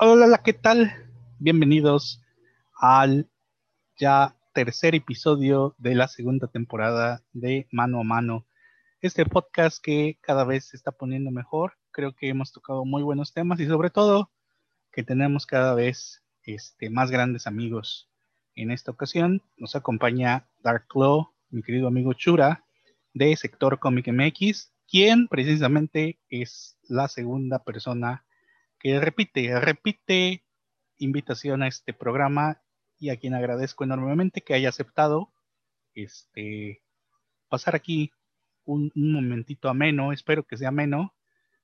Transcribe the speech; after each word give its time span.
Hola, 0.00 0.42
¿qué 0.44 0.52
tal? 0.52 0.92
Bienvenidos 1.40 2.22
al 2.78 3.28
ya 3.98 4.36
tercer 4.54 4.94
episodio 4.94 5.74
de 5.76 5.96
la 5.96 6.06
segunda 6.06 6.46
temporada 6.46 7.24
de 7.32 7.66
Mano 7.72 7.98
a 7.98 8.04
Mano. 8.04 8.46
Este 9.00 9.26
podcast 9.26 9.82
que 9.82 10.16
cada 10.20 10.44
vez 10.44 10.68
se 10.68 10.76
está 10.76 10.92
poniendo 10.92 11.32
mejor. 11.32 11.72
Creo 11.90 12.14
que 12.14 12.28
hemos 12.28 12.52
tocado 12.52 12.84
muy 12.84 13.02
buenos 13.02 13.32
temas 13.32 13.58
y 13.58 13.66
sobre 13.66 13.90
todo 13.90 14.30
que 14.92 15.02
tenemos 15.02 15.46
cada 15.46 15.74
vez 15.74 16.22
este, 16.44 16.90
más 16.90 17.10
grandes 17.10 17.48
amigos. 17.48 18.08
En 18.54 18.70
esta 18.70 18.92
ocasión 18.92 19.42
nos 19.56 19.74
acompaña 19.74 20.48
Dark 20.60 20.86
Claw, 20.86 21.34
mi 21.50 21.60
querido 21.60 21.88
amigo 21.88 22.12
Chura, 22.12 22.64
de 23.14 23.34
Sector 23.34 23.80
Comic 23.80 24.06
MX, 24.12 24.72
quien 24.88 25.26
precisamente 25.26 26.20
es 26.28 26.78
la 26.84 27.08
segunda 27.08 27.64
persona 27.64 28.24
que 28.78 29.00
repite, 29.00 29.58
repite 29.60 30.44
invitación 30.98 31.62
a 31.62 31.68
este 31.68 31.92
programa 31.92 32.60
y 32.98 33.10
a 33.10 33.16
quien 33.16 33.34
agradezco 33.34 33.84
enormemente 33.84 34.42
que 34.42 34.54
haya 34.54 34.68
aceptado 34.68 35.32
este 35.94 36.82
pasar 37.48 37.74
aquí 37.74 38.12
un, 38.64 38.92
momentito 38.94 39.68
ameno, 39.68 40.12
espero 40.12 40.44
que 40.44 40.56
sea 40.56 40.68
ameno, 40.68 41.14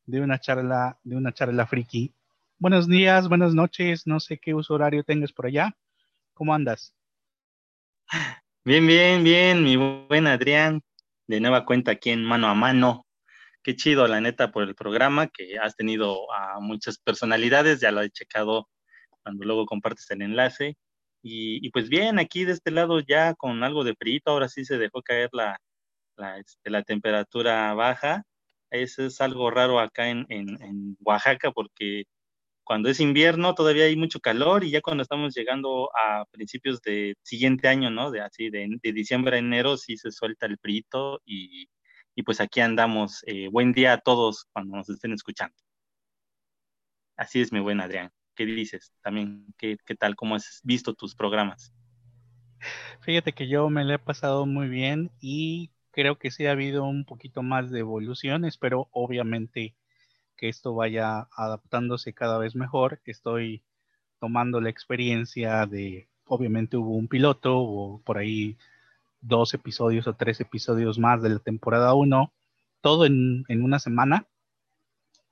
de 0.06 0.20
una 0.20 0.40
charla, 0.40 0.98
de 1.04 1.16
una 1.16 1.32
charla 1.32 1.66
friki. 1.66 2.14
Buenos 2.58 2.88
días, 2.88 3.28
buenas 3.28 3.54
noches, 3.54 4.06
no 4.06 4.20
sé 4.20 4.38
qué 4.38 4.54
uso 4.54 4.74
horario 4.74 5.04
tengas 5.04 5.32
por 5.32 5.46
allá. 5.46 5.76
¿Cómo 6.32 6.54
andas? 6.54 6.94
Bien, 8.64 8.86
bien, 8.86 9.22
bien, 9.22 9.62
mi 9.62 9.76
buen 9.76 10.26
Adrián. 10.26 10.82
De 11.26 11.40
nueva 11.40 11.66
cuenta 11.66 11.92
aquí 11.92 12.10
en 12.10 12.24
mano 12.24 12.48
a 12.48 12.54
mano, 12.54 13.03
qué 13.64 13.76
chido, 13.76 14.06
la 14.06 14.20
neta, 14.20 14.52
por 14.52 14.64
el 14.64 14.74
programa, 14.76 15.28
que 15.28 15.58
has 15.58 15.76
tenido 15.76 16.32
a 16.32 16.60
muchas 16.60 16.98
personalidades, 16.98 17.80
ya 17.80 17.90
lo 17.92 18.02
he 18.02 18.10
checado 18.10 18.68
cuando 19.22 19.44
luego 19.44 19.66
compartes 19.66 20.10
el 20.10 20.22
enlace. 20.22 20.76
Y, 21.22 21.70
pues 21.70 21.88
bien, 21.88 22.18
aquí 22.18 22.44
de 22.44 22.52
este 22.52 22.70
lado 22.70 23.00
ya 23.00 23.34
con 23.34 23.64
algo 23.64 23.82
de 23.84 23.94
frío, 23.96 24.20
ahora 24.26 24.48
sí 24.48 24.64
se 24.66 24.78
dejó 24.78 25.02
caer 25.02 25.30
la, 25.32 25.58
la, 26.16 26.38
este, 26.38 26.70
temperatura 26.84 27.74
baja. 27.74 28.24
Eso 28.70 29.04
es 29.04 29.20
algo 29.20 29.50
raro 29.50 29.80
acá 29.80 30.08
en, 30.10 30.26
en, 30.30 30.96
Oaxaca 31.00 31.52
porque 31.52 32.04
cuando 32.64 32.90
es 32.90 33.00
invierno 33.00 33.54
todavía 33.54 33.84
hay 33.86 33.96
mucho 33.96 34.20
calor 34.20 34.64
y 34.64 34.70
ya 34.70 34.80
cuando 34.82 35.02
estamos 35.02 35.34
llegando 35.34 35.90
a 35.96 36.24
principios 36.30 36.82
de 36.82 37.14
siguiente 37.22 37.68
año, 37.68 37.90
¿no? 37.90 38.10
De 38.10 38.20
así, 38.20 38.50
de, 38.50 38.68
de 38.82 38.92
diciembre 38.92 39.36
a 39.36 39.38
enero 39.40 39.76
sí 39.78 39.96
se 39.96 40.10
suelta 40.12 40.46
el 40.46 40.58
frito 40.58 41.20
y, 41.26 41.68
y 42.14 42.22
pues 42.22 42.40
aquí 42.40 42.60
andamos. 42.60 43.22
Eh, 43.26 43.48
buen 43.48 43.72
día 43.72 43.94
a 43.94 43.98
todos 43.98 44.46
cuando 44.52 44.76
nos 44.76 44.88
estén 44.88 45.12
escuchando. 45.12 45.56
Así 47.16 47.40
es, 47.40 47.52
mi 47.52 47.60
buen 47.60 47.80
Adrián. 47.80 48.10
¿Qué 48.34 48.46
dices? 48.46 48.92
También, 49.02 49.46
¿qué, 49.56 49.76
qué 49.84 49.94
tal? 49.94 50.16
¿Cómo 50.16 50.34
has 50.34 50.60
visto 50.64 50.94
tus 50.94 51.14
programas? 51.14 51.72
Fíjate 53.00 53.32
que 53.32 53.46
yo 53.46 53.68
me 53.70 53.84
lo 53.84 53.94
he 53.94 53.98
pasado 53.98 54.46
muy 54.46 54.68
bien 54.68 55.10
y 55.20 55.70
creo 55.90 56.18
que 56.18 56.30
sí 56.30 56.46
ha 56.46 56.52
habido 56.52 56.84
un 56.84 57.04
poquito 57.04 57.42
más 57.42 57.70
de 57.70 57.80
evolución. 57.80 58.44
Espero, 58.44 58.88
obviamente, 58.90 59.76
que 60.36 60.48
esto 60.48 60.74
vaya 60.74 61.28
adaptándose 61.36 62.12
cada 62.14 62.38
vez 62.38 62.56
mejor. 62.56 63.00
Estoy 63.04 63.62
tomando 64.18 64.60
la 64.60 64.70
experiencia 64.70 65.66
de, 65.66 66.08
obviamente 66.26 66.76
hubo 66.76 66.96
un 66.96 67.08
piloto, 67.08 67.58
o 67.58 68.00
por 68.02 68.18
ahí 68.18 68.56
dos 69.24 69.54
episodios 69.54 70.06
o 70.06 70.14
tres 70.14 70.40
episodios 70.40 70.98
más 70.98 71.22
de 71.22 71.30
la 71.30 71.38
temporada 71.38 71.94
1, 71.94 72.32
todo 72.80 73.06
en, 73.06 73.44
una 73.48 73.78
semana. 73.78 74.26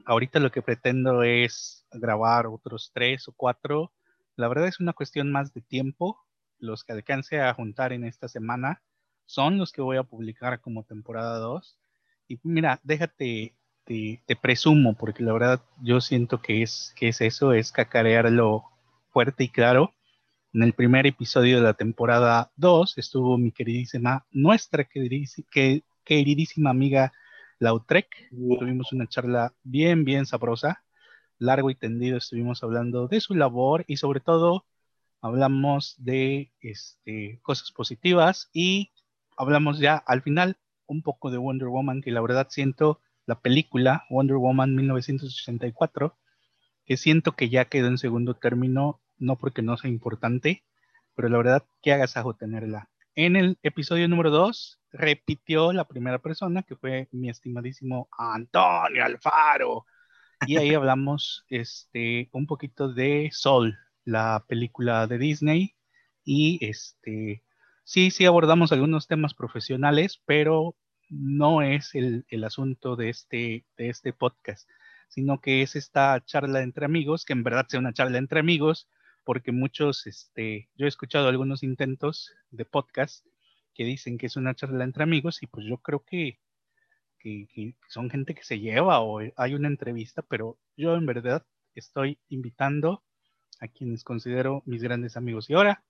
Ahorita 0.05 0.41
lo 0.41 0.51
que 0.51 0.63
pretendo 0.63 1.23
es 1.23 1.87
grabar 1.93 2.47
otros 2.47 2.91
tres 2.93 3.29
o 3.29 3.33
cuatro. 3.37 3.93
La 4.37 4.49
verdad 4.49 4.67
es 4.67 4.81
una 4.81 4.95
cuestión 4.95 5.31
más 5.31 5.53
de 5.53 5.61
tiempo. 5.61 6.19
Los 6.59 6.85
que 6.85 6.93
alcance 6.93 7.41
a 7.41 7.53
juntar 7.55 7.93
en 7.93 8.05
esta 8.05 8.29
semana 8.29 8.83
son 9.27 9.59
los 9.59 9.73
que 9.73 9.83
voy 9.83 9.99
a 9.99 10.03
publicar 10.03 10.61
como 10.61 10.85
temporada 10.85 11.39
2. 11.39 11.79
Y 12.29 12.41
mira, 12.43 12.81
déjate, 12.83 13.55
te, 13.85 14.23
te, 14.27 14.37
presumo, 14.37 14.95
porque 14.95 15.23
la 15.23 15.33
verdad 15.33 15.63
yo 15.83 16.01
siento 16.01 16.41
que 16.41 16.63
es, 16.63 16.95
que 16.97 17.09
es 17.09 17.21
eso, 17.21 17.53
es 17.53 17.73
cacarearlo 17.73 18.65
fuerte 19.11 19.45
y 19.45 19.49
claro. 19.49 19.95
En 20.55 20.63
el 20.63 20.75
primer 20.75 21.07
episodio 21.07 21.57
de 21.57 21.63
la 21.63 21.73
temporada 21.73 22.53
2 22.57 22.99
estuvo 22.99 23.39
mi 23.39 23.53
queridísima, 23.53 24.27
nuestra 24.33 24.85
queridísima, 24.85 26.69
amiga 26.69 27.11
Lautrec. 27.59 28.29
Tuvimos 28.29 28.93
una 28.93 29.07
charla 29.09 29.55
bien, 29.63 30.05
bien 30.05 30.27
sabrosa, 30.27 30.85
largo 31.39 31.71
y 31.71 31.75
tendido. 31.75 32.19
Estuvimos 32.19 32.63
hablando 32.63 33.09
de 33.09 33.23
su 33.23 33.35
labor 33.35 33.87
y 33.89 33.97
sobre 33.97 34.21
todo 34.21 34.67
hablamos 35.23 35.95
de 35.97 36.53
este, 36.61 37.41
cosas 37.41 37.73
positivas 37.73 38.51
y 38.53 38.93
hablamos 39.39 39.79
ya 39.79 39.97
al 39.97 40.21
final 40.21 40.59
un 40.85 41.01
poco 41.01 41.31
de 41.31 41.39
Wonder 41.39 41.69
Woman, 41.69 42.03
que 42.03 42.11
la 42.11 42.21
verdad 42.21 42.49
siento 42.51 43.01
la 43.25 43.41
película 43.41 44.05
Wonder 44.11 44.37
Woman 44.37 44.77
1984, 44.77 46.15
que 46.85 46.99
siento 46.99 47.33
que 47.33 47.49
ya 47.49 47.65
quedó 47.65 47.87
en 47.87 47.97
segundo 47.97 48.35
término 48.35 49.01
no 49.23 49.37
porque 49.37 49.63
no 49.63 49.77
sea 49.77 49.91
importante, 49.91 50.65
pero 51.15 51.29
la 51.29 51.39
verdad, 51.39 51.65
qué 51.83 51.93
agasajo 51.93 52.35
tenerla. 52.35 52.91
En 53.15 53.37
el 53.37 53.59
episodio 53.63 54.09
número 54.09 54.31
2 54.31 54.81
repitió 54.93 55.73
la 55.73 55.87
primera 55.87 56.19
persona, 56.19 56.63
que 56.63 56.77
fue 56.77 57.09
mi 57.13 57.29
estimadísimo 57.31 58.09
Antonio 58.17 59.05
Alfaro. 59.05 59.87
Y 60.47 60.57
ahí 60.57 60.75
hablamos 60.75 61.45
este, 61.49 62.29
un 62.33 62.47
poquito 62.47 62.93
de 62.93 63.31
Sol, 63.33 63.79
la 64.05 64.45
película 64.49 65.07
de 65.07 65.19
Disney. 65.19 65.77
Y 66.25 66.65
este, 66.67 67.45
sí, 67.85 68.11
sí 68.11 68.25
abordamos 68.25 68.73
algunos 68.73 69.07
temas 69.07 69.35
profesionales, 69.35 70.23
pero 70.27 70.77
no 71.09 71.63
es 71.63 71.95
el, 71.95 72.25
el 72.29 72.45
asunto 72.45 72.97
de 72.97 73.11
este, 73.11 73.67
de 73.77 73.89
este 73.91 74.13
podcast, 74.13 74.69
sino 75.09 75.41
que 75.41 75.63
es 75.63 75.77
esta 75.77 76.25
charla 76.25 76.63
entre 76.63 76.87
amigos, 76.87 77.25
que 77.25 77.35
en 77.35 77.45
verdad 77.45 77.67
sea 77.69 77.81
una 77.81 77.93
charla 77.93 78.19
entre 78.19 78.41
amigos, 78.41 78.89
porque 79.25 79.53
muchos, 79.53 80.07
este, 80.07 80.69
yo 80.75 80.87
he 80.87 80.89
escuchado 80.89 81.29
algunos 81.29 81.63
intentos 81.63 82.33
de 82.51 82.65
podcast 82.65 83.25
que 83.75 83.85
dicen 83.85 84.19
que 84.19 84.27
es 84.27 84.37
una 84.37 84.55
charla 84.55 84.85
entre 84.85 85.05
amigos 85.05 85.43
y 85.43 85.47
pues 85.47 85.67
yo 85.67 85.79
creo 85.79 86.05
que, 86.05 86.39
que, 87.19 87.75
son 87.89 88.11
gente 88.11 88.35
que 88.35 88.43
se 88.43 88.59
lleva 88.59 89.01
o 89.01 89.21
hay 89.37 89.55
una 89.55 89.69
entrevista, 89.69 90.23
pero 90.23 90.59
yo 90.77 90.95
en 90.97 91.07
verdad 91.07 91.47
estoy 91.75 92.19
invitando 92.29 93.03
a 93.61 93.69
quienes 93.69 94.05
considero 94.05 94.63
mis 94.67 94.83
grandes 94.83 95.17
amigos. 95.17 95.49
Y 95.49 95.55
ahora, 95.55 95.85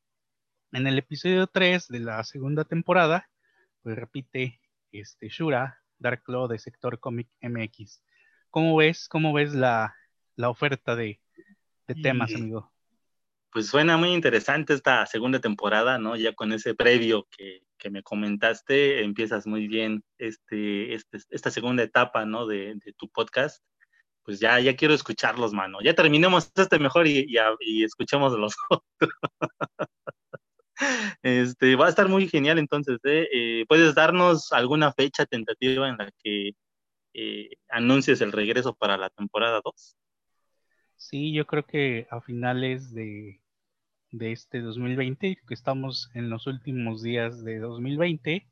en 0.72 0.86
el 0.86 0.98
episodio 0.98 1.46
3 1.46 1.88
de 1.88 2.00
la 2.00 2.22
segunda 2.24 2.64
temporada, 2.64 3.30
pues 3.82 3.96
repite 3.96 4.60
este 4.92 5.28
Shura, 5.28 5.80
Dark 5.98 6.22
Claw 6.22 6.48
de 6.48 6.58
Sector 6.58 7.00
Comic 7.00 7.28
MX. 7.40 8.02
¿Cómo 8.50 8.76
ves, 8.76 9.08
cómo 9.08 9.32
ves 9.32 9.54
la, 9.54 9.94
la 10.36 10.50
oferta 10.50 10.94
de, 10.94 11.20
de 11.86 11.94
temas, 11.94 12.34
amigo? 12.34 12.71
Pues 13.52 13.66
suena 13.68 13.98
muy 13.98 14.10
interesante 14.12 14.72
esta 14.72 15.04
segunda 15.06 15.38
temporada, 15.38 15.98
¿no? 15.98 16.16
Ya 16.16 16.32
con 16.32 16.52
ese 16.52 16.74
previo 16.74 17.28
que, 17.30 17.62
me 17.90 18.02
comentaste, 18.02 19.02
empiezas 19.02 19.46
muy 19.46 19.66
bien 19.66 20.02
este, 20.16 20.94
este, 20.94 21.18
esta 21.30 21.50
segunda 21.50 21.82
etapa, 21.82 22.24
¿no? 22.24 22.46
De, 22.46 22.78
tu 22.96 23.08
podcast. 23.10 23.62
Pues 24.22 24.40
ya, 24.40 24.58
ya 24.60 24.76
quiero 24.76 24.94
escucharlos, 24.94 25.52
mano. 25.52 25.80
Ya 25.82 25.94
terminemos 25.94 26.50
este 26.54 26.78
mejor 26.78 27.06
y, 27.08 27.26
y, 27.60 27.84
escuchemos 27.84 28.32
los 28.38 28.54
otros. 28.70 29.12
Este, 31.22 31.76
va 31.76 31.86
a 31.86 31.90
estar 31.90 32.08
muy 32.08 32.28
genial 32.28 32.58
entonces. 32.58 32.98
¿eh? 33.04 33.28
Eh, 33.32 33.64
¿Puedes 33.68 33.94
darnos 33.94 34.52
alguna 34.52 34.92
fecha 34.92 35.26
tentativa 35.26 35.88
en 35.88 35.98
la 35.98 36.10
que 36.22 36.52
eh, 37.14 37.50
anuncies 37.68 38.20
el 38.22 38.32
regreso 38.32 38.74
para 38.74 38.96
la 38.96 39.10
temporada 39.10 39.60
2? 39.62 39.96
Sí, 40.96 41.32
yo 41.32 41.46
creo 41.46 41.66
que 41.66 42.06
a 42.10 42.20
finales 42.20 42.94
de, 42.94 43.41
de 44.12 44.32
este 44.32 44.60
2020, 44.60 45.38
que 45.46 45.54
estamos 45.54 46.10
en 46.14 46.30
los 46.30 46.46
últimos 46.46 47.02
días 47.02 47.42
de 47.42 47.58
2020 47.58 48.46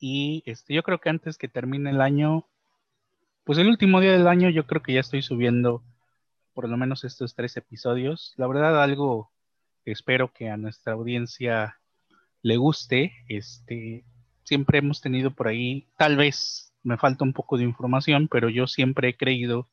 y 0.00 0.42
este, 0.46 0.74
yo 0.74 0.82
creo 0.82 0.98
que 0.98 1.10
antes 1.10 1.38
que 1.38 1.48
termine 1.48 1.90
el 1.90 2.00
año, 2.00 2.46
pues 3.44 3.58
el 3.58 3.68
último 3.68 4.00
día 4.00 4.12
del 4.12 4.26
año 4.26 4.50
yo 4.50 4.66
creo 4.66 4.82
que 4.82 4.94
ya 4.94 5.00
estoy 5.00 5.22
subiendo 5.22 5.82
por 6.54 6.68
lo 6.68 6.76
menos 6.76 7.04
estos 7.04 7.34
tres 7.34 7.56
episodios. 7.56 8.32
La 8.36 8.46
verdad 8.46 8.82
algo 8.82 9.30
espero 9.84 10.32
que 10.32 10.50
a 10.50 10.56
nuestra 10.56 10.94
audiencia 10.94 11.78
le 12.42 12.56
guste, 12.56 13.12
este, 13.28 14.04
siempre 14.42 14.78
hemos 14.78 15.00
tenido 15.00 15.30
por 15.30 15.48
ahí, 15.48 15.88
tal 15.96 16.16
vez 16.16 16.72
me 16.82 16.98
falta 16.98 17.24
un 17.24 17.32
poco 17.32 17.56
de 17.56 17.64
información, 17.64 18.28
pero 18.28 18.48
yo 18.48 18.66
siempre 18.66 19.08
he 19.08 19.16
creído 19.16 19.68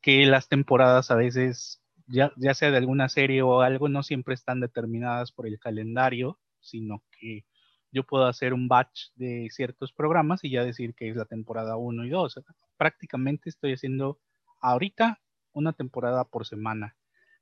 que 0.00 0.26
las 0.26 0.48
temporadas 0.48 1.10
a 1.10 1.16
veces 1.16 1.80
ya, 2.06 2.32
sea 2.54 2.70
de 2.70 2.76
alguna 2.76 3.08
serie 3.08 3.42
o 3.42 3.60
algo, 3.60 3.88
no 3.88 4.02
siempre 4.02 4.34
están 4.34 4.60
determinadas 4.60 5.32
por 5.32 5.46
el 5.46 5.58
calendario, 5.58 6.38
sino 6.60 7.02
que 7.18 7.44
yo 7.92 8.04
puedo 8.04 8.26
hacer 8.26 8.52
un 8.52 8.68
batch 8.68 9.10
de 9.14 9.48
ciertos 9.50 9.92
programas 9.92 10.44
y 10.44 10.50
ya 10.50 10.64
decir 10.64 10.94
que 10.94 11.08
es 11.08 11.16
la 11.16 11.24
temporada 11.24 11.76
1 11.76 12.04
y 12.04 12.10
2. 12.10 12.40
Prácticamente 12.76 13.48
estoy 13.48 13.72
haciendo 13.72 14.20
ahorita 14.60 15.20
una 15.52 15.72
temporada 15.72 16.24
por 16.24 16.46
semana. 16.46 16.96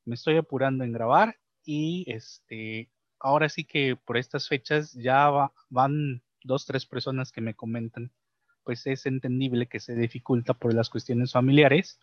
me 0.04 0.14
estoy 0.14 0.36
apurando 0.36 0.84
en 0.84 0.92
grabar 0.92 1.36
y 1.64 2.04
este, 2.08 2.90
ahora 3.18 3.48
sí 3.48 3.64
que 3.64 3.96
por 3.96 4.16
estas 4.16 4.48
fechas 4.48 4.92
ya 4.92 5.30
van 5.70 6.22
dos, 6.42 6.66
tres 6.66 6.86
personas 6.86 7.32
que 7.32 7.40
me 7.40 7.54
comentan, 7.54 8.12
pues 8.62 8.86
es 8.86 9.06
entendible 9.06 9.66
que 9.66 9.80
se 9.80 9.94
dificulta 9.94 10.54
por 10.54 10.74
las 10.74 10.90
cuestiones 10.90 11.32
familiares. 11.32 11.98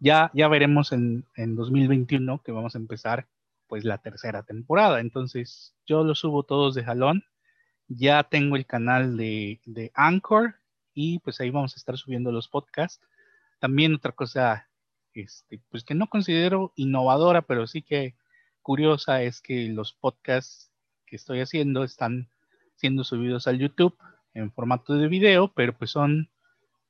Ya, 0.00 0.30
ya 0.34 0.48
veremos 0.48 0.92
en, 0.92 1.26
en 1.36 1.54
2021 1.54 2.42
que 2.42 2.52
vamos 2.52 2.74
a 2.74 2.78
empezar 2.78 3.28
pues 3.68 3.84
la 3.84 3.98
tercera 3.98 4.42
temporada. 4.42 5.00
Entonces 5.00 5.74
yo 5.86 6.02
lo 6.02 6.14
subo 6.14 6.42
todos 6.42 6.74
de 6.74 6.82
jalón. 6.82 7.24
Ya 7.86 8.24
tengo 8.24 8.56
el 8.56 8.66
canal 8.66 9.16
de, 9.16 9.60
de 9.64 9.92
Anchor 9.94 10.56
y 10.94 11.20
pues 11.20 11.40
ahí 11.40 11.50
vamos 11.50 11.74
a 11.74 11.76
estar 11.76 11.96
subiendo 11.96 12.32
los 12.32 12.48
podcasts. 12.48 13.06
También 13.60 13.94
otra 13.94 14.12
cosa, 14.12 14.68
este, 15.14 15.60
pues 15.70 15.84
que 15.84 15.94
no 15.94 16.08
considero 16.08 16.72
innovadora, 16.76 17.42
pero 17.42 17.66
sí 17.66 17.82
que 17.82 18.16
curiosa 18.62 19.22
es 19.22 19.40
que 19.40 19.68
los 19.68 19.92
podcasts 19.92 20.72
que 21.06 21.16
estoy 21.16 21.40
haciendo 21.40 21.84
están 21.84 22.28
siendo 22.74 23.04
subidos 23.04 23.46
al 23.46 23.58
YouTube 23.58 23.96
en 24.34 24.50
formato 24.50 24.94
de 24.94 25.08
video, 25.08 25.52
pero 25.52 25.76
pues 25.76 25.90
son 25.90 26.30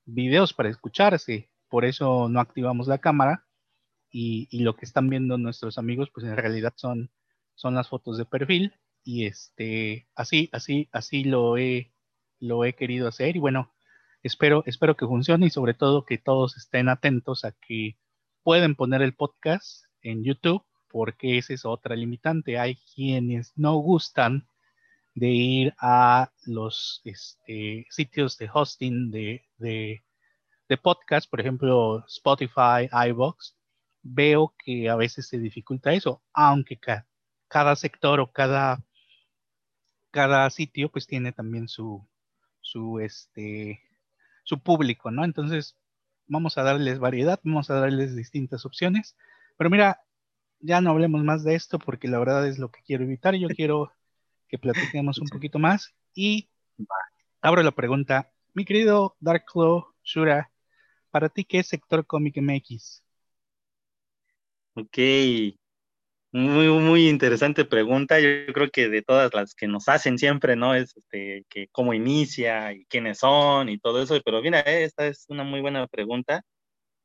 videos 0.06 0.54
para 0.54 0.68
escucharse. 0.68 1.49
Por 1.70 1.86
eso 1.86 2.28
no 2.28 2.40
activamos 2.40 2.88
la 2.88 2.98
cámara 2.98 3.46
y, 4.10 4.48
lo 4.62 4.76
que 4.76 4.84
están 4.84 5.08
viendo 5.08 5.38
nuestros 5.38 5.78
amigos, 5.78 6.10
pues 6.12 6.26
en 6.26 6.36
realidad 6.36 6.74
son, 6.76 7.10
son 7.54 7.74
las 7.74 7.88
fotos 7.88 8.18
de 8.18 8.26
perfil 8.26 8.74
y 9.04 9.26
este, 9.26 10.08
así, 10.14 10.50
así, 10.52 10.88
así 10.92 11.24
lo 11.24 11.56
he, 11.56 11.92
lo 12.40 12.64
he 12.64 12.74
querido 12.74 13.08
hacer 13.08 13.36
y 13.36 13.38
bueno, 13.38 13.72
espero, 14.22 14.64
espero 14.66 14.96
que 14.96 15.06
funcione 15.06 15.46
y 15.46 15.50
sobre 15.50 15.74
todo 15.74 16.04
que 16.04 16.18
todos 16.18 16.56
estén 16.56 16.88
atentos 16.88 17.44
a 17.44 17.52
que 17.52 17.96
pueden 18.42 18.74
poner 18.74 19.00
el 19.02 19.14
podcast 19.14 19.84
en 20.02 20.24
YouTube 20.24 20.64
porque 20.90 21.38
esa 21.38 21.54
es 21.54 21.64
otra 21.64 21.96
limitante. 21.96 22.58
Hay 22.58 22.76
quienes 22.94 23.52
no 23.56 23.76
gustan 23.76 24.48
de 25.14 25.28
ir 25.28 25.74
a 25.78 26.32
los 26.46 27.00
este, 27.04 27.86
sitios 27.90 28.38
de 28.38 28.50
hosting 28.52 29.10
de, 29.10 29.44
de, 29.58 30.02
de 30.70 30.78
podcast, 30.78 31.28
por 31.28 31.40
ejemplo, 31.40 32.06
Spotify, 32.06 32.88
iVoox, 33.08 33.56
veo 34.02 34.54
que 34.56 34.88
a 34.88 34.94
veces 34.94 35.26
se 35.26 35.40
dificulta 35.40 35.92
eso, 35.92 36.22
aunque 36.32 36.78
cada 37.48 37.74
sector 37.74 38.20
o 38.20 38.30
cada, 38.30 38.80
cada 40.12 40.48
sitio 40.48 40.88
pues 40.88 41.08
tiene 41.08 41.32
también 41.32 41.66
su, 41.66 42.06
su, 42.60 43.00
este, 43.00 43.82
su 44.44 44.62
público, 44.62 45.10
¿no? 45.10 45.24
Entonces, 45.24 45.76
vamos 46.28 46.56
a 46.56 46.62
darles 46.62 47.00
variedad, 47.00 47.40
vamos 47.42 47.68
a 47.70 47.74
darles 47.74 48.14
distintas 48.14 48.64
opciones. 48.64 49.16
Pero 49.56 49.70
mira, 49.70 50.04
ya 50.60 50.80
no 50.80 50.90
hablemos 50.90 51.24
más 51.24 51.42
de 51.42 51.56
esto 51.56 51.80
porque 51.80 52.06
la 52.06 52.20
verdad 52.20 52.46
es 52.46 52.60
lo 52.60 52.70
que 52.70 52.82
quiero 52.84 53.02
evitar. 53.02 53.34
Yo 53.34 53.48
quiero 53.48 53.92
que 54.46 54.56
platiquemos 54.56 55.18
un 55.18 55.26
poquito 55.30 55.58
más 55.58 55.92
y 56.14 56.48
abro 57.40 57.60
la 57.64 57.72
pregunta. 57.72 58.30
Mi 58.54 58.64
querido 58.64 59.16
Dark 59.18 59.46
Claw, 59.46 59.88
Shura, 60.04 60.49
¿para 61.10 61.28
ti 61.28 61.44
qué 61.44 61.60
es 61.60 61.68
sector 61.68 62.06
cómic 62.06 62.36
MX? 62.36 63.02
Ok, 64.74 64.98
muy, 66.32 66.68
muy 66.68 67.08
interesante 67.08 67.64
pregunta. 67.64 68.20
Yo 68.20 68.52
creo 68.52 68.70
que 68.70 68.88
de 68.88 69.02
todas 69.02 69.32
las 69.34 69.54
que 69.54 69.66
nos 69.66 69.88
hacen 69.88 70.16
siempre, 70.18 70.54
¿no? 70.56 70.74
Es 70.74 70.96
este, 70.96 71.44
que 71.48 71.68
cómo 71.72 71.92
inicia 71.92 72.72
y 72.72 72.84
quiénes 72.86 73.18
son 73.18 73.68
y 73.68 73.78
todo 73.78 74.02
eso. 74.02 74.20
Pero 74.24 74.40
mira, 74.40 74.60
esta 74.60 75.06
es 75.06 75.26
una 75.28 75.42
muy 75.44 75.60
buena 75.60 75.86
pregunta. 75.88 76.42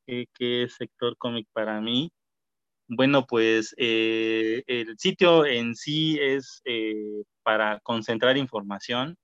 ¿Qué, 0.07 0.27
es 0.39 0.75
sector 0.75 1.17
cómic 1.17 1.47
para 1.53 1.81
mí? 1.81 2.11
Bueno, 2.87 3.25
pues 3.27 3.75
eh, 3.77 4.63
el 4.67 4.97
sitio 4.99 5.45
en 5.45 5.75
sí 5.75 6.19
es 6.21 6.61
eh, 6.65 7.23
para 7.43 7.79
concentrar 7.81 8.37
información. 8.37 9.17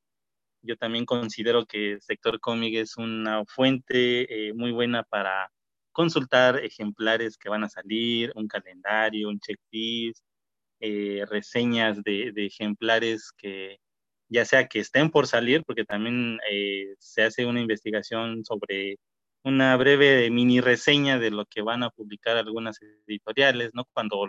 Yo 0.64 0.78
también 0.78 1.06
considero 1.06 1.66
que 1.66 1.94
el 1.94 2.02
sector 2.02 2.40
cómic 2.40 2.76
es 2.76 2.98
una 2.98 3.44
fuente 3.46 4.50
eh, 4.50 4.54
muy 4.54 4.72
buena 4.72 5.04
para 5.04 5.52
consultar 5.92 6.58
ejemplares 6.64 7.38
que 7.38 7.50
van 7.50 7.64
a 7.64 7.70
salir, 7.70 8.32
un 8.36 8.48
calendario, 8.48 9.30
un 9.30 9.40
checklist, 9.40 10.24
eh, 10.80 11.26
reseñas 11.30 12.04
de, 12.04 12.34
ejemplares 12.36 13.32
que 13.38 13.78
ya 14.30 14.46
sea 14.46 14.68
que 14.68 14.80
estén 14.80 15.12
por 15.12 15.28
salir, 15.28 15.64
porque 15.66 15.86
también 15.86 16.40
eh, 16.50 16.96
se 17.00 17.24
hace 17.24 17.46
una 17.46 17.62
investigación 17.62 18.46
sobre 18.46 18.98
una 19.44 19.76
breve 19.78 20.30
mini 20.32 20.62
reseña 20.62 21.20
de 21.20 21.32
lo 21.32 21.46
que 21.46 21.62
van 21.62 21.84
a 21.84 21.90
publicar 21.92 22.38
algunas 22.38 22.80
editoriales, 23.08 23.72
¿no? 23.74 23.86
Cuando 23.94 24.28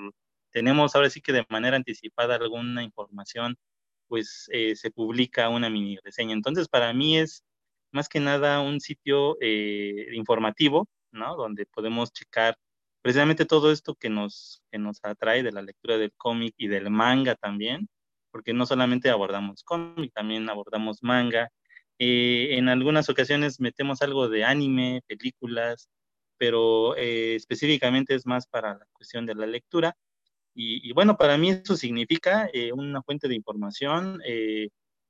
tenemos 0.50 0.94
ahora 0.94 1.10
sí 1.10 1.20
que 1.20 1.32
de 1.32 1.46
manera 1.50 1.76
anticipada 1.76 2.36
alguna 2.36 2.82
información, 2.82 3.56
pues 4.12 4.48
eh, 4.52 4.76
se 4.76 4.90
publica 4.90 5.48
una 5.48 5.70
mini 5.70 5.96
reseña. 6.04 6.34
Entonces, 6.34 6.68
para 6.68 6.92
mí 6.92 7.18
es 7.18 7.42
más 7.92 8.08
que 8.08 8.20
nada 8.20 8.60
un 8.60 8.80
sitio 8.80 9.36
informativo 10.12 10.88
¿no? 11.12 11.36
Donde 11.36 11.66
podemos 11.66 12.12
checar 12.12 12.56
precisamente 13.02 13.44
todo 13.46 13.72
esto 13.72 13.94
que 13.94 14.10
nos, 14.10 14.62
que 14.70 14.78
nos 14.78 14.98
atrae 15.02 15.42
de 15.42 15.52
la 15.52 15.62
lectura 15.62 15.98
del 15.98 16.12
cómic 16.16 16.54
y 16.56 16.68
del 16.68 16.90
manga 16.90 17.34
también, 17.36 17.88
porque 18.30 18.52
no 18.52 18.66
solamente 18.66 19.10
abordamos 19.10 19.62
cómic, 19.64 20.12
también 20.14 20.48
abordamos 20.48 21.02
manga. 21.02 21.50
Eh, 21.98 22.56
en 22.56 22.68
algunas 22.68 23.08
ocasiones 23.08 23.60
metemos 23.60 24.02
algo 24.02 24.28
de 24.28 24.44
anime, 24.44 25.02
películas, 25.06 25.88
pero 26.38 26.96
eh, 26.96 27.36
específicamente 27.36 28.14
es 28.14 28.26
más 28.26 28.46
para 28.46 28.74
la 28.78 28.86
cuestión 28.92 29.26
de 29.26 29.34
la 29.34 29.46
lectura. 29.46 29.96
Y, 30.54 30.92
bueno, 30.92 31.16
para 31.16 31.38
mí 31.38 31.50
eso 31.50 31.76
significa 31.76 32.48
eh, 32.52 32.72
una 32.72 33.02
fuente 33.02 33.28
de 33.28 33.34
información. 33.36 34.20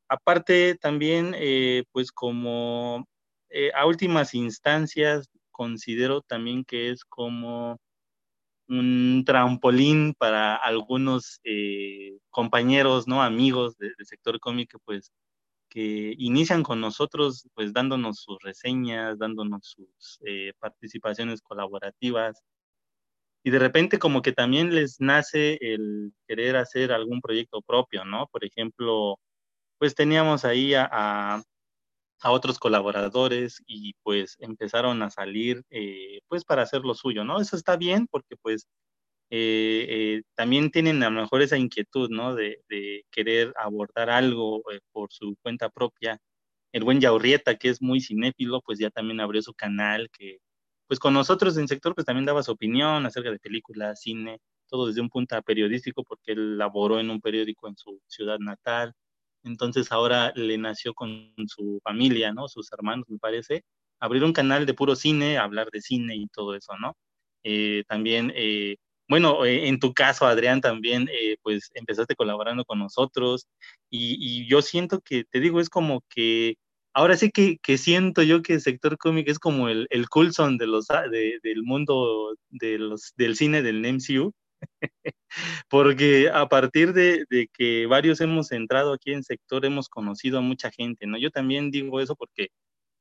aparte 0.08 0.76
también, 0.76 1.34
pues 1.92 2.12
como 2.12 3.06
a 3.74 3.86
últimas 3.86 4.34
instancias 4.34 5.28
considero 5.50 6.22
también 6.22 6.64
que 6.64 6.90
es 6.90 7.04
como 7.04 7.78
un 8.68 9.24
trampolín 9.26 10.14
para 10.14 10.56
algunos 10.56 11.40
eh, 11.44 12.18
compañeros, 12.30 13.06
¿no? 13.06 13.22
Amigos 13.22 13.76
del 13.78 13.94
sector 14.04 14.40
cómico, 14.40 14.78
pues, 14.84 15.12
que 15.68 16.14
inician 16.18 16.62
con 16.62 16.80
nosotros, 16.80 17.48
pues, 17.54 17.72
dándonos 17.72 18.20
sus 18.20 18.38
reseñas, 18.42 19.18
dándonos 19.18 19.66
sus 19.66 20.20
eh, 20.26 20.52
participaciones 20.58 21.42
colaborativas. 21.42 22.42
Y 23.44 23.50
de 23.50 23.58
repente 23.58 23.98
como 23.98 24.22
que 24.22 24.32
también 24.32 24.74
les 24.74 25.00
nace 25.00 25.58
el 25.60 26.12
querer 26.28 26.56
hacer 26.56 26.92
algún 26.92 27.20
proyecto 27.20 27.62
propio, 27.62 28.04
¿no? 28.04 28.28
Por 28.28 28.44
ejemplo, 28.44 29.18
pues 29.78 29.94
teníamos 29.94 30.44
ahí 30.44 30.74
a 30.74 31.42
a 32.22 32.30
otros 32.30 32.58
colaboradores 32.58 33.62
y 33.66 33.94
pues 34.02 34.36
empezaron 34.40 35.02
a 35.02 35.10
salir 35.10 35.62
eh, 35.70 36.20
pues 36.28 36.44
para 36.44 36.62
hacer 36.62 36.82
lo 36.82 36.94
suyo, 36.94 37.24
¿no? 37.24 37.40
Eso 37.40 37.56
está 37.56 37.76
bien 37.76 38.06
porque 38.10 38.36
pues 38.36 38.68
eh, 39.30 39.86
eh, 39.88 40.22
también 40.36 40.70
tienen 40.70 41.02
a 41.02 41.10
lo 41.10 41.22
mejor 41.22 41.42
esa 41.42 41.58
inquietud, 41.58 42.10
¿no? 42.10 42.34
De, 42.34 42.62
querer 43.10 43.52
abordar 43.56 44.10
algo 44.10 44.62
por 44.92 45.12
su 45.12 45.36
cuenta 45.42 45.68
propia. 45.70 46.18
El 46.72 46.84
buen 46.84 47.00
Yaurrieta, 47.00 47.56
que 47.56 47.68
es 47.70 47.82
muy 47.82 48.00
cinéfilo, 48.00 48.62
pues 48.62 48.78
ya 48.78 48.90
también 48.90 49.20
abrió 49.20 49.42
su 49.42 49.54
canal, 49.54 50.08
que 50.10 50.38
pues 50.92 51.00
con 51.00 51.14
nosotros 51.14 51.56
en 51.56 51.68
sector 51.68 51.94
pues 51.94 52.04
también 52.04 52.26
daba 52.26 52.42
su 52.42 52.52
opinión 52.52 53.06
acerca 53.06 53.30
de 53.30 53.38
películas, 53.38 54.02
cine, 54.02 54.40
todo 54.68 54.88
desde 54.88 55.00
un 55.00 55.08
punto 55.08 55.40
periodístico 55.42 56.04
porque 56.04 56.32
él 56.32 56.58
laboró 56.58 57.00
en 57.00 57.08
un 57.08 57.18
periódico 57.18 57.66
en 57.66 57.76
su 57.78 57.98
ciudad 58.06 58.38
natal 58.38 58.92
entonces 59.44 59.90
ahora 59.90 60.32
le 60.36 60.58
nació 60.58 60.94
con 60.94 61.32
su 61.48 61.80
familia, 61.82 62.32
¿no? 62.32 62.48
Sus 62.48 62.72
hermanos, 62.72 63.06
me 63.08 63.18
parece, 63.18 63.64
abrir 64.00 64.24
un 64.24 64.32
canal 64.32 64.66
de 64.66 64.74
puro 64.74 64.94
cine, 64.96 65.38
hablar 65.38 65.68
de 65.72 65.80
cine 65.80 66.16
y 66.16 66.26
todo 66.28 66.54
eso, 66.54 66.76
¿no? 66.78 66.96
Eh, 67.42 67.84
también, 67.88 68.32
eh, 68.36 68.76
bueno, 69.08 69.44
eh, 69.44 69.68
en 69.68 69.80
tu 69.80 69.94
caso, 69.94 70.26
Adrián, 70.26 70.60
también, 70.60 71.08
pues 71.42 71.70
empezaste 71.74 72.14
colaborando 72.16 72.64
con 72.64 72.78
nosotros 72.78 73.46
y, 73.90 74.46
yo 74.46 74.62
siento 74.62 75.00
que, 75.00 75.24
te 75.24 75.40
digo, 75.40 75.60
es 75.60 75.68
como 75.70 76.02
que, 76.08 76.56
ahora 76.94 77.16
sí 77.16 77.30
que, 77.30 77.78
siento 77.78 78.22
yo 78.22 78.42
que 78.42 78.54
el 78.54 78.60
sector 78.60 78.98
cómic 78.98 79.28
es 79.28 79.38
como 79.38 79.68
el, 79.68 79.86
el 79.90 80.08
Coulson 80.08 80.58
de 80.58 80.66
los, 80.66 80.86
del 81.10 81.62
mundo 81.62 82.36
de 82.50 82.78
los, 82.78 83.12
del 83.16 83.36
cine 83.36 83.62
del 83.62 83.80
MCU, 83.84 84.32
porque 85.68 86.30
a 86.32 86.48
partir 86.48 86.92
de, 86.92 87.26
que 87.52 87.86
varios 87.86 88.20
hemos 88.20 88.52
entrado 88.52 88.92
aquí 88.92 89.12
en 89.12 89.22
sector, 89.22 89.64
hemos 89.64 89.88
conocido 89.88 90.38
a 90.38 90.42
mucha 90.42 90.70
gente, 90.70 91.06
¿no? 91.06 91.18
Yo 91.18 91.30
también 91.30 91.70
digo 91.70 92.00
eso 92.00 92.16
porque 92.16 92.48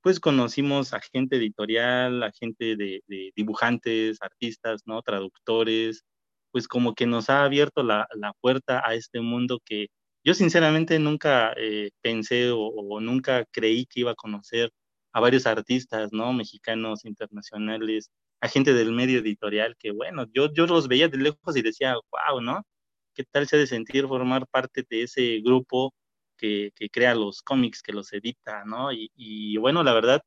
pues 0.02 0.20
conocimos 0.20 0.94
a 0.94 1.02
gente 1.02 1.38
editorial, 1.38 2.24
a 2.24 2.32
gente 2.32 2.76
de, 2.76 3.02
dibujantes, 3.36 4.18
artistas, 4.22 4.82
¿no? 4.86 5.02
Traductores, 5.04 6.04
pues 6.52 6.68
como 6.68 6.96
que 6.96 7.06
nos 7.06 7.30
ha 7.30 7.44
abierto 7.44 7.84
la, 7.84 8.08
puerta 8.42 8.82
a 8.86 8.96
este 8.96 9.22
mundo 9.22 9.60
que 9.66 9.88
yo 10.24 10.34
sinceramente 10.34 11.00
nunca 11.00 11.54
eh, 11.58 11.92
pensé 12.02 12.52
o, 12.52 13.00
nunca 13.02 13.46
creí 13.52 13.86
que 13.86 14.02
iba 14.02 14.12
a 14.12 14.16
conocer 14.16 14.72
a 15.14 15.20
varios 15.20 15.46
artistas, 15.48 16.12
¿no? 16.14 16.34
Mexicanos, 16.34 17.06
internacionales, 17.06 18.12
a 18.42 18.48
gente 18.48 18.74
del 18.74 18.92
medio 18.92 19.20
editorial 19.20 19.76
que, 19.78 19.92
bueno, 19.92 20.26
yo, 20.34 20.52
yo 20.54 20.68
los 20.68 20.88
veía 20.88 21.10
de 21.10 21.18
lejos 21.18 21.56
y 21.58 21.62
decía, 21.62 21.96
wow, 21.96 22.42
¿no? 22.42 22.66
¿Qué 23.14 23.24
tal 23.26 23.48
se 23.48 23.58
ha 23.58 23.60
de 23.60 23.68
sentir 23.68 24.08
formar 24.08 24.48
parte 24.48 24.86
de 24.90 25.04
ese 25.04 25.42
grupo 25.42 25.94
que, 26.38 26.72
que 26.76 26.90
crea 26.90 27.16
los 27.16 27.42
cómics, 27.42 27.82
que 27.84 27.94
los 27.94 28.14
edita, 28.14 28.64
¿no? 28.66 28.92
Y, 28.94 29.12
y, 29.16 29.58
bueno, 29.58 29.84
la 29.84 29.94
verdad, 29.94 30.22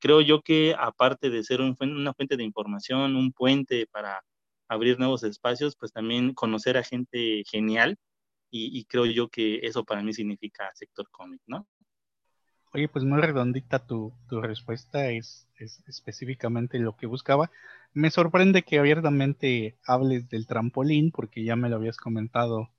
creo 0.00 0.20
yo 0.20 0.42
que 0.42 0.74
aparte 0.78 1.30
de 1.30 1.44
ser 1.44 1.60
un, 1.60 1.76
una 1.80 2.14
fuente 2.14 2.36
de 2.36 2.44
información, 2.44 3.16
un 3.16 3.32
puente 3.32 3.86
para 3.88 4.22
abrir 4.68 4.98
nuevos 4.98 5.22
espacios, 5.24 5.76
pues 5.78 5.92
también 5.92 6.34
conocer 6.34 6.76
a 6.78 6.84
gente 6.84 7.42
genial 7.50 7.96
y, 8.50 8.78
y 8.78 8.84
creo 8.84 9.06
yo 9.06 9.28
que 9.28 9.60
eso 9.62 9.84
para 9.84 10.02
mí 10.02 10.12
significa 10.12 10.70
sector 10.74 11.08
cómic, 11.10 11.40
¿no? 11.46 11.66
Oye, 12.72 12.88
pues 12.88 13.04
muy 13.04 13.20
redondita 13.20 13.84
tu, 13.84 14.12
tu 14.28 14.40
respuesta, 14.40 15.10
es, 15.10 15.48
es, 15.56 15.82
específicamente 15.88 16.78
lo 16.78 16.96
que 16.96 17.06
buscaba. 17.06 17.50
Me 17.92 18.10
sorprende 18.10 18.62
que 18.62 18.78
abiertamente 18.78 19.76
hables 19.84 20.28
del 20.28 20.46
trampolín, 20.46 21.10
porque 21.10 21.42
ya 21.42 21.56
me 21.56 21.68
lo 21.68 21.76
habías 21.76 21.96
comentado 21.96 22.70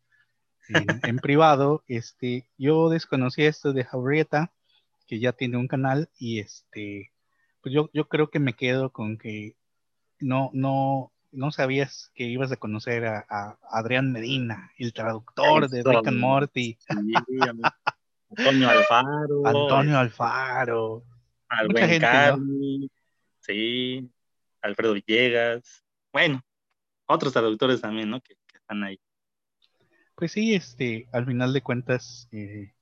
en, 0.70 0.86
en 1.04 1.18
privado. 1.18 1.84
Este, 1.88 2.48
yo 2.58 2.90
desconocía 2.90 3.50
esto 3.50 3.74
de 3.74 3.84
Jaurieta, 3.84 4.54
que 5.08 5.20
ya 5.20 5.34
tiene 5.34 5.58
un 5.58 5.68
canal, 5.68 6.10
y 6.18 6.40
este, 6.40 7.12
pues 7.62 7.76
yo, 7.76 7.90
yo 7.94 8.08
creo 8.08 8.30
que 8.30 8.40
me 8.40 8.54
quedo 8.54 8.92
con 8.92 9.18
que 9.18 9.58
no, 10.22 10.52
no, 10.54 11.12
no 11.32 11.52
sabías 11.52 12.12
que 12.14 12.26
ibas 12.26 12.52
a 12.52 12.58
conocer 12.58 13.06
a, 13.06 13.26
a 13.30 13.58
Adrián 13.70 14.12
Medina, 14.12 14.72
el 14.78 14.94
traductor 14.94 15.70
de 15.70 15.84
Rick 15.84 16.08
and 16.08 16.20
Morty. 16.20 16.78
Sí, 16.88 17.14
Antonio 18.38 18.70
Alfaro. 18.70 19.46
Antonio 19.46 19.98
Alfaro. 19.98 21.04
Al 21.50 21.68
buen 21.68 21.86
gente, 21.86 22.00
Carly, 22.00 22.80
¿no? 22.80 22.88
sí, 23.42 24.10
Alfredo 24.62 24.94
Villegas. 24.94 25.84
Bueno, 26.14 26.42
otros 27.06 27.34
traductores 27.34 27.82
también, 27.82 28.10
¿no? 28.10 28.22
Que, 28.22 28.36
que, 28.48 28.58
están 28.58 28.84
ahí. 28.84 29.00
Pues 30.16 30.32
sí, 30.32 30.56
este, 30.56 31.10
al 31.12 31.26
final 31.26 31.52
de 31.52 31.62
cuentas, 31.62 32.30
eh, 32.32 32.74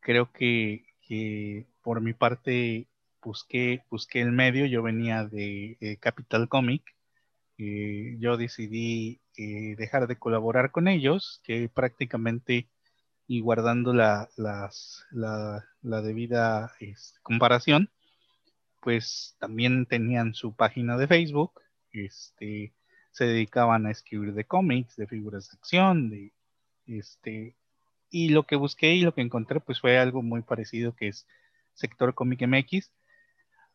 creo 0.00 0.32
que, 0.32 0.84
que, 1.06 1.66
por 1.82 2.00
mi 2.00 2.12
parte 2.12 2.88
busqué, 3.22 3.84
busqué 3.88 4.20
el 4.20 4.32
medio. 4.32 4.66
Yo 4.66 4.82
venía 4.82 5.24
de 5.24 5.76
eh, 5.80 5.96
Capital 5.98 6.48
Comic. 6.48 6.82
Eh, 7.58 8.16
yo 8.18 8.36
decidí 8.36 9.20
eh, 9.36 9.76
dejar 9.76 10.06
de 10.06 10.18
colaborar 10.18 10.70
con 10.70 10.88
ellos, 10.88 11.40
que 11.44 11.68
prácticamente 11.68 12.68
y 13.26 13.40
guardando 13.40 13.94
la, 13.94 14.28
la, 14.36 14.70
la 15.10 16.02
debida 16.02 16.72
es, 16.80 17.14
comparación, 17.22 17.90
pues 18.80 19.36
también 19.38 19.86
tenían 19.86 20.34
su 20.34 20.54
página 20.54 20.96
de 20.96 21.06
Facebook, 21.06 21.52
este, 21.92 22.74
se 23.12 23.24
dedicaban 23.24 23.86
a 23.86 23.90
escribir 23.90 24.34
de 24.34 24.44
cómics, 24.44 24.96
de 24.96 25.06
figuras 25.06 25.50
de 25.50 25.56
acción, 25.56 26.10
de 26.10 26.32
este, 26.86 27.56
y 28.10 28.30
lo 28.30 28.44
que 28.44 28.56
busqué 28.56 28.94
y 28.94 29.02
lo 29.02 29.14
que 29.14 29.22
encontré 29.22 29.60
pues 29.60 29.80
fue 29.80 29.98
algo 29.98 30.22
muy 30.22 30.42
parecido 30.42 30.94
que 30.94 31.08
es 31.08 31.26
Sector 31.74 32.14
Cómic 32.14 32.42
MX. 32.42 32.90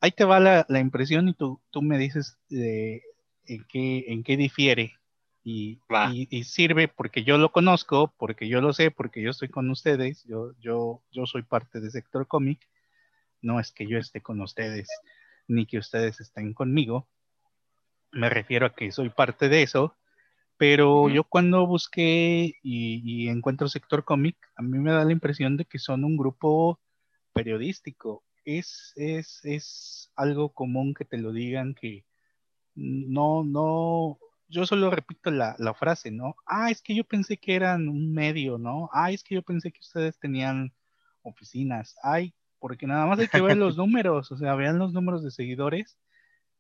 Ahí 0.02 0.12
te 0.12 0.26
va 0.26 0.40
la, 0.40 0.80
impresión 0.80 1.30
y 1.30 1.34
tú, 1.34 1.62
tú 1.72 1.82
me 1.82 1.98
dices 1.98 2.38
de, 2.50 3.02
en, 3.48 3.66
qué, 3.66 4.06
en 4.08 4.24
qué 4.24 4.38
difiere 4.38 4.94
y, 5.44 5.80
y, 6.12 6.28
y, 6.30 6.44
sirve 6.44 6.90
porque 6.90 7.24
yo 7.24 7.38
lo 7.38 7.52
conozco, 7.52 8.14
porque 8.18 8.50
yo 8.50 8.60
lo 8.60 8.74
sé, 8.74 8.92
porque 8.92 9.22
yo 9.22 9.32
estoy 9.32 9.48
con 9.48 9.70
ustedes, 9.70 10.26
yo, 10.26 10.52
yo, 10.60 11.02
yo 11.12 11.26
soy 11.26 11.44
parte 11.44 11.80
de 11.80 11.90
Sector 11.90 12.28
Cómic, 12.28 12.68
no 13.42 13.60
es 13.60 13.72
que 13.72 13.88
yo 13.88 13.98
esté 13.98 14.22
con 14.22 14.42
ustedes, 14.42 14.90
ni 15.48 15.66
que 15.66 15.78
ustedes 15.78 16.20
estén 16.20 16.54
conmigo, 16.54 17.08
me 18.12 18.30
refiero 18.30 18.66
a 18.66 18.76
que 18.76 18.92
soy 18.92 19.10
parte 19.10 19.48
de 19.48 19.64
eso, 19.64 19.96
pero 20.58 21.04
uh 21.04 21.10
-huh. 21.10 21.14
yo 21.14 21.24
cuando 21.24 21.66
busqué 21.66 22.56
y, 22.62 23.02
y, 23.06 23.30
encuentro 23.30 23.70
Sector 23.70 24.04
Cómic, 24.04 24.36
a 24.56 24.62
mí 24.62 24.80
me 24.80 24.92
da 24.92 25.06
la 25.06 25.12
impresión 25.12 25.56
de 25.56 25.66
que 25.66 25.80
son 25.80 26.04
un 26.04 26.18
grupo 26.18 26.80
periodístico, 27.32 28.24
es, 28.44 28.94
es, 28.96 29.40
es 29.44 30.12
algo 30.16 30.50
común 30.54 30.94
que 30.94 31.06
te 31.06 31.18
lo 31.18 31.32
digan 31.32 31.74
que 31.74 32.04
no, 32.78 33.44
no, 33.44 34.20
yo 34.48 34.66
solo 34.66 34.92
repito 34.92 35.32
la, 35.32 35.56
la, 35.58 35.74
frase, 35.74 36.12
¿no? 36.12 36.36
Ah, 36.46 36.70
es 36.70 36.82
que 36.82 36.96
yo 36.96 37.04
pensé 37.04 37.38
que 37.38 37.56
eran 37.56 37.90
un 37.90 38.14
medio, 38.14 38.58
¿no? 38.60 38.90
Ah, 38.94 39.12
es 39.12 39.24
que 39.24 39.36
yo 39.36 39.42
pensé 39.42 39.72
que 39.72 39.80
ustedes 39.82 40.20
tenían 40.20 40.74
oficinas. 41.24 41.96
Ay, 42.04 42.36
porque 42.60 42.86
nada 42.88 43.06
más 43.08 43.20
hay 43.20 43.28
que 43.28 43.42
ver 43.42 43.58
los 43.58 43.78
números, 43.78 44.32
o 44.32 44.38
sea, 44.38 44.56
vean 44.56 44.78
los 44.78 44.94
números 44.94 45.24
de 45.24 45.32
seguidores 45.32 45.98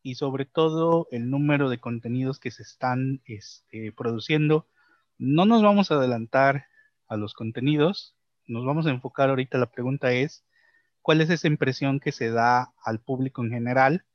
y 0.02 0.16
sobre 0.16 0.46
todo 0.46 1.08
el 1.12 1.30
número 1.30 1.70
de 1.70 1.80
contenidos 1.80 2.40
que 2.40 2.50
se 2.52 2.64
están 2.64 3.22
este, 3.26 3.92
produciendo. 3.92 4.68
No 5.20 5.46
nos 5.46 5.62
vamos 5.62 5.92
a 5.92 5.96
adelantar 5.96 6.66
a 7.08 7.16
los 7.16 7.34
contenidos, 7.36 8.16
nos 8.48 8.66
vamos 8.66 8.88
a 8.88 8.92
enfocar 8.92 9.30
ahorita, 9.30 9.58
la 9.60 9.72
pregunta 9.72 10.12
es, 10.14 10.46
¿cuál 11.02 11.22
es 11.22 11.30
esa 11.30 11.48
impresión 11.48 12.00
que 12.00 12.12
se 12.12 12.32
da 12.32 12.74
al 12.84 13.00
público 13.02 13.44
en 13.44 13.52
general? 13.52 14.06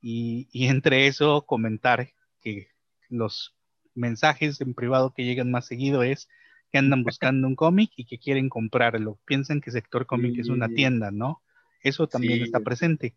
Y, 0.00 0.48
y 0.52 0.68
entre 0.68 1.06
eso 1.06 1.44
comentar 1.46 2.10
que 2.40 2.68
los 3.08 3.56
mensajes 3.94 4.60
en 4.60 4.74
privado 4.74 5.12
que 5.12 5.24
llegan 5.24 5.50
más 5.50 5.66
seguido 5.66 6.02
es 6.02 6.28
que 6.70 6.78
andan 6.78 7.02
buscando 7.02 7.46
un 7.46 7.56
cómic 7.56 7.90
y 7.96 8.04
que 8.04 8.18
quieren 8.18 8.48
comprarlo. 8.48 9.18
Piensan 9.24 9.60
que 9.60 9.70
sector 9.70 10.06
cómic 10.06 10.34
sí. 10.34 10.40
es 10.40 10.48
una 10.48 10.68
tienda, 10.68 11.10
¿no? 11.10 11.42
Eso 11.82 12.06
también 12.08 12.38
sí. 12.38 12.44
está 12.44 12.60
presente. 12.60 13.16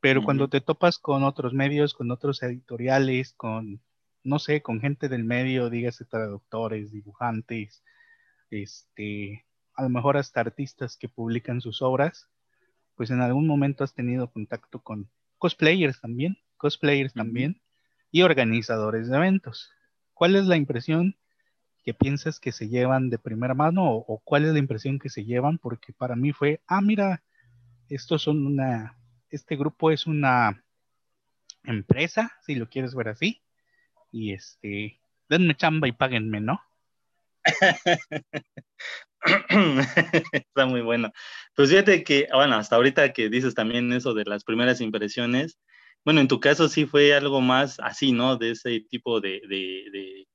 Pero 0.00 0.20
uh 0.20 0.22
-huh. 0.22 0.24
cuando 0.26 0.48
te 0.48 0.60
topas 0.60 0.98
con 0.98 1.24
otros 1.24 1.52
medios, 1.52 1.94
con 1.94 2.10
otros 2.10 2.42
editoriales, 2.42 3.32
con, 3.32 3.82
no 4.22 4.38
sé, 4.38 4.62
con 4.62 4.80
gente 4.80 5.08
del 5.08 5.24
medio, 5.24 5.70
dígase 5.70 6.04
traductores, 6.04 6.92
dibujantes, 6.92 7.82
este, 8.50 9.44
a 9.74 9.82
lo 9.82 9.88
mejor 9.88 10.16
hasta 10.16 10.40
artistas 10.40 10.96
que 10.96 11.08
publican 11.08 11.60
sus 11.60 11.82
obras, 11.82 12.28
pues 12.94 13.10
en 13.10 13.20
algún 13.20 13.46
momento 13.46 13.84
has 13.84 13.94
tenido 13.94 14.30
contacto 14.30 14.80
con 14.80 15.10
cosplayers 15.46 16.00
también, 16.00 16.38
cosplayers 16.56 17.12
uh 17.12 17.14
-huh. 17.14 17.18
también, 17.18 17.62
y 18.10 18.22
organizadores 18.22 19.08
de 19.08 19.16
eventos. 19.16 19.70
¿Cuál 20.12 20.34
es 20.34 20.46
la 20.46 20.56
impresión 20.56 21.16
que 21.84 21.94
piensas 21.94 22.40
que 22.40 22.50
se 22.50 22.68
llevan 22.68 23.10
de 23.10 23.18
primera 23.18 23.54
mano 23.54 23.88
o, 23.88 24.04
o, 24.08 24.18
cuál 24.24 24.44
es 24.44 24.52
la 24.52 24.58
impresión 24.58 24.98
que 24.98 25.08
se 25.08 25.24
llevan? 25.24 25.58
Porque 25.58 25.92
para 25.92 26.16
mí 26.16 26.32
fue, 26.32 26.60
ah, 26.66 26.80
mira, 26.80 27.22
estos 27.88 28.22
son 28.22 28.44
una, 28.44 28.98
este 29.30 29.54
grupo 29.54 29.92
es 29.92 30.08
una 30.08 30.64
empresa, 31.62 32.32
si 32.44 32.56
lo 32.56 32.68
quieres 32.68 32.96
ver 32.96 33.08
así, 33.10 33.40
y 34.10 34.32
este, 34.32 34.98
denme 35.28 35.54
chamba 35.54 35.86
y 35.86 35.92
páguenme, 35.92 36.40
¿no? 36.40 36.60
Está 40.32 40.66
muy 40.66 40.80
bueno. 40.82 41.10
Pues 41.54 41.70
fíjate 41.70 42.04
que, 42.04 42.28
bueno, 42.32 42.56
hasta 42.56 42.76
ahorita 42.76 43.12
que 43.12 43.28
dices 43.28 43.54
también 43.54 43.92
eso 43.92 44.14
de 44.14 44.24
las 44.24 44.44
primeras 44.44 44.80
impresiones, 44.80 45.58
bueno, 46.04 46.20
en 46.20 46.28
tu 46.28 46.40
caso 46.40 46.68
sí 46.68 46.86
fue 46.86 47.14
algo 47.14 47.40
más 47.40 47.78
así, 47.80 48.12
¿no? 48.12 48.36
De 48.36 48.52
ese 48.52 48.80
tipo 48.88 49.20
de, 49.20 49.40
de, 49.48 49.84
de, 49.92 50.26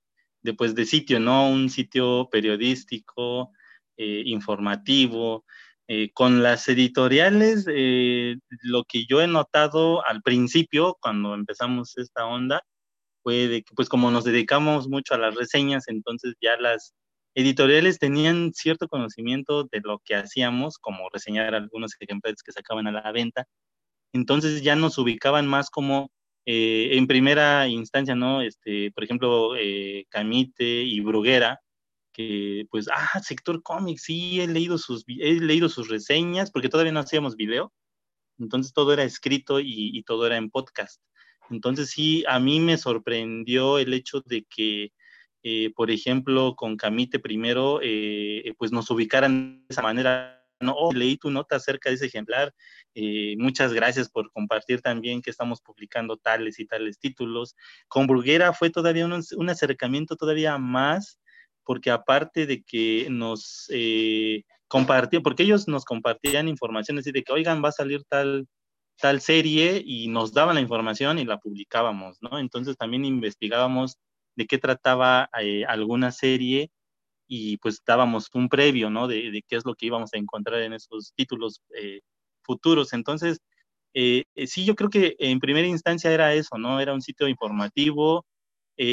de 0.41 0.53
pues, 0.53 0.75
de 0.75 0.85
sitio, 0.85 1.19
¿no? 1.19 1.49
Un 1.49 1.69
sitio 1.69 2.27
periodístico, 2.31 3.51
eh, 3.97 4.23
informativo. 4.25 5.45
Eh, 5.87 6.11
con 6.13 6.41
las 6.41 6.69
editoriales, 6.69 7.65
eh, 7.69 8.37
lo 8.61 8.85
que 8.85 9.05
yo 9.05 9.21
he 9.21 9.27
notado 9.27 10.05
al 10.07 10.21
principio, 10.21 10.97
cuando 11.01 11.33
empezamos 11.33 11.97
esta 11.97 12.25
onda, 12.25 12.63
fue 13.23 13.47
de 13.47 13.63
que, 13.63 13.73
pues 13.75 13.89
como 13.89 14.11
nos 14.11 14.23
dedicamos 14.23 14.87
mucho 14.89 15.13
a 15.15 15.17
las 15.17 15.35
reseñas, 15.35 15.87
entonces 15.89 16.35
ya 16.41 16.57
las 16.57 16.93
editoriales 17.35 17.99
tenían 17.99 18.53
cierto 18.53 18.87
conocimiento 18.87 19.63
de 19.65 19.81
lo 19.83 19.99
que 20.03 20.15
hacíamos, 20.15 20.77
como 20.77 21.09
reseñar 21.11 21.55
algunos 21.55 21.93
ejemplares 21.99 22.43
que 22.43 22.51
sacaban 22.51 22.87
a 22.87 22.91
la 22.91 23.11
venta, 23.11 23.47
entonces 24.13 24.61
ya 24.63 24.75
nos 24.75 24.97
ubicaban 24.97 25.47
más 25.47 25.69
como 25.69 26.11
eh, 26.45 26.97
en 26.97 27.07
primera 27.07 27.67
instancia, 27.67 28.15
¿no? 28.15 28.41
Este, 28.41 28.91
por 28.91 29.03
ejemplo, 29.03 29.55
eh, 29.57 30.05
Camite 30.09 30.83
y 30.83 30.99
Bruguera, 31.01 31.59
que 32.13 32.65
pues, 32.71 32.87
ah, 32.93 33.19
sector 33.23 33.61
cómic, 33.63 33.97
sí, 33.99 34.41
he 34.41 34.47
leído, 34.47 34.77
sus, 34.77 35.03
he 35.07 35.33
leído 35.35 35.69
sus 35.69 35.89
reseñas, 35.89 36.51
porque 36.51 36.69
todavía 36.69 36.91
no 36.93 36.99
hacíamos 37.01 37.35
video, 37.35 37.71
entonces 38.39 38.73
todo 38.73 38.93
era 38.93 39.03
escrito 39.03 39.59
y, 39.59 39.97
y 39.97 40.03
todo 40.03 40.27
era 40.27 40.37
en 40.37 40.49
podcast. 40.49 41.01
Entonces 41.49 41.91
sí, 41.91 42.23
a 42.27 42.39
mí 42.39 42.59
me 42.59 42.77
sorprendió 42.77 43.77
el 43.79 43.93
hecho 43.93 44.21
de 44.25 44.45
que, 44.49 44.91
eh, 45.43 45.71
por 45.75 45.91
ejemplo, 45.91 46.55
con 46.55 46.77
Camite 46.77 47.19
primero, 47.19 47.79
eh, 47.83 48.53
pues 48.57 48.71
nos 48.71 48.89
ubicaran 48.91 49.65
de 49.67 49.73
esa 49.73 49.81
manera 49.81 50.41
no, 50.61 50.73
oh, 50.73 50.93
leí 50.93 51.17
tu 51.17 51.29
nota 51.31 51.55
acerca 51.55 51.89
de 51.89 51.95
ese 51.95 52.05
ejemplar, 52.05 52.53
eh, 52.95 53.35
muchas 53.37 53.73
gracias 53.73 54.09
por 54.09 54.31
compartir 54.31 54.81
también 54.81 55.21
que 55.21 55.29
estamos 55.29 55.61
publicando 55.61 56.17
tales 56.17 56.59
y 56.59 56.65
tales 56.65 56.99
títulos. 56.99 57.55
Con 57.87 58.07
Bruguera 58.07 58.53
fue 58.53 58.69
todavía 58.69 59.05
un, 59.05 59.23
un 59.37 59.49
acercamiento 59.49 60.15
todavía 60.15 60.57
más, 60.57 61.19
porque 61.63 61.91
aparte 61.91 62.45
de 62.45 62.63
que 62.63 63.07
nos 63.09 63.67
eh, 63.69 64.43
compartían, 64.67 65.23
porque 65.23 65.43
ellos 65.43 65.67
nos 65.67 65.85
compartían 65.85 66.47
información 66.47 66.97
así 66.99 67.11
de 67.11 67.23
que, 67.23 67.33
oigan, 67.33 67.63
va 67.63 67.69
a 67.69 67.73
salir 67.73 68.03
tal, 68.07 68.47
tal 68.97 69.21
serie 69.21 69.81
y 69.83 70.07
nos 70.07 70.33
daban 70.33 70.55
la 70.55 70.61
información 70.61 71.19
y 71.19 71.25
la 71.25 71.37
publicábamos, 71.39 72.17
¿no? 72.21 72.39
Entonces 72.39 72.77
también 72.77 73.05
investigábamos 73.05 73.97
de 74.35 74.47
qué 74.47 74.57
trataba 74.57 75.29
eh, 75.41 75.65
alguna 75.65 76.11
serie 76.11 76.71
y 77.27 77.57
pues 77.57 77.81
dábamos 77.85 78.29
un 78.33 78.49
previo, 78.49 78.89
¿no? 78.89 79.07
De, 79.07 79.43
qué 79.47 79.55
es 79.57 79.65
lo 79.65 79.75
que 79.75 79.87
íbamos 79.87 80.13
a 80.13 80.17
encontrar 80.17 80.61
en 80.61 80.73
esos 80.73 81.13
títulos 81.15 81.61
eh, 81.75 82.01
futuros. 82.43 82.93
Entonces, 82.93 83.39
eh, 83.93 84.25
sí, 84.47 84.65
yo 84.65 84.75
creo 84.75 84.89
que 84.89 85.15
en 85.19 85.39
primera 85.39 85.67
instancia 85.67 86.11
era 86.11 86.33
eso, 86.33 86.57
¿no? 86.57 86.79
Era 86.81 86.93
un 86.93 87.01
sitio 87.01 87.27
informativo, 87.27 88.25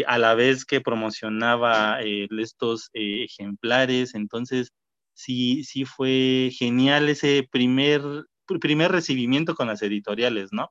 a 0.07 0.19
la 0.19 0.35
vez 0.35 0.67
que 0.67 0.83
promocionaba 0.83 2.01
estos 2.03 2.91
ejemplares. 2.93 4.15
Entonces, 4.15 4.71
sí, 5.15 5.65
sí 5.65 5.85
fue 5.87 6.51
genial 6.53 7.09
ese 7.09 7.49
primer, 7.51 8.03
primer 8.61 8.93
recibimiento 8.93 9.55
con 9.55 9.69
las 9.69 9.83
editoriales, 9.83 10.51
¿no? 10.53 10.71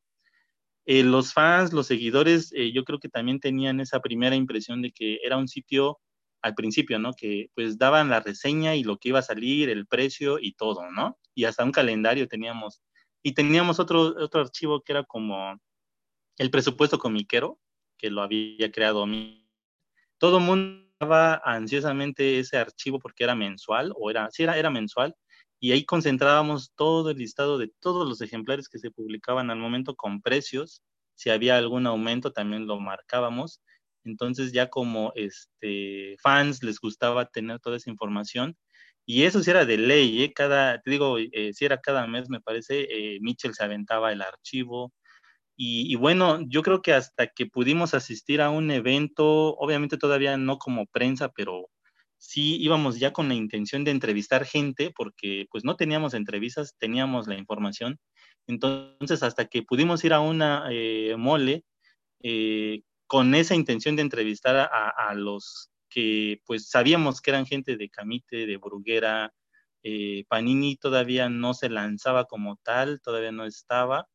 Eh, 0.90 1.04
los 1.04 1.34
fans, 1.34 1.74
los 1.74 1.86
seguidores, 1.86 2.54
eh, 2.54 2.72
yo 2.72 2.86
creo 2.86 2.98
que 2.98 3.10
también 3.10 3.42
tenían 3.42 3.82
esa 3.82 4.00
primera 4.00 4.38
impresión 4.38 4.82
de 4.82 4.94
que 4.94 5.20
era 5.22 5.36
un 5.36 5.50
sitio 5.50 6.00
al 6.42 6.56
principio, 6.56 6.98
¿no? 6.98 7.12
Que 7.14 7.50
pues 7.56 7.78
daban 7.78 8.10
la 8.10 8.22
reseña 8.22 8.74
y 8.74 8.86
lo 8.86 8.98
que 8.98 9.10
iba 9.10 9.20
a 9.20 9.24
salir, 9.24 9.70
el 9.70 9.86
precio 9.86 10.40
y 10.40 10.54
todo, 10.54 10.90
¿no? 10.92 11.18
Y 11.36 11.44
hasta 11.44 11.66
un 11.66 11.74
calendario 11.74 12.30
teníamos. 12.30 12.82
Y 13.22 13.34
teníamos 13.34 13.82
otro, 13.82 14.16
otro 14.18 14.40
archivo 14.40 14.82
que 14.82 14.94
era 14.94 15.04
como 15.04 15.60
el 16.38 16.52
presupuesto 16.52 16.98
comiquero, 17.00 17.60
que 17.98 18.10
lo 18.10 18.22
había 18.22 18.72
creado. 18.72 19.06
Todo 20.20 20.38
el 20.38 20.44
mundo 20.46 20.88
estaba 20.94 21.42
ansiosamente 21.44 22.40
ese 22.40 22.56
archivo 22.58 22.98
porque 22.98 23.26
era 23.26 23.36
mensual, 23.36 23.92
o 23.98 24.10
era, 24.10 24.32
sí, 24.32 24.44
era, 24.44 24.58
era 24.58 24.70
mensual, 24.70 25.14
y 25.60 25.72
ahí 25.72 25.86
concentrábamos 25.86 26.72
todo 26.76 27.10
el 27.10 27.18
listado 27.18 27.58
de 27.58 27.72
todos 27.80 28.08
los 28.08 28.22
ejemplares 28.22 28.70
que 28.70 28.80
se 28.80 28.92
publicaban 28.92 29.50
al 29.50 29.58
momento 29.58 29.96
con 29.96 30.22
precios. 30.22 30.84
Si 31.16 31.30
había 31.32 31.58
algún 31.58 31.88
aumento 31.88 32.32
también 32.32 32.68
lo 32.68 32.80
marcábamos. 32.80 33.62
Entonces 34.04 34.52
ya 34.54 34.70
como 34.70 35.12
este, 35.16 36.16
fans 36.22 36.64
les 36.64 36.80
gustaba 36.80 37.26
tener 37.26 37.60
toda 37.60 37.78
esa 37.78 37.90
información. 37.90 38.56
Y 39.06 39.24
eso 39.24 39.42
sí 39.42 39.50
era 39.52 39.66
de 39.66 39.78
ley, 39.78 40.24
¿eh? 40.24 40.34
Cada, 40.34 40.82
te 40.82 40.92
digo, 40.92 41.18
eh, 41.18 41.54
si 41.54 41.66
era 41.66 41.80
cada 41.82 42.06
mes, 42.08 42.30
me 42.30 42.42
parece, 42.42 42.88
eh, 43.16 43.20
Mitchell 43.22 43.54
se 43.56 43.64
aventaba 43.64 44.12
el 44.12 44.22
archivo. 44.22 44.94
Y, 45.58 45.92
y, 45.92 45.96
bueno, 45.96 46.40
yo 46.48 46.64
creo 46.64 46.82
que 46.82 46.94
hasta 46.94 47.28
que 47.28 47.48
pudimos 47.48 47.94
asistir 47.94 48.42
a 48.42 48.50
un 48.52 48.72
evento, 48.72 49.56
obviamente 49.58 49.98
todavía 49.98 50.38
no 50.38 50.60
como 50.60 50.88
prensa, 50.88 51.30
pero 51.30 51.70
sí 52.18 52.58
íbamos 52.62 53.00
ya 53.00 53.14
con 53.14 53.28
la 53.30 53.36
intención 53.36 53.84
de 53.84 53.92
entrevistar 53.92 54.46
gente, 54.46 54.92
porque 54.96 55.48
pues 55.52 55.64
no 55.64 55.76
teníamos 55.76 56.14
entrevistas, 56.14 56.76
teníamos 56.78 57.28
la 57.28 57.38
información. 57.38 58.00
Entonces, 58.48 59.24
hasta 59.24 59.46
que 59.46 59.64
pudimos 59.64 60.04
ir 60.04 60.14
a 60.14 60.20
una 60.22 60.68
eh, 60.72 61.16
mole 61.18 61.64
eh, 62.24 62.82
con 63.08 63.36
esa 63.36 63.56
intención 63.56 63.96
de 63.96 64.02
entrevistar 64.04 64.70
a, 64.72 65.14
los 65.16 65.70
que 65.90 66.42
pues 66.46 66.70
sabíamos 66.70 67.22
que 67.22 67.32
eran 67.32 67.46
gente 67.46 67.78
de 67.78 67.90
Camite, 67.90 68.46
de 68.46 68.58
Bruguera, 68.58 69.34
eh, 69.84 70.26
Panini 70.28 70.76
todavía 70.78 71.30
no 71.30 71.54
se 71.54 71.70
lanzaba 71.70 72.26
como 72.26 72.58
tal, 72.64 73.02
todavía 73.02 73.32
no 73.32 73.46
estaba. 73.46 74.08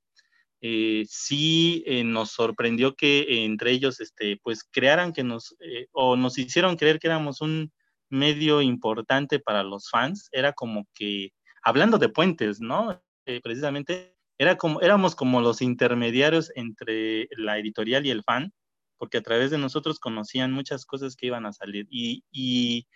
sí 0.61 1.85
nos 2.05 2.31
sorprendió 2.33 2.95
que 2.95 3.45
entre 3.45 3.73
ellos, 3.73 4.01
este, 4.01 4.39
pues 4.43 4.65
crearan 4.65 5.13
que 5.13 5.25
nos, 5.25 5.57
o 5.93 6.17
nos 6.17 6.39
hicieron 6.39 6.77
creer 6.77 6.99
que 6.99 7.09
éramos 7.09 7.41
un, 7.41 7.73
medio 8.13 8.63
importante 8.63 9.41
para 9.41 9.63
los 9.63 9.89
fans, 9.91 10.29
era 10.33 10.53
como 10.53 10.87
que, 10.95 11.31
hablando 11.63 11.99
de 11.99 12.09
puentes, 12.09 12.61
¿no? 12.61 13.03
Eh, 13.27 13.41
precisamente, 13.43 14.17
era 14.39 14.57
como, 14.57 14.81
éramos 14.81 15.15
como 15.15 15.41
los 15.41 15.63
intermediarios 15.63 16.53
entre 16.55 17.29
la 17.37 17.59
editorial 17.59 18.07
y 18.07 18.11
el 18.11 18.23
fan, 18.23 18.53
porque 18.99 19.19
a 19.19 19.23
través 19.23 19.51
de 19.51 19.59
nosotros 19.59 19.99
conocían 19.99 20.53
muchas 20.53 20.85
cosas 20.85 21.17
que 21.17 21.27
iban 21.27 21.47
a 21.47 21.53
salir. 21.53 21.87
Y, 21.91 22.25
y 22.31 22.87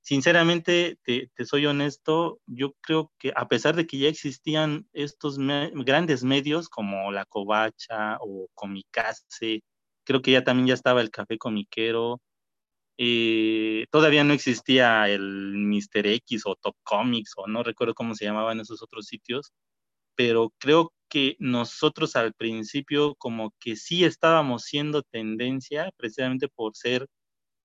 sinceramente, 0.00 0.98
te, 1.04 1.30
soy 1.44 1.66
honesto, 1.66 2.40
yo 2.46 2.74
creo 2.80 3.12
que 3.18 3.32
a 3.36 3.48
pesar 3.48 3.76
de 3.76 3.86
que 3.86 3.98
ya 3.98 4.08
existían 4.08 4.86
estos 4.92 5.38
grandes 5.38 6.24
medios 6.24 6.68
como 6.68 7.12
La 7.12 7.24
Covacha 7.26 8.18
o 8.20 8.48
Comicase, 8.54 9.62
creo 10.04 10.22
que 10.22 10.32
ya 10.32 10.44
también 10.44 10.68
ya 10.68 10.74
estaba 10.74 11.00
el 11.00 11.10
Café 11.10 11.38
Comiquero, 11.38 12.20
y 12.96 13.86
todavía 13.86 14.24
no 14.24 14.34
existía 14.34 15.08
el 15.08 15.54
Mr. 15.56 16.06
X 16.06 16.42
o 16.46 16.56
Top 16.56 16.76
Comics 16.84 17.32
o 17.36 17.46
no 17.46 17.62
recuerdo 17.62 17.94
cómo 17.94 18.14
se 18.14 18.24
llamaban 18.24 18.60
esos 18.60 18.82
otros 18.82 19.06
sitios, 19.06 19.52
pero 20.16 20.52
creo 20.58 20.92
que 21.08 21.36
nosotros 21.40 22.16
al 22.16 22.34
principio 22.34 23.14
como 23.16 23.54
que 23.60 23.76
sí 23.76 24.04
estábamos 24.04 24.64
siendo 24.64 25.02
tendencia 25.02 25.90
precisamente 25.96 26.48
por 26.48 26.76
ser 26.76 27.06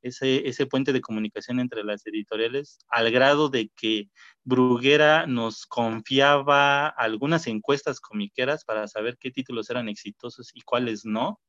ese, 0.02 0.48
ese 0.48 0.66
puente 0.66 0.94
de 0.94 1.02
comunicación 1.02 1.60
entre 1.60 1.84
las 1.84 2.06
editoriales, 2.06 2.80
al 2.90 3.12
grado 3.12 3.50
de 3.50 3.70
que 3.76 4.10
Bruguera 4.44 5.28
nos 5.28 5.66
confiaba 5.66 6.88
algunas 6.88 7.48
encuestas 7.48 8.00
comiqueras 8.00 8.64
para 8.66 8.88
saber 8.88 9.18
qué 9.20 9.32
títulos 9.32 9.70
eran 9.70 9.90
exitosos 9.90 10.52
y 10.54 10.62
cuáles 10.62 11.06
no, 11.06 11.40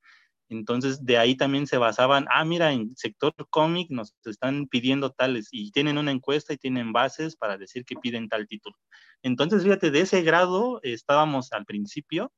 entonces, 0.48 1.04
de 1.04 1.18
ahí 1.18 1.37
también 1.37 1.66
se 1.66 1.76
basaban, 1.76 2.26
ah, 2.30 2.44
mira, 2.44 2.72
en 2.72 2.96
sector 2.96 3.34
cómic 3.50 3.90
nos 3.90 4.14
están 4.24 4.66
pidiendo 4.66 5.11
tales 5.11 5.48
y 5.52 5.70
tienen 5.72 5.98
una 5.98 6.11
encuesta 6.11 6.54
y 6.54 6.56
tienen 6.58 6.92
bases 6.92 7.37
para 7.37 7.58
decir 7.58 7.84
que 7.84 7.96
piden 7.96 8.28
tal 8.28 8.46
título. 8.46 8.76
Entonces, 9.22 9.62
fíjate, 9.62 9.90
de 9.90 10.00
ese 10.00 10.22
grado 10.22 10.80
estábamos 10.82 11.52
al 11.52 11.66
principio 11.66 12.32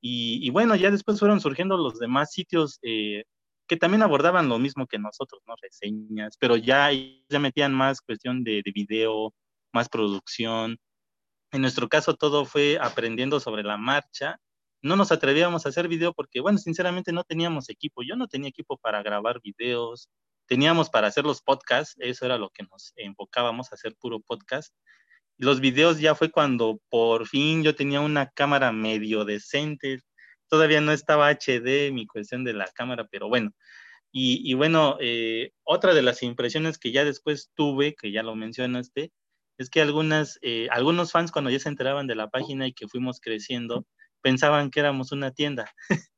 y, 0.00 0.50
bueno, 0.50 0.76
ya 0.76 0.90
después 0.90 1.18
fueron 1.18 1.40
surgiendo 1.40 1.78
los 1.78 1.98
demás 1.98 2.30
sitios 2.32 2.78
eh, 2.82 3.24
que 3.66 3.76
también 3.78 4.02
abordaban 4.02 4.48
lo 4.48 4.58
mismo 4.58 4.86
que 4.86 4.98
nosotros, 4.98 5.42
¿no? 5.46 5.54
Reseñas, 5.62 6.36
pero 6.38 6.56
ya, 6.56 6.90
ya 6.92 7.38
metían 7.40 7.72
más 7.72 8.00
cuestión 8.02 8.44
de, 8.44 8.62
de 8.64 8.72
video, 8.72 9.34
más 9.72 9.88
producción. 9.88 10.78
En 11.52 11.62
nuestro 11.62 11.88
caso, 11.88 12.14
todo 12.14 12.44
fue 12.44 12.78
aprendiendo 12.80 13.40
sobre 13.40 13.62
la 13.62 13.78
marcha 13.78 14.38
no 14.84 14.96
nos 14.96 15.12
atrevíamos 15.12 15.64
a 15.64 15.70
hacer 15.70 15.88
video 15.88 16.12
porque, 16.12 16.40
bueno, 16.40 16.58
sinceramente 16.58 17.10
no 17.10 17.24
teníamos 17.24 17.70
equipo. 17.70 18.02
Yo 18.02 18.16
no 18.16 18.28
tenía 18.28 18.50
equipo 18.50 18.76
para 18.76 19.02
grabar 19.02 19.40
videos, 19.40 20.10
teníamos 20.46 20.90
para 20.90 21.06
hacer 21.08 21.24
los 21.24 21.40
podcasts, 21.40 21.96
eso 22.00 22.26
era 22.26 22.36
lo 22.36 22.50
que 22.50 22.64
nos 22.64 22.92
enfocábamos, 22.96 23.72
a 23.72 23.76
hacer 23.76 23.96
puro 23.98 24.20
podcast. 24.20 24.74
Los 25.38 25.60
videos 25.60 26.00
ya 26.00 26.14
fue 26.14 26.30
cuando 26.30 26.80
por 26.90 27.26
fin 27.26 27.62
yo 27.62 27.74
tenía 27.74 28.02
una 28.02 28.28
cámara 28.30 28.72
medio 28.72 29.24
decente, 29.24 30.00
todavía 30.50 30.82
no 30.82 30.92
estaba 30.92 31.30
HD 31.30 31.90
mi 31.90 32.06
cuestión 32.06 32.44
de 32.44 32.52
la 32.52 32.66
cámara, 32.66 33.08
pero 33.10 33.28
bueno. 33.28 33.52
Y, 34.12 34.54
bueno, 34.54 34.96
eh, 35.00 35.52
otra 35.64 35.94
de 35.94 36.02
las 36.02 36.22
impresiones 36.22 36.78
que 36.78 36.92
ya 36.92 37.04
después 37.04 37.50
tuve, 37.54 37.94
que 37.96 38.12
ya 38.12 38.22
lo 38.22 38.36
mencionaste, 38.36 39.12
es 39.58 39.70
que 39.70 39.80
algunas, 39.80 40.38
eh, 40.42 40.68
algunos 40.70 41.10
fans 41.10 41.32
cuando 41.32 41.50
ya 41.50 41.58
se 41.58 41.68
enteraban 41.68 42.06
de 42.06 42.14
la 42.14 42.28
página 42.30 42.68
y 42.68 42.74
que 42.74 42.86
fuimos 42.86 43.18
creciendo, 43.20 43.86
pensaban 44.24 44.70
que 44.70 44.80
éramos 44.80 45.12
una 45.12 45.32
tienda. 45.32 45.70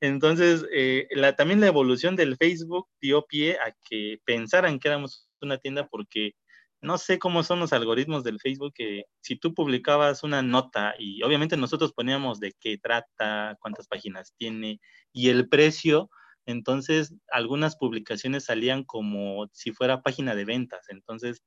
Entonces, 0.00 0.66
eh, 0.72 1.06
también 1.36 1.60
la 1.60 1.68
evolución 1.68 2.16
del 2.16 2.36
Facebook 2.36 2.88
dio 3.00 3.24
pie 3.26 3.58
a 3.60 3.72
que 3.88 4.18
pensaran 4.24 4.80
que 4.80 4.88
éramos 4.88 5.28
una 5.40 5.58
tienda 5.58 5.86
porque 5.86 6.32
no 6.80 6.98
sé 6.98 7.20
cómo 7.20 7.44
son 7.44 7.60
los 7.60 7.72
algoritmos 7.72 8.24
del 8.24 8.40
Facebook, 8.40 8.72
que 8.74 9.04
si 9.20 9.36
tú 9.36 9.54
publicabas 9.54 10.24
una 10.24 10.42
nota 10.42 10.94
y 10.98 11.22
obviamente 11.22 11.56
nosotros 11.56 11.92
poníamos 11.92 12.40
de 12.40 12.54
qué 12.60 12.76
trata, 12.76 13.56
cuántas 13.60 13.86
páginas 13.86 14.34
tiene 14.36 14.80
y 15.12 15.28
el 15.28 15.48
precio, 15.48 16.10
entonces 16.44 17.14
algunas 17.30 17.76
publicaciones 17.76 18.46
salían 18.46 18.82
como 18.82 19.48
si 19.52 19.72
fuera 19.72 20.02
página 20.02 20.34
de 20.34 20.44
ventas. 20.44 20.86
Entonces, 20.88 21.42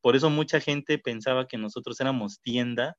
por 0.00 0.14
eso 0.14 0.30
mucha 0.30 0.60
gente 0.60 0.98
pensaba 0.98 1.48
que 1.48 1.58
nosotros 1.58 2.00
éramos 2.00 2.40
tienda 2.42 2.96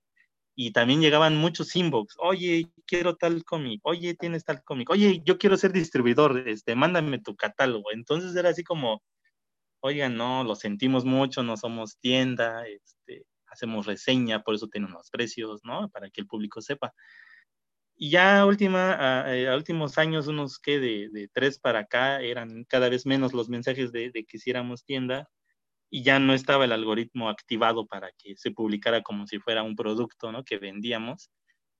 y 0.56 0.72
también 0.72 1.02
llegaban 1.02 1.36
muchos 1.38 1.76
inbox, 1.76 2.16
oye, 2.20 2.72
quiero 2.86 3.16
tal 3.16 3.44
cómic, 3.44 3.82
oye, 3.84 4.13
tienes 4.16 4.46
tal 4.46 4.63
cómic, 4.63 4.89
oye, 4.89 5.22
yo 5.26 5.38
quiero 5.38 5.58
ser 5.58 5.72
distribuidor, 5.74 6.48
este, 6.48 6.76
mándame 6.76 7.20
tu 7.20 7.36
catálogo. 7.36 7.92
Entonces 7.92 8.36
era 8.36 8.50
así 8.50 8.63
como, 8.63 9.02
oigan, 9.82 10.16
no, 10.16 10.44
lo 10.44 10.56
sentimos 10.56 11.06
mucho, 11.06 11.44
no 11.44 11.58
somos 11.58 11.98
tienda, 12.00 12.68
este, 12.68 13.26
hacemos 13.48 13.86
reseña, 13.88 14.44
por 14.44 14.56
eso 14.56 14.68
tenemos 14.68 15.10
precios, 15.12 15.62
¿no? 15.63 15.89
Para 15.89 16.10
que 16.10 16.22
el 16.22 16.28
público 16.28 16.62
sepa. 16.62 16.94
Y 17.96 18.12
ya 18.12 18.46
última, 18.46 19.24
a, 19.24 19.36
eh, 19.36 19.56
últimos 19.56 19.98
años, 19.98 20.28
unos 20.28 20.60
que 20.60 20.80
de, 20.80 21.10
de, 21.12 21.30
tres 21.30 21.60
para 21.60 21.80
acá, 21.80 22.22
eran 22.22 22.66
cada 22.66 22.89
vez 22.89 23.06
menos 23.06 23.34
los 23.34 23.50
mensajes 23.50 23.92
de, 23.92 24.12
de 24.12 24.26
que 24.26 24.38
hiciéramos 24.38 24.84
tienda, 24.86 25.30
y 25.94 26.02
ya 26.02 26.18
no 26.18 26.34
estaba 26.34 26.66
el 26.66 26.72
algoritmo 26.72 27.30
activado 27.30 27.86
para 27.86 28.12
que 28.18 28.36
se 28.36 28.50
publicara 28.50 29.04
como 29.04 29.28
si 29.28 29.38
fuera 29.38 29.62
un 29.62 29.76
producto, 29.76 30.32
¿no? 30.32 30.44
Que 30.44 30.58
vendíamos, 30.58 31.30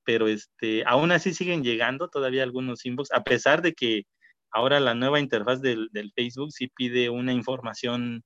pero 0.04 0.28
este, 0.28 0.84
aún 0.86 1.12
así 1.12 1.34
siguen 1.34 1.64
llegando 1.64 2.10
todavía 2.10 2.44
algunos 2.44 2.86
inbox, 2.86 3.12
a 3.12 3.24
pesar 3.24 3.64
de 3.64 3.74
que 3.74 4.04
ahora 4.52 4.80
la 4.80 4.94
nueva 4.94 5.20
interfaz 5.20 5.62
del, 5.62 5.90
Facebook 6.16 6.52
sí 6.52 6.68
pide 6.76 7.10
una 7.10 7.34
información 7.34 8.24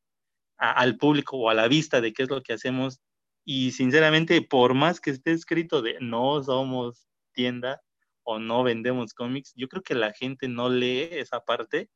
al 0.57 0.97
público 0.97 1.37
o 1.37 1.49
a 1.49 1.53
la 1.53 1.69
vista 1.69 2.01
de 2.01 2.11
qué 2.11 2.23
es 2.23 2.29
lo 2.29 2.41
que 2.43 2.51
hacemos 2.51 2.99
y 3.45 3.71
sinceramente, 3.71 4.41
por 4.41 4.73
más 4.73 4.99
que 4.99 5.11
esté 5.11 5.31
escrito 5.31 5.81
de 5.81 5.95
no 6.01 6.43
somos 6.43 7.07
tienda 7.31 7.81
o 8.23 8.39
no 8.39 8.61
vendemos 8.63 9.13
cómics. 9.13 9.53
Yo 9.55 9.69
creo 9.69 9.83
que 9.83 9.95
la 9.95 10.11
gente 10.11 10.49
no 10.49 10.67
lee 10.67 11.07
esa 11.11 11.39
parte 11.45 11.89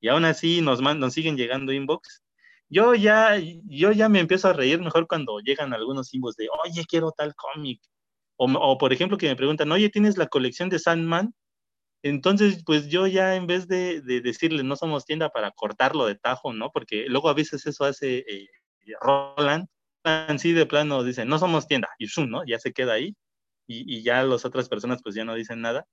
y 0.00 0.06
aún 0.08 0.24
así 0.26 0.60
nos, 0.60 0.80
nos 0.80 1.12
siguen 1.12 1.36
llegando 1.36 1.72
inbox. 1.72 2.22
Yo 2.72 2.94
ya, 2.94 3.38
yo 3.66 3.92
ya 3.92 4.08
me 4.08 4.20
empiezo 4.20 4.48
a 4.48 4.54
reír 4.54 4.80
mejor 4.80 5.06
cuando 5.06 5.40
llegan 5.40 5.74
algunos 5.74 6.14
inbox 6.14 6.36
de, 6.36 6.48
oye, 6.64 6.84
quiero 6.88 7.12
tal 7.12 7.34
cómic. 7.34 7.82
O, 8.36 8.46
o, 8.46 8.78
por 8.78 8.94
ejemplo 8.94 9.18
que 9.18 9.28
me 9.28 9.36
preguntan, 9.36 9.70
oye, 9.72 9.90
¿tienes 9.90 10.16
la 10.16 10.26
colección 10.28 10.70
de 10.70 10.78
Sandman? 10.78 11.34
Entonces, 12.02 12.62
pues 12.66 12.88
yo 12.88 13.06
ya 13.06 13.36
en 13.36 13.46
vez 13.46 13.68
de, 13.68 14.00
de 14.02 14.22
decirle 14.22 14.64
no 14.64 14.76
somos 14.76 15.04
tienda 15.06 15.30
para 15.30 15.52
cortarlo 15.52 16.06
de 16.06 16.16
tajo, 16.16 16.54
¿no? 16.54 16.70
Porque 16.72 17.06
luego 17.08 17.28
a 17.28 17.34
veces 17.34 17.66
eso 17.66 17.84
hace 17.84 18.24
eh, 18.28 18.48
Roland, 19.00 19.68
así 20.04 20.52
de 20.52 20.66
plano 20.66 21.04
dice, 21.04 21.24
no 21.26 21.38
somos 21.38 21.66
tienda, 21.68 21.88
y 21.98 22.08
zoom, 22.08 22.30
¿no? 22.30 22.42
Ya 22.46 22.58
se 22.58 22.72
queda 22.72 22.94
ahí, 22.94 23.16
y, 23.66 23.98
y, 23.98 24.02
ya 24.04 24.22
las 24.24 24.44
otras 24.46 24.68
personas 24.68 25.02
pues 25.02 25.14
ya 25.14 25.24
no 25.24 25.34
dicen 25.34 25.60
nada. 25.62 25.86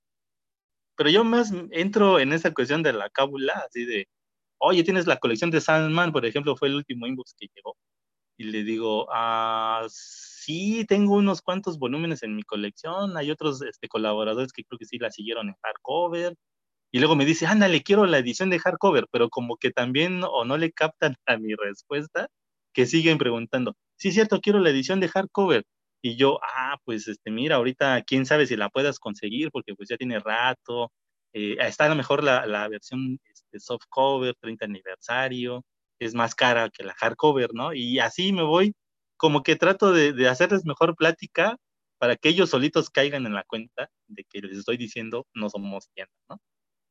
Pero 0.96 1.10
yo 1.10 1.24
más 1.24 1.52
entro 1.72 2.20
en 2.20 2.32
esa 2.32 2.52
cuestión 2.54 2.82
de 2.82 2.92
la 2.92 3.10
cábula, 3.10 3.64
así 3.66 3.84
de, 3.84 4.08
oye, 4.60 4.84
tienes 4.84 5.06
la 5.06 5.18
colección 5.18 5.50
de 5.50 5.60
Sandman, 5.60 6.12
por 6.12 6.26
ejemplo, 6.26 6.56
fue 6.56 6.68
el 6.68 6.76
último 6.76 7.06
inbox 7.06 7.34
que 7.38 7.48
llegó, 7.54 7.76
y 8.38 8.44
le 8.44 8.64
digo, 8.64 9.08
ah, 9.12 9.86
sí, 9.90 10.84
tengo 10.86 11.16
unos 11.16 11.42
cuantos 11.42 11.78
volúmenes 11.78 12.22
en 12.22 12.36
mi 12.36 12.42
colección, 12.42 13.16
hay 13.16 13.30
otros 13.30 13.62
este, 13.62 13.88
colaboradores 13.88 14.52
que 14.52 14.64
creo 14.64 14.78
que 14.78 14.86
sí 14.86 14.98
la 14.98 15.10
siguieron 15.10 15.48
en 15.48 15.56
hardcover, 15.62 16.34
y 16.92 16.98
luego 16.98 17.16
me 17.16 17.24
dice, 17.24 17.46
ándale, 17.46 17.82
quiero 17.82 18.06
la 18.06 18.18
edición 18.18 18.50
de 18.50 18.58
hardcover, 18.58 19.06
pero 19.12 19.28
como 19.30 19.56
que 19.56 19.70
también 19.70 20.22
o 20.24 20.44
no 20.44 20.58
le 20.58 20.72
captan 20.72 21.16
a 21.26 21.36
mi 21.38 21.54
respuesta, 21.54 22.28
que 22.72 22.86
siguen 22.86 23.18
preguntando, 23.18 23.74
sí, 23.96 24.08
es 24.08 24.14
cierto, 24.14 24.40
quiero 24.40 24.60
la 24.60 24.70
edición 24.70 25.00
de 25.00 25.08
hardcover. 25.08 25.64
Y 26.02 26.16
yo, 26.16 26.40
ah, 26.42 26.78
pues 26.84 27.08
este, 27.08 27.30
mira, 27.30 27.56
ahorita 27.56 28.02
quién 28.06 28.24
sabe 28.26 28.46
si 28.46 28.56
la 28.56 28.70
puedas 28.70 28.98
conseguir, 28.98 29.50
porque 29.52 29.74
pues 29.74 29.88
ya 29.88 29.96
tiene 29.96 30.18
rato. 30.18 30.90
Eh, 31.32 31.56
está 31.60 31.86
a 31.86 31.88
lo 31.90 31.94
mejor 31.94 32.24
la, 32.24 32.46
la 32.46 32.68
versión 32.68 33.18
soft 33.58 33.86
cover, 33.88 34.34
30 34.40 34.64
aniversario, 34.66 35.64
es 35.98 36.14
más 36.14 36.34
cara 36.34 36.70
que 36.70 36.84
la 36.84 36.94
hardcover, 36.94 37.50
¿no? 37.54 37.74
Y 37.74 37.98
así 37.98 38.32
me 38.32 38.42
voy, 38.42 38.74
como 39.16 39.42
que 39.42 39.56
trato 39.56 39.92
de, 39.92 40.12
de 40.12 40.28
hacerles 40.28 40.64
mejor 40.64 40.94
plática 40.96 41.56
para 41.98 42.16
que 42.16 42.30
ellos 42.30 42.50
solitos 42.50 42.90
caigan 42.90 43.26
en 43.26 43.34
la 43.34 43.44
cuenta 43.44 43.90
de 44.08 44.24
que 44.24 44.40
les 44.40 44.58
estoy 44.58 44.76
diciendo 44.78 45.26
no 45.34 45.50
somos 45.50 45.88
tienda, 45.94 46.12
¿no? 46.28 46.40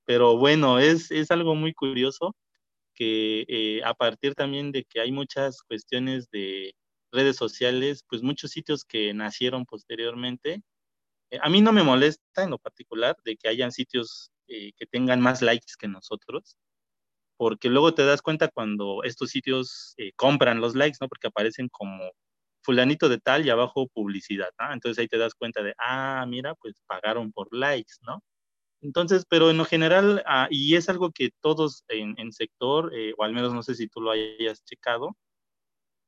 Pero 0.06 0.38
bueno, 0.38 0.80
es, 0.80 1.12
es 1.12 1.32
algo 1.32 1.56
muy 1.56 1.74
curioso 1.74 2.36
que 2.95 3.45
eh, 3.48 3.82
a 3.84 3.93
partir 3.93 4.36
también 4.36 4.72
de 4.72 4.84
que 4.84 5.02
hay 5.02 5.12
muchas 5.12 5.62
cuestiones 5.63 6.30
de 6.32 6.74
redes 7.12 7.38
sociales, 7.38 8.04
pues 8.08 8.24
muchos 8.24 8.52
sitios 8.52 8.84
que 8.86 9.13
nacieron 9.13 9.65
posteriormente, 9.65 10.62
eh, 11.32 11.39
a 11.41 11.50
mí 11.50 11.62
no 11.62 11.72
me 11.74 11.84
molesta 11.84 12.43
en 12.43 12.52
lo 12.52 12.60
particular 12.60 13.15
de 13.24 13.38
que 13.38 13.50
hayan 13.50 13.72
sitios 13.72 14.32
eh, 14.49 14.73
que 14.77 14.85
tengan 14.88 15.21
más 15.21 15.41
likes 15.41 15.73
que 15.79 15.88
nosotros, 15.88 16.57
porque 17.38 17.69
luego 17.69 17.93
te 17.93 18.05
das 18.05 18.21
cuenta 18.21 18.49
cuando 18.49 19.03
estos 19.03 19.29
sitios 19.31 19.93
eh, 19.97 20.12
compran 20.15 20.62
los 20.62 20.75
likes, 20.75 20.97
¿no? 21.01 21.07
Porque 21.07 21.27
aparecen 21.27 21.69
como 21.69 22.12
fulanito 22.63 23.09
de 23.09 23.19
tal 23.19 23.45
y 23.45 23.49
abajo 23.49 23.88
publicidad, 23.88 24.49
¿no? 24.59 24.73
Entonces 24.73 24.99
ahí 24.99 25.07
te 25.07 25.17
das 25.17 25.35
cuenta 25.35 25.63
de, 25.63 25.73
ah, 25.79 26.25
mira, 26.27 26.55
pues 26.55 26.81
pagaron 26.88 27.31
por 27.31 27.47
likes, 27.53 27.93
¿no? 28.01 28.23
Entonces, 28.81 29.25
pero 29.29 29.49
en 29.51 29.57
lo 29.57 29.65
general, 29.65 30.23
ah, 30.25 30.47
y 30.51 30.75
es 30.75 30.89
algo 30.89 31.12
que 31.12 31.31
todos 31.41 31.83
en, 31.89 32.15
en 32.19 32.31
sector, 32.31 32.91
eh, 32.95 33.13
o 33.17 33.23
al 33.23 33.33
menos 33.33 33.53
no 33.53 33.63
sé 33.63 33.75
si 33.75 33.88
tú 33.88 34.01
lo 34.01 34.12
hayas 34.12 34.63
checado, 34.65 35.15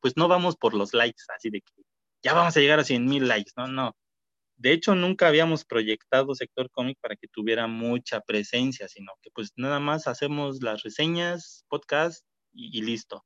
pues 0.01 0.17
no 0.17 0.27
vamos 0.27 0.57
por 0.57 0.73
los 0.73 0.93
likes, 0.93 1.23
así 1.37 1.49
de 1.49 1.61
que 1.61 1.73
ya 2.23 2.33
vamos 2.33 2.55
a 2.57 2.59
llegar 2.59 2.79
a 2.79 2.83
100 2.83 3.05
mil 3.05 3.27
likes, 3.27 3.51
¿no? 3.57 3.67
No. 3.67 3.95
De 4.61 4.73
hecho, 4.73 4.95
nunca 4.95 5.27
habíamos 5.27 5.65
proyectado 5.65 6.35
sector 6.35 6.69
cómic 6.71 6.97
para 7.01 7.15
que 7.15 7.27
tuviera 7.27 7.67
mucha 7.67 8.21
presencia, 8.21 8.87
sino 8.87 9.13
que 9.21 9.31
pues 9.31 9.51
nada 9.55 9.79
más 9.79 10.07
hacemos 10.07 10.61
las 10.61 10.83
reseñas, 10.83 11.65
podcast 11.67 12.25
y, 12.53 12.81
listo. 12.81 13.25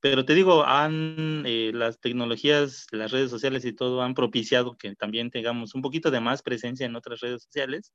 Pero 0.00 0.24
te 0.24 0.34
digo, 0.34 0.64
han, 0.64 1.44
eh, 1.46 1.72
las 1.74 2.00
tecnologías, 2.00 2.86
las 2.92 3.12
redes 3.12 3.30
sociales 3.30 3.64
y 3.64 3.72
todo 3.72 4.02
han 4.02 4.14
propiciado 4.14 4.76
que 4.76 4.94
también 4.96 5.30
tengamos 5.30 5.74
un 5.74 5.82
poquito 5.82 6.10
de 6.10 6.20
más 6.20 6.42
presencia 6.42 6.86
en 6.86 6.96
otras 6.96 7.20
redes 7.20 7.42
sociales 7.44 7.92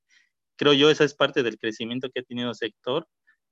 creo 0.58 0.74
yo 0.74 0.90
esa 0.90 1.06
es 1.06 1.14
parte 1.14 1.44
del 1.44 1.58
crecimiento 1.58 2.10
que 2.10 2.20
ha 2.20 2.24
tenido 2.24 2.50
el 2.50 2.56
sector, 2.56 3.08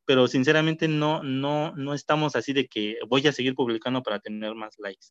pero 0.05 0.27
sinceramente 0.27 0.87
no, 0.87 1.23
no, 1.23 1.73
no 1.75 1.93
estamos 1.93 2.35
así 2.35 2.51
de 2.53 2.67
que 2.67 2.97
voy 3.07 3.25
a 3.27 3.31
seguir 3.31 3.55
publicando 3.55 4.03
para 4.03 4.19
tener 4.19 4.53
más 4.55 4.75
likes. 4.79 5.07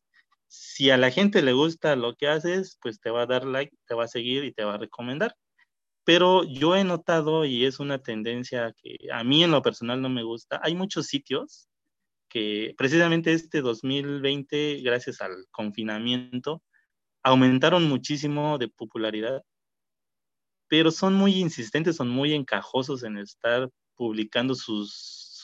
Si 0.57 0.89
a 0.89 0.97
la 0.97 1.11
gente 1.11 1.41
le 1.41 1.53
gusta 1.53 1.95
lo 1.95 2.15
que 2.15 2.27
haces, 2.27 2.77
pues 2.81 2.99
te 2.99 3.09
va 3.09 3.23
a 3.23 3.25
dar 3.25 3.45
like, 3.45 3.75
te 3.87 3.95
va 3.95 4.05
a 4.05 4.07
seguir 4.07 4.43
y 4.45 4.53
te 4.53 4.63
va 4.63 4.75
a 4.75 4.77
recomendar. 4.77 5.35
Pero 6.03 6.43
yo 6.43 6.75
he 6.75 6.83
notado, 6.83 7.45
y 7.45 7.65
es 7.65 7.79
una 7.79 7.99
tendencia 8.01 8.73
que 8.81 8.97
a 9.11 9.23
mí 9.23 9.43
en 9.43 9.51
lo 9.51 9.61
personal 9.61 10.01
no 10.01 10.09
me 10.09 10.23
gusta, 10.23 10.59
hay 10.63 10.75
muchos 10.75 11.07
sitios 11.07 11.67
que 12.29 12.75
precisamente 12.77 13.33
este 13.33 13.61
2020, 13.61 14.81
gracias 14.81 15.21
al 15.21 15.45
confinamiento, 15.51 16.63
aumentaron 17.23 17.87
muchísimo 17.89 18.57
de 18.57 18.67
popularidad 18.67 19.43
pero 20.67 20.91
son 20.91 21.13
muy 21.13 21.35
insistentes, 21.35 21.95
son 21.95 22.09
muy 22.09 22.33
encajosos 22.33 23.03
en 23.03 23.17
estar 23.17 23.69
publicando 23.95 24.55
sus, 24.55 24.93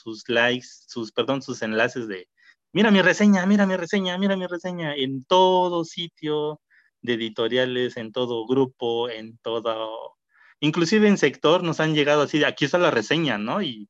sus 0.02 0.28
likes, 0.28 0.66
sus, 0.86 1.12
perdón, 1.12 1.42
sus 1.42 1.62
enlaces 1.62 2.08
de, 2.08 2.28
mira 2.72 2.90
mi 2.90 3.02
reseña, 3.02 3.46
mira 3.46 3.66
mi 3.66 3.76
reseña, 3.76 4.18
mira 4.18 4.36
mi 4.36 4.46
reseña, 4.46 4.94
en 4.94 5.24
todo 5.24 5.84
sitio 5.84 6.60
de 7.02 7.14
editoriales, 7.14 7.96
en 7.96 8.12
todo 8.12 8.46
grupo, 8.46 9.08
en 9.10 9.38
todo, 9.38 10.16
inclusive 10.60 11.08
en 11.08 11.18
sector 11.18 11.62
nos 11.62 11.80
han 11.80 11.94
llegado 11.94 12.22
así, 12.22 12.42
aquí 12.44 12.64
está 12.64 12.78
la 12.78 12.90
reseña, 12.90 13.38
¿no? 13.38 13.62
Y, 13.62 13.88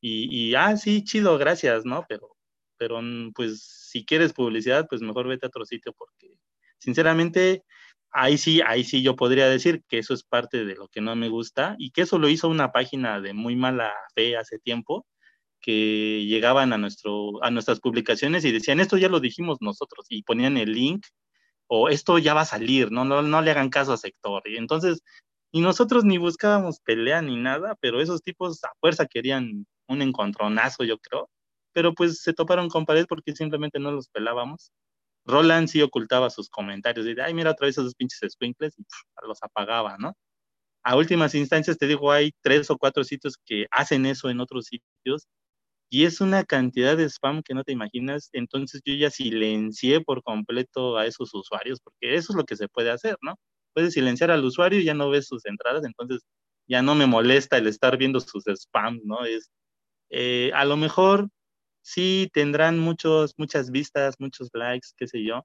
y, 0.00 0.50
y 0.50 0.54
ah, 0.54 0.76
sí, 0.76 1.04
chido, 1.04 1.38
gracias, 1.38 1.84
¿no? 1.84 2.04
Pero, 2.08 2.36
pero 2.76 3.00
pues 3.34 3.62
si 3.90 4.04
quieres 4.04 4.32
publicidad, 4.32 4.86
pues 4.88 5.02
mejor 5.02 5.28
vete 5.28 5.46
a 5.46 5.48
otro 5.48 5.64
sitio 5.64 5.92
porque 5.96 6.34
sinceramente 6.78 7.64
ahí 8.10 8.38
sí, 8.38 8.60
ahí 8.66 8.84
sí 8.84 9.02
yo 9.02 9.16
podría 9.16 9.48
decir 9.48 9.82
que 9.88 9.98
eso 9.98 10.14
es 10.14 10.24
parte 10.24 10.64
de 10.64 10.74
lo 10.74 10.88
que 10.88 11.00
no 11.00 11.14
me 11.16 11.28
gusta 11.28 11.76
y 11.78 11.90
que 11.90 12.02
eso 12.02 12.18
lo 12.18 12.28
hizo 12.28 12.48
una 12.48 12.72
página 12.72 13.20
de 13.20 13.34
muy 13.34 13.56
mala 13.56 13.92
fe 14.14 14.36
hace 14.36 14.58
tiempo 14.58 15.06
que 15.60 16.24
llegaban 16.26 16.72
a, 16.72 16.78
nuestro, 16.78 17.42
a 17.44 17.50
nuestras 17.50 17.80
publicaciones 17.80 18.44
y 18.44 18.52
decían, 18.52 18.80
esto 18.80 18.96
ya 18.96 19.08
lo 19.08 19.20
dijimos 19.20 19.58
nosotros 19.60 20.06
y 20.08 20.22
ponían 20.22 20.56
el 20.56 20.72
link 20.72 21.06
o 21.66 21.88
esto 21.88 22.18
ya 22.18 22.34
va 22.34 22.42
a 22.42 22.46
salir, 22.46 22.90
no, 22.92 23.04
no, 23.04 23.22
no 23.22 23.42
le 23.42 23.50
hagan 23.50 23.70
caso 23.70 23.92
a 23.92 23.98
sector. 23.98 24.42
Y 24.46 24.56
entonces, 24.56 25.02
y 25.52 25.60
nosotros 25.60 26.04
ni 26.04 26.18
buscábamos 26.18 26.80
pelea 26.80 27.22
ni 27.22 27.36
nada, 27.36 27.76
pero 27.80 28.00
esos 28.00 28.22
tipos 28.22 28.62
a 28.64 28.70
fuerza 28.80 29.06
querían 29.06 29.66
un 29.88 30.02
encontronazo, 30.02 30.84
yo 30.84 30.98
creo, 30.98 31.28
pero 31.72 31.94
pues 31.94 32.22
se 32.22 32.32
toparon 32.32 32.68
con 32.68 32.86
pared 32.86 33.06
porque 33.08 33.34
simplemente 33.34 33.78
no 33.78 33.92
los 33.92 34.08
pelábamos 34.08 34.72
Roland 35.28 35.68
sí 35.68 35.82
ocultaba 35.82 36.30
sus 36.30 36.48
comentarios, 36.48 37.06
de, 37.06 37.22
ay, 37.22 37.34
mira 37.34 37.50
otra 37.52 37.66
vez 37.66 37.76
esos 37.78 37.94
pinches 37.94 38.20
sprinkles 38.32 38.78
y 38.78 38.84
los 39.26 39.42
apagaba, 39.42 39.96
¿no? 39.98 40.16
A 40.82 40.96
últimas 40.96 41.34
instancias, 41.34 41.76
te 41.78 41.86
digo, 41.86 42.10
hay 42.10 42.32
tres 42.42 42.70
o 42.70 42.78
cuatro 42.78 43.04
sitios 43.04 43.36
que 43.44 43.66
hacen 43.70 44.06
eso 44.06 44.30
en 44.30 44.40
otros 44.40 44.66
sitios 44.66 45.26
y 45.90 46.04
es 46.04 46.20
una 46.20 46.44
cantidad 46.44 46.96
de 46.96 47.04
spam 47.08 47.42
que 47.42 47.54
no 47.54 47.64
te 47.64 47.72
imaginas. 47.72 48.30
Entonces 48.32 48.82
yo 48.84 48.94
ya 48.94 49.10
silencié 49.10 50.00
por 50.02 50.22
completo 50.22 50.96
a 50.98 51.06
esos 51.06 51.32
usuarios, 51.34 51.80
porque 51.80 52.14
eso 52.16 52.32
es 52.32 52.36
lo 52.36 52.44
que 52.44 52.56
se 52.56 52.68
puede 52.68 52.90
hacer, 52.90 53.16
¿no? 53.22 53.36
Puedes 53.74 53.94
silenciar 53.94 54.30
al 54.30 54.44
usuario 54.44 54.80
y 54.80 54.84
ya 54.84 54.94
no 54.94 55.10
ves 55.10 55.26
sus 55.28 55.44
entradas, 55.46 55.84
entonces 55.84 56.22
ya 56.68 56.82
no 56.82 56.94
me 56.94 57.06
molesta 57.06 57.58
el 57.58 57.66
estar 57.66 57.96
viendo 57.98 58.20
sus 58.20 58.44
spam, 58.46 59.00
¿no? 59.04 59.24
Es, 59.24 59.50
eh, 60.10 60.52
a 60.54 60.64
lo 60.64 60.76
mejor 60.76 61.28
sí 61.82 62.30
tendrán 62.34 62.78
muchos, 62.78 63.34
muchas 63.38 63.70
vistas, 63.70 64.16
muchos 64.18 64.50
likes, 64.54 64.88
qué 64.96 65.06
sé 65.08 65.24
yo, 65.24 65.44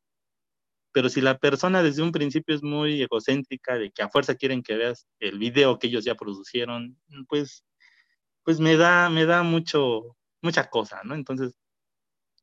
pero 0.94 1.10
si 1.10 1.22
la 1.22 1.38
persona 1.40 1.84
desde 1.84 2.04
un 2.04 2.12
principio 2.12 2.56
es 2.56 2.64
muy 2.64 3.02
egocéntrica, 3.02 3.78
de 3.78 3.92
que 3.92 4.04
a 4.04 4.10
fuerza 4.10 4.36
quieren 4.36 4.64
que 4.64 4.78
veas 4.78 5.08
el 5.20 5.40
video 5.40 5.80
que 5.80 5.88
ellos 5.88 6.06
ya 6.06 6.16
producieron, 6.16 6.98
pues, 7.28 7.66
pues 8.44 8.60
me 8.60 8.78
da, 8.78 9.10
me 9.10 9.26
da 9.26 9.44
mucho, 9.44 10.16
mucha 10.44 10.70
cosa, 10.70 11.02
¿no? 11.04 11.16
Entonces, 11.16 11.58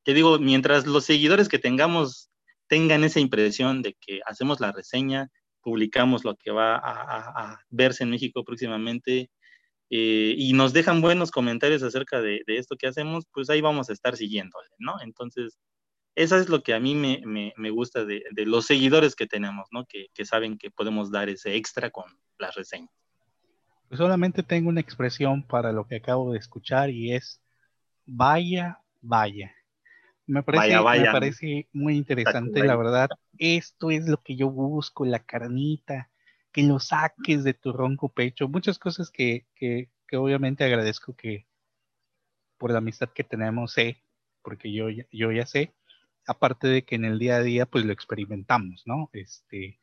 te 0.05 0.15
digo, 0.15 0.39
mientras 0.39 0.87
los 0.87 1.05
seguidores 1.05 1.49
que 1.49 1.59
tengamos 1.59 2.31
tengan 2.67 3.05
esa 3.05 3.21
impresión 3.21 3.83
de 3.83 3.95
que 3.95 4.21
hacemos 4.27 4.61
la 4.61 4.73
reseña, 4.73 5.29
publicamos 5.61 6.25
lo 6.25 6.37
que 6.37 6.53
va 6.53 6.77
a, 6.77 7.59
verse 7.69 8.05
en 8.05 8.11
México 8.11 8.45
próximamente, 8.45 9.31
eh, 9.91 10.35
y 10.37 10.53
nos 10.53 10.73
dejan 10.73 11.01
buenos 11.01 11.33
comentarios 11.33 11.83
acerca 11.83 12.21
de, 12.21 12.43
esto 12.47 12.77
que 12.77 12.87
hacemos, 12.87 13.25
pues 13.33 13.51
ahí 13.51 13.61
vamos 13.61 13.91
a 13.91 13.93
estar 13.93 14.17
siguiéndole, 14.17 14.69
¿no? 14.79 15.01
Entonces, 15.03 15.59
eso 16.15 16.37
es 16.37 16.49
lo 16.49 16.63
que 16.63 16.75
a 16.75 16.81
mí 16.81 16.95
me, 16.95 17.71
gusta 17.71 18.05
de, 18.05 18.23
los 18.47 18.67
seguidores 18.67 19.17
que 19.17 19.27
tenemos, 19.27 19.67
¿no? 19.73 19.85
Que, 19.87 20.07
que, 20.15 20.25
saben 20.25 20.57
que 20.57 20.71
podemos 20.71 21.11
dar 21.11 21.29
ese 21.29 21.57
extra 21.57 21.91
con 21.91 22.05
las 22.39 22.55
reseñas. 22.55 22.91
Pues 23.89 23.99
solamente 23.99 24.45
tengo 24.45 24.69
una 24.69 24.81
expresión 24.81 25.45
para 25.45 25.73
lo 25.73 25.89
que 25.89 25.97
acabo 25.97 26.33
de 26.33 26.39
escuchar 26.39 26.91
y 26.91 27.15
es 27.15 27.41
vaya, 28.11 28.81
vaya. 29.01 29.55
Me 30.27 30.43
parece, 30.43 30.67
vaya, 30.67 30.81
vaya. 30.81 31.03
Me 31.05 31.13
parece 31.13 31.69
muy 31.73 31.97
interesante, 31.97 32.65
la 32.65 32.77
verdad. 32.77 33.09
Esto 33.39 33.91
es 33.91 34.07
lo 34.07 34.23
que 34.23 34.37
yo 34.37 34.51
busco, 34.51 35.05
la 35.05 35.21
carnita, 35.21 36.11
que 36.53 36.63
lo 36.63 36.79
saques 36.79 37.45
de 37.45 37.55
tu 37.55 37.73
ronco 37.73 38.09
pecho, 38.09 38.49
muchas 38.49 38.79
cosas 38.79 39.11
que, 39.11 39.47
que, 39.55 39.91
que 40.07 40.17
obviamente 40.17 40.65
agradezco 40.65 41.15
que 41.15 41.47
por 42.59 42.73
la 42.73 42.79
amistad 42.79 43.09
que 43.09 43.25
tenemos 43.25 43.73
sé, 43.73 44.03
porque 44.43 44.73
yo, 44.73 44.87
yo 45.11 45.33
ya 45.33 45.47
sé, 45.47 45.75
aparte 46.27 46.69
de 46.69 46.85
que 46.85 46.97
en 46.97 47.05
el 47.05 47.19
día 47.19 47.37
a 47.37 47.43
día 47.43 47.67
pues 47.67 47.85
lo 47.85 47.93
experimentamos, 47.93 48.83
¿no? 48.87 49.09
Este, 49.13 49.81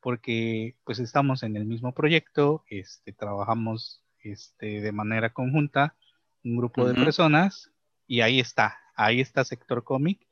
porque 0.00 0.76
pues 0.84 0.98
estamos 0.98 1.42
en 1.42 1.56
el 1.56 1.64
mismo 1.64 1.92
proyecto, 1.92 2.64
este, 2.68 3.12
trabajamos 3.12 4.02
este, 4.20 4.80
de 4.80 4.92
manera 4.92 5.32
conjunta, 5.32 5.96
un 6.44 6.56
grupo 6.56 6.86
de 6.86 6.94
personas, 6.94 7.72
y 8.06 8.20
ahí 8.20 8.38
está, 8.38 8.78
ahí 8.94 9.20
está 9.20 9.44
Sector 9.44 9.82
Cómic. 9.82 10.26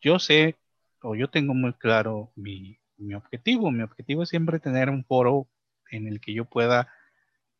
Yo 0.00 0.18
sé, 0.18 0.56
o 1.02 1.14
yo 1.14 1.28
tengo 1.28 1.54
muy 1.54 1.72
claro 1.72 2.30
mi, 2.36 2.78
mi 2.96 3.14
objetivo, 3.14 3.70
mi 3.70 3.82
objetivo 3.82 4.22
es 4.22 4.28
siempre 4.28 4.60
tener 4.60 4.90
un 4.90 5.04
foro 5.04 5.48
en 5.90 6.06
el 6.06 6.20
que 6.20 6.34
yo 6.34 6.44
pueda 6.44 6.88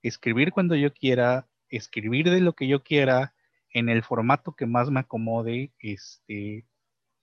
escribir 0.03 0.53
cuando 0.53 0.77
yo 0.77 0.93
quiera, 0.93 1.49
escribir 1.69 2.31
de 2.31 2.41
lo 2.41 2.53
que 2.55 2.69
yo 2.69 2.83
quiera, 2.83 3.35
en 3.73 3.89
el 3.89 4.03
formato 4.03 4.53
que 4.53 4.67
más 4.67 4.91
me 4.91 5.01
acomode. 5.01 5.73
Este, 5.79 6.67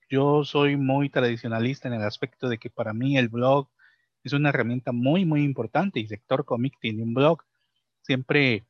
yo 0.10 0.44
soy 0.44 0.78
muy 0.78 1.10
tradicionalista 1.10 1.88
en 1.88 1.96
el 1.96 2.04
aspecto 2.04 2.50
de 2.50 2.58
que 2.58 2.70
para 2.70 2.94
mí 2.94 3.18
el 3.18 3.30
blog 3.30 3.70
es 4.24 4.34
una 4.34 4.50
herramienta 4.50 4.92
muy, 4.92 5.26
muy 5.26 5.44
importante 5.44 6.00
y 6.00 6.08
Sector 6.08 6.46
Comic 6.46 6.78
tiene 6.80 7.04
un 7.04 7.14
blog. 7.14 7.44
Siempre 8.02 8.66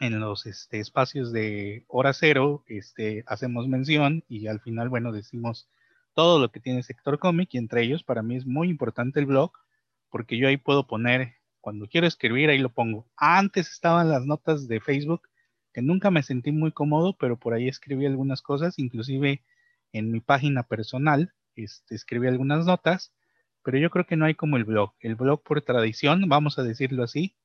en 0.00 0.20
los 0.20 0.46
este, 0.46 0.80
espacios 0.80 1.32
de 1.32 1.84
hora 1.88 2.12
cero 2.12 2.64
este, 2.66 3.24
hacemos 3.26 3.68
mención 3.68 4.24
y 4.28 4.46
al 4.46 4.60
final, 4.60 4.88
bueno, 4.88 5.12
decimos 5.12 5.68
todo 6.14 6.38
lo 6.38 6.50
que 6.50 6.60
tiene 6.60 6.82
Sector 6.82 7.18
Comic 7.18 7.50
y 7.52 7.58
entre 7.58 7.82
ellos 7.82 8.02
para 8.02 8.22
mí 8.22 8.36
es 8.36 8.46
muy 8.46 8.68
importante 8.68 9.20
el 9.20 9.26
blog 9.26 9.52
porque 10.10 10.38
yo 10.38 10.48
ahí 10.48 10.56
puedo 10.56 10.86
poner, 10.86 11.34
cuando 11.60 11.86
quiero 11.86 12.06
escribir, 12.06 12.50
ahí 12.50 12.58
lo 12.58 12.70
pongo. 12.70 13.06
Antes 13.16 13.70
estaban 13.70 14.08
las 14.08 14.24
notas 14.24 14.68
de 14.68 14.80
Facebook 14.80 15.28
que 15.72 15.82
nunca 15.82 16.10
me 16.10 16.22
sentí 16.22 16.50
muy 16.50 16.72
cómodo, 16.72 17.16
pero 17.18 17.38
por 17.38 17.54
ahí 17.54 17.68
escribí 17.68 18.06
algunas 18.06 18.42
cosas, 18.42 18.78
inclusive 18.78 19.44
en 19.92 20.10
mi 20.10 20.20
página 20.20 20.62
personal, 20.62 21.34
este, 21.56 21.94
escribí 21.94 22.26
algunas 22.26 22.64
notas, 22.66 23.12
pero 23.62 23.78
yo 23.78 23.90
creo 23.90 24.06
que 24.06 24.16
no 24.16 24.24
hay 24.24 24.34
como 24.34 24.56
el 24.56 24.64
blog. 24.64 24.94
El 25.00 25.14
blog 25.14 25.42
por 25.42 25.60
tradición, 25.62 26.28
vamos 26.28 26.58
a 26.58 26.62
decirlo 26.62 27.02
así, 27.02 27.36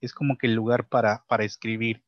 es 0.00 0.12
como 0.12 0.38
que 0.38 0.46
el 0.46 0.54
lugar 0.54 0.88
para, 0.88 1.24
para 1.28 1.44
escribir. 1.44 2.02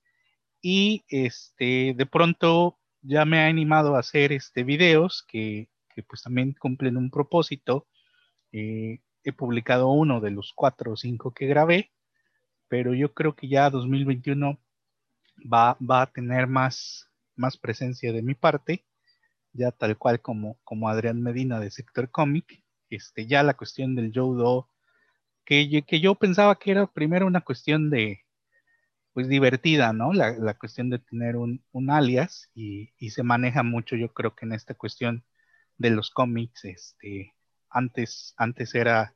Y 0.61 1.05
este, 1.09 1.94
de 1.96 2.07
pronto 2.07 2.79
ya 3.03 3.24
me 3.24 3.40
ha 3.40 3.46
animado 3.46 3.96
a 3.96 4.01
hacer 4.01 4.33
este, 4.33 4.64
videos 4.64 5.24
que, 5.29 5.68
que 5.94 6.03
pues 6.03 6.22
también 6.22 6.55
cumplen 6.59 6.96
un 6.96 7.11
propósito. 7.11 7.87
Eh, 8.53 9.01
he 9.24 9.33
publicado 9.33 9.88
uno 9.88 10.20
de 10.20 10.31
los 10.31 10.53
cuatro 10.55 10.92
o 10.92 10.96
cinco 10.96 11.33
que 11.33 11.46
grabé, 11.46 11.92
pero 12.68 12.94
yo 12.94 13.14
creo 13.14 13.35
que 13.35 13.48
ya 13.48 13.70
2021 13.70 14.59
va, 15.53 15.77
va 15.81 16.03
a 16.03 16.12
tener 16.12 16.46
más, 16.46 17.11
más 17.37 17.57
presencia 17.57 18.12
de 18.12 18.22
mi 18.22 18.35
parte, 18.35 18.85
ya 19.53 19.70
tal 19.72 19.96
cual 19.98 20.20
como, 20.20 20.59
como 20.64 20.88
Adrián 20.88 21.22
Medina 21.22 21.61
de 21.61 21.70
Sector 21.70 22.11
Comic, 22.11 22.62
este, 22.90 23.27
ya 23.27 23.42
la 23.42 23.55
cuestión 23.55 23.94
del 23.94 24.12
Jodo, 24.14 24.68
que, 25.49 25.83
que 25.83 26.01
yo 26.01 26.15
pensaba 26.15 26.59
que 26.59 26.73
era 26.73 26.87
primero 26.87 27.27
una 27.27 27.41
cuestión 27.41 27.89
de, 27.89 28.21
pues 29.15 29.29
divertida, 29.29 29.95
¿no? 29.95 30.13
La, 30.13 30.33
la 30.33 30.53
cuestión 30.53 30.91
de 30.91 30.99
tener 30.99 31.37
un, 31.37 31.65
un 31.73 31.89
alias 31.89 32.51
y, 32.55 32.93
y, 32.99 33.11
se 33.11 33.23
maneja 33.23 33.63
mucho, 33.63 33.97
yo 33.97 34.13
creo 34.13 34.35
que 34.35 34.45
en 34.45 34.53
esta 34.53 34.75
cuestión 34.75 35.25
de 35.79 35.89
los 35.89 36.11
cómics, 36.11 36.67
este, 36.67 37.35
antes, 37.71 38.35
antes 38.37 38.75
era, 38.75 39.15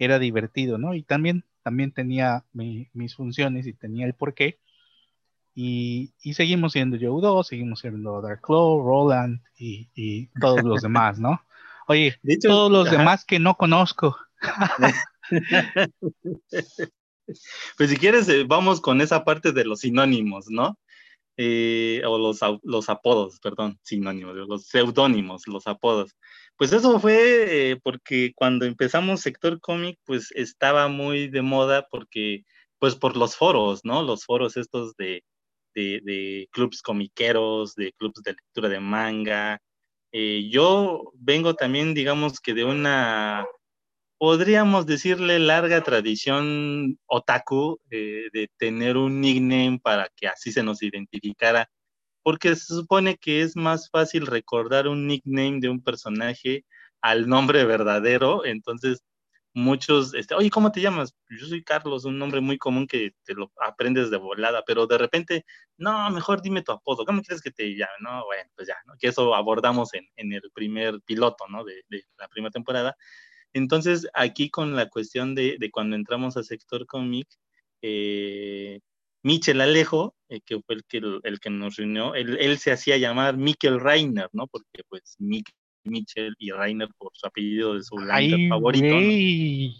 era 0.00 0.18
divertido, 0.18 0.78
¿no? 0.78 0.94
Y 0.94 1.04
también, 1.04 1.44
también 1.62 1.92
tenía 1.92 2.44
mis 2.52 3.14
funciones 3.14 3.68
y 3.68 3.72
tenía 3.72 4.04
el 4.04 4.14
porqué, 4.14 4.58
y, 5.54 6.12
seguimos 6.34 6.72
siendo 6.72 6.96
Joe 7.00 7.22
2, 7.22 7.46
seguimos 7.46 7.80
siendo 7.80 8.20
Dark 8.20 8.40
Claw, 8.40 8.82
Roland 8.82 9.42
y, 9.56 10.26
todos 10.40 10.64
los 10.64 10.82
demás, 10.82 11.20
¿no? 11.20 11.40
Oye, 11.86 12.18
todos 12.42 12.70
los 12.70 12.90
demás 12.90 13.24
que 13.24 13.38
no 13.38 13.54
conozco. 13.54 14.16
pues 17.76 17.90
si 17.90 17.96
quieres, 17.96 18.28
eh, 18.28 18.44
vamos 18.46 18.80
con 18.80 19.00
esa 19.00 19.24
parte 19.24 19.52
de 19.52 19.64
los 19.64 19.80
sinónimos, 19.80 20.46
¿no? 20.48 20.78
Eh, 21.36 22.02
o 22.04 22.18
los, 22.18 22.40
los 22.64 22.88
apodos, 22.88 23.38
perdón, 23.40 23.78
sinónimos, 23.82 24.34
los 24.34 24.66
seudónimos, 24.66 25.46
los 25.46 25.66
apodos. 25.68 26.16
Pues 26.56 26.72
eso 26.72 26.98
fue 26.98 27.70
eh, 27.70 27.76
porque 27.82 28.32
cuando 28.34 28.64
empezamos 28.66 29.20
Sector 29.20 29.60
Cómic, 29.60 29.98
pues 30.04 30.32
estaba 30.34 30.88
muy 30.88 31.28
de 31.28 31.42
moda 31.42 31.86
porque, 31.90 32.44
pues 32.80 32.96
por 32.96 33.16
los 33.16 33.36
foros, 33.36 33.84
¿no? 33.84 34.02
Los 34.02 34.24
foros 34.24 34.56
estos 34.56 34.96
de, 34.96 35.22
de, 35.74 36.48
clubs 36.50 36.82
comiqueros, 36.82 37.74
de 37.74 37.92
clubs 37.92 38.22
de 38.22 38.32
lectura 38.32 38.68
de 38.68 38.80
manga. 38.80 39.60
Eh, 40.12 40.48
yo 40.50 41.12
vengo 41.14 41.54
también, 41.54 41.94
digamos 41.94 42.40
que 42.40 42.54
de 42.54 42.64
una, 42.64 43.46
podríamos 44.18 44.86
decirle, 44.86 45.38
larga 45.38 45.82
tradición 45.82 46.98
otaku 47.06 47.80
eh, 47.90 48.28
de 48.32 48.50
tener 48.58 48.96
un 48.96 49.20
nickname 49.20 49.80
para 49.82 50.08
que 50.16 50.28
así 50.28 50.52
se 50.52 50.62
nos 50.62 50.82
identificara, 50.82 51.70
porque 52.22 52.56
se 52.56 52.74
supone 52.74 53.16
que 53.16 53.42
es 53.42 53.56
más 53.56 53.90
fácil 53.90 54.26
recordar 54.26 54.88
un 54.88 55.06
nickname 55.06 55.60
de 55.60 55.68
un 55.68 55.82
personaje 55.82 56.64
al 57.00 57.28
nombre 57.28 57.64
verdadero, 57.64 58.44
entonces 58.44 59.02
muchos, 59.54 60.14
este, 60.14 60.34
oye, 60.34 60.50
¿cómo 60.50 60.72
te 60.72 60.80
llamas? 60.80 61.14
Yo 61.30 61.46
soy 61.46 61.64
Carlos, 61.64 62.04
un 62.04 62.18
nombre 62.18 62.40
muy 62.40 62.58
común 62.58 62.86
que 62.86 63.12
te 63.24 63.34
lo 63.34 63.52
aprendes 63.60 64.10
de 64.10 64.16
volada, 64.16 64.62
pero 64.66 64.86
de 64.86 64.98
repente, 64.98 65.44
no, 65.76 66.10
mejor 66.10 66.42
dime 66.42 66.62
tu 66.62 66.72
apodo, 66.72 67.04
¿cómo 67.04 67.22
quieres 67.22 67.42
que 67.42 67.50
te 67.50 67.70
llame? 67.76 67.92
No, 68.00 68.24
bueno, 68.26 68.50
pues 68.56 68.68
ya, 68.68 68.76
¿no? 68.86 68.94
que 68.98 69.08
eso 69.08 69.34
abordamos 69.34 69.90
en, 69.94 70.32
el 70.32 70.42
primer 70.54 71.00
piloto, 71.02 71.46
¿no? 71.48 71.64
De, 71.64 71.82
de, 71.88 72.04
la 72.18 72.28
primera 72.28 72.50
temporada. 72.52 72.96
Entonces, 73.58 74.08
aquí 74.14 74.50
con 74.50 74.74
la 74.76 74.88
cuestión 74.88 75.34
de, 75.34 75.56
de 75.58 75.70
cuando 75.70 75.96
entramos 75.96 76.36
a 76.36 76.42
Sector 76.42 76.86
Comic, 76.86 77.28
eh, 77.82 78.80
Michel 79.22 79.60
Alejo, 79.60 80.14
eh, 80.28 80.40
que 80.44 80.60
fue 80.60 80.76
el 80.76 80.84
que, 80.84 81.02
el, 81.22 81.40
que 81.40 81.50
nos 81.50 81.76
reunió, 81.76 82.14
él, 82.14 82.38
él, 82.40 82.58
se 82.58 82.72
hacía 82.72 82.96
llamar 82.96 83.36
Mikkel 83.36 83.80
Reiner, 83.80 84.28
¿no? 84.32 84.46
Porque 84.46 84.82
pues 84.88 85.16
Mitchell 85.18 86.34
y 86.38 86.50
Rainer 86.50 86.88
por 86.96 87.10
su 87.14 87.26
apellido 87.26 87.74
de 87.74 87.82
su 87.82 87.96
favorito. 88.48 88.86
¿no? 88.86 89.74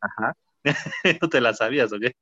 Ajá. 0.00 0.34
¿No 1.22 1.28
te 1.28 1.40
la 1.40 1.54
sabías 1.54 1.92
o 1.92 1.98
qué? 1.98 2.12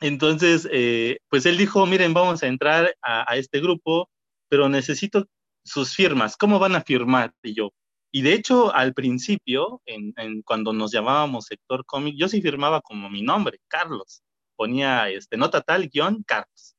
Entonces, 0.00 0.68
eh, 0.70 1.18
pues 1.28 1.44
él 1.46 1.56
dijo, 1.56 1.84
miren, 1.86 2.14
vamos 2.14 2.42
a 2.42 2.46
entrar 2.46 2.94
a, 3.02 3.36
este 3.36 3.60
grupo, 3.60 4.08
pero 4.48 4.68
necesito 4.68 5.26
sus 5.64 5.94
firmas. 5.94 6.36
¿Cómo 6.36 6.58
van 6.58 6.76
a 6.76 6.82
firmar? 6.82 7.32
Y 7.42 7.54
yo, 7.54 7.72
y 8.12 8.22
de 8.22 8.32
hecho, 8.34 8.74
al 8.74 8.94
principio, 8.94 9.82
en, 9.86 10.42
cuando 10.42 10.72
nos 10.72 10.92
llamábamos 10.92 11.46
sector 11.46 11.84
cómic, 11.86 12.16
yo 12.18 12.28
sí 12.28 12.40
firmaba 12.42 12.80
como 12.80 13.10
mi 13.10 13.22
nombre, 13.22 13.60
Carlos. 13.68 14.22
Ponía 14.56 15.08
este, 15.10 15.36
nota 15.36 15.60
tal, 15.62 15.88
guion, 15.88 16.22
Carlos 16.24 16.78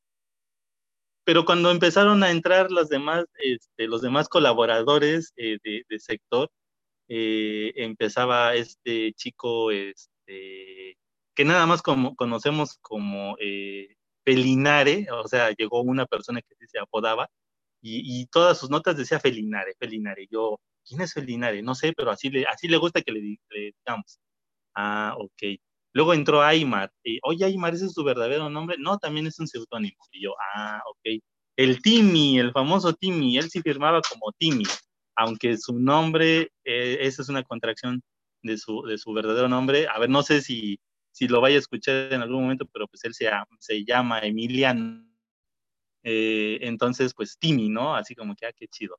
pero 1.29 1.45
cuando 1.45 1.69
empezaron 1.69 2.23
a 2.23 2.31
entrar 2.31 2.71
los 2.71 2.89
demás, 2.89 3.23
este, 3.35 3.85
los 3.87 4.01
demás 4.01 4.27
colaboradores 4.27 5.31
eh, 5.37 5.59
de, 5.63 5.99
sector, 5.99 6.49
eh, 7.07 7.71
empezaba 7.75 8.55
este 8.55 9.13
chico 9.13 9.69
este, 9.69 10.97
que 11.35 11.45
nada 11.45 11.67
más 11.67 11.83
como, 11.83 12.15
conocemos 12.15 12.79
como 12.81 13.35
eh, 13.39 13.95
Felinare, 14.25 15.05
o 15.11 15.27
sea, 15.27 15.51
llegó 15.51 15.81
una 15.83 16.07
persona 16.07 16.41
que 16.41 16.55
se 16.67 16.79
apodaba 16.79 17.29
y, 17.79 18.25
todas 18.31 18.57
sus 18.57 18.71
notas 18.71 18.97
decía 18.97 19.19
Felinare, 19.19 19.75
Felinare. 19.79 20.27
Yo, 20.31 20.59
¿quién 20.87 21.01
es 21.01 21.13
Felinare? 21.13 21.61
No 21.61 21.75
sé, 21.75 21.93
pero 21.95 22.11
así 22.11 22.29
le, 22.29 22.77
gusta 22.77 23.01
que 23.01 23.11
le, 23.11 23.37
digamos. 23.51 24.19
Ah, 24.75 25.15
ok. 25.17 25.59
Luego 25.93 26.13
entró 26.13 26.41
Aymar. 26.41 26.91
Y, 27.03 27.19
Oye, 27.23 27.45
Aymar, 27.45 27.73
¿ese 27.73 27.85
es 27.85 27.93
tu 27.93 28.03
verdadero 28.03 28.49
nombre? 28.49 28.77
No, 28.79 28.97
también 28.97 29.27
es 29.27 29.39
un 29.39 29.47
seudónimo. 29.47 29.97
Y 30.11 30.23
yo, 30.23 30.33
ah, 30.55 30.81
ok. 30.89 31.21
El 31.57 31.81
Timmy, 31.81 32.39
el 32.39 32.51
famoso 32.51 32.93
Timmy, 32.93 33.37
él 33.37 33.49
sí 33.49 33.61
firmaba 33.61 34.01
como 34.01 34.31
Timmy, 34.37 34.63
aunque 35.15 35.57
su 35.57 35.77
nombre, 35.77 36.51
eh, 36.63 36.97
esa 37.01 37.21
es 37.21 37.29
una 37.29 37.43
contracción 37.43 38.01
de 38.43 38.57
su, 38.57 38.83
de 38.83 38.97
su 38.97 39.11
verdadero 39.13 39.49
nombre. 39.49 39.87
A 39.87 39.99
ver, 39.99 40.09
no 40.09 40.23
sé 40.23 40.41
si, 40.41 40.79
si 41.11 41.27
lo 41.27 41.41
vaya 41.41 41.57
a 41.57 41.59
escuchar 41.59 42.13
en 42.13 42.21
algún 42.21 42.43
momento, 42.43 42.65
pero 42.71 42.87
pues 42.87 43.03
él 43.03 43.13
se, 43.13 43.29
se 43.59 43.83
llama 43.85 44.19
Emiliano. 44.19 45.05
Eh, 46.03 46.59
entonces, 46.61 47.13
pues 47.13 47.37
Timmy, 47.37 47.69
¿no? 47.69 47.95
Así 47.95 48.15
como 48.15 48.35
que, 48.35 48.45
ah, 48.45 48.53
qué 48.55 48.67
chido. 48.67 48.97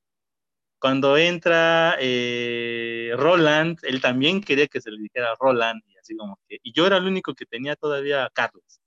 Cuando 0.81 1.17
entra 1.19 1.97
eh, 2.01 3.13
Roland, 3.17 3.79
él 3.83 4.01
también 4.01 4.41
quería 4.41 4.67
que 4.67 4.81
se 4.81 4.91
le 4.91 4.99
dijera 5.01 5.35
Roland, 5.39 5.83
y 5.89 5.99
así 5.99 6.17
como 6.17 6.39
que, 6.49 6.59
y 6.63 6.73
yo 6.73 6.87
era 6.87 6.97
el 6.97 7.07
único 7.07 7.35
que 7.35 7.47
tenía 7.47 7.77
todavía 7.77 8.25
a 8.25 8.31
Carlos. 8.31 8.81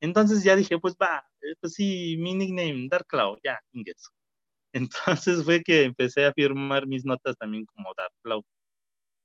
Entonces 0.00 0.42
ya 0.44 0.56
dije, 0.56 0.78
pues 0.78 0.96
va, 1.00 1.24
eh, 1.42 1.54
pues 1.60 1.74
sí, 1.74 2.16
mi 2.18 2.34
nickname, 2.34 2.88
Dark 2.90 3.06
Cloud, 3.06 3.38
ya, 3.44 3.58
ingeso. 3.72 4.10
Entonces 4.74 5.44
fue 5.44 5.62
que 5.62 5.84
empecé 5.84 6.26
a 6.26 6.32
firmar 6.32 6.86
mis 6.86 7.04
notas 7.04 7.36
también 7.38 7.64
como 7.66 7.92
Dark 7.96 8.12
Cloud. 8.22 8.44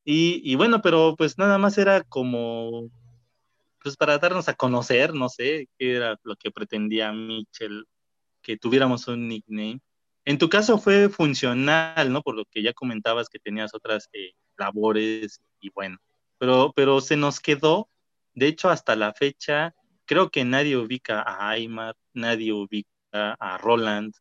Y, 0.06 0.56
bueno, 0.56 0.82
pero 0.82 1.16
pues 1.18 1.38
nada 1.38 1.58
más 1.58 1.78
era 1.78 2.04
como, 2.04 2.90
pues 3.84 3.98
para 3.98 4.18
darnos 4.20 4.48
a 4.50 4.56
conocer, 4.56 5.14
no 5.14 5.30
sé, 5.30 5.68
qué 5.78 5.98
era 5.98 6.18
lo 6.24 6.38
que 6.38 6.52
pretendía 6.52 7.12
Mitchell, 7.12 7.86
que 8.42 8.58
tuviéramos 8.58 9.08
un 9.10 9.28
nickname. 9.28 9.82
En 10.28 10.38
tu 10.38 10.50
caso 10.50 10.78
fue 10.78 11.08
funcional, 11.08 12.12
¿no? 12.12 12.22
Por 12.22 12.36
lo 12.36 12.44
que 12.52 12.62
ya 12.62 12.74
comentabas 12.74 13.30
que 13.30 13.40
tenías 13.40 13.74
otras 13.74 14.10
eh, 14.12 14.34
labores 14.58 15.42
y 15.62 15.70
bueno, 15.70 16.00
pero, 16.38 16.74
pero 16.76 17.00
se 17.00 17.16
nos 17.16 17.40
quedó, 17.40 17.90
de 18.34 18.48
hecho 18.48 18.70
hasta 18.70 18.98
la 18.98 19.14
fecha, 19.14 19.74
creo 20.06 20.30
que 20.30 20.44
nadie 20.44 20.76
ubica 20.76 21.22
a 21.22 21.52
Aymar, 21.52 21.96
nadie 22.14 22.52
ubica 22.52 23.38
a 23.40 23.58
Roland, 23.58 24.14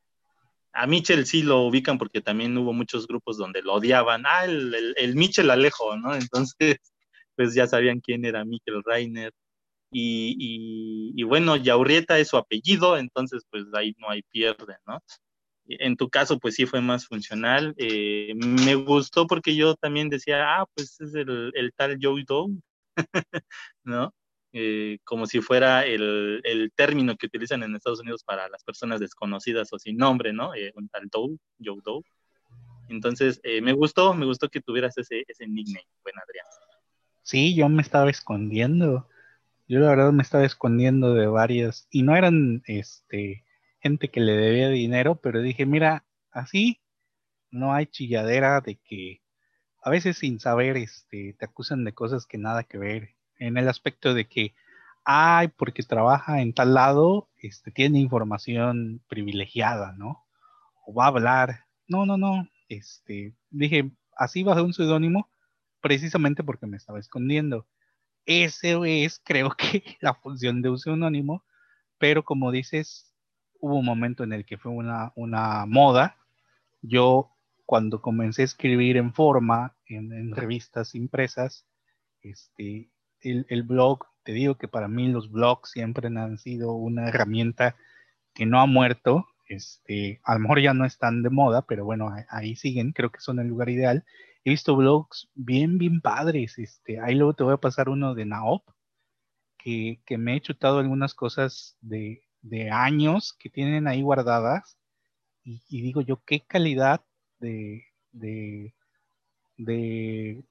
a 0.72 0.86
Mitchell 0.86 1.26
sí 1.26 1.42
lo 1.42 1.62
ubican 1.62 1.98
porque 1.98 2.20
también 2.20 2.56
hubo 2.56 2.72
muchos 2.72 3.08
grupos 3.08 3.36
donde 3.36 3.62
lo 3.62 3.74
odiaban. 3.74 4.26
Ah, 4.26 4.44
el, 4.44 4.72
el, 4.76 4.94
el 4.96 5.16
Mitchell 5.16 5.50
Alejo, 5.50 5.96
¿no? 5.96 6.14
Entonces, 6.14 6.54
pues 7.34 7.52
ya 7.52 7.66
sabían 7.66 7.98
quién 7.98 8.24
era 8.24 8.44
Mitchell 8.44 8.80
Reiner. 8.84 9.32
Y, 9.90 11.14
y, 11.16 11.22
bueno, 11.24 11.56
Yaurrieta 11.56 12.18
es 12.20 12.28
su 12.28 12.36
apellido, 12.36 12.96
entonces 12.96 13.42
pues 13.50 13.64
ahí 13.72 13.92
no 13.98 14.10
hay 14.10 14.22
pierde, 14.22 14.76
¿no? 14.86 15.00
En 15.68 15.96
tu 15.96 16.08
caso, 16.08 16.38
pues 16.38 16.54
sí 16.54 16.66
fue 16.66 16.80
más 16.80 17.06
funcional. 17.06 17.74
Eh, 17.76 18.34
me 18.36 18.74
gustó 18.74 19.26
porque 19.26 19.54
yo 19.54 19.74
también 19.74 20.08
decía, 20.08 20.58
ah, 20.58 20.66
pues 20.74 21.00
es 21.00 21.14
el, 21.14 21.52
tal 21.76 21.98
Joe 22.00 22.24
Doe, 22.26 22.56
¿no? 23.84 24.14
Eh, 24.52 24.98
como 25.04 25.26
si 25.26 25.40
fuera 25.40 25.84
el, 25.84 26.72
término 26.74 27.16
que 27.16 27.26
utilizan 27.26 27.62
en 27.62 27.74
Estados 27.74 28.00
Unidos 28.00 28.24
para 28.24 28.48
las 28.48 28.64
personas 28.64 29.00
desconocidas 29.00 29.72
o 29.72 29.78
sin 29.78 29.96
nombre, 29.96 30.32
¿no? 30.32 30.54
Eh, 30.54 30.72
un 30.76 30.88
tal 30.88 31.08
Doe, 31.10 31.36
Joe 31.62 31.80
Doe. 31.84 32.02
Entonces, 32.88 33.40
eh, 33.42 33.60
me 33.60 33.72
gustó, 33.72 34.14
me 34.14 34.26
gustó 34.26 34.48
que 34.48 34.60
tuvieras 34.60 34.96
ese, 34.98 35.24
ese 35.26 35.46
nickname, 35.46 35.86
buen 36.02 36.14
Adrián. 36.18 36.46
Sí, 37.22 37.54
yo 37.54 37.68
me 37.68 37.82
estaba 37.82 38.08
escondiendo. 38.08 39.08
Yo 39.68 39.80
la 39.80 39.88
verdad 39.88 40.12
me 40.12 40.22
estaba 40.22 40.44
escondiendo 40.44 41.12
de 41.12 41.26
varias, 41.26 41.88
y 41.90 42.02
no 42.02 42.14
eran 42.14 42.62
este 42.66 43.44
gente 43.86 44.08
que 44.08 44.20
le 44.20 44.32
debía 44.32 44.68
dinero, 44.68 45.14
pero 45.20 45.40
dije, 45.40 45.64
mira, 45.64 46.04
así 46.32 46.80
no 47.52 47.72
hay 47.72 47.86
chilladera 47.86 48.60
de 48.60 48.76
que 48.76 49.22
a 49.80 49.90
veces 49.90 50.18
sin 50.18 50.40
saber 50.40 50.76
este, 50.76 51.36
te 51.38 51.44
acusan 51.44 51.84
de 51.84 51.92
cosas 51.92 52.26
que 52.26 52.36
nada 52.36 52.64
que 52.64 52.78
ver 52.78 53.10
en 53.38 53.56
el 53.56 53.68
aspecto 53.68 54.12
de 54.12 54.26
que, 54.26 54.54
ay, 55.04 55.48
porque 55.56 55.84
trabaja 55.84 56.40
en 56.42 56.52
tal 56.52 56.74
lado, 56.74 57.28
este, 57.36 57.70
tiene 57.70 58.00
información 58.00 59.00
privilegiada, 59.06 59.92
¿no? 59.92 60.26
O 60.84 60.92
va 60.92 61.04
a 61.04 61.08
hablar. 61.08 61.66
No, 61.86 62.06
no, 62.06 62.16
no. 62.16 62.48
Este, 62.68 63.36
dije, 63.50 63.92
así 64.16 64.42
bajo 64.42 64.64
un 64.64 64.74
seudónimo, 64.74 65.30
precisamente 65.80 66.42
porque 66.42 66.66
me 66.66 66.76
estaba 66.76 66.98
escondiendo. 66.98 67.68
Ese 68.24 69.04
es, 69.04 69.20
creo 69.24 69.50
que, 69.56 69.84
la 70.00 70.14
función 70.14 70.62
de 70.62 70.70
un 70.70 70.78
seudónimo, 70.80 71.44
pero 71.98 72.24
como 72.24 72.50
dices, 72.50 73.14
hubo 73.60 73.76
un 73.76 73.84
momento 73.84 74.24
en 74.24 74.32
el 74.32 74.44
que 74.44 74.58
fue 74.58 74.72
una, 74.72 75.12
una 75.16 75.66
moda. 75.66 76.16
Yo, 76.82 77.30
cuando 77.64 78.00
comencé 78.00 78.42
a 78.42 78.46
escribir 78.46 78.96
en 78.96 79.12
forma, 79.12 79.76
en, 79.86 80.12
en 80.12 80.34
revistas 80.34 80.94
impresas, 80.94 81.66
este, 82.22 82.90
el, 83.20 83.62
blog, 83.62 84.06
te 84.24 84.32
digo 84.32 84.56
que 84.56 84.68
para 84.68 84.88
mí 84.88 85.08
los 85.08 85.30
blogs 85.30 85.70
siempre 85.70 86.08
han 86.08 86.38
sido 86.38 86.72
una 86.72 87.08
herramienta 87.08 87.76
que 88.34 88.46
no 88.46 88.60
ha 88.60 88.66
muerto. 88.66 89.26
Este, 89.48 90.20
a 90.24 90.34
lo 90.34 90.40
mejor 90.40 90.60
ya 90.60 90.74
no 90.74 90.84
están 90.84 91.22
de 91.22 91.30
moda, 91.30 91.62
pero 91.62 91.84
bueno, 91.84 92.12
ahí 92.28 92.56
siguen, 92.56 92.92
creo 92.92 93.10
que 93.10 93.20
son 93.20 93.38
el 93.38 93.48
lugar 93.48 93.68
ideal. 93.68 94.04
He 94.44 94.50
visto 94.50 94.76
blogs 94.76 95.28
bien, 95.34 95.78
bien 95.78 96.00
padres. 96.00 96.58
Este, 96.58 97.00
ahí 97.00 97.14
luego 97.14 97.34
te 97.34 97.44
voy 97.44 97.54
a 97.54 97.58
pasar 97.58 97.88
uno 97.88 98.14
de 98.14 98.26
Naop, 98.26 98.62
que, 99.58 99.98
me 100.18 100.36
he 100.36 100.40
chutado 100.40 100.78
algunas 100.78 101.14
cosas 101.14 101.76
de, 101.80 102.22
años 102.70 103.34
que 103.38 103.50
tienen 103.50 103.86
ahí 103.88 104.02
guardadas. 104.02 104.78
Y, 105.44 105.82
digo 105.82 106.00
yo, 106.00 106.22
qué 106.24 106.40
calidad 106.40 107.04
de, 107.38 107.84
de, 108.12 108.74
de, 109.56 110.42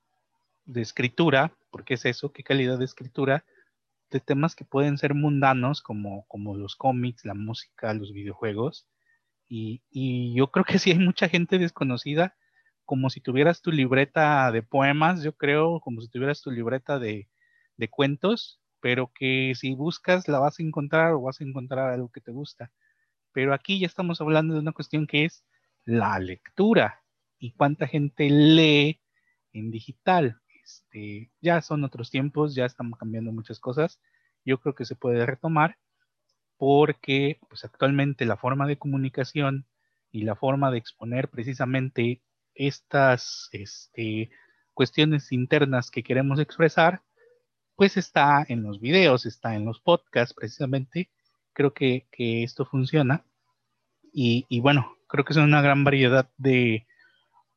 de 0.65 0.81
escritura 0.81 1.51
porque 1.75 1.95
es 1.95 2.05
eso, 2.05 2.31
qué 2.31 2.41
calidad 2.41 2.79
de 2.79 2.85
escritura 2.85 3.43
de 4.09 4.21
temas 4.21 4.55
que 4.55 4.63
pueden 4.63 4.97
ser 4.97 5.13
mundanos 5.13 5.81
como, 5.81 6.25
como 6.29 6.55
los 6.55 6.77
cómics, 6.77 7.25
la 7.25 7.33
música, 7.33 7.93
los 7.93 8.13
videojuegos. 8.13 8.87
Y, 9.49 9.81
yo 10.33 10.51
creo 10.51 10.63
que 10.63 10.79
sí 10.79 10.91
hay 10.91 10.99
mucha 10.99 11.27
gente 11.27 11.59
desconocida, 11.59 12.37
como 12.85 13.09
si 13.09 13.19
tuvieras 13.19 13.61
tu 13.61 13.73
libreta 13.73 14.53
de 14.53 14.63
poemas, 14.63 15.21
yo 15.21 15.35
creo, 15.35 15.81
como 15.81 15.99
si 15.99 16.07
tuvieras 16.07 16.41
tu 16.41 16.49
libreta 16.49 16.97
de, 16.97 17.27
de 17.75 17.89
cuentos, 17.89 18.61
pero 18.85 19.11
que 19.11 19.53
si 19.55 19.73
buscas 19.73 20.27
la 20.27 20.37
vas 20.37 20.59
a 20.59 20.63
encontrar 20.63 21.13
o 21.13 21.21
vas 21.21 21.41
a 21.41 21.43
encontrar 21.43 21.89
algo 21.89 22.09
que 22.09 22.21
te 22.21 22.31
gusta. 22.31 22.71
Pero 23.31 23.51
aquí 23.51 23.79
ya 23.79 23.87
estamos 23.87 24.21
hablando 24.21 24.53
de 24.53 24.59
una 24.59 24.73
cuestión 24.73 25.07
que 25.07 25.25
es 25.25 25.43
la 25.85 26.19
lectura 26.19 27.01
y 27.39 27.53
cuánta 27.53 27.87
gente 27.87 28.29
lee 28.29 29.01
en 29.53 29.71
digital. 29.71 30.39
Este, 30.63 31.31
ya 31.41 31.61
son 31.61 31.83
otros 31.83 32.11
tiempos, 32.11 32.53
ya 32.53 32.65
estamos 32.65 32.99
cambiando 32.99 33.31
muchas 33.31 33.59
cosas. 33.59 33.99
Yo 34.45 34.59
creo 34.59 34.75
que 34.75 34.85
se 34.85 34.95
puede 34.95 35.25
retomar 35.25 35.79
porque 36.55 37.39
pues 37.49 37.65
actualmente 37.65 38.25
la 38.25 38.37
forma 38.37 38.67
de 38.67 38.77
comunicación 38.77 39.65
y 40.11 40.25
la 40.25 40.35
forma 40.35 40.69
de 40.69 40.77
exponer 40.77 41.29
precisamente 41.29 42.21
estas 42.53 43.49
este, 43.51 44.29
cuestiones 44.75 45.31
internas 45.31 45.89
que 45.89 46.03
queremos 46.03 46.39
expresar, 46.39 47.01
pues 47.75 47.97
está 47.97 48.45
en 48.47 48.63
los 48.63 48.79
videos, 48.79 49.25
está 49.25 49.55
en 49.55 49.65
los 49.65 49.79
podcasts 49.79 50.33
precisamente. 50.33 51.09
Creo 51.53 51.73
que, 51.73 52.07
esto 52.17 52.65
funciona. 52.65 53.25
Y, 54.13 54.59
bueno, 54.61 54.95
creo 55.07 55.25
que 55.25 55.33
son 55.33 55.43
una 55.43 55.61
gran 55.61 55.83
variedad 55.83 56.29
de 56.37 56.87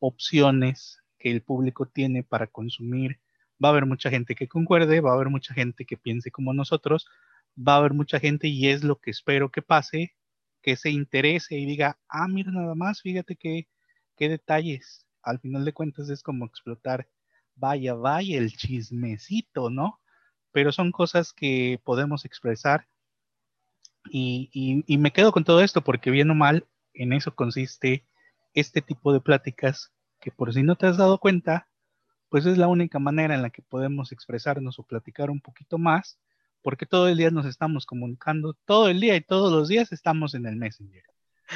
opciones 0.00 0.98
que 1.18 1.30
el 1.30 1.42
público 1.42 1.86
tiene 1.86 2.24
para 2.24 2.48
consumir. 2.48 3.20
Va 3.62 3.68
a 3.68 3.72
haber 3.72 3.86
mucha 3.86 4.10
gente 4.10 4.34
que 4.34 4.48
concuerde, 4.48 5.00
va 5.00 5.12
a 5.12 5.14
haber 5.14 5.30
mucha 5.30 5.54
gente 5.54 5.84
que 5.84 5.96
piense 5.96 6.30
como 6.30 6.52
nosotros, 6.52 7.06
va 7.56 7.74
a 7.74 7.76
haber 7.78 7.94
mucha 7.94 8.20
gente 8.20 8.48
y 8.48 8.68
es 8.68 8.84
lo 8.84 9.00
que 9.00 9.10
espero 9.10 9.50
que 9.50 9.62
pase, 9.62 10.14
que 10.62 10.76
se 10.76 10.90
interese 10.90 11.56
y 11.56 11.66
diga, 11.66 11.98
ah, 12.08 12.28
mira 12.28 12.52
nada 12.52 12.74
más, 12.74 13.02
fíjate 13.02 13.36
qué, 13.36 13.68
qué 14.16 14.28
detalles. 14.28 15.06
Al 15.22 15.40
final 15.40 15.64
de 15.64 15.72
cuentas 15.72 16.08
es 16.10 16.22
como 16.22 16.46
explotar, 16.46 17.08
vaya, 17.56 17.94
vaya 17.94 18.38
el 18.38 18.52
chismecito, 18.52 19.70
¿no? 19.70 20.00
Pero 20.52 20.72
son 20.72 20.92
cosas 20.92 21.32
que 21.32 21.80
podemos 21.84 22.24
expresar. 22.24 22.86
Y, 24.10 24.50
y 24.86 24.98
me 24.98 25.12
quedo 25.12 25.32
con 25.32 25.44
todo 25.44 25.60
esto 25.60 25.82
porque 25.82 26.10
bien 26.10 26.30
o 26.30 26.34
mal, 26.34 26.66
en 26.94 27.12
eso 27.12 27.34
consiste 27.34 28.06
este 28.54 28.80
tipo 28.80 29.12
de 29.12 29.20
pláticas 29.20 29.92
que 30.20 30.30
por 30.30 30.52
si 30.52 30.62
no 30.62 30.76
te 30.76 30.86
has 30.86 30.96
dado 30.96 31.18
cuenta, 31.18 31.68
pues 32.28 32.46
es 32.46 32.58
la 32.58 32.68
única 32.68 32.98
manera 32.98 33.34
en 33.34 33.42
la 33.42 33.50
que 33.50 33.62
podemos 33.62 34.12
expresarnos 34.12 34.78
o 34.78 34.82
platicar 34.82 35.30
un 35.30 35.40
poquito 35.40 35.78
más, 35.78 36.18
porque 36.62 36.86
todo 36.86 37.08
el 37.08 37.16
día 37.16 37.30
nos 37.30 37.46
estamos 37.46 37.86
comunicando, 37.86 38.54
todo 38.64 38.88
el 38.88 39.00
día 39.00 39.16
y 39.16 39.20
todos 39.20 39.52
los 39.52 39.68
días 39.68 39.92
estamos 39.92 40.34
en 40.34 40.46
el 40.46 40.56
Messenger, 40.56 41.04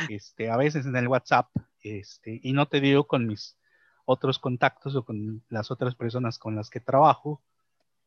este, 0.09 0.51
a 0.51 0.57
veces 0.57 0.87
en 0.87 0.97
el 0.97 1.09
WhatsApp, 1.09 1.49
este, 1.83 2.41
y 2.43 2.53
no 2.53 2.67
te 2.67 2.81
digo 2.81 3.07
con 3.07 3.27
mis 3.27 3.59
otros 4.05 4.39
contactos 4.39 4.97
o 4.97 5.05
con 5.05 5.45
las 5.49 5.71
otras 5.71 5.95
personas 5.95 6.39
con 6.39 6.57
las 6.57 6.71
que 6.71 6.81
trabajo, 6.81 7.43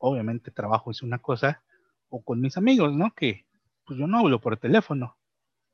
obviamente 0.06 0.52
trabajo 0.52 0.92
es 0.92 1.02
una 1.02 1.20
cosa, 1.20 1.64
o 2.10 2.24
con 2.24 2.40
mis 2.42 2.58
amigos, 2.58 2.94
¿no? 2.94 3.12
Que 3.14 3.46
pues 3.86 4.00
yo 4.00 4.08
no 4.08 4.20
hablo 4.20 4.40
por 4.40 4.58
teléfono, 4.58 5.18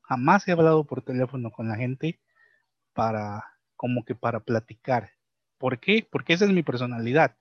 jamás 0.02 0.46
he 0.48 0.52
hablado 0.52 0.84
por 0.84 1.02
teléfono 1.02 1.50
con 1.50 1.68
la 1.68 1.76
gente 1.76 2.20
para 2.92 3.44
como 3.76 4.04
que 4.04 4.14
para 4.14 4.40
platicar. 4.40 5.10
¿Por 5.58 5.78
qué? 5.78 6.06
Porque 6.10 6.32
esa 6.34 6.44
es 6.44 6.50
mi 6.50 6.62
personalidad. 6.62 7.36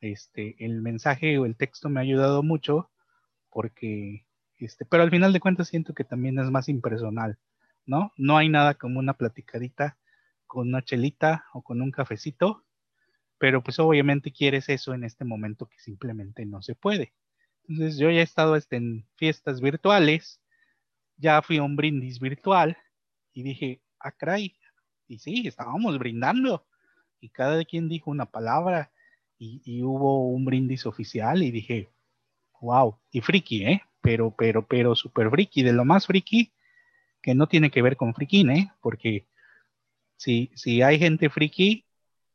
Este, 0.00 0.62
el 0.64 0.82
mensaje 0.82 1.38
o 1.38 1.46
el 1.46 1.56
texto 1.56 1.88
me 1.88 2.00
ha 2.00 2.02
ayudado 2.02 2.42
mucho 2.42 2.90
porque, 3.50 4.26
este, 4.58 4.84
pero 4.84 5.02
al 5.02 5.10
final 5.10 5.32
de 5.32 5.40
cuentas 5.40 5.68
siento 5.68 5.94
que 5.94 6.04
también 6.04 6.38
es 6.38 6.50
más 6.50 6.68
impersonal, 6.68 7.38
¿no? 7.86 8.12
No 8.16 8.36
hay 8.36 8.48
nada 8.48 8.74
como 8.74 8.98
una 8.98 9.14
platicadita 9.14 9.96
con 10.46 10.68
una 10.68 10.82
chelita 10.82 11.46
o 11.52 11.62
con 11.62 11.80
un 11.82 11.90
cafecito, 11.90 12.64
pero 13.38 13.62
pues 13.62 13.78
obviamente 13.78 14.32
quieres 14.32 14.68
eso 14.68 14.94
en 14.94 15.04
este 15.04 15.24
momento 15.24 15.66
que 15.66 15.78
simplemente 15.78 16.46
no 16.46 16.62
se 16.62 16.74
puede. 16.74 17.12
Entonces 17.68 17.98
yo 17.98 18.10
ya 18.10 18.20
he 18.20 18.22
estado 18.22 18.56
este, 18.56 18.76
en 18.76 19.06
fiestas 19.16 19.60
virtuales, 19.60 20.40
ya 21.16 21.42
fui 21.42 21.58
a 21.58 21.62
un 21.62 21.76
brindis 21.76 22.20
virtual 22.20 22.76
y 23.32 23.42
dije, 23.42 23.80
ah, 24.00 24.12
y 25.08 25.18
sí, 25.18 25.46
estábamos 25.46 25.98
brindando 25.98 26.66
y 27.20 27.30
cada 27.30 27.64
quien 27.64 27.88
dijo 27.88 28.10
una 28.10 28.26
palabra 28.26 28.92
y, 29.38 29.82
hubo 29.82 30.28
un 30.28 30.44
brindis 30.44 30.86
oficial 30.86 31.42
y 31.42 31.50
dije, 31.50 31.90
wow, 32.60 32.98
y 33.10 33.20
friki, 33.20 33.64
¿eh? 33.66 33.82
Pero, 34.00 34.34
pero, 34.36 34.66
pero 34.66 34.94
súper 34.94 35.30
friki, 35.30 35.62
de 35.62 35.72
lo 35.72 35.84
más 35.84 36.06
friki 36.06 36.52
que 37.22 37.34
no 37.34 37.48
tiene 37.48 37.70
que 37.70 37.82
ver 37.82 37.96
con 37.96 38.14
friki, 38.14 38.48
¿eh? 38.48 38.70
Porque 38.80 39.26
si, 40.16 40.50
si 40.54 40.82
hay 40.82 40.98
gente 40.98 41.28
friki, 41.28 41.85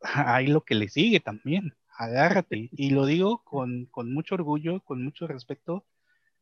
hay 0.03 0.47
lo 0.47 0.61
que 0.61 0.75
le 0.75 0.89
sigue 0.89 1.19
también. 1.19 1.73
agárrate. 1.95 2.69
Y 2.71 2.91
lo 2.91 3.05
digo 3.05 3.43
con, 3.43 3.89
mucho 4.13 4.35
orgullo, 4.35 4.81
con 4.81 5.03
mucho 5.03 5.27
respeto 5.27 5.85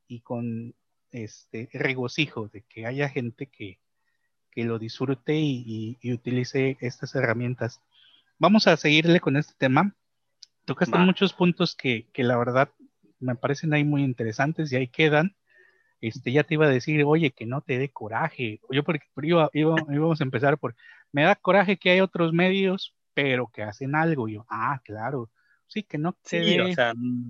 y 0.08 0.22
con 0.22 0.76
este 1.12 1.70
regocijo 1.74 2.48
de 2.48 2.64
que 2.64 2.86
haya 2.86 3.10
gente 3.10 3.48
que, 3.48 3.80
lo 4.56 4.78
disfrute 4.78 5.36
y, 5.38 5.98
utilice 6.12 6.78
estas 6.82 7.16
herramientas. 7.16 7.82
Vamos 8.40 8.68
a 8.68 8.76
seguirle 8.76 9.22
con 9.22 9.38
este 9.38 9.54
tema. 9.58 9.96
Tocaste 10.66 10.98
muchos 10.98 11.32
puntos 11.32 11.76
que, 11.76 12.08
que, 12.12 12.24
la 12.26 12.38
verdad 12.38 12.70
me 13.20 13.36
parecen 13.36 13.74
ahí 13.74 13.86
muy 13.86 14.04
interesantes 14.04 14.70
y 14.72 14.76
ahí 14.76 14.90
quedan. 14.90 15.34
Este, 16.02 16.32
ya 16.32 16.44
te 16.44 16.56
iba 16.56 16.66
a 16.66 16.70
decir, 16.70 17.04
oye, 17.06 17.32
que 17.32 17.46
no 17.46 17.62
te 17.62 17.78
dé 17.78 17.90
coraje. 17.90 18.60
Yo 18.70 18.84
porque 18.84 19.08
iba, 19.24 19.50
íbamos 19.54 20.20
a 20.20 20.24
empezar 20.24 20.58
por, 20.58 20.76
me 21.12 21.24
da 21.24 21.36
coraje 21.36 21.78
que 21.78 21.92
hay 21.92 22.02
otros 22.02 22.34
medios, 22.34 22.94
pero 23.22 23.48
que 23.48 23.64
hacen 23.64 23.96
algo. 23.96 24.30
yo, 24.30 24.46
ah, 24.50 24.82
claro, 24.86 25.30
sí, 25.68 25.84
que 25.84 25.98
no 25.98 26.14
te 26.14 26.40
dé, 26.40 26.76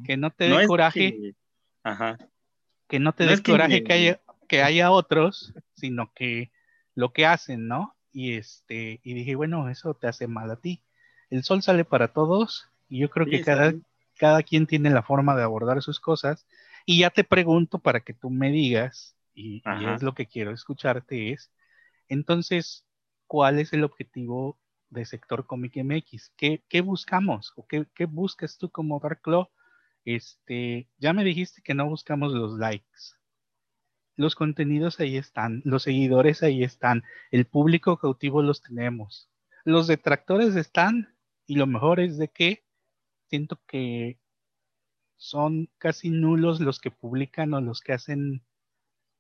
que 0.06 0.18
no 0.18 0.30
te 0.30 0.48
dé 0.48 0.68
coraje. 0.68 1.12
Que, 1.12 1.36
ajá. 1.84 2.18
Que 2.88 3.00
no 3.00 3.14
te 3.14 3.26
dé 3.26 3.42
coraje 3.42 3.84
que, 3.84 3.94
haya, 3.94 4.22
que 4.48 4.62
haya 4.62 4.92
otros, 4.92 5.54
sino 5.76 6.14
que 6.14 6.52
lo 6.94 7.12
que 7.12 7.26
hacen, 7.26 7.68
¿no? 7.68 7.96
Y 8.12 8.34
este, 8.34 9.00
y 9.04 9.16
dije, 9.16 9.34
bueno, 9.34 9.68
eso 9.70 9.96
te 9.96 10.08
hace 10.08 10.28
mal 10.28 10.52
a 10.52 10.58
ti. 10.58 10.84
El 11.32 11.44
sol 11.44 11.64
sale 11.64 11.86
para 11.86 12.10
todos, 12.10 12.70
y 12.88 13.00
yo 13.00 13.10
creo 13.10 13.26
que 13.26 13.42
cada, 13.42 13.74
cada 14.16 14.44
quien 14.44 14.68
tiene 14.68 14.92
la 14.92 15.02
forma 15.02 15.36
de 15.36 15.42
abordar 15.42 15.82
sus 15.82 16.00
cosas. 16.00 16.46
Y 16.86 17.00
ya 17.00 17.10
te 17.10 17.24
pregunto 17.24 17.80
para 17.80 18.02
que 18.02 18.14
tú 18.14 18.30
me 18.30 18.52
digas, 18.52 19.16
y, 19.34 19.64
y 19.66 19.86
es 19.86 20.04
lo 20.04 20.14
que 20.14 20.28
quiero 20.28 20.52
escucharte, 20.52 21.32
es, 21.32 21.52
entonces, 22.08 22.86
¿cuál 23.26 23.58
es 23.58 23.74
el 23.74 23.84
objetivo 23.84 24.58
de 24.90 25.06
Sector 25.06 25.46
Comic 25.46 25.78
MX. 25.78 26.34
¿Qué, 26.36 26.64
qué 26.68 26.82
buscamos 26.82 27.54
o 27.56 27.66
qué, 27.68 27.86
qué, 27.96 28.06
buscas 28.06 28.58
tú 28.58 28.70
como 28.70 29.00
Dark 29.00 29.22
Este, 30.06 30.90
ya 30.98 31.14
me 31.14 31.24
dijiste 31.24 31.62
que 31.62 31.74
no 31.74 31.88
buscamos 31.88 32.34
los 32.34 32.58
likes. 32.58 33.16
Los 34.16 34.36
contenidos 34.36 35.00
ahí 35.00 35.16
están, 35.18 35.62
los 35.64 35.84
seguidores 35.84 36.44
ahí 36.44 36.64
están, 36.64 37.04
el 37.32 37.46
público 37.46 37.98
cautivo 37.98 38.42
los 38.42 38.62
tenemos. 38.62 39.30
Los 39.64 39.88
detractores 39.88 40.56
están 40.56 41.16
y 41.46 41.56
lo 41.56 41.68
mejor 41.68 42.00
es 42.00 42.18
de 42.18 42.28
que 42.28 42.66
siento 43.30 43.60
que 43.66 44.20
son 45.16 45.70
casi 45.78 46.10
nulos 46.10 46.60
los 46.60 46.80
que 46.80 46.92
publican 46.92 47.54
o 47.54 47.62
los 47.62 47.82
que 47.82 47.94
hacen 47.94 48.44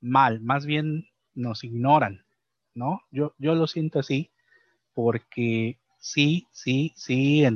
mal, 0.01 0.41
más 0.41 0.65
bien 0.65 1.09
nos 1.33 1.63
ignoran, 1.63 2.25
¿no? 2.73 3.01
Yo, 3.11 3.35
yo 3.37 3.55
lo 3.55 3.67
siento 3.67 3.99
así 3.99 4.31
porque 5.01 5.79
sí, 5.97 6.45
sí, 6.51 6.91
sí, 6.97 7.47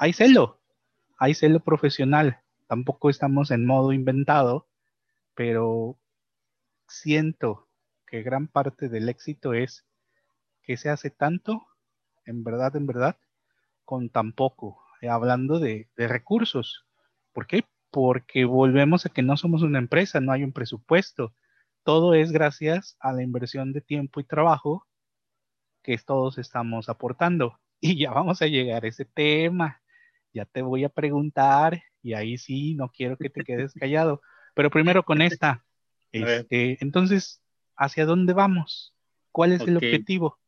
hay 0.00 0.12
celo, 0.12 0.58
hay 1.16 1.32
celo 1.34 1.60
profesional. 1.60 2.40
Tampoco 2.66 3.10
estamos 3.10 3.52
en 3.52 3.64
modo 3.64 3.92
inventado, 3.92 4.66
pero 5.36 5.96
siento 6.88 7.68
que 8.08 8.24
gran 8.24 8.48
parte 8.48 8.88
del 8.88 9.08
éxito 9.08 9.54
es 9.54 9.86
que 10.64 10.76
se 10.76 10.88
hace 10.90 11.10
tanto, 11.10 11.64
en 12.26 12.42
verdad, 12.42 12.74
en 12.74 12.88
verdad, 12.88 13.16
con 13.84 14.10
tan 14.10 14.32
poco, 14.32 14.82
hablando 15.08 15.60
de, 15.60 15.88
de 15.96 16.08
recursos. 16.08 16.86
¿Por 17.32 17.46
qué? 17.46 17.66
Porque 17.92 18.46
volvemos 18.46 19.06
a 19.06 19.10
que 19.10 19.22
no 19.22 19.36
somos 19.36 19.62
una 19.62 19.78
empresa, 19.78 20.18
no 20.18 20.32
hay 20.32 20.42
un 20.42 20.52
presupuesto. 20.52 21.32
Todo 21.84 22.14
es 22.14 22.32
gracias 22.32 22.96
a 22.98 23.12
la 23.12 23.22
inversión 23.22 23.72
de 23.72 23.80
tiempo 23.80 24.18
y 24.18 24.24
trabajo 24.24 24.87
que 25.82 25.96
todos 25.98 26.38
estamos 26.38 26.88
aportando. 26.88 27.58
Y 27.80 27.96
ya 27.96 28.10
vamos 28.10 28.42
a 28.42 28.46
llegar 28.48 28.84
a 28.84 28.88
ese 28.88 29.04
tema. 29.04 29.80
Ya 30.32 30.44
te 30.44 30.62
voy 30.62 30.82
a 30.82 30.88
preguntar 30.88 31.80
y 32.02 32.14
ahí 32.14 32.36
sí, 32.36 32.74
no 32.74 32.88
quiero 32.88 33.16
que 33.16 33.30
te 33.30 33.44
quedes 33.44 33.72
callado. 33.72 34.20
Pero 34.54 34.68
primero 34.70 35.04
con 35.04 35.22
esta. 35.22 35.64
Este, 36.10 36.78
entonces, 36.80 37.42
¿hacia 37.76 38.06
dónde 38.06 38.32
vamos? 38.32 38.94
¿Cuál 39.30 39.52
es 39.52 39.60
el 39.60 39.76
objetivo? 39.76 40.38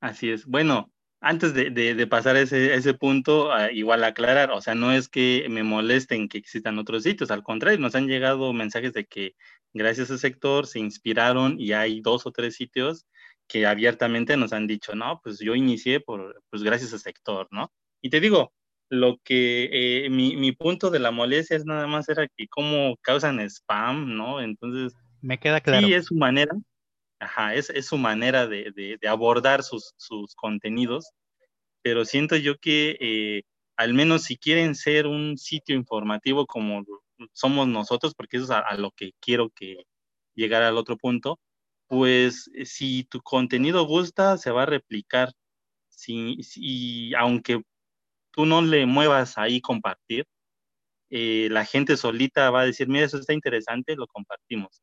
Así 0.00 0.30
es. 0.30 0.46
Bueno, 0.46 0.90
antes 1.20 1.52
de, 1.52 2.06
pasar 2.06 2.36
ese, 2.36 2.74
ese 2.74 2.94
punto, 2.94 3.52
ah, 3.52 3.70
igual 3.70 4.02
aclarar, 4.04 4.50
o 4.52 4.62
sea, 4.62 4.74
no 4.74 4.90
es 4.90 5.08
que 5.08 5.46
me 5.50 5.62
molesten 5.62 6.28
que 6.28 6.38
existan 6.38 6.78
otros 6.78 7.02
sitios, 7.02 7.30
al 7.30 7.42
contrario, 7.42 7.78
nos 7.78 7.94
han 7.94 8.06
llegado 8.08 8.54
mensajes 8.54 8.94
de 8.94 9.04
que 9.04 9.34
gracias 9.74 10.10
a 10.10 10.14
ese 10.14 10.20
sector 10.20 10.66
se 10.66 10.78
inspiraron 10.78 11.60
y 11.60 11.72
hay 11.72 12.00
dos 12.00 12.26
o 12.26 12.32
tres 12.32 12.56
sitios 12.56 13.06
que 13.50 13.66
abiertamente 13.66 14.36
nos 14.36 14.52
han 14.52 14.68
dicho, 14.68 14.94
no, 14.94 15.20
pues 15.24 15.40
yo 15.40 15.56
inicié 15.56 15.98
por, 15.98 16.40
pues 16.50 16.62
gracias 16.62 16.92
al 16.92 17.00
sector, 17.00 17.48
¿no? 17.50 17.72
Y 18.00 18.08
te 18.08 18.20
digo, 18.20 18.52
lo 18.88 19.18
que, 19.24 20.04
eh, 20.04 20.08
mi, 20.08 20.36
mi, 20.36 20.52
punto 20.52 20.88
de 20.88 21.00
la 21.00 21.10
molestia 21.10 21.56
es 21.56 21.64
nada 21.64 21.88
más 21.88 22.08
era 22.08 22.28
que 22.28 22.46
cómo 22.46 22.96
causan 23.02 23.40
spam, 23.40 24.16
¿no? 24.16 24.40
Entonces, 24.40 24.96
me 25.20 25.40
queda 25.40 25.60
claro. 25.60 25.84
Sí, 25.84 25.92
es 25.92 26.06
su 26.06 26.14
manera, 26.14 26.54
ajá, 27.18 27.54
es, 27.54 27.70
es 27.70 27.86
su 27.86 27.98
manera 27.98 28.46
de, 28.46 28.72
de, 28.72 29.08
abordar 29.08 29.64
sus, 29.64 29.94
sus, 29.96 30.36
contenidos, 30.36 31.10
pero 31.82 32.04
siento 32.04 32.36
yo 32.36 32.56
que 32.56 32.96
eh, 33.00 33.42
al 33.76 33.94
menos 33.94 34.22
si 34.22 34.36
quieren 34.36 34.76
ser 34.76 35.08
un 35.08 35.38
sitio 35.38 35.74
informativo 35.74 36.46
como 36.46 36.84
somos 37.32 37.66
nosotros, 37.66 38.14
porque 38.14 38.36
eso 38.36 38.44
es 38.44 38.50
a, 38.52 38.60
a 38.60 38.76
lo 38.76 38.92
que 38.92 39.10
quiero 39.20 39.50
que 39.50 39.82
llegar 40.36 40.62
al 40.62 40.78
otro 40.78 40.96
punto, 40.96 41.40
pues 41.90 42.50
eh, 42.54 42.66
si 42.66 43.04
tu 43.04 43.20
contenido 43.22 43.84
gusta, 43.86 44.38
se 44.38 44.52
va 44.52 44.62
a 44.64 44.66
replicar. 44.66 45.32
Si, 45.90 47.12
aunque 47.16 47.62
tú 48.32 48.46
no 48.46 48.62
le 48.62 48.86
muevas 48.86 49.38
ahí 49.38 49.60
compartir, 49.60 50.26
eh, 51.10 51.48
la 51.50 51.64
gente 51.66 51.96
solita 51.96 52.50
va 52.50 52.62
a 52.62 52.66
decir, 52.66 52.88
mira, 52.88 53.06
eso 53.06 53.18
está 53.18 53.34
interesante, 53.34 53.96
lo 53.96 54.06
compartimos. 54.08 54.82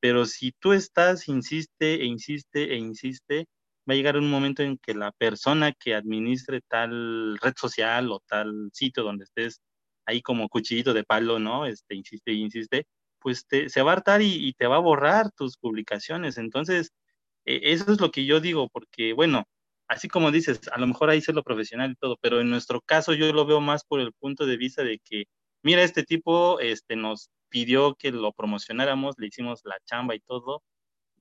Pero 0.00 0.26
si 0.26 0.52
tú 0.60 0.72
estás, 0.74 1.28
insiste 1.28 1.96
e 2.02 2.06
insiste 2.06 2.72
e 2.74 2.76
insiste, 2.78 3.46
va 3.88 3.94
a 3.94 3.96
llegar 3.96 4.16
un 4.18 4.30
momento 4.30 4.62
en 4.62 4.78
que 4.78 4.94
la 4.94 5.12
persona 5.12 5.72
que 5.72 5.94
administre 5.94 6.60
tal 6.68 7.38
red 7.38 7.54
social 7.58 8.12
o 8.12 8.20
tal 8.28 8.70
sitio 8.72 9.02
donde 9.04 9.24
estés 9.24 9.60
ahí 10.06 10.22
como 10.22 10.48
cuchillito 10.48 10.94
de 10.94 11.04
palo, 11.04 11.38
¿no? 11.40 11.66
Este, 11.66 11.94
insiste 11.96 12.32
e 12.32 12.34
insiste, 12.36 12.86
pues 13.20 13.46
se 13.48 13.82
va 13.82 13.92
a 13.92 13.94
hartar 13.94 14.22
y, 14.22 14.52
te 14.54 14.66
va 14.66 14.76
a 14.76 14.80
borrar 14.80 15.30
tus 15.32 15.56
publicaciones. 15.58 16.38
Entonces, 16.38 16.92
e, 17.44 17.72
eso 17.72 17.92
es 17.92 18.00
lo 18.00 18.10
que 18.10 18.26
yo 18.26 18.40
digo, 18.40 18.68
porque 18.70 19.12
bueno, 19.14 19.44
así 19.88 20.08
como 20.08 20.30
dices, 20.32 20.60
a 20.72 20.78
lo 20.78 20.86
mejor 20.86 21.10
ahí 21.10 21.18
es 21.18 21.28
lo 21.28 21.42
profesional 21.42 21.92
y 21.92 21.96
todo, 21.96 22.16
pero 22.20 22.40
en 22.40 22.50
nuestro 22.50 22.80
caso 22.82 23.14
yo 23.14 23.32
lo 23.32 23.46
veo 23.46 23.60
más 23.60 23.84
por 23.84 24.00
el 24.00 24.12
punto 24.12 24.46
de 24.46 24.56
vista 24.56 24.84
de 24.84 25.00
que, 25.04 25.26
mira, 25.62 25.82
este 25.82 26.04
tipo 26.04 26.60
este, 26.60 26.96
nos 26.96 27.30
pidió 27.48 27.94
que 27.96 28.12
lo 28.12 28.32
promocionáramos, 28.32 29.16
le 29.18 29.28
hicimos 29.28 29.62
la 29.64 29.76
chamba 29.86 30.14
y 30.14 30.20
todo, 30.20 30.62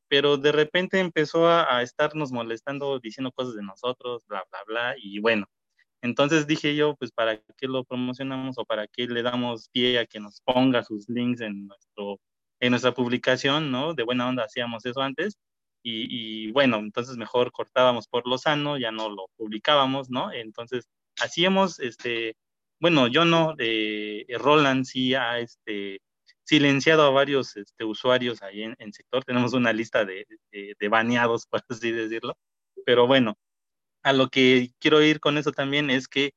pero 0.09 0.37
de 0.37 0.51
repente 0.53 0.99
empezó 0.99 1.47
a, 1.47 1.77
a 1.77 1.83
estarnos 1.83 2.31
molestando, 2.31 2.99
diciendo 2.99 3.31
cosas 3.33 3.55
de 3.55 3.63
nosotros, 3.63 4.25
bla, 4.27 4.43
bla, 4.51 4.63
bla, 4.67 4.95
y 4.97 5.19
bueno, 5.19 5.47
entonces 6.01 6.47
dije 6.47 6.75
yo, 6.75 6.95
pues 6.95 7.11
para 7.11 7.37
qué 7.57 7.67
lo 7.67 7.83
promocionamos 7.83 8.57
o 8.57 8.65
para 8.65 8.87
qué 8.87 9.07
le 9.07 9.23
damos 9.23 9.69
pie 9.69 9.99
a 9.99 10.05
que 10.05 10.19
nos 10.19 10.41
ponga 10.41 10.83
sus 10.83 11.09
links 11.09 11.41
en, 11.41 11.67
nuestro, 11.67 12.19
en 12.59 12.71
nuestra 12.71 12.93
publicación, 12.93 13.71
¿no? 13.71 13.93
De 13.93 14.03
buena 14.03 14.27
onda 14.27 14.43
hacíamos 14.43 14.85
eso 14.85 15.01
antes. 15.01 15.37
Y, 15.83 16.51
bueno, 16.51 16.77
entonces 16.77 17.15
mejor 17.15 17.51
cortábamos 17.53 18.07
por 18.09 18.27
lo 18.27 18.37
sano, 18.37 18.77
ya 18.77 18.91
no 18.91 19.09
lo 19.09 19.27
publicábamos, 19.37 20.09
¿no? 20.09 20.33
Entonces 20.33 20.85
hacíamos, 21.17 21.79
este, 21.79 22.35
bueno, 22.81 23.07
yo 23.07 23.23
no, 23.23 23.55
eh, 23.57 24.25
Roland 24.37 24.83
sí 24.85 25.15
ha 25.15 25.39
este, 25.39 26.01
silenciado 26.43 27.03
a 27.03 27.09
varios 27.11 27.55
este, 27.55 27.85
usuarios 27.85 28.41
ahí 28.41 28.63
en, 28.63 28.75
en 28.79 28.91
sector, 28.91 29.23
tenemos 29.23 29.53
una 29.53 29.71
lista 29.71 30.03
de, 30.03 30.25
de, 30.51 30.75
de 30.77 30.89
baneados, 30.89 31.45
por 31.49 31.63
así 31.69 31.91
decirlo, 31.91 32.37
pero 32.85 33.07
bueno, 33.07 33.37
a 34.07 34.13
lo 34.13 34.29
que 34.29 34.71
quiero 34.79 35.01
ir 35.01 35.19
con 35.19 35.37
eso 35.37 35.51
también 35.51 35.89
es 35.89 36.07
que 36.07 36.31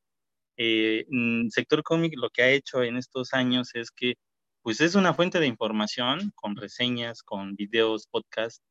eh, 0.57 1.07
sector 1.51 1.83
cómic 1.85 2.15
lo 2.17 2.31
que 2.31 2.43
ha 2.43 2.51
hecho 2.51 2.83
en 2.83 2.97
estos 2.97 3.33
años 3.35 3.75
es 3.75 3.91
que 3.93 4.15
pues 4.63 4.81
es 4.81 4.95
una 4.97 5.15
fuente 5.15 5.41
de 5.41 5.47
información 5.47 6.33
con 6.35 6.57
reseñas, 6.57 7.23
con 7.23 7.55
videos, 7.57 8.09
podcasts, 8.09 8.63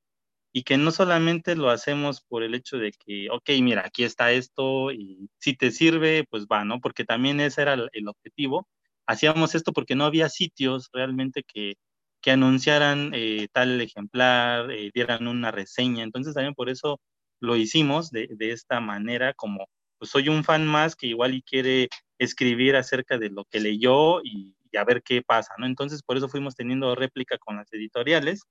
y 0.54 0.64
que 0.64 0.78
no 0.78 0.92
solamente 0.92 1.56
lo 1.56 1.70
hacemos 1.70 2.22
por 2.22 2.44
el 2.44 2.56
hecho 2.56 2.78
de 2.78 2.92
que, 2.92 3.30
ok, 3.32 3.50
mira, 3.62 3.84
aquí 3.86 4.04
está 4.04 4.32
esto 4.32 4.92
y 4.92 5.30
si 5.40 5.56
te 5.56 5.72
sirve, 5.72 6.26
pues 6.30 6.46
va, 6.48 6.66
¿no? 6.66 6.82
Porque 6.82 7.06
también 7.06 7.40
ese 7.40 7.62
era 7.64 7.76
el, 7.76 8.08
objetivo. 8.08 8.68
Hacíamos 9.08 9.56
esto 9.56 9.74
porque 9.74 9.96
no 9.96 10.06
había 10.06 10.30
sitios 10.30 10.90
realmente 10.94 11.44
que, 11.44 11.76
que 12.22 12.32
anunciaran 12.32 13.12
eh, 13.16 13.48
tal 13.54 13.82
ejemplar, 13.82 14.72
eh, 14.72 14.92
dieran 14.94 15.28
una 15.28 15.52
reseña. 15.52 16.04
Entonces 16.04 16.34
también 16.36 16.56
por 16.56 16.70
eso 16.70 17.00
lo 17.40 17.56
hicimos 17.56 18.12
de, 18.12 18.28
esta 18.40 18.80
manera, 18.80 19.34
como 19.34 19.68
pues 19.98 20.12
soy 20.12 20.30
un 20.30 20.44
fan 20.44 20.66
más 20.66 20.96
que 20.96 21.08
igual 21.08 21.34
y 21.34 21.42
quiere 21.42 21.90
escribir 22.18 22.76
acerca 22.76 23.18
de 23.18 23.30
lo 23.30 23.46
que 23.46 23.60
leyó 23.60 24.22
y, 24.24 24.56
a 24.78 24.84
ver 24.84 25.02
qué 25.04 25.22
pasa, 25.22 25.54
¿no? 25.58 25.66
Entonces, 25.66 26.04
por 26.04 26.18
eso 26.18 26.30
fuimos 26.30 26.56
teniendo 26.56 26.94
réplica 26.96 27.38
con 27.40 27.58
las 27.58 27.72
editoriales, 27.74 28.44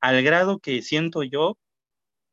al 0.00 0.22
grado 0.22 0.58
que 0.60 0.82
siento 0.82 1.22
yo 1.22 1.58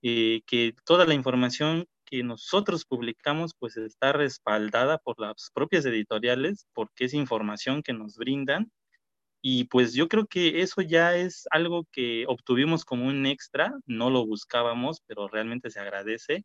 eh, 0.01 0.41
que 0.47 0.73
toda 0.85 1.05
la 1.05 1.13
información 1.13 1.85
que 2.05 2.23
nosotros 2.23 2.85
publicamos 2.85 3.53
pues 3.57 3.77
está 3.77 4.13
respaldada 4.13 4.99
por 4.99 5.19
las 5.19 5.49
propias 5.53 5.85
editoriales 5.85 6.67
porque 6.73 7.05
es 7.05 7.13
información 7.13 7.81
que 7.83 7.93
nos 7.93 8.15
brindan 8.15 8.71
y 9.47 9.65
pues 9.65 9.93
yo 9.93 10.07
creo 10.07 10.25
que 10.25 10.61
eso 10.63 10.81
ya 10.81 11.15
es 11.15 11.47
algo 11.51 11.85
que 11.91 12.25
obtuvimos 12.27 12.83
como 12.83 13.05
un 13.05 13.27
extra, 13.27 13.75
no 13.85 14.09
lo 14.09 14.25
buscábamos, 14.25 15.03
pero 15.05 15.27
realmente 15.27 15.69
se 15.69 15.79
agradece. 15.79 16.43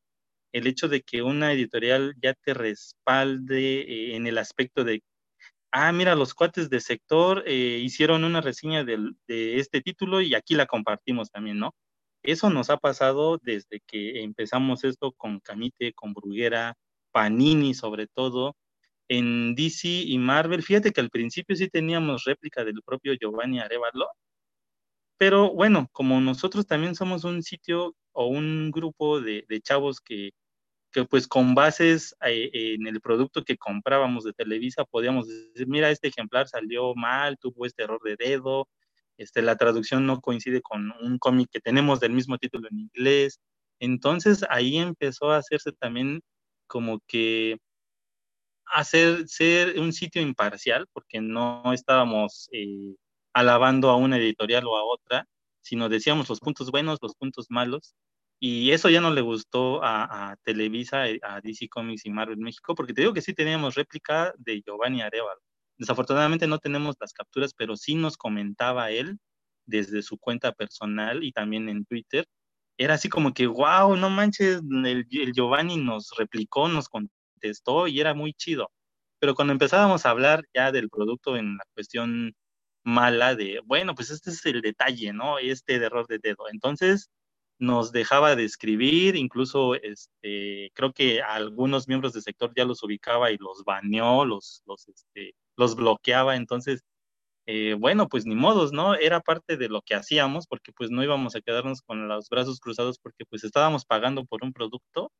El 0.53 0.67
hecho 0.67 0.87
de 0.87 1.01
que 1.01 1.23
una 1.23 1.51
editorial 1.55 2.15
ya 2.23 2.35
te 2.35 2.53
respalde 2.53 3.81
eh, 3.81 4.17
en 4.17 4.27
el 4.27 4.37
aspecto 4.37 4.85
de, 4.85 5.03
ah, 5.73 5.93
mira, 5.93 6.15
los 6.15 6.35
cuates 6.35 6.69
de 6.69 6.81
sector 6.81 7.43
eh, 7.47 7.81
hicieron 7.83 8.23
una 8.25 8.43
reseña 8.43 8.85
de 8.85 9.15
este 9.29 9.81
título 9.81 10.21
y 10.21 10.35
aquí 10.35 10.55
la 10.55 10.67
compartimos 10.67 11.31
también, 11.31 11.59
¿no? 11.59 11.75
Eso 12.23 12.51
nos 12.51 12.69
ha 12.69 12.77
pasado 12.77 13.39
desde 13.43 13.81
que 13.87 14.23
empezamos 14.23 14.85
esto 14.85 15.13
con 15.13 15.41
Camite, 15.41 15.95
con 15.95 16.13
Bruguera, 16.13 16.75
Panini 17.13 17.73
sobre 17.73 18.09
todo, 18.09 18.57
en 19.11 19.57
DC 19.57 19.89
y 19.89 20.19
Marvel. 20.19 20.63
Fíjate 20.63 20.93
que 20.93 21.01
al 21.01 21.11
principio 21.11 21.57
sí 21.57 21.69
teníamos 21.69 22.25
réplica 22.25 22.65
del 22.65 22.81
propio 22.85 23.13
Giovanni 23.15 23.59
Arevalo, 23.59 24.07
pero 25.19 25.53
bueno, 25.53 25.89
como 25.93 26.21
nosotros 26.21 26.67
también 26.67 26.95
somos 26.95 27.25
un 27.25 27.43
sitio 27.43 27.97
o 28.13 28.27
un 28.29 28.71
grupo 28.71 29.21
de, 29.21 29.45
chavos 29.63 30.01
que, 30.01 30.31
que, 30.93 31.05
pues 31.05 31.29
con 31.29 31.55
bases 31.57 32.15
eh, 32.27 32.51
en 32.55 32.87
el 32.87 33.01
producto 33.01 33.45
que 33.45 33.59
comprábamos 33.59 34.25
de 34.25 34.33
Televisa 34.33 34.85
podíamos 34.85 35.29
decir, 35.29 35.67
mira, 35.69 35.91
este 35.91 36.09
ejemplar 36.09 36.49
salió 36.49 36.95
mal, 36.95 37.37
tuvo 37.39 37.67
este 37.67 37.85
error 37.85 38.01
de 38.05 38.17
dedo, 38.17 38.69
este, 39.19 39.43
la 39.43 39.57
traducción 39.57 40.07
no 40.07 40.21
coincide 40.21 40.63
con 40.63 40.93
un 41.03 41.19
cómic 41.19 41.49
que 41.53 41.61
tenemos 41.61 42.01
del 42.01 42.13
mismo 42.13 42.39
título 42.39 42.69
en 42.71 42.79
inglés. 42.81 43.41
Entonces 43.81 44.45
ahí 44.51 44.79
empezó 44.79 45.31
a 45.33 45.39
hacerse 45.39 45.73
también 45.73 46.21
como 46.69 47.01
que 47.09 47.59
hacer 48.73 49.29
ser 49.29 49.79
un 49.81 49.93
sitio 49.93 50.23
imparcial, 50.23 50.87
porque 50.93 51.21
no 51.21 51.73
estábamos 51.73 52.49
eh, 52.53 52.95
alabando 53.33 53.91
a 53.91 53.97
una 53.97 54.18
editorial 54.18 54.66
o 54.66 54.77
a 54.77 54.85
otra, 54.85 55.27
sino 55.62 55.89
decíamos 55.89 56.29
los 56.29 56.41
puntos 56.41 56.71
buenos, 56.71 56.99
los 57.03 57.14
puntos 57.14 57.47
malos, 57.51 57.95
y 58.43 58.71
eso 58.73 58.89
ya 58.89 59.03
no 59.03 59.11
le 59.11 59.21
gustó 59.21 59.81
a, 59.85 60.35
Televisa, 60.45 61.09
eh, 61.09 61.21
a 61.23 61.41
DC 61.43 61.68
Comics 61.68 62.07
y 62.07 62.11
Marvel 62.11 62.39
México, 62.39 62.75
porque 62.75 62.95
te 62.95 63.03
digo 63.03 63.12
que 63.12 63.21
sí 63.21 63.35
teníamos 63.35 63.75
réplica 63.75 64.33
de 64.39 64.62
Giovanni 64.62 65.03
Arevalo. 65.03 65.41
Desafortunadamente 65.77 66.47
no 66.47 66.59
tenemos 66.59 66.97
las 67.01 67.12
capturas, 67.12 67.53
pero 67.55 67.77
sí 67.77 67.95
nos 67.95 68.16
comentaba 68.16 68.91
él 68.91 69.18
desde 69.66 70.03
su 70.03 70.18
cuenta 70.18 70.53
personal 70.53 71.23
y 71.25 71.33
también 71.33 71.68
en 71.68 71.85
Twitter. 71.85 72.27
Era 72.79 72.95
así 72.95 73.11
como 73.11 73.35
que, 73.35 73.47
wow, 73.47 73.95
no 73.97 74.09
manches, 74.11 74.62
el, 74.85 75.07
Giovanni 75.35 75.77
nos 75.77 76.11
replicó, 76.16 76.68
nos 76.68 76.89
contestó 77.41 77.88
y 77.88 78.01
era 78.01 78.14
muy 78.14 78.32
chido. 78.34 78.70
Pero 79.20 79.34
cuando 79.34 79.53
empezábamos 79.53 80.07
a 80.07 80.11
hablar 80.11 80.45
ya 80.55 80.72
del 80.72 80.88
producto 80.91 81.36
en 81.36 81.57
la 81.57 81.64
cuestión 81.74 82.34
mala 82.84 83.34
de, 83.34 83.61
bueno, 83.66 83.95
pues 83.95 84.11
este 84.11 84.30
es 84.30 84.45
el 84.47 84.62
detalle, 84.62 85.12
¿no? 85.12 85.38
Este 85.38 85.78
de 85.78 85.86
error 85.86 86.07
de 86.09 86.18
dedo. 86.18 86.49
Entonces 86.51 87.11
nos 87.59 87.93
dejaba 87.93 88.36
de 88.36 88.45
escribir, 88.45 89.16
incluso 89.16 89.74
este, 89.74 90.70
creo 90.74 90.93
que 90.93 91.22
algunos 91.22 91.88
miembros 91.88 92.14
del 92.14 92.22
sector 92.22 92.53
ya 92.57 92.64
los 92.64 92.82
ubicaba 92.82 93.30
y 93.32 93.36
los 93.38 93.64
baneó, 93.64 94.24
los, 94.24 94.62
los, 94.66 94.88
este, 94.88 95.34
los 95.57 95.76
bloqueaba, 95.76 96.36
entonces, 96.36 96.82
eh, 97.47 97.74
bueno, 97.78 98.09
pues 98.09 98.26
ni 98.26 98.34
modos, 98.34 98.72
¿no? 98.72 98.95
Era 98.95 99.20
parte 99.20 99.57
de 99.59 99.68
lo 99.68 99.82
que 99.82 99.95
hacíamos 99.95 100.47
porque 100.47 100.72
pues 100.72 100.91
no 100.91 101.03
íbamos 101.05 101.36
a 101.36 101.43
quedarnos 101.43 101.82
con 101.82 102.09
los 102.09 102.28
brazos 102.30 102.61
cruzados 102.61 102.99
porque 102.99 103.24
pues 103.26 103.45
estábamos 103.45 103.84
pagando 103.84 104.24
por 104.24 104.45
un 104.45 104.53
producto 104.53 105.12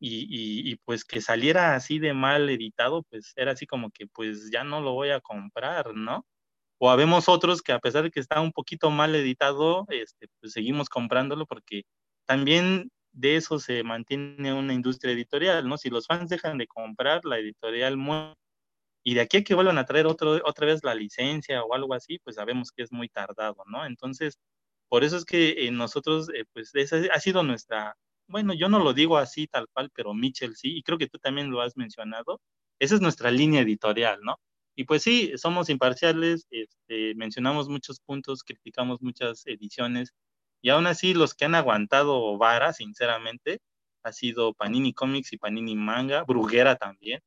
y, 0.00 0.76
pues 0.84 1.04
que 1.04 1.20
saliera 1.20 1.74
así 1.74 1.98
de 1.98 2.14
mal 2.14 2.50
editado, 2.50 3.04
pues 3.10 3.32
era 3.36 3.52
así 3.52 3.66
como 3.66 3.90
que 3.90 4.06
pues 4.06 4.50
ya 4.52 4.64
no 4.64 4.80
lo 4.80 4.92
voy 4.92 5.10
a 5.10 5.20
comprar, 5.20 5.94
¿no? 5.94 6.26
O 6.78 6.90
habemos 6.90 7.28
otros 7.28 7.62
que 7.62 7.72
a 7.72 7.78
pesar 7.80 8.04
de 8.04 8.10
que 8.10 8.20
está 8.20 8.40
un 8.40 8.52
poquito 8.52 8.90
mal 8.90 9.14
editado, 9.14 9.86
este, 9.90 10.28
pues 10.40 10.52
seguimos 10.52 10.88
comprándolo 10.88 11.46
porque 11.46 11.84
también 12.26 12.90
de 13.12 13.36
eso 13.36 13.58
se 13.60 13.82
mantiene 13.84 14.52
una 14.52 14.74
industria 14.74 15.12
editorial, 15.14 15.68
¿no? 15.68 15.78
Si 15.78 15.90
los 15.90 16.06
fans 16.06 16.30
dejan 16.30 16.58
de 16.58 16.66
comprar, 16.66 17.24
la 17.24 17.38
editorial 17.38 17.96
muere 17.96 18.34
y 19.04 19.14
de 19.14 19.20
aquí 19.20 19.38
a 19.38 19.44
que 19.44 19.54
vuelvan 19.54 19.78
a 19.78 19.84
traer 19.84 20.06
otro, 20.06 20.40
otra 20.44 20.66
vez 20.66 20.82
la 20.82 20.94
licencia 20.94 21.62
o 21.62 21.74
algo 21.74 21.94
así, 21.94 22.18
pues 22.20 22.36
sabemos 22.36 22.72
que 22.72 22.82
es 22.82 22.92
muy 22.92 23.08
tardado, 23.08 23.62
¿no? 23.66 23.84
Entonces, 23.86 24.38
por 24.88 25.04
eso 25.04 25.16
es 25.18 25.24
que 25.26 25.66
eh, 25.66 25.70
nosotros, 25.70 26.30
eh, 26.34 26.44
pues 26.54 26.74
esa 26.74 26.96
ha 27.12 27.20
sido 27.20 27.42
nuestra, 27.42 27.96
bueno, 28.28 28.54
yo 28.54 28.68
no 28.68 28.78
lo 28.78 28.92
digo 28.94 29.18
así 29.18 29.46
tal 29.46 29.68
cual, 29.72 29.90
pero 29.94 30.14
Mitchell 30.14 30.56
sí, 30.56 30.76
y 30.76 30.82
creo 30.82 30.98
que 30.98 31.08
tú 31.08 31.18
también 31.18 31.50
lo 31.50 31.60
has 31.60 31.76
mencionado, 31.76 32.40
esa 32.78 32.94
es 32.96 33.00
nuestra 33.00 33.30
línea 33.30 33.62
editorial, 33.62 34.20
¿no? 34.22 34.36
Y 34.76 34.84
pues 34.84 35.02
sí, 35.02 35.32
somos 35.36 35.68
imparciales, 35.70 36.46
este, 36.50 37.14
mencionamos 37.14 37.68
muchos 37.68 38.00
puntos, 38.00 38.42
criticamos 38.42 39.00
muchas 39.02 39.46
ediciones, 39.46 40.12
y 40.62 40.70
aún 40.70 40.86
así 40.86 41.14
los 41.14 41.34
que 41.34 41.44
han 41.44 41.54
aguantado 41.54 42.36
vara, 42.38 42.72
sinceramente, 42.72 43.60
ha 44.02 44.12
sido 44.12 44.54
Panini 44.54 44.92
Comics 44.94 45.32
y 45.32 45.38
Panini 45.38 45.76
Manga, 45.76 46.24
Bruguera 46.24 46.76
también, 46.76 47.20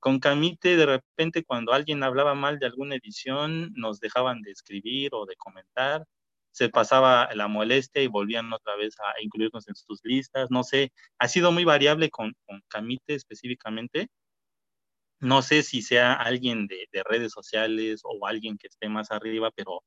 con 0.00 0.18
Camite, 0.18 0.76
de 0.76 0.86
repente, 0.86 1.44
cuando 1.44 1.72
alguien 1.72 2.02
hablaba 2.02 2.34
mal 2.34 2.58
de 2.58 2.66
alguna 2.66 2.96
edición, 2.96 3.72
nos 3.74 4.00
dejaban 4.00 4.42
de 4.42 4.50
escribir 4.50 5.10
o 5.14 5.26
de 5.26 5.36
comentar, 5.36 6.06
se 6.52 6.68
pasaba 6.68 7.28
la 7.34 7.48
molestia 7.48 8.02
y 8.02 8.08
volvían 8.08 8.52
otra 8.52 8.76
vez 8.76 8.96
a 9.00 9.22
incluirnos 9.22 9.68
en 9.68 9.74
sus 9.74 10.00
listas. 10.04 10.50
No 10.50 10.64
sé, 10.64 10.92
ha 11.18 11.28
sido 11.28 11.52
muy 11.52 11.64
variable 11.64 12.10
con, 12.10 12.34
con 12.46 12.62
Camite 12.68 13.14
específicamente. 13.14 14.08
No 15.20 15.42
sé 15.42 15.62
si 15.62 15.82
sea 15.82 16.14
alguien 16.14 16.66
de, 16.66 16.86
redes 17.04 17.32
sociales 17.32 18.00
o 18.04 18.26
alguien 18.26 18.56
que 18.58 18.68
esté 18.68 18.88
más 18.88 19.10
arriba, 19.10 19.50
pero 19.54 19.82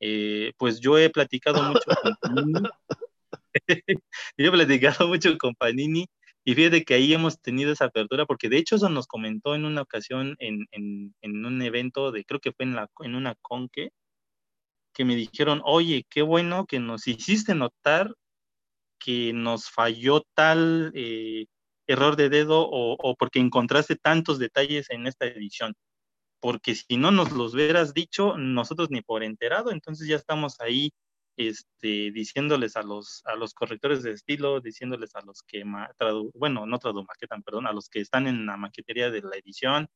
eh, 0.00 0.52
pues 0.56 0.80
yo 0.80 0.98
he 0.98 1.10
platicado 1.10 1.62
mucho 1.62 1.90
con 2.02 2.14
Panini. 2.20 2.68
yo 4.36 4.48
he 4.48 4.50
platicado 4.50 5.08
mucho 5.08 5.36
con 5.38 5.54
Panini 5.54 6.06
y 6.44 6.54
fíjate 6.54 6.84
que 6.84 6.94
ahí 6.94 7.12
hemos 7.12 7.40
tenido 7.40 7.72
esa 7.72 7.86
apertura, 7.86 8.26
porque 8.26 8.48
de 8.48 8.58
hecho 8.58 8.76
eso 8.76 8.88
nos 8.88 9.06
comentó 9.06 9.54
en 9.54 9.64
una 9.64 9.82
ocasión 9.82 10.36
en, 10.38 10.66
un 11.22 11.62
evento 11.62 12.12
de, 12.12 12.24
creo 12.24 12.40
que 12.40 12.52
fue 12.52 12.64
en, 12.64 12.74
la, 12.76 12.88
en 13.00 13.14
una 13.14 13.34
conque, 13.42 13.90
que 15.00 15.06
me 15.06 15.16
dijeron, 15.16 15.62
oye, 15.64 16.04
qué 16.10 16.20
bueno 16.20 16.66
que 16.66 16.78
nos 16.78 17.08
hiciste 17.08 17.54
notar 17.54 18.14
que 18.98 19.32
nos 19.32 19.70
falló 19.70 20.20
tal 20.34 20.92
eh, 20.94 21.46
error 21.86 22.16
de 22.16 22.28
dedo 22.28 22.68
o, 22.68 22.98
o, 22.98 23.16
porque 23.16 23.38
encontraste 23.38 23.96
tantos 23.96 24.38
detalles 24.38 24.90
en 24.90 25.06
esta 25.06 25.24
edición. 25.24 25.72
Porque 26.38 26.74
si 26.74 26.98
no 26.98 27.12
nos 27.12 27.32
los 27.32 27.54
hubieras 27.54 27.94
dicho, 27.94 28.36
nosotros 28.36 28.90
ni 28.90 29.00
por 29.00 29.24
enterado, 29.24 29.72
entonces 29.72 30.06
ya 30.06 30.16
estamos 30.16 30.60
ahí 30.60 30.90
este, 31.38 32.10
diciéndoles 32.10 32.76
a 32.76 32.82
los, 32.82 33.22
a 33.24 33.36
los 33.36 33.54
correctores 33.54 34.02
de 34.02 34.12
estilo, 34.12 34.60
diciéndoles 34.60 35.16
a 35.16 35.22
los 35.22 35.40
que, 35.42 35.64
bueno, 36.34 36.66
no 36.66 36.78
maquetan, 37.08 37.42
perdón, 37.42 37.68
a 37.68 37.72
los 37.72 37.88
que 37.88 38.00
están 38.00 38.26
en 38.26 38.44
la 38.44 38.58
maquetería 38.58 39.10
de 39.10 39.22
la 39.22 39.36
edición, 39.36 39.88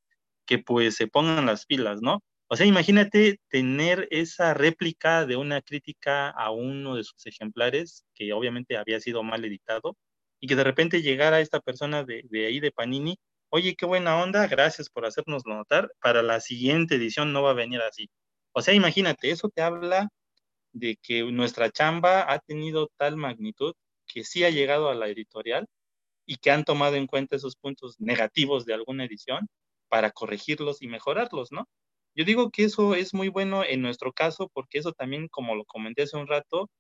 que 0.47 0.61
pues 0.61 0.95
se 0.95 1.09
pongan 1.09 1.45
las 1.45 1.67
pilas, 1.67 2.01
¿no? 2.01 2.23
O 2.49 2.57
sea, 2.57 2.67
imagínate 2.67 3.41
tener 3.49 4.07
esa 4.11 4.55
réplica 4.55 5.27
de 5.27 5.37
una 5.37 5.63
crítica 5.63 6.29
a 6.31 6.51
uno 6.51 6.97
de 6.97 7.05
sus 7.05 7.27
ejemplares, 7.27 8.05
que 8.15 8.33
obviamente 8.33 8.77
había 8.77 9.01
sido 9.01 9.23
mal 9.23 9.45
editado, 9.45 9.97
y 10.41 10.47
que 10.47 10.57
de 10.57 10.65
repente 10.65 11.03
llegara 11.03 11.41
esta 11.41 11.61
persona 11.61 12.05
de, 12.05 12.23
ahí 12.47 12.61
de 12.61 12.71
Panini, 12.71 13.17
oye, 13.49 13.75
qué 13.77 13.87
buena 13.87 14.23
onda, 14.23 14.47
gracias 14.47 14.91
por 14.91 15.07
hacernos 15.07 15.45
notar, 15.47 15.91
para 16.03 16.23
la 16.23 16.41
siguiente 16.41 16.97
edición 16.97 17.33
no 17.33 17.43
va 17.43 17.51
a 17.53 17.55
venir 17.55 17.81
así. 17.81 18.11
O 18.53 18.61
sea, 18.63 18.75
imagínate, 18.75 19.31
eso 19.31 19.49
te 19.49 19.63
habla 19.63 20.09
de 20.73 20.97
que 21.03 21.25
nuestra 21.25 21.71
chamba 21.71 22.31
ha 22.31 22.41
tenido 22.41 22.91
tal 22.99 23.17
magnitud 23.17 23.75
que 24.07 24.25
sí 24.25 24.45
ha 24.45 24.51
llegado 24.51 24.91
a 24.91 24.95
la 24.95 25.09
editorial 25.09 25.67
y 26.27 26.37
que 26.37 26.51
han 26.51 26.65
tomado 26.65 26.97
en 26.97 27.07
cuenta 27.07 27.37
esos 27.37 27.57
puntos 27.57 27.97
negativos 28.01 28.67
de 28.67 28.75
alguna 28.75 29.05
edición 29.07 29.49
para 29.89 30.11
corregirlos 30.11 30.83
y 30.83 30.89
mejorarlos, 30.89 31.53
¿no? 31.53 31.67
Yo 32.15 32.25
digo 32.25 32.51
que 32.51 32.65
eso 32.65 32.95
es 32.95 33.15
muy 33.15 33.29
bueno 33.29 33.65
en 33.65 33.83
nuestro 33.83 34.13
caso 34.13 34.51
porque 34.53 34.79
eso 34.79 34.93
también, 34.93 35.29
como 35.29 35.55
lo 35.55 35.65
comenté 35.65 36.03
hace 36.03 36.17
un 36.17 36.27
rato, 36.29 36.71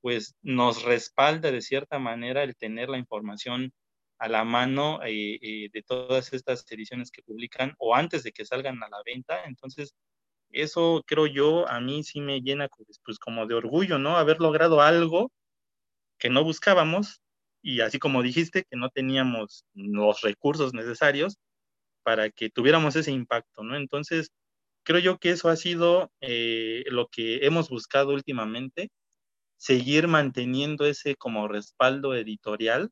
pues 0.00 0.34
nos 0.42 0.82
respalda 0.84 1.50
de 1.50 1.62
cierta 1.62 1.98
manera 1.98 2.42
el 2.42 2.56
tener 2.56 2.88
la 2.90 2.98
información 2.98 3.72
a 4.18 4.28
la 4.28 4.44
mano 4.44 5.02
eh, 5.04 5.38
eh, 5.42 5.68
de 5.72 5.82
todas 5.82 6.32
estas 6.32 6.64
ediciones 6.70 7.10
que 7.10 7.22
publican 7.22 7.74
o 7.78 7.94
antes 7.96 8.22
de 8.22 8.32
que 8.32 8.44
salgan 8.44 8.82
a 8.82 8.88
la 8.88 8.98
venta. 9.04 9.44
Entonces, 9.44 9.94
eso 10.50 11.02
creo 11.06 11.26
yo, 11.26 11.68
a 11.68 11.80
mí 11.80 12.04
sí 12.04 12.20
me 12.20 12.40
llena 12.40 12.68
pues, 12.68 13.00
pues 13.04 13.18
como 13.18 13.46
de 13.46 13.54
orgullo, 13.54 13.98
¿no? 13.98 14.16
Haber 14.18 14.40
logrado 14.40 14.80
algo 14.82 15.32
que 16.18 16.30
no 16.30 16.44
buscábamos 16.44 17.20
y 17.62 17.80
así 17.80 17.98
como 17.98 18.22
dijiste, 18.22 18.64
que 18.64 18.76
no 18.76 18.90
teníamos 18.90 19.64
los 19.74 20.20
recursos 20.22 20.74
necesarios 20.74 21.38
para 22.04 22.30
que 22.30 22.50
tuviéramos 22.50 22.96
ese 22.96 23.12
impacto, 23.12 23.64
¿no? 23.64 23.76
Entonces, 23.76 24.30
creo 24.84 25.00
yo 25.00 25.18
que 25.18 25.30
eso 25.30 25.48
ha 25.48 25.56
sido 25.56 26.12
eh, 26.20 26.84
lo 26.88 27.08
que 27.08 27.46
hemos 27.46 27.68
buscado 27.70 28.14
últimamente, 28.14 28.90
seguir 29.56 30.08
manteniendo 30.08 30.86
ese 30.86 31.16
como 31.16 31.48
respaldo 31.48 32.14
editorial 32.14 32.90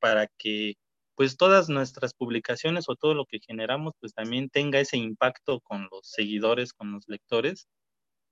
para 0.00 0.26
que 0.38 0.74
pues 1.14 1.36
todas 1.36 1.68
nuestras 1.68 2.14
publicaciones 2.14 2.86
o 2.88 2.96
todo 2.96 3.14
lo 3.14 3.26
que 3.26 3.40
generamos 3.46 3.92
pues 4.00 4.14
también 4.14 4.48
tenga 4.50 4.80
ese 4.80 4.96
impacto 4.96 5.60
con 5.60 5.88
los 5.90 6.08
seguidores, 6.10 6.72
con 6.72 6.92
los 6.92 7.04
lectores, 7.08 7.68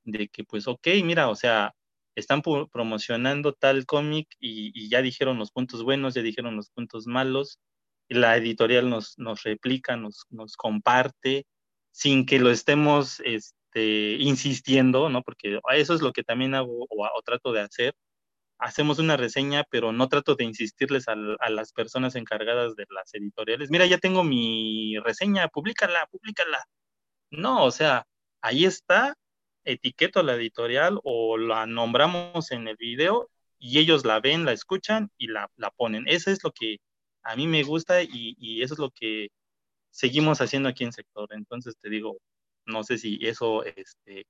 de 0.04 0.28
que 0.28 0.44
pues 0.44 0.68
ok, 0.68 0.88
mira, 1.04 1.28
o 1.28 1.36
sea, 1.36 1.74
están 2.16 2.42
promocionando 2.42 3.52
tal 3.52 3.86
cómic 3.86 4.28
y, 4.40 4.88
ya 4.88 5.02
dijeron 5.02 5.38
los 5.38 5.52
puntos 5.52 5.84
buenos, 5.84 6.14
ya 6.14 6.22
dijeron 6.22 6.56
los 6.56 6.70
puntos 6.70 7.06
malos, 7.06 7.58
la 8.08 8.36
editorial 8.36 8.90
nos, 8.90 9.18
nos 9.18 9.42
replica, 9.42 9.96
nos, 9.96 10.24
nos 10.30 10.56
comparte, 10.56 11.46
sin 11.98 12.26
que 12.26 12.38
lo 12.38 12.50
estemos 12.50 13.20
este, 13.24 14.16
insistiendo, 14.20 15.08
¿no? 15.10 15.22
Porque 15.22 15.60
eso 15.74 15.94
es 15.94 16.00
lo 16.00 16.12
que 16.12 16.22
también 16.22 16.54
hago 16.54 16.86
o, 16.88 17.22
trato 17.24 17.52
de 17.52 17.62
hacer. 17.62 17.94
Hacemos 18.58 19.00
una 19.00 19.16
reseña, 19.16 19.64
pero 19.70 19.92
no 19.92 20.08
trato 20.08 20.36
de 20.36 20.44
insistirles 20.44 21.08
a, 21.08 21.16
las 21.50 21.72
personas 21.72 22.14
encargadas 22.16 22.76
de 22.76 22.86
las 22.90 23.12
editoriales. 23.14 23.70
Mira, 23.70 23.86
ya 23.86 23.98
tengo 23.98 24.22
mi 24.24 24.96
reseña, 25.00 25.48
públicala, 25.48 26.06
públicala. 26.12 26.64
No, 27.30 27.64
o 27.64 27.70
sea, 27.72 28.06
ahí 28.42 28.64
está, 28.64 29.16
etiqueto 29.64 30.22
la 30.22 30.34
editorial 30.36 31.00
o 31.04 31.36
la 31.38 31.66
nombramos 31.66 32.52
en 32.52 32.68
el 32.68 32.76
video 32.76 33.28
y 33.58 33.80
ellos 33.80 34.04
la 34.04 34.20
ven, 34.20 34.44
la 34.44 34.52
escuchan 34.52 35.10
y 35.18 35.28
la, 35.28 35.50
la 35.56 35.70
ponen. 35.72 36.04
Eso 36.06 36.30
es 36.30 36.44
lo 36.44 36.52
que 36.52 36.78
a 37.22 37.36
mí 37.36 37.48
me 37.48 37.64
gusta 37.64 38.02
y, 38.02 38.36
y 38.38 38.62
eso 38.62 38.74
es 38.74 38.80
lo 38.80 38.90
que 38.92 39.30
seguimos 39.90 40.40
haciendo 40.40 40.68
aquí 40.68 40.84
en 40.84 40.92
sector. 40.92 41.28
Entonces 41.32 41.76
te 41.78 41.90
digo, 41.90 42.18
no 42.66 42.84
sé 42.84 42.98
si 42.98 43.18
eso 43.22 43.64
este, 43.64 44.26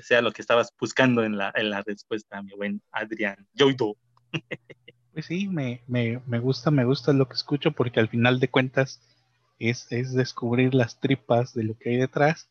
sea 0.00 0.22
lo 0.22 0.32
que 0.32 0.42
estabas 0.42 0.72
buscando 0.78 1.24
en 1.24 1.36
la, 1.36 1.52
en 1.54 1.70
la 1.70 1.82
respuesta, 1.82 2.42
mi 2.42 2.52
buen 2.52 2.82
Adrián. 2.90 3.46
Yoido. 3.52 3.96
Pues 5.12 5.24
sí, 5.24 5.48
me, 5.48 5.82
me, 5.86 6.20
me, 6.26 6.38
gusta, 6.40 6.70
me 6.70 6.84
gusta 6.84 7.14
lo 7.14 7.26
que 7.26 7.36
escucho 7.36 7.72
porque 7.72 8.00
al 8.00 8.10
final 8.10 8.38
de 8.38 8.50
cuentas 8.50 9.00
es, 9.58 9.90
es 9.90 10.12
descubrir 10.12 10.74
las 10.74 11.00
tripas 11.00 11.54
de 11.54 11.64
lo 11.64 11.78
que 11.78 11.88
hay 11.88 11.96
detrás 11.96 12.50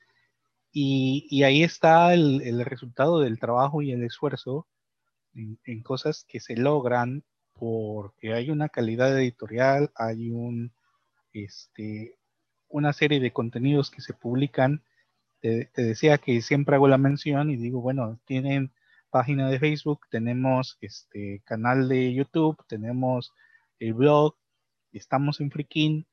y, 0.71 1.27
y 1.29 1.43
ahí 1.43 1.61
está 1.61 2.11
el, 2.15 2.41
el, 2.41 2.65
resultado 2.65 3.19
del 3.19 3.37
trabajo 3.39 3.83
y 3.83 3.91
el 3.91 4.03
esfuerzo 4.03 4.67
en, 5.35 5.59
en, 5.63 5.83
cosas 5.83 6.25
que 6.27 6.39
se 6.39 6.57
logran 6.57 7.23
porque 7.53 8.33
hay 8.33 8.49
una 8.49 8.67
calidad 8.67 9.15
editorial, 9.15 9.91
hay 9.95 10.31
un, 10.31 10.73
este, 11.33 12.17
una 12.75 12.91
serie 12.91 13.21
de 13.21 13.31
contenidos 13.31 13.89
que 13.89 14.01
se 14.01 14.13
publican. 14.13 14.83
Te, 15.39 15.69
decía 15.75 16.17
que 16.17 16.41
siempre 16.41 16.75
hago 16.75 16.89
la 16.89 16.97
mención 16.97 17.49
y 17.49 17.55
digo, 17.55 17.79
bueno, 17.79 18.19
tienen 18.25 18.73
página 19.09 19.49
de 19.49 19.59
Facebook, 19.59 20.01
tenemos 20.09 20.77
este 20.81 21.41
canal 21.45 21.87
de 21.87 22.13
YouTube, 22.13 22.57
tenemos 22.67 23.31
el 23.79 23.93
blog, 23.93 24.35
estamos 24.91 25.39
en 25.39 25.51
Freaking. 25.51 26.05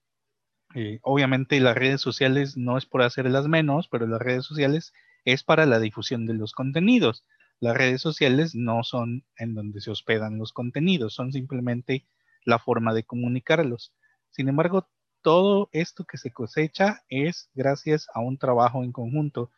Eh, 0.76 1.00
obviamente 1.02 1.58
las 1.58 1.76
redes 1.76 2.00
sociales 2.00 2.56
no 2.56 2.78
es 2.78 2.86
por 2.86 3.02
hacerlas 3.02 3.48
menos, 3.48 3.88
pero 3.88 4.06
las 4.06 4.20
redes 4.20 4.44
sociales 4.44 4.92
es 5.24 5.42
para 5.42 5.66
la 5.66 5.80
difusión 5.80 6.26
de 6.26 6.34
los 6.34 6.52
contenidos. 6.52 7.24
Las 7.58 7.76
redes 7.76 8.00
sociales 8.00 8.54
no 8.54 8.84
son 8.84 9.24
en 9.36 9.54
donde 9.54 9.80
se 9.80 9.90
hospedan 9.90 10.38
los 10.38 10.52
contenidos, 10.52 11.12
son 11.12 11.32
simplemente 11.32 12.06
la 12.44 12.60
forma 12.60 12.94
de 12.94 13.02
comunicarlos. 13.02 13.92
Sin 14.30 14.48
embargo, 14.48 14.88
todo 15.22 15.70
esto 15.72 16.04
que 16.04 16.18
se 16.18 16.32
cosecha 16.32 17.02
es 17.08 17.48
gracias 17.54 18.08
a 18.12 18.20
un 18.20 18.36
trabajo 18.36 18.84
en 18.84 18.92
conjunto. 18.92 19.50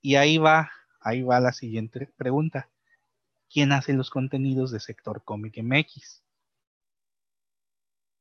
Y 0.00 0.16
ahí 0.16 0.38
va, 0.38 0.72
ahí 1.00 1.22
va 1.22 1.38
la 1.38 1.52
siguiente 1.52 2.10
pregunta. 2.16 2.70
¿Quién 3.50 3.72
hace 3.72 3.92
los 3.92 4.10
contenidos 4.10 4.72
de 4.72 4.80
Sector 4.80 5.22
Cómic 5.22 5.58
MX? 5.62 6.24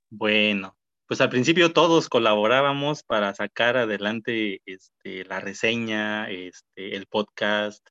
Bueno, 0.10 0.78
pues 1.08 1.22
al 1.22 1.30
principio 1.30 1.72
todos 1.72 2.10
colaborábamos 2.10 3.02
para 3.04 3.34
sacar 3.34 3.78
adelante 3.78 4.62
este, 4.66 5.24
la 5.24 5.40
reseña, 5.40 6.30
este, 6.30 6.98
el 6.98 7.08
podcast. 7.08 7.88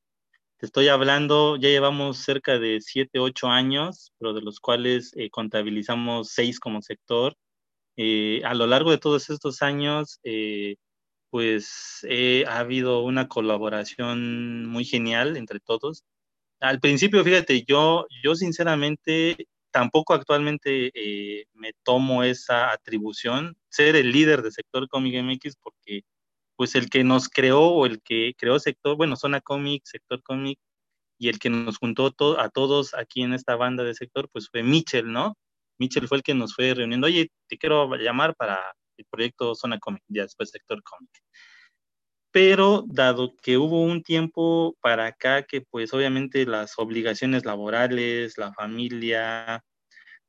Te 0.59 0.67
estoy 0.67 0.89
hablando, 0.89 1.57
ya 1.57 1.71
llevamos 1.71 2.19
cerca 2.19 2.59
de 2.59 2.83
7, 2.83 3.19
8 3.19 3.49
años, 3.49 4.13
pero 4.19 4.35
de 4.35 4.43
los 4.43 4.61
cuales 4.61 5.13
eh, 5.17 5.31
contabilizamos 5.31 6.29
6 6.33 6.61
como 6.61 6.83
sector 6.83 7.35
eh, 8.03 8.41
a 8.45 8.55
lo 8.55 8.67
largo 8.67 8.91
de 8.91 8.99
todos 8.99 9.29
estos 9.29 9.61
años, 9.61 10.21
eh, 10.25 10.77
pues 11.29 12.03
ha 12.49 12.59
habido 12.59 13.03
una 13.05 13.29
colaboración 13.29 14.65
muy 14.67 14.87
genial 14.87 15.37
entre 15.37 15.61
todos. 15.61 16.03
Al 16.61 16.81
principio, 16.81 17.23
fíjate, 17.23 17.65
yo, 17.65 18.07
yo 18.23 18.35
sinceramente 18.35 19.37
tampoco 19.71 20.15
actualmente 20.15 20.91
eh, 20.95 21.47
me 21.53 21.73
tomo 21.85 22.25
esa 22.25 22.73
atribución, 22.73 23.57
ser 23.69 23.97
el 23.97 24.13
líder 24.13 24.43
del 24.43 24.53
sector 24.53 24.89
cómic 24.89 25.23
MX, 25.23 25.57
porque 25.63 26.03
pues 26.57 26.75
el 26.77 26.89
que 26.91 27.05
nos 27.05 27.29
creó 27.29 27.63
o 27.69 27.87
el 27.87 28.01
que 28.03 28.35
creó 28.39 28.59
sector, 28.59 28.97
bueno, 28.97 29.17
Zona 29.17 29.43
Cómic, 29.43 29.83
Sector 29.85 30.23
Cómic, 30.23 30.59
y 31.19 31.29
el 31.29 31.39
que 31.39 31.51
nos 31.51 31.79
juntó 31.79 32.15
a 32.39 32.49
todos 32.49 32.95
aquí 32.95 33.23
en 33.23 33.35
esta 33.35 33.57
banda 33.57 33.85
de 33.85 33.95
sector, 33.95 34.31
pues 34.33 34.49
fue 34.51 34.63
Mitchell, 34.63 35.13
¿no? 35.13 35.37
Mitchell 35.81 36.07
fue 36.07 36.19
el 36.19 36.23
que 36.23 36.35
nos 36.35 36.55
fue 36.55 36.75
reuniendo, 36.75 37.07
oye, 37.07 37.31
te 37.49 37.59
quiero 37.59 37.97
llamar 37.97 38.37
para 38.37 38.61
el 38.99 39.07
proyecto 39.11 39.55
Zona 39.55 39.79
Comic, 39.79 40.03
ya 40.09 40.23
después 40.23 40.51
Sector 40.51 40.83
Comic. 40.83 41.11
Pero 42.33 42.85
dado 42.87 43.35
que 43.43 43.59
hubo 43.59 43.83
un 43.83 44.03
tiempo 44.03 44.77
para 44.81 45.07
acá 45.07 45.43
que 45.43 45.63
pues 45.63 45.93
obviamente 45.93 46.47
las 46.47 46.79
obligaciones 46.79 47.45
laborales, 47.45 48.39
la 48.39 48.53
familia, 48.53 49.65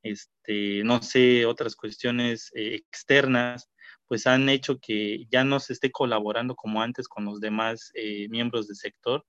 este, 0.02 0.82
no 0.84 1.00
sé, 1.02 1.46
otras 1.46 1.76
cuestiones 1.76 2.50
eh, 2.54 2.74
externas, 2.74 3.70
pues 4.08 4.26
han 4.26 4.48
hecho 4.48 4.78
que 4.80 5.26
ya 5.30 5.44
no 5.44 5.60
se 5.60 5.74
esté 5.74 5.92
colaborando 5.92 6.56
como 6.56 6.82
antes 6.82 7.06
con 7.08 7.24
los 7.24 7.40
demás 7.40 7.92
eh, 7.94 8.28
miembros 8.30 8.66
del 8.66 8.76
sector 8.76 9.24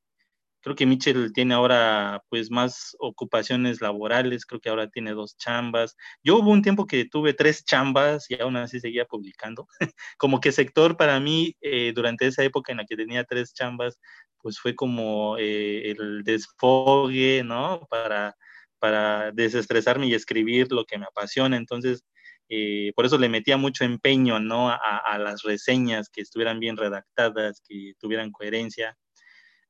Creo 0.63 0.75
que 0.75 0.85
Mitchell 0.85 1.33
tiene 1.33 1.53
ahora 1.53 2.23
pues 2.29 2.49
más 2.49 2.95
ocupaciones 2.99 3.81
laborales, 3.81 4.45
creo 4.45 4.61
que 4.61 4.69
ahora 4.69 4.89
tiene 4.89 5.11
dos 5.11 5.37
chambas. 5.37 5.95
Yo 6.23 6.37
hubo 6.37 6.51
un 6.51 6.61
tiempo 6.61 6.87
que 6.87 7.05
tuve 7.05 7.33
tres 7.33 7.65
chambas 7.65 8.31
y 8.31 8.41
aún 8.41 8.55
así 8.55 8.79
seguía 8.79 9.05
publicando. 9.05 9.67
como 10.17 10.39
que 10.39 10.53
sector 10.53 10.95
para 10.97 11.19
mí, 11.19 11.55
eh, 11.61 11.91
durante 11.93 12.27
esa 12.27 12.43
época 12.43 12.71
en 12.71 12.79
la 12.79 12.85
que 12.85 12.95
tenía 12.95 13.25
tres 13.25 13.53
chambas, 13.53 13.99
pues 14.41 14.59
fue 14.59 14.75
como 14.75 15.37
eh, 15.37 15.91
el 15.91 16.23
desfogue, 16.23 17.43
¿no? 17.43 17.85
Para, 17.89 18.35
para 18.79 19.31
desestresarme 19.31 20.07
y 20.07 20.13
escribir 20.13 20.71
lo 20.71 20.85
que 20.85 20.97
me 20.97 21.05
apasiona. 21.05 21.57
Entonces, 21.57 22.03
eh, 22.49 22.91
por 22.95 23.05
eso 23.05 23.17
le 23.17 23.29
metía 23.29 23.57
mucho 23.57 23.83
empeño, 23.85 24.39
¿no? 24.39 24.69
A, 24.69 24.77
a, 24.77 25.17
las 25.17 25.43
reseñas, 25.43 26.09
que 26.09 26.21
estuvieran 26.21 26.59
bien 26.59 26.77
redactadas, 26.77 27.61
que 27.67 27.93
tuvieran 27.99 28.31
coherencia. 28.31 28.97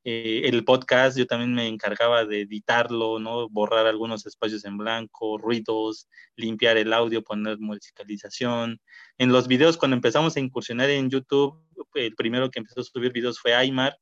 Eh, 0.06 0.41
el 0.45 0.66
podcast 0.66 1.18
yo 1.18 1.26
también 1.26 1.54
me 1.54 1.68
encargaba 1.68 2.26
de 2.26 2.41
editarlo, 2.41 3.20
¿no? 3.20 3.47
Borrar 3.49 3.88
algunos 3.88 4.26
espacios 4.26 4.66
en 4.66 4.78
blanco, 4.78 5.38
ruidos, 5.38 6.10
limpiar 6.36 6.78
el 6.78 6.91
audio, 6.91 7.24
poner 7.24 7.58
musicalización. 7.60 8.82
En 9.18 9.32
los 9.32 9.47
videos, 9.47 9.78
cuando 9.78 9.95
empezamos 9.95 10.36
a 10.36 10.41
incursionar 10.41 10.89
en 10.89 11.10
YouTube, 11.10 11.58
el 11.95 12.16
primero 12.16 12.51
que 12.51 12.60
empezó 12.60 12.82
a 12.82 12.84
subir 12.84 13.14
videos 13.14 13.39
fue 13.39 13.54
Aymar, 13.54 13.97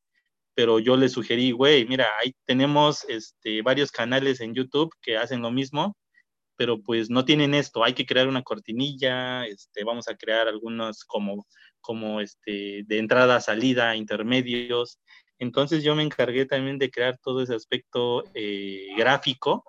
pero 0.55 0.79
yo 0.79 0.97
le 0.97 1.09
sugerí, 1.09 1.51
güey, 1.51 1.85
mira, 1.85 2.07
ahí 2.19 2.33
tenemos 2.45 3.05
este, 3.07 3.61
varios 3.61 3.91
canales 3.91 4.41
en 4.41 4.53
YouTube 4.55 4.93
que 5.01 5.17
hacen 5.17 5.41
lo 5.41 5.51
mismo, 5.51 5.95
pero 6.55 6.81
pues 6.81 7.09
no 7.09 7.25
tienen 7.25 7.53
esto, 7.53 7.83
hay 7.83 7.93
que 7.93 8.05
crear 8.05 8.27
una 8.27 8.43
cortinilla, 8.43 9.45
este, 9.45 9.83
vamos 9.83 10.07
a 10.07 10.15
crear 10.15 10.47
algunos 10.47 11.03
como, 11.05 11.47
como 11.79 12.21
este, 12.21 12.83
de 12.85 12.97
entrada, 12.99 13.39
salida, 13.41 13.95
intermedios, 13.95 14.99
entonces 15.41 15.83
yo 15.83 15.95
me 15.95 16.03
encargué 16.03 16.45
también 16.45 16.77
de 16.77 16.91
crear 16.91 17.17
todo 17.17 17.41
ese 17.41 17.55
aspecto 17.55 18.23
eh, 18.35 18.89
gráfico. 18.95 19.65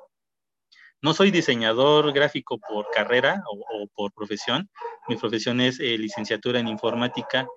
No 1.01 1.15
soy 1.15 1.31
diseñador 1.31 2.13
gráfico 2.13 2.59
por 2.59 2.91
carrera 2.91 3.43
o, 3.51 3.87
por 3.95 4.13
profesión. 4.13 4.69
Mi 5.09 5.17
profesión 5.17 5.63
es 5.63 5.81
eh, 5.81 5.97
licenciatura 5.97 6.61
en 6.61 6.69
informática, 6.69 7.49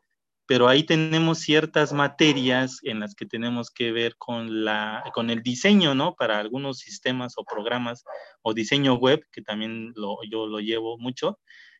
pero 0.46 0.70
ahí 0.70 0.84
tenemos 0.84 1.40
ciertas 1.40 1.92
materias 1.92 2.80
en 2.84 3.02
las 3.02 3.16
que 3.16 3.26
tenemos 3.26 3.70
que 3.70 3.92
ver 3.92 4.16
con, 4.18 4.64
la, 4.64 5.04
con 5.14 5.30
el 5.30 5.44
diseño, 5.44 5.94
¿no? 5.94 6.16
Para 6.16 6.40
algunos 6.40 6.80
sistemas 6.80 7.34
o 7.36 7.44
programas 7.44 8.06
o 8.44 8.54
diseño 8.54 8.94
web, 8.94 9.28
que 9.34 9.42
también 9.42 9.92
lo, 9.94 10.20
yo 10.32 10.48
lo 10.48 10.62
llevo 10.62 10.98
mucho 10.98 11.38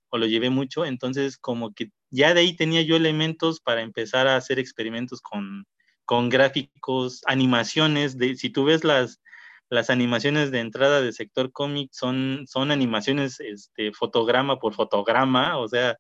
o 0.10 0.18
lo 0.18 0.26
llevé 0.26 0.50
mucho. 0.50 0.84
Entonces, 0.84 1.38
como 1.38 1.74
que 1.74 1.92
ya 2.10 2.34
de 2.34 2.42
ahí 2.42 2.58
tenía 2.58 2.82
yo 2.82 2.98
elementos 2.98 3.62
para 3.62 3.84
empezar 3.84 4.28
a 4.28 4.36
hacer 4.36 4.60
experimentos 4.60 5.22
con, 5.22 5.66
con 6.06 6.30
gráficos, 6.30 7.22
animaciones, 7.26 8.18
de, 8.18 8.36
si 8.36 8.50
tú 8.50 8.66
ves 8.66 8.84
las, 8.84 9.22
las 9.70 9.90
animaciones 9.90 10.52
de 10.52 10.60
entrada 10.60 11.02
de 11.02 11.12
sector 11.14 11.52
cómic, 11.52 11.90
son, 11.92 12.46
son 12.48 12.72
animaciones 12.72 13.40
este, 13.40 13.92
fotograma 13.92 14.60
por 14.60 14.74
fotograma, 14.74 15.58
o 15.58 15.68
sea, 15.68 15.98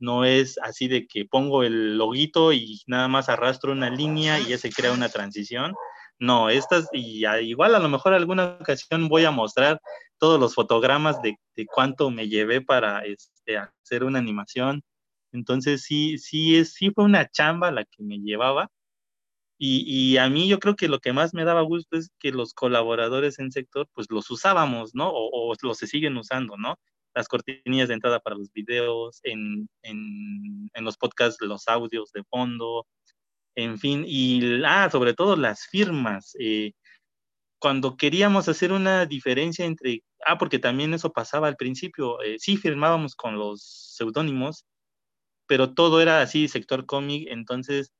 no 0.00 0.24
es 0.24 0.58
así 0.62 0.88
de 0.88 1.06
que 1.06 1.24
pongo 1.24 1.62
el 1.64 1.98
loguito 1.98 2.52
y 2.52 2.80
nada 2.86 3.08
más 3.08 3.28
arrastro 3.28 3.72
una 3.72 3.90
línea 3.90 4.38
y 4.38 4.46
ya 4.46 4.58
se 4.58 4.70
crea 4.70 4.92
una 4.92 5.08
transición. 5.08 5.74
No, 6.20 6.50
estas, 6.50 6.88
y 6.92 7.26
igual 7.26 7.74
a 7.74 7.78
lo 7.78 7.88
mejor 7.88 8.12
alguna 8.14 8.58
ocasión 8.60 9.08
voy 9.08 9.24
a 9.24 9.30
mostrar 9.30 9.80
todos 10.18 10.40
los 10.40 10.54
fotogramas 10.54 11.20
de, 11.22 11.36
cuánto 11.66 12.10
me 12.10 12.28
llevé 12.28 12.60
para 12.60 13.04
este, 13.04 13.58
hacer 13.58 14.04
una 14.04 14.18
animación. 14.18 14.82
Entonces 15.32 15.82
sí, 15.82 16.18
sí, 16.18 16.56
es, 16.56 16.74
sí 16.74 16.90
fue 16.90 17.04
una 17.04 17.28
chamba 17.28 17.70
la 17.70 17.84
que 17.84 18.02
me 18.02 18.18
llevaba. 18.18 18.70
Y, 19.60 20.16
a 20.18 20.28
mí 20.30 20.48
yo 20.48 20.60
creo 20.60 20.76
que 20.76 20.88
lo 20.88 21.00
que 21.00 21.12
más 21.12 21.34
me 21.34 21.44
daba 21.44 21.62
gusto 21.62 21.96
es 21.96 22.10
que 22.20 22.30
los 22.30 22.54
colaboradores 22.54 23.40
en 23.40 23.50
sector, 23.50 23.88
pues 23.92 24.06
los 24.10 24.30
usábamos, 24.30 24.94
¿no? 24.94 25.10
O, 25.12 25.52
los 25.62 25.78
se 25.78 25.88
siguen 25.88 26.16
usando, 26.16 26.56
¿no? 26.56 26.76
Las 27.14 27.26
cortinillas 27.28 27.88
de 27.88 27.94
entrada 27.94 28.20
para 28.20 28.36
los 28.36 28.52
videos, 28.52 29.18
en, 29.24 29.68
en, 29.82 30.70
en 30.74 30.84
los 30.84 30.96
podcasts, 30.96 31.42
los 31.42 31.66
audios 31.66 32.12
de 32.12 32.22
fondo, 32.30 32.86
en 33.58 33.78
fin, 33.78 34.04
y 34.06 34.62
ah, 34.64 34.88
sobre 34.90 35.14
todo 35.14 35.36
las 35.36 35.66
firmas. 35.66 36.36
Eh, 36.38 36.72
cuando 37.58 37.96
queríamos 37.96 38.48
hacer 38.48 38.72
una 38.72 39.06
diferencia 39.06 39.64
entre, 39.66 40.04
ah, 40.26 40.38
porque 40.38 40.60
también 40.60 40.94
eso 40.94 41.12
pasaba 41.12 41.48
al 41.48 41.56
principio, 41.56 42.22
eh, 42.22 42.36
sí 42.38 42.56
firmábamos 42.56 43.16
con 43.16 43.36
los 43.38 43.62
seudónimos, 43.96 44.64
pero 45.48 45.74
todo 45.74 46.00
era 46.00 46.22
así, 46.22 46.48
sector 46.48 46.86
cómic, 46.86 47.28
entonces 47.30 47.92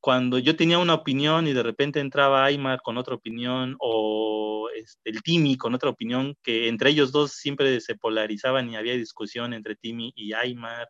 cuando 0.00 0.38
yo 0.38 0.56
tenía 0.56 0.78
una 0.78 0.94
opinión 0.94 1.46
y 1.46 1.52
de 1.52 1.62
repente 1.62 2.00
entraba 2.00 2.44
Aymar 2.44 2.80
con 2.82 2.96
otra 2.98 3.14
opinión 3.14 3.76
o 3.80 4.68
este, 4.74 5.10
el 5.10 5.22
Timmy 5.22 5.56
con 5.56 5.74
otra 5.74 5.90
opinión, 5.90 6.36
que 6.42 6.68
entre 6.68 6.90
ellos 6.90 7.12
dos 7.12 7.32
siempre 7.32 7.80
se 7.80 7.96
polarizaban 7.96 8.70
y 8.70 8.76
había 8.76 8.94
discusión 8.94 9.52
entre 9.52 9.76
Timmy 9.76 10.12
y 10.16 10.32
Aymar, 10.32 10.88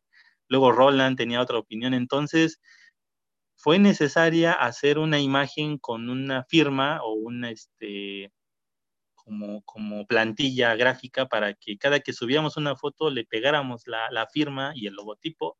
luego 0.48 0.72
Roland 0.72 1.16
tenía 1.16 1.40
otra 1.40 1.58
opinión, 1.58 1.94
entonces 1.94 2.60
fue 3.56 3.78
necesaria 3.78 4.52
hacer 4.52 4.98
una 4.98 5.20
imagen 5.20 5.78
con 5.78 6.08
una 6.08 6.44
firma 6.44 7.00
o 7.02 7.12
una, 7.14 7.50
este, 7.50 8.32
como, 9.14 9.62
como 9.62 10.06
plantilla 10.06 10.74
gráfica 10.76 11.26
para 11.26 11.54
que 11.54 11.76
cada 11.78 12.00
que 12.00 12.12
subíamos 12.12 12.56
una 12.56 12.74
foto 12.76 13.10
le 13.10 13.24
pegáramos 13.24 13.86
la, 13.86 14.10
la 14.10 14.26
firma 14.28 14.72
y 14.74 14.86
el 14.86 14.94
logotipo. 14.94 15.58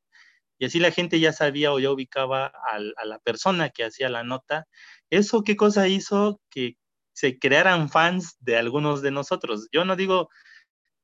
Y 0.60 0.66
así 0.66 0.78
la 0.78 0.92
gente 0.92 1.18
ya 1.18 1.32
sabía 1.32 1.72
o 1.72 1.80
ya 1.80 1.90
ubicaba 1.90 2.52
a 2.68 3.04
la 3.04 3.18
persona 3.20 3.70
que 3.70 3.82
hacía 3.84 4.08
la 4.10 4.22
nota. 4.22 4.66
¿Eso 5.10 5.42
qué 5.42 5.56
cosa 5.56 5.88
hizo? 5.88 6.40
Que 6.50 6.76
se 7.12 7.38
crearan 7.38 7.88
fans 7.88 8.36
de 8.40 8.56
algunos 8.56 9.02
de 9.02 9.10
nosotros. 9.10 9.68
Yo 9.72 9.84
no 9.84 9.96
digo 9.96 10.28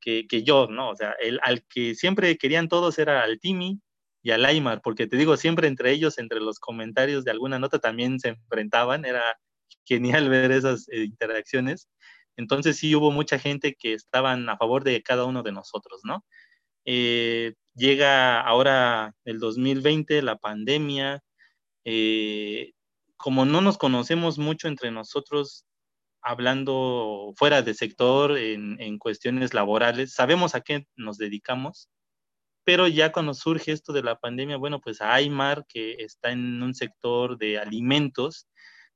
que, 0.00 0.26
yo, 0.44 0.68
¿no? 0.68 0.90
O 0.90 0.94
sea, 0.96 1.16
el, 1.20 1.40
al 1.42 1.64
que 1.68 1.96
siempre 1.96 2.36
querían 2.38 2.68
todos 2.68 2.98
era 2.98 3.22
al 3.24 3.40
Timmy, 3.40 3.80
y 4.26 4.32
a 4.32 4.38
Laimar, 4.38 4.82
porque 4.82 5.06
te 5.06 5.16
digo, 5.16 5.36
siempre 5.36 5.68
entre 5.68 5.92
ellos, 5.92 6.18
entre 6.18 6.40
los 6.40 6.58
comentarios 6.58 7.24
de 7.24 7.30
alguna 7.30 7.60
nota 7.60 7.78
también 7.78 8.18
se 8.18 8.30
enfrentaban, 8.30 9.04
era 9.04 9.22
genial 9.84 10.28
ver 10.28 10.50
esas 10.50 10.88
eh, 10.88 11.04
interacciones. 11.04 11.88
Entonces 12.36 12.76
sí 12.76 12.92
hubo 12.96 13.12
mucha 13.12 13.38
gente 13.38 13.76
que 13.78 13.94
estaban 13.94 14.48
a 14.48 14.56
favor 14.56 14.82
de 14.82 15.00
cada 15.00 15.26
uno 15.26 15.44
de 15.44 15.52
nosotros, 15.52 16.00
¿no? 16.02 16.24
Eh, 16.86 17.54
llega 17.74 18.40
ahora 18.40 19.14
el 19.24 19.38
2020, 19.40 20.22
la 20.22 20.36
pandemia, 20.38 21.22
eh, 21.84 22.72
como 23.16 23.44
no 23.44 23.60
nos 23.60 23.78
conocemos 23.78 24.38
mucho 24.38 24.68
entre 24.68 24.90
nosotros, 24.90 25.66
hablando 26.22 27.32
fuera 27.36 27.62
de 27.62 27.74
sector, 27.74 28.38
en, 28.38 28.80
en 28.80 28.98
cuestiones 28.98 29.54
laborales, 29.54 30.14
sabemos 30.14 30.54
a 30.54 30.60
qué 30.62 30.86
nos 30.96 31.18
dedicamos, 31.18 31.90
pero 32.64 32.88
ya 32.88 33.12
cuando 33.12 33.34
surge 33.34 33.72
esto 33.72 33.92
de 33.92 34.02
la 34.02 34.18
pandemia, 34.18 34.56
bueno, 34.56 34.80
pues 34.80 35.00
Aymar, 35.00 35.66
que 35.68 35.94
está 36.00 36.32
en 36.32 36.62
un 36.62 36.74
sector 36.74 37.38
de 37.38 37.58
alimentos, 37.58 38.48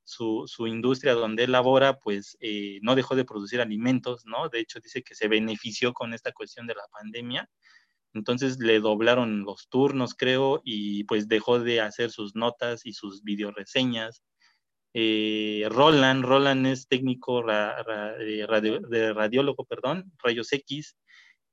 su, 0.03 0.67
industria 0.67 1.13
donde 1.13 1.43
él 1.43 1.51
labora, 1.51 1.99
pues 1.99 2.37
eh, 2.39 2.79
no 2.81 2.95
dejó 2.95 3.15
de 3.15 3.25
producir 3.25 3.61
alimentos, 3.61 4.25
¿no? 4.25 4.49
De 4.49 4.59
hecho, 4.59 4.79
dice 4.79 5.03
que 5.03 5.15
se 5.15 5.27
benefició 5.27 5.93
con 5.93 6.13
esta 6.13 6.31
cuestión 6.31 6.67
de 6.67 6.75
la 6.75 6.87
pandemia. 6.91 7.49
Entonces 8.13 8.59
le 8.59 8.79
doblaron 8.79 9.43
los 9.43 9.67
turnos, 9.69 10.13
creo, 10.15 10.61
y 10.63 11.03
pues 11.05 11.27
dejó 11.27 11.59
de 11.59 11.81
hacer 11.81 12.11
sus 12.11 12.35
notas 12.35 12.85
y 12.85 12.93
sus 12.93 13.23
videoreseñas. 13.23 14.23
Eh, 14.93 15.67
Roland, 15.69 16.25
Roland 16.25 16.67
es 16.67 16.87
técnico 16.87 17.43
de, 17.43 18.47
de 18.89 19.13
radiólogo, 19.13 19.65
perdón, 19.65 20.11
rayos 20.21 20.51
X, 20.51 20.97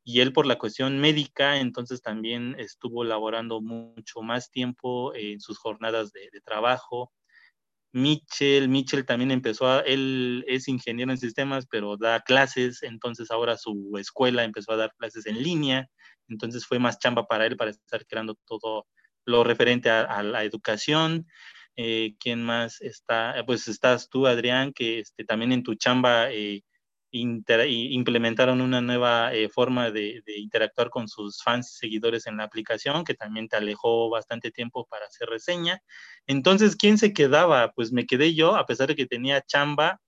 y 0.09 0.23
él 0.23 0.33
por 0.33 0.47
la 0.47 0.57
cuestión 0.57 0.99
médica, 0.99 1.59
entonces 1.59 2.01
también 2.01 2.57
estuvo 2.59 3.05
laborando 3.05 3.61
mucho 3.61 4.23
más 4.23 4.51
tiempo 4.51 5.15
en 5.15 5.39
sus 5.39 5.59
jornadas 5.59 6.13
de, 6.13 6.31
trabajo. 6.43 7.13
Mitchell, 7.93 8.69
Mitchell 8.69 9.07
también 9.07 9.31
empezó 9.31 9.67
a, 9.67 9.81
él 9.81 10.45
es 10.47 10.69
ingeniero 10.69 11.11
en 11.11 11.19
sistemas, 11.19 11.67
pero 11.71 11.97
da 11.97 12.21
clases, 12.21 12.83
entonces 12.83 13.31
ahora 13.31 13.57
su 13.57 13.93
escuela 13.99 14.45
empezó 14.45 14.73
a 14.73 14.77
dar 14.77 14.93
clases 14.99 15.27
en 15.27 15.43
línea, 15.43 15.89
entonces 16.29 16.67
fue 16.67 16.79
más 16.79 16.99
chamba 16.99 17.27
para 17.27 17.47
él 17.47 17.57
para 17.57 17.71
estar 17.71 18.07
creando 18.07 18.37
todo 18.47 18.87
lo 19.25 19.45
referente 19.45 19.91
a, 19.91 20.23
la 20.23 20.45
educación. 20.45 21.27
Eh, 21.77 22.17
¿Quién 22.19 22.43
más 22.43 22.81
está? 22.81 23.43
Pues 23.47 23.69
estás 23.69 24.09
tú, 24.09 24.27
Adrián, 24.27 24.73
que 24.73 25.01
este, 25.01 25.25
también 25.25 25.53
en 25.53 25.63
tu 25.63 25.75
chamba 25.75 26.31
eh, 26.33 26.63
implementaron 27.11 28.61
una 28.61 28.81
nueva 28.81 29.35
eh, 29.35 29.49
forma 29.49 29.91
de, 29.91 30.23
interactuar 30.37 30.91
con 30.91 31.09
sus 31.09 31.43
fans 31.43 31.73
y 31.73 31.79
seguidores 31.79 32.27
en 32.27 32.37
la 32.37 32.45
aplicación, 32.45 33.05
que 33.05 33.15
también 33.15 33.49
te 33.49 33.57
alejó 33.57 34.11
bastante 34.11 34.51
tiempo 34.51 34.87
para 34.87 35.07
hacer 35.07 35.29
reseña. 35.29 35.81
Entonces, 36.27 36.77
¿quién 36.77 36.99
se 36.99 37.13
quedaba? 37.13 37.73
Pues 37.73 37.93
me 37.93 38.07
quedé 38.07 38.35
yo, 38.35 38.57
a 38.57 38.67
pesar 38.67 38.89
de 38.89 38.97
que 38.97 39.07
tenía 39.07 39.43
chamba, 39.43 40.01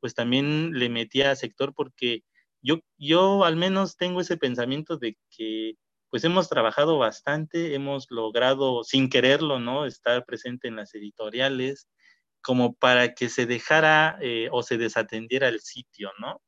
pues 0.00 0.14
también 0.14 0.72
le 0.72 0.88
metía 0.88 1.30
a 1.30 1.36
sector 1.36 1.74
porque 1.74 2.22
yo, 2.60 2.80
yo 2.98 3.44
al 3.44 3.56
menos 3.56 3.96
tengo 3.96 4.20
ese 4.20 4.36
pensamiento 4.36 4.96
de 4.98 5.16
que 5.30 5.76
pues 6.10 6.24
hemos 6.24 6.50
trabajado 6.50 6.98
bastante, 6.98 7.74
hemos 7.74 8.06
logrado 8.10 8.84
sin 8.84 9.08
quererlo, 9.08 9.58
¿no? 9.60 9.86
Estar 9.86 10.26
presente 10.26 10.68
en 10.68 10.76
las 10.76 10.94
editoriales, 10.94 11.88
como 12.42 12.74
para 12.74 13.14
que 13.14 13.28
se 13.28 13.46
dejara 13.46 14.18
eh, 14.20 14.48
o 14.52 14.62
se 14.62 14.78
desatendiera 14.78 15.48
el 15.48 15.60
sitio, 15.60 16.10
¿no? 16.20 16.40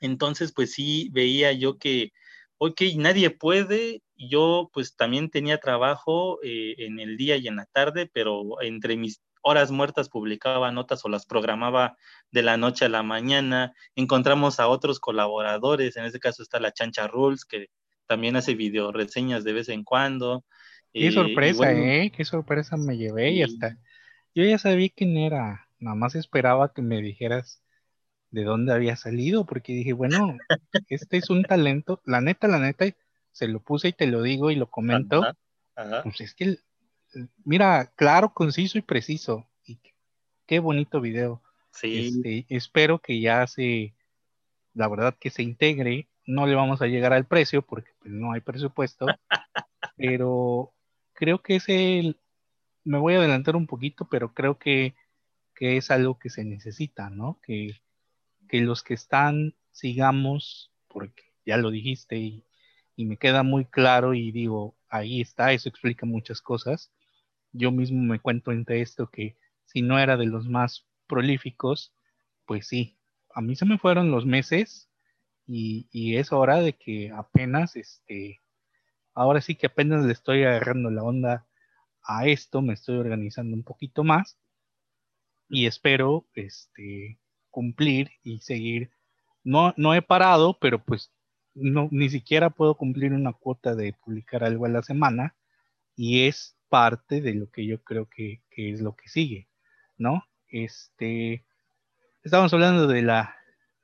Entonces, 0.00 0.52
pues 0.52 0.72
sí, 0.72 1.08
veía 1.12 1.52
yo 1.52 1.78
que, 1.78 2.12
ok, 2.58 2.82
nadie 2.96 3.30
puede, 3.30 4.02
yo 4.16 4.70
pues 4.72 4.96
también 4.96 5.30
tenía 5.30 5.58
trabajo 5.58 6.38
eh, 6.42 6.74
en 6.78 7.00
el 7.00 7.16
día 7.16 7.36
y 7.36 7.48
en 7.48 7.56
la 7.56 7.66
tarde, 7.66 8.10
pero 8.12 8.60
entre 8.62 8.96
mis 8.96 9.20
horas 9.42 9.70
muertas 9.70 10.08
publicaba 10.08 10.72
notas 10.72 11.04
o 11.04 11.08
las 11.08 11.24
programaba 11.24 11.96
de 12.30 12.42
la 12.42 12.56
noche 12.56 12.84
a 12.84 12.88
la 12.88 13.02
mañana. 13.02 13.72
Encontramos 13.94 14.60
a 14.60 14.68
otros 14.68 14.98
colaboradores, 15.00 15.96
en 15.96 16.04
este 16.04 16.20
caso 16.20 16.42
está 16.42 16.60
la 16.60 16.72
Chancha 16.72 17.06
Rules, 17.06 17.44
que 17.44 17.68
también 18.06 18.36
hace 18.36 18.54
video 18.54 18.92
reseñas 18.92 19.44
de 19.44 19.52
vez 19.52 19.68
en 19.68 19.84
cuando. 19.84 20.44
Qué 20.92 21.08
eh, 21.08 21.12
sorpresa, 21.12 21.72
¿eh? 21.72 22.10
Qué 22.14 22.24
sorpresa 22.24 22.76
me 22.76 22.96
llevé 22.96 23.32
y 23.32 23.42
hasta 23.42 23.78
yo 24.36 24.44
ya 24.44 24.58
sabía 24.58 24.90
quién 24.94 25.16
era, 25.16 25.66
nada 25.78 25.96
más 25.96 26.14
esperaba 26.14 26.74
que 26.74 26.82
me 26.82 27.00
dijeras 27.00 27.62
de 28.30 28.44
dónde 28.44 28.74
había 28.74 28.94
salido, 28.94 29.46
porque 29.46 29.72
dije, 29.72 29.94
bueno, 29.94 30.36
este 30.90 31.16
es 31.16 31.30
un 31.30 31.42
talento, 31.42 32.02
la 32.04 32.20
neta, 32.20 32.46
la 32.46 32.58
neta, 32.58 32.84
se 33.32 33.48
lo 33.48 33.60
puse 33.60 33.88
y 33.88 33.92
te 33.94 34.06
lo 34.06 34.20
digo 34.20 34.50
y 34.50 34.56
lo 34.56 34.70
comento. 34.70 35.22
Pues 36.02 36.20
es 36.20 36.34
que, 36.34 36.58
mira, 37.44 37.92
claro, 37.96 38.34
conciso 38.34 38.76
y 38.76 38.82
preciso. 38.82 39.48
Y 39.64 39.78
qué 40.44 40.58
bonito 40.58 41.00
video. 41.00 41.42
Sí. 41.70 42.08
Este, 42.08 42.46
espero 42.54 42.98
que 42.98 43.18
ya 43.20 43.46
se, 43.46 43.94
la 44.74 44.86
verdad 44.88 45.16
que 45.18 45.30
se 45.30 45.42
integre. 45.42 46.08
No 46.26 46.46
le 46.46 46.54
vamos 46.54 46.82
a 46.82 46.88
llegar 46.88 47.14
al 47.14 47.24
precio 47.24 47.62
porque 47.62 47.90
pues, 48.00 48.12
no 48.12 48.32
hay 48.32 48.42
presupuesto, 48.42 49.06
pero 49.96 50.74
creo 51.14 51.40
que 51.40 51.56
es 51.56 51.68
el, 51.68 52.18
me 52.86 52.98
voy 52.98 53.14
a 53.14 53.18
adelantar 53.18 53.56
un 53.56 53.66
poquito, 53.66 54.08
pero 54.08 54.32
creo 54.32 54.58
que, 54.58 54.94
es 55.58 55.90
algo 55.90 56.18
que 56.18 56.30
se 56.30 56.44
necesita, 56.44 57.10
¿no? 57.10 57.40
Que, 57.42 57.74
los 58.52 58.82
que 58.82 58.94
están 58.94 59.54
sigamos, 59.72 60.70
porque 60.88 61.24
ya 61.44 61.56
lo 61.56 61.70
dijiste 61.70 62.16
y, 62.16 62.44
me 62.96 63.18
queda 63.18 63.42
muy 63.42 63.66
claro 63.66 64.14
y 64.14 64.32
digo, 64.32 64.74
ahí 64.88 65.20
está, 65.20 65.52
eso 65.52 65.68
explica 65.68 66.06
muchas 66.06 66.40
cosas. 66.40 66.90
Yo 67.52 67.70
mismo 67.70 68.02
me 68.02 68.20
cuento 68.20 68.52
entre 68.52 68.80
esto 68.80 69.10
que 69.10 69.36
si 69.66 69.82
no 69.82 69.98
era 69.98 70.16
de 70.16 70.26
los 70.26 70.48
más 70.48 70.86
prolíficos, 71.06 71.92
pues 72.46 72.68
sí, 72.68 72.96
a 73.34 73.42
mí 73.42 73.54
se 73.56 73.66
me 73.66 73.78
fueron 73.78 74.10
los 74.10 74.24
meses 74.24 74.88
y, 75.46 75.88
y 75.92 76.16
es 76.16 76.32
hora 76.32 76.60
de 76.60 76.72
que 76.74 77.10
apenas, 77.10 77.76
este, 77.76 78.40
ahora 79.14 79.42
sí 79.42 79.56
que 79.56 79.66
apenas 79.66 80.04
le 80.06 80.12
estoy 80.12 80.44
agarrando 80.44 80.90
la 80.90 81.02
onda 81.02 81.46
a 82.06 82.26
esto 82.26 82.62
me 82.62 82.74
estoy 82.74 82.96
organizando 82.98 83.56
un 83.56 83.62
poquito 83.62 84.04
más 84.04 84.38
y 85.48 85.66
espero 85.66 86.26
este, 86.34 87.18
cumplir 87.50 88.10
y 88.22 88.40
seguir. 88.40 88.90
No, 89.44 89.74
no 89.76 89.94
he 89.94 90.02
parado, 90.02 90.58
pero 90.58 90.82
pues 90.82 91.12
no, 91.54 91.88
ni 91.90 92.08
siquiera 92.08 92.50
puedo 92.50 92.76
cumplir 92.76 93.12
una 93.12 93.32
cuota 93.32 93.74
de 93.74 93.92
publicar 93.92 94.44
algo 94.44 94.66
a 94.66 94.70
la 94.70 94.82
semana 94.82 95.34
y 95.94 96.26
es 96.26 96.56
parte 96.68 97.20
de 97.20 97.34
lo 97.34 97.50
que 97.50 97.66
yo 97.66 97.82
creo 97.82 98.08
que, 98.08 98.42
es 98.50 98.80
lo 98.80 98.96
que 98.96 99.08
sigue, 99.08 99.48
¿no? 99.96 100.24
este, 100.48 101.44
estamos 102.22 102.52
hablando 102.52 102.86
de 102.86 103.02
la, 103.02 103.36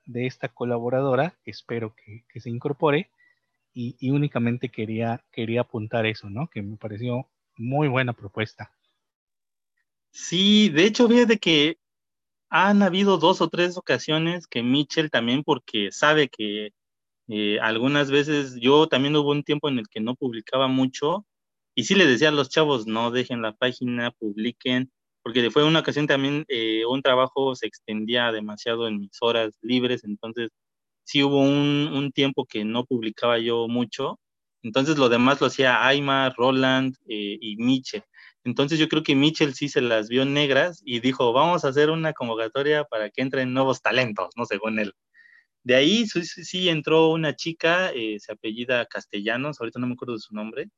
de 0.07 0.27
esta 0.27 0.49
colaboradora, 0.49 1.35
espero 1.45 1.95
que, 1.95 2.41
se 2.41 2.51
incorpore, 2.51 3.11
y, 3.75 4.11
únicamente 4.11 4.69
quería, 4.69 5.25
quería 5.33 5.63
apuntar 5.63 6.05
eso, 6.05 6.29
¿no? 6.29 6.49
Que 6.49 6.61
me 6.61 6.77
pareció 6.77 7.29
muy 7.57 7.89
buena 7.89 8.13
propuesta. 8.13 8.73
Sí, 10.11 10.69
de 10.69 10.85
hecho, 10.85 11.09
de 11.09 11.39
que 11.39 11.79
han 12.51 12.83
habido 12.83 13.17
dos 13.19 13.41
o 13.41 13.49
tres 13.49 13.79
ocasiones 13.79 14.47
que 14.47 14.63
Mitchell 14.63 15.11
también, 15.11 15.43
porque 15.43 15.91
sabe 15.91 16.29
que 16.29 16.73
eh, 17.29 17.59
algunas 17.61 18.11
veces 18.11 18.57
yo 18.61 18.89
también 18.89 19.17
hubo 19.17 19.31
un 19.31 19.43
tiempo 19.43 19.69
en 19.69 19.79
el 19.79 19.89
que 19.89 20.01
no 20.01 20.15
publicaba 20.15 20.69
mucho 20.69 21.27
y 21.75 21.85
sí 21.85 21.95
le 21.95 22.07
decía 22.07 22.29
a 22.29 22.33
los 22.33 22.51
chavos, 22.51 22.87
no 22.87 23.11
dejen 23.11 23.43
la 23.43 23.55
página, 23.55 24.11
publiquen, 24.13 24.93
porque 25.23 25.51
fue 25.51 25.65
una 25.65 25.81
ocasión 25.81 26.07
también 26.07 26.45
eh, 26.49 26.85
un 26.87 27.03
trabajo 27.03 27.55
se 27.55 27.67
extendía 27.67 28.33
demasiado 28.33 28.89
en 28.89 28.99
mis 29.01 29.17
horas 29.23 29.57
libres, 29.63 30.05
entonces 30.05 30.51
sí 31.05 31.23
hubo 31.23 31.41
un 31.41 32.13
tiempo 32.13 32.45
que 32.47 32.65
no 32.65 32.85
publicaba 32.85 33.39
yo 33.39 33.69
mucho, 33.69 34.19
entonces 34.63 34.99
lo 34.99 35.09
demás 35.09 35.41
lo 35.41 35.49
hacía 35.49 35.87
Aymar, 35.87 36.35
Roland 36.37 36.97
eh, 37.09 37.39
y 37.41 37.57
Mitchell. 37.57 38.05
Entonces 38.45 38.79
yo 38.79 38.89
creo 38.89 39.03
que 39.03 39.15
Mitchell 39.15 39.55
sí 39.55 39.69
se 39.69 39.81
las 39.81 40.09
vio 40.09 40.25
negras 40.25 40.83
y 40.85 41.01
dijo, 41.01 41.33
vamos 41.33 41.65
a 41.65 41.69
hacer 41.69 41.91
una 41.91 42.13
convocatoria 42.13 42.85
para 42.85 43.11
que 43.11 43.23
entren 43.23 43.53
nuevos 43.53 43.83
talentos, 43.83 44.31
¿no? 44.37 44.47
Según 44.47 44.79
él. 44.79 44.93
De 45.65 45.77
ahí 45.77 46.07
sí, 46.07 46.25
sí 46.25 46.69
entró 46.69 47.11
una 47.11 47.37
chica, 47.37 47.91
eh, 47.93 48.19
se 48.19 48.33
apellida 48.33 48.87
Castellanos, 48.87 49.61
ahorita 49.61 49.79
no 49.79 49.87
me 49.87 49.95
acuerdo 49.95 50.15
de 50.15 50.21
su 50.21 50.35
nombre, 50.35 50.69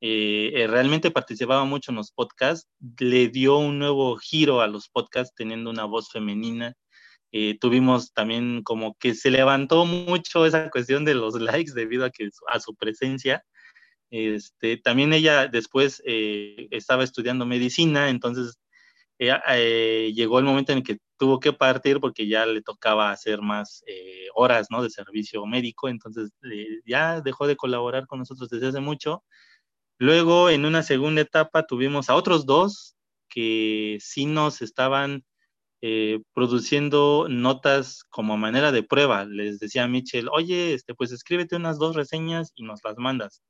eh, 0.00 0.66
realmente 0.68 1.10
participaba 1.10 1.64
mucho 1.64 1.90
en 1.90 1.96
los 1.96 2.12
podcasts, 2.12 2.68
le 2.98 3.28
dio 3.28 3.56
un 3.58 3.78
nuevo 3.78 4.16
giro 4.16 4.60
a 4.60 4.66
los 4.66 4.88
podcasts 4.88 5.34
teniendo 5.34 5.70
una 5.70 5.84
voz 5.84 6.10
femenina. 6.10 6.74
Tuvimos 7.60 8.12
también 8.12 8.62
como 8.62 8.96
que 8.98 9.14
se 9.14 9.30
levantó 9.30 9.84
mucho 9.84 10.46
esa 10.46 10.70
cuestión 10.70 11.04
de 11.04 11.14
los 11.14 11.34
likes 11.40 11.72
debido 11.74 12.04
a, 12.04 12.10
que, 12.10 12.30
a 12.48 12.60
su 12.60 12.74
presencia. 12.74 13.44
Este, 14.10 14.76
también 14.76 15.12
ella 15.12 15.46
después 15.48 16.02
estaba 16.04 17.04
estudiando 17.04 17.44
medicina, 17.44 18.08
entonces 18.08 18.58
eh, 19.18 20.12
llegó 20.14 20.38
el 20.38 20.44
momento 20.44 20.72
en 20.72 20.82
que 20.82 20.98
tuvo 21.16 21.40
que 21.40 21.52
partir 21.52 22.00
porque 22.00 22.28
ya 22.28 22.44
le 22.44 22.60
tocaba 22.60 23.10
hacer 23.10 23.40
más 23.40 23.82
eh, 23.86 24.26
horas 24.34 24.66
¿no? 24.70 24.82
de 24.82 24.90
servicio 24.90 25.46
médico, 25.46 25.88
entonces 25.88 26.30
eh, 26.50 26.80
ya 26.84 27.20
dejó 27.22 27.46
de 27.46 27.56
colaborar 27.56 28.06
con 28.06 28.18
nosotros 28.18 28.50
desde 28.50 28.68
hace 28.68 28.80
mucho. 28.80 29.24
Luego, 29.98 30.50
en 30.50 30.66
una 30.66 30.82
segunda 30.82 31.22
etapa, 31.22 31.66
tuvimos 31.66 32.10
a 32.10 32.16
otros 32.16 32.44
dos 32.46 32.96
que 33.28 33.98
sí 34.00 34.26
nos 34.26 34.62
estaban 34.62 35.24
produciendo 36.34 37.26
notas 37.28 38.04
como 38.10 38.36
manera 38.36 38.72
de 38.72 38.82
prueba. 38.82 39.24
Les 39.24 39.58
decía 39.58 39.84
a 39.84 39.88
Mitchell, 39.88 40.28
oye, 40.32 40.74
este, 40.74 40.94
pues 40.94 41.12
escríbete 41.12 41.56
unas 41.56 41.78
dos 41.78 41.96
reseñas 41.96 42.52
y 42.54 42.64
nos 42.64 42.82
las 42.84 42.96
mandas. 42.98 43.42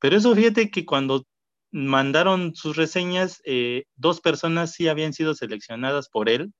Pero 0.00 0.16
eso 0.16 0.34
fíjate 0.34 0.70
que 0.70 0.84
cuando 0.84 1.24
mandaron 1.72 2.54
sus 2.54 2.76
reseñas, 2.76 3.40
eh, 3.44 3.84
dos 3.96 4.20
personas 4.20 4.72
sí 4.72 4.88
habían 4.88 5.12
sido 5.12 5.34
seleccionadas 5.34 6.08
por 6.08 6.28
él 6.28 6.52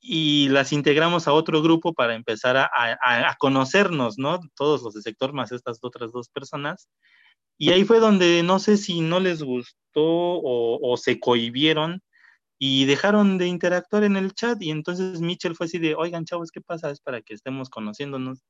y 0.00 0.48
las 0.48 0.72
integramos 0.72 1.28
a 1.28 1.32
otro 1.32 1.62
grupo 1.62 1.92
para 1.92 2.14
empezar 2.14 2.56
a, 2.56 3.36
conocernos, 3.38 4.18
¿no? 4.18 4.40
Todos 4.56 4.82
los 4.82 4.94
del 4.94 5.02
sector 5.02 5.32
más 5.32 5.52
estas 5.52 5.78
otras 5.82 6.12
dos 6.12 6.28
personas. 6.28 6.88
Y 7.58 7.70
ahí 7.70 7.84
fue 7.84 7.98
donde 8.00 8.42
no 8.42 8.58
sé 8.58 8.76
si 8.76 9.00
no 9.00 9.20
les 9.20 9.42
gustó 9.42 9.74
o 9.96 10.96
se 10.96 11.18
cohibieron 11.18 12.02
y 12.58 12.86
dejaron 12.86 13.38
de 13.38 13.46
interactuar 13.46 14.04
en 14.04 14.16
el 14.16 14.34
chat 14.34 14.60
y 14.60 14.70
entonces 14.70 15.20
Mitchell 15.20 15.54
fue 15.54 15.66
así 15.66 15.78
de, 15.78 15.94
oigan 15.94 16.24
chavos, 16.24 16.50
¿qué 16.50 16.60
pasa? 16.60 16.90
Es 16.90 17.00
para 17.00 17.22
que 17.22 17.34
estemos 17.34 17.70
conociéndonos. 17.70 18.44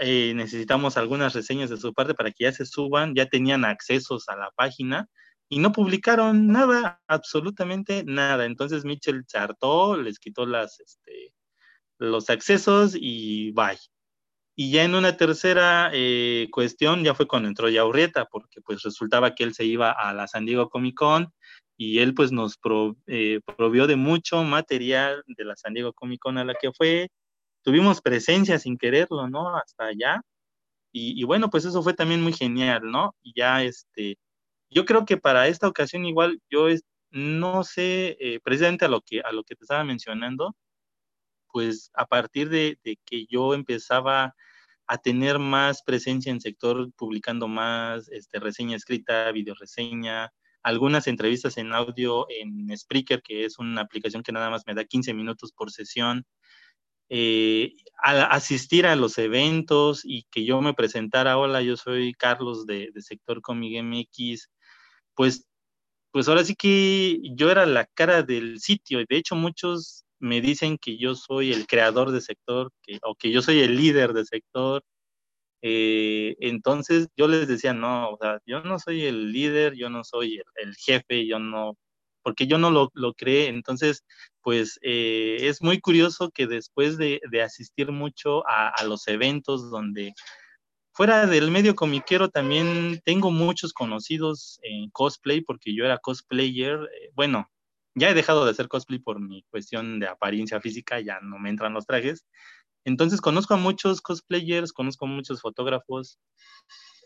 Eh, 0.00 0.32
necesitamos 0.34 0.96
algunas 0.96 1.34
reseñas 1.34 1.68
de 1.68 1.76
su 1.76 1.92
parte 1.92 2.14
para 2.14 2.30
que 2.30 2.44
ya 2.44 2.52
se 2.52 2.64
suban, 2.64 3.14
ya 3.14 3.26
tenían 3.26 3.64
accesos 3.64 4.28
a 4.28 4.36
la 4.36 4.50
página 4.56 5.08
y 5.48 5.58
no 5.58 5.72
publicaron 5.72 6.48
nada, 6.48 7.02
absolutamente 7.08 8.04
nada. 8.04 8.46
Entonces 8.46 8.84
Mitchell 8.84 9.24
se 9.26 9.38
hartó, 9.38 9.96
les 9.96 10.18
quitó 10.18 10.46
las, 10.46 10.80
este, 10.80 11.34
los 11.98 12.30
accesos 12.30 12.96
y 12.98 13.50
bye. 13.52 13.78
Y 14.58 14.70
ya 14.70 14.84
en 14.84 14.94
una 14.94 15.16
tercera 15.18 15.90
eh, 15.92 16.48
cuestión 16.50 17.04
ya 17.04 17.14
fue 17.14 17.28
cuando 17.28 17.48
entró 17.48 17.68
ya 17.68 17.84
Urrieta, 17.84 18.24
porque 18.26 18.62
pues 18.62 18.82
resultaba 18.82 19.34
que 19.34 19.44
él 19.44 19.52
se 19.52 19.66
iba 19.66 19.90
a 19.90 20.14
la 20.14 20.26
San 20.28 20.46
Diego 20.46 20.70
Comic 20.70 20.96
Con 20.96 21.34
y 21.76 21.98
él 22.00 22.14
pues 22.14 22.32
nos 22.32 22.56
pro, 22.56 22.96
eh, 23.06 23.40
provió 23.56 23.86
de 23.86 23.96
mucho 23.96 24.42
material 24.44 25.22
de 25.26 25.44
la 25.44 25.56
San 25.56 25.74
Diego 25.74 25.92
Comic 25.92 26.20
Con 26.20 26.38
a 26.38 26.44
la 26.44 26.54
que 26.54 26.72
fue, 26.72 27.08
tuvimos 27.62 28.00
presencia 28.00 28.58
sin 28.58 28.78
quererlo, 28.78 29.28
¿no? 29.28 29.56
Hasta 29.56 29.86
allá. 29.86 30.22
Y, 30.92 31.24
bueno, 31.24 31.50
pues 31.50 31.66
eso 31.66 31.82
fue 31.82 31.92
también 31.92 32.22
muy 32.22 32.32
genial, 32.32 32.80
¿no? 32.84 33.14
Y 33.22 33.34
ya, 33.36 33.62
este, 33.62 34.16
yo 34.70 34.86
creo 34.86 35.04
que 35.04 35.18
para 35.18 35.48
esta 35.48 35.68
ocasión 35.68 36.06
igual 36.06 36.40
yo 36.50 36.68
no 37.10 37.64
sé, 37.64 38.16
eh, 38.20 38.40
precisamente 38.42 38.86
a 38.86 38.88
lo, 38.88 39.02
que, 39.02 39.20
a 39.20 39.32
lo 39.32 39.44
que 39.44 39.56
te 39.56 39.64
estaba 39.64 39.84
mencionando, 39.84 40.56
pues 41.52 41.90
a 41.94 42.06
partir 42.06 42.48
de, 42.50 42.78
que 43.04 43.26
yo 43.26 43.54
empezaba 43.54 44.34
a 44.86 44.98
tener 44.98 45.38
más 45.38 45.82
presencia 45.82 46.32
en 46.32 46.40
sector, 46.40 46.90
publicando 46.96 47.48
más 47.48 48.08
este, 48.10 48.38
reseña 48.40 48.76
escrita, 48.76 49.32
video 49.32 49.54
reseña, 49.54 50.32
algunas 50.66 51.06
entrevistas 51.06 51.58
en 51.58 51.72
audio 51.72 52.26
en 52.28 52.76
Spreaker, 52.76 53.22
que 53.22 53.44
es 53.44 53.60
una 53.60 53.82
aplicación 53.82 54.24
que 54.24 54.32
nada 54.32 54.50
más 54.50 54.64
me 54.66 54.74
da 54.74 54.84
15 54.84 55.14
minutos 55.14 55.52
por 55.52 55.70
sesión, 55.70 56.26
eh, 57.08 57.72
asistir 58.02 58.84
a 58.84 58.96
los 58.96 59.16
eventos 59.18 60.00
y 60.04 60.24
que 60.24 60.44
yo 60.44 60.60
me 60.60 60.74
presentara, 60.74 61.38
hola, 61.38 61.62
yo 61.62 61.76
soy 61.76 62.14
Carlos 62.14 62.66
de, 62.66 62.90
Sector 62.98 63.42
Comic 63.42 63.80
MX, 63.80 64.50
pues, 65.14 65.46
pues 66.10 66.28
ahora 66.28 66.42
sí 66.42 66.56
que 66.56 67.20
yo 67.36 67.48
era 67.52 67.64
la 67.64 67.86
cara 67.86 68.24
del 68.24 68.58
sitio 68.58 69.00
y 69.00 69.06
de 69.08 69.18
hecho 69.18 69.36
muchos 69.36 70.04
me 70.18 70.40
dicen 70.40 70.78
que 70.78 70.98
yo 70.98 71.14
soy 71.14 71.52
el 71.52 71.68
creador 71.68 72.10
de 72.10 72.20
sector 72.20 72.72
que, 72.82 72.98
o 73.04 73.14
que 73.14 73.30
yo 73.30 73.40
soy 73.40 73.60
el 73.60 73.76
líder 73.76 74.14
de 74.14 74.24
sector. 74.24 74.82
Eh, 75.68 76.36
entonces 76.38 77.08
yo 77.16 77.26
les 77.26 77.48
decía, 77.48 77.74
no, 77.74 78.10
o 78.10 78.18
sea, 78.20 78.38
yo 78.46 78.60
no 78.62 78.78
soy 78.78 79.04
el 79.04 79.32
líder, 79.32 79.74
yo 79.74 79.90
no 79.90 80.04
soy 80.04 80.40
el, 80.62 80.76
jefe, 80.76 81.26
yo 81.26 81.40
no, 81.40 81.76
porque 82.22 82.46
yo 82.46 82.56
no 82.56 82.70
lo, 82.70 82.92
lo 82.94 83.14
creé. 83.14 83.48
Entonces, 83.48 84.04
pues 84.42 84.78
eh, 84.82 85.38
es 85.40 85.62
muy 85.62 85.80
curioso 85.80 86.30
que 86.30 86.46
después 86.46 86.98
de, 86.98 87.20
asistir 87.44 87.90
mucho 87.90 88.46
a, 88.46 88.72
los 88.84 89.08
eventos 89.08 89.68
donde 89.68 90.12
fuera 90.92 91.26
del 91.26 91.50
medio 91.50 91.74
comiquero 91.74 92.28
también 92.30 93.00
tengo 93.04 93.32
muchos 93.32 93.72
conocidos 93.72 94.60
en 94.62 94.90
cosplay 94.90 95.40
porque 95.40 95.74
yo 95.74 95.84
era 95.84 95.98
cosplayer. 95.98 96.78
Eh, 97.02 97.10
bueno, 97.14 97.50
ya 97.96 98.10
he 98.10 98.14
dejado 98.14 98.44
de 98.44 98.52
hacer 98.52 98.68
cosplay 98.68 99.00
por 99.00 99.20
mi 99.20 99.42
cuestión 99.50 99.98
de 99.98 100.06
apariencia 100.06 100.60
física, 100.60 101.00
ya 101.00 101.18
no 101.20 101.40
me 101.40 101.50
entran 101.50 101.74
los 101.74 101.86
trajes. 101.86 102.24
Entonces 102.86 103.20
conozco 103.20 103.52
a 103.54 103.56
muchos 103.56 104.00
cosplayers, 104.00 104.72
conozco 104.72 105.06
a 105.06 105.08
muchos 105.08 105.40
fotógrafos. 105.40 106.20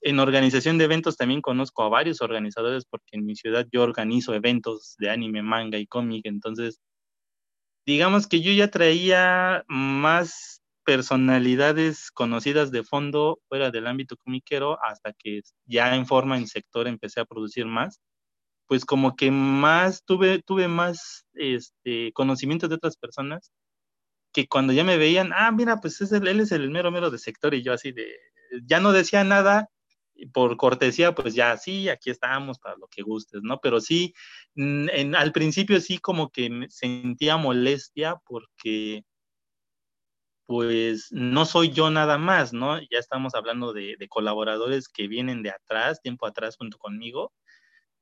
En 0.02 0.20
organización 0.20 0.76
de 0.76 0.84
eventos 0.84 1.16
también 1.16 1.40
conozco 1.40 1.82
a 1.82 1.88
varios 1.88 2.20
organizadores 2.20 2.84
porque 2.84 3.16
en 3.16 3.24
mi 3.24 3.34
ciudad 3.34 3.66
yo 3.72 3.82
organizo 3.82 4.34
eventos 4.34 4.94
de 4.98 5.10
anime, 5.10 5.42
manga 5.42 5.78
y 5.78 5.86
cómic. 5.86 6.26
Entonces 6.26 6.80
digamos 7.86 8.26
que 8.26 8.42
yo 8.42 8.52
ya 8.52 8.68
traía 8.70 9.64
más 9.68 10.62
personalidades 10.84 12.10
conocidas 12.10 12.70
de 12.70 12.84
fondo 12.84 13.40
fuera 13.48 13.70
del 13.70 13.86
ámbito 13.86 14.16
comiquero 14.18 14.78
hasta 14.84 15.14
que 15.14 15.40
ya 15.64 15.94
en 15.96 16.06
forma 16.06 16.36
en 16.36 16.46
sector 16.46 16.88
empecé 16.88 17.20
a 17.20 17.24
producir 17.24 17.64
más 17.64 18.00
pues 18.66 18.84
como 18.84 19.16
que 19.16 19.30
más 19.30 20.04
tuve 20.04 20.42
tuve 20.42 20.68
más 20.68 21.26
este 21.34 22.12
conocimiento 22.12 22.68
de 22.68 22.76
otras 22.76 22.96
personas 22.96 23.50
que 24.32 24.46
cuando 24.46 24.72
ya 24.72 24.84
me 24.84 24.96
veían 24.96 25.32
ah 25.34 25.50
mira 25.52 25.78
pues 25.80 26.00
es 26.00 26.12
él 26.12 26.40
es 26.40 26.52
el 26.52 26.70
mero 26.70 26.90
mero 26.90 27.10
de 27.10 27.18
sector 27.18 27.54
y 27.54 27.62
yo 27.62 27.72
así 27.72 27.92
de 27.92 28.14
ya 28.64 28.80
no 28.80 28.92
decía 28.92 29.24
nada 29.24 29.68
por 30.32 30.56
cortesía, 30.56 31.14
pues 31.14 31.34
ya 31.34 31.56
sí, 31.56 31.88
aquí 31.88 32.10
estamos 32.10 32.58
para 32.58 32.76
lo 32.76 32.88
que 32.88 33.02
gustes, 33.02 33.42
¿no? 33.42 33.60
Pero 33.60 33.80
sí, 33.80 34.14
mm, 34.54 34.88
en, 34.90 35.14
al 35.14 35.32
principio 35.32 35.80
sí 35.80 35.98
como 35.98 36.30
que 36.30 36.66
sentía 36.68 37.36
molestia 37.36 38.16
porque 38.26 39.04
pues 40.46 41.08
no 41.12 41.46
soy 41.46 41.70
yo 41.70 41.90
nada 41.90 42.18
más, 42.18 42.52
¿no? 42.52 42.80
Ya 42.80 42.98
estamos 42.98 43.34
hablando 43.34 43.72
de, 43.72 43.96
colaboradores 44.08 44.88
que 44.88 45.06
vienen 45.06 45.42
de 45.42 45.50
atrás, 45.50 46.02
tiempo 46.02 46.26
atrás 46.26 46.56
junto 46.56 46.76
conmigo. 46.78 47.32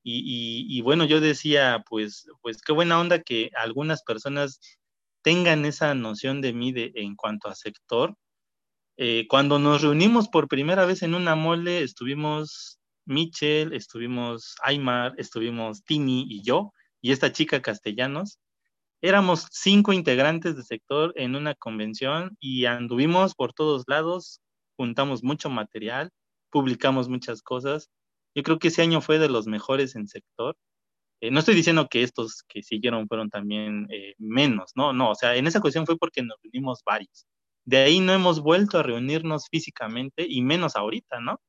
Y, 0.02 0.66
y, 0.70 0.80
bueno, 0.80 1.04
yo 1.04 1.20
decía, 1.20 1.84
pues, 1.88 2.26
pues 2.40 2.62
qué 2.62 2.72
buena 2.72 2.98
onda 2.98 3.20
que 3.20 3.50
algunas 3.54 4.02
personas 4.02 4.60
tengan 5.28 5.66
esa 5.66 5.94
noción 5.94 6.40
de 6.40 6.54
mí 6.54 6.72
de, 6.72 6.90
en 6.94 7.14
cuanto 7.14 7.48
a 7.48 7.54
sector, 7.54 8.14
eh, 8.96 9.26
cuando 9.28 9.58
nos 9.58 9.82
reunimos 9.82 10.26
por 10.26 10.48
primera 10.48 10.86
vez 10.86 11.02
en 11.02 11.14
una 11.14 11.34
mole, 11.34 11.82
estuvimos 11.82 12.80
Michel, 13.04 13.74
estuvimos 13.74 14.56
Aymar, 14.62 15.12
estuvimos 15.18 15.84
Tini 15.84 16.24
y 16.30 16.42
yo, 16.42 16.72
y 17.02 17.12
esta 17.12 17.30
chica 17.30 17.60
castellanos. 17.60 18.38
éramos 19.02 19.48
cinco 19.50 19.92
integrantes 19.92 20.56
del 20.56 20.64
sector 20.64 21.12
en 21.14 21.36
una 21.36 21.54
convención 21.54 22.34
y 22.40 22.64
anduvimos 22.64 23.34
por 23.34 23.52
todos 23.52 23.84
lados, 23.86 24.40
juntamos 24.78 25.22
mucho 25.22 25.50
material, 25.50 26.10
publicamos 26.50 27.10
muchas 27.10 27.42
cosas. 27.42 27.90
Yo 28.34 28.42
creo 28.42 28.58
que 28.58 28.68
ese 28.68 28.80
año 28.80 29.02
fue 29.02 29.18
de 29.18 29.28
los 29.28 29.46
mejores 29.46 29.94
en 29.94 30.08
sector. 30.08 30.56
Eh, 31.20 31.30
no 31.30 31.40
estoy 31.40 31.54
diciendo 31.54 31.88
que 31.88 32.02
estos 32.02 32.44
que 32.48 32.62
siguieron 32.62 33.08
fueron 33.08 33.28
también 33.30 33.88
eh, 33.90 34.14
menos, 34.18 34.72
no, 34.76 34.92
no, 34.92 35.10
o 35.10 35.14
sea, 35.16 35.34
en 35.36 35.46
esa 35.48 35.60
cuestión 35.60 35.84
fue 35.86 35.96
porque 35.98 36.22
nos 36.22 36.38
reunimos 36.42 36.82
varios. 36.84 37.26
De 37.64 37.78
ahí 37.78 38.00
no 38.00 38.12
hemos 38.14 38.40
vuelto 38.40 38.78
a 38.78 38.82
reunirnos 38.82 39.48
físicamente 39.50 40.26
y 40.28 40.42
menos 40.42 40.76
ahorita, 40.76 41.20
¿no? 41.20 41.40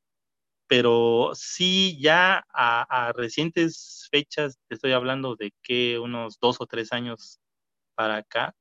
Pero 0.68 1.32
sí 1.36 2.00
ya 2.02 2.46
a, 2.54 3.14
recientes 3.16 4.08
fechas, 4.12 4.58
te 4.68 4.76
estoy 4.76 4.94
hablando 4.94 5.36
de 5.36 5.54
que 5.64 6.00
unos 6.00 6.40
dos 6.40 6.58
o 6.62 6.68
tres 6.68 6.94
años 6.94 7.40
para 7.96 8.18
acá, 8.18 8.56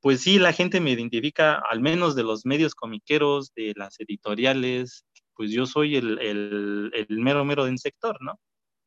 pues 0.00 0.22
sí, 0.22 0.38
la 0.38 0.52
gente 0.52 0.80
me 0.80 0.92
identifica, 0.92 1.62
al 1.70 1.80
menos 1.80 2.14
de 2.16 2.22
los 2.24 2.46
medios 2.46 2.74
comiqueros, 2.74 3.52
de 3.54 3.74
las 3.76 3.98
editoriales, 4.00 5.04
pues 5.34 5.50
yo 5.52 5.66
soy 5.66 5.96
el, 5.96 6.18
el, 6.20 6.92
el 6.94 7.18
mero 7.20 7.44
mero 7.44 7.64
del 7.66 7.78
sector, 7.78 8.18
¿no? 8.22 8.40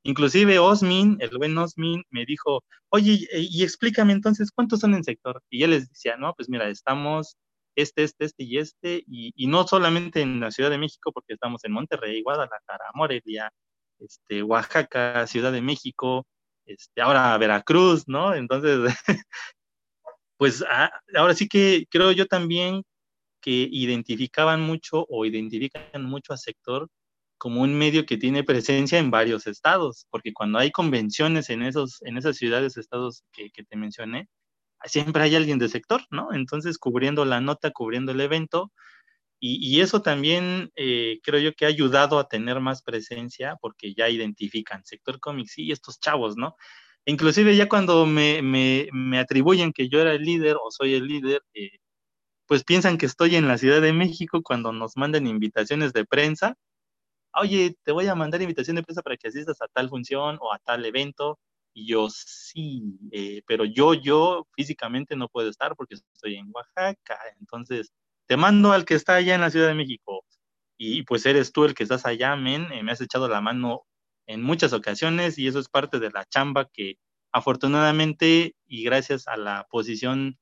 Inclusive 0.03 0.57
Osmin, 0.59 1.17
el 1.19 1.29
buen 1.37 1.57
Osmin, 1.57 2.03
me 2.09 2.25
dijo, 2.25 2.63
oye, 2.89 3.27
y, 3.33 3.63
explícame 3.63 4.13
entonces 4.13 4.51
cuántos 4.51 4.79
son 4.79 4.95
en 4.95 5.03
sector. 5.03 5.41
Y 5.49 5.63
él 5.63 5.71
les 5.71 5.89
decía, 5.89 6.17
no, 6.17 6.33
pues 6.33 6.49
mira, 6.49 6.67
estamos 6.69 7.37
este, 7.75 8.03
este, 8.03 8.25
este 8.25 8.43
y 8.43 8.57
este, 8.57 9.03
y, 9.07 9.47
no 9.47 9.67
solamente 9.67 10.21
en 10.21 10.39
la 10.39 10.51
Ciudad 10.51 10.69
de 10.69 10.77
México, 10.79 11.11
porque 11.11 11.33
estamos 11.33 11.63
en 11.63 11.73
Monterrey, 11.73 12.21
Guadalajara, 12.23 12.85
Morelia, 12.95 13.51
este, 13.99 14.43
Oaxaca, 14.43 15.27
Ciudad 15.27 15.51
de 15.51 15.61
México, 15.61 16.25
este, 16.65 17.01
ahora 17.01 17.37
Veracruz, 17.37 18.07
¿no? 18.07 18.33
Entonces, 18.33 18.79
pues 20.37 20.63
ah, 20.69 20.91
ahora 21.15 21.35
sí 21.35 21.47
que 21.47 21.85
creo 21.89 22.11
yo 22.11 22.25
también 22.25 22.83
que 23.41 23.51
identificaban 23.71 24.61
mucho 24.61 25.05
o 25.09 25.25
identifican 25.25 26.03
mucho 26.05 26.33
a 26.33 26.37
sector 26.37 26.87
como 27.41 27.61
un 27.63 27.73
medio 27.73 28.05
que 28.05 28.17
tiene 28.17 28.43
presencia 28.43 28.99
en 28.99 29.09
varios 29.09 29.47
estados, 29.47 30.05
porque 30.11 30.31
cuando 30.31 30.59
hay 30.59 30.69
convenciones 30.69 31.49
en, 31.49 31.63
esos, 31.63 31.99
en 32.03 32.17
esas 32.17 32.37
ciudades, 32.37 32.77
estados 32.77 33.23
que, 33.31 33.49
que 33.49 33.63
te 33.63 33.75
mencioné, 33.77 34.29
siempre 34.83 35.23
hay 35.23 35.35
alguien 35.35 35.57
del 35.57 35.71
sector, 35.71 36.03
¿no? 36.11 36.33
Entonces, 36.33 36.77
cubriendo 36.77 37.25
la 37.25 37.41
nota, 37.41 37.71
cubriendo 37.71 38.11
el 38.11 38.21
evento, 38.21 38.71
y, 39.39 39.57
y 39.59 39.81
eso 39.81 40.03
también 40.03 40.71
eh, 40.75 41.19
creo 41.23 41.39
yo 41.39 41.53
que 41.55 41.65
ha 41.65 41.69
ayudado 41.69 42.19
a 42.19 42.27
tener 42.27 42.59
más 42.59 42.83
presencia, 42.83 43.57
porque 43.59 43.95
ya 43.95 44.07
identifican 44.07 44.85
sector 44.85 45.19
cómics 45.19 45.57
y 45.57 45.71
estos 45.71 45.99
chavos, 45.99 46.37
¿no? 46.37 46.55
Inclusive 47.05 47.55
ya 47.55 47.67
cuando 47.67 48.05
me, 48.05 48.43
me, 48.43 48.87
me, 48.93 49.17
atribuyen 49.17 49.73
que 49.73 49.89
yo 49.89 49.99
era 49.99 50.13
el 50.13 50.21
líder 50.21 50.57
o 50.63 50.69
soy 50.69 50.93
el 50.93 51.07
líder, 51.07 51.41
eh, 51.55 51.79
pues 52.45 52.63
piensan 52.63 52.99
que 52.99 53.07
estoy 53.07 53.35
en 53.35 53.47
la 53.47 53.57
Ciudad 53.57 53.81
de 53.81 53.93
México 53.93 54.43
cuando 54.43 54.71
nos 54.73 54.95
mandan 54.95 55.25
invitaciones 55.25 55.93
de 55.93 56.05
prensa. 56.05 56.55
Oye, 57.33 57.75
te 57.83 57.91
voy 57.91 58.07
a 58.07 58.15
mandar 58.15 58.41
invitación 58.41 58.75
de 58.75 58.83
prensa 58.83 59.01
para 59.01 59.17
que 59.17 59.27
asistas 59.29 59.61
a 59.61 59.67
tal 59.67 59.89
función 59.89 60.37
o 60.41 60.53
a 60.53 60.59
tal 60.59 60.85
evento 60.85 61.39
y 61.73 61.87
yo 61.87 62.09
sí, 62.09 62.99
eh, 63.11 63.41
pero 63.47 63.63
yo, 63.65 63.93
yo 63.93 64.47
físicamente 64.55 65.15
no 65.15 65.29
puedo 65.29 65.49
estar 65.49 65.75
porque 65.75 65.95
estoy 65.95 66.35
en 66.35 66.49
Oaxaca. 66.53 67.17
Entonces, 67.39 67.91
te 68.27 68.37
mando 68.37 68.73
al 68.73 68.85
que 68.85 68.95
está 68.95 69.15
allá 69.15 69.35
en 69.35 69.41
la 69.41 69.51
Ciudad 69.51 69.67
de 69.67 69.75
México. 69.75 70.25
Y 70.77 71.03
pues 71.03 71.25
eres 71.25 71.51
tú 71.53 71.65
el 71.65 71.73
que 71.73 71.83
estás 71.83 72.05
allá, 72.05 72.35
men. 72.35 72.71
Eh, 72.73 72.83
me 72.83 72.91
has 72.91 73.01
echado 73.01 73.27
la 73.29 73.41
mano 73.41 73.83
en 74.27 74.41
muchas 74.41 74.73
ocasiones 74.73 75.37
y 75.37 75.47
eso 75.47 75.59
es 75.59 75.69
parte 75.69 75.99
de 75.99 76.11
la 76.11 76.25
chamba 76.25 76.67
que 76.71 76.95
afortunadamente 77.31 78.55
y 78.67 78.83
gracias 78.83 79.27
a 79.27 79.37
la 79.37 79.67
posición 79.69 80.37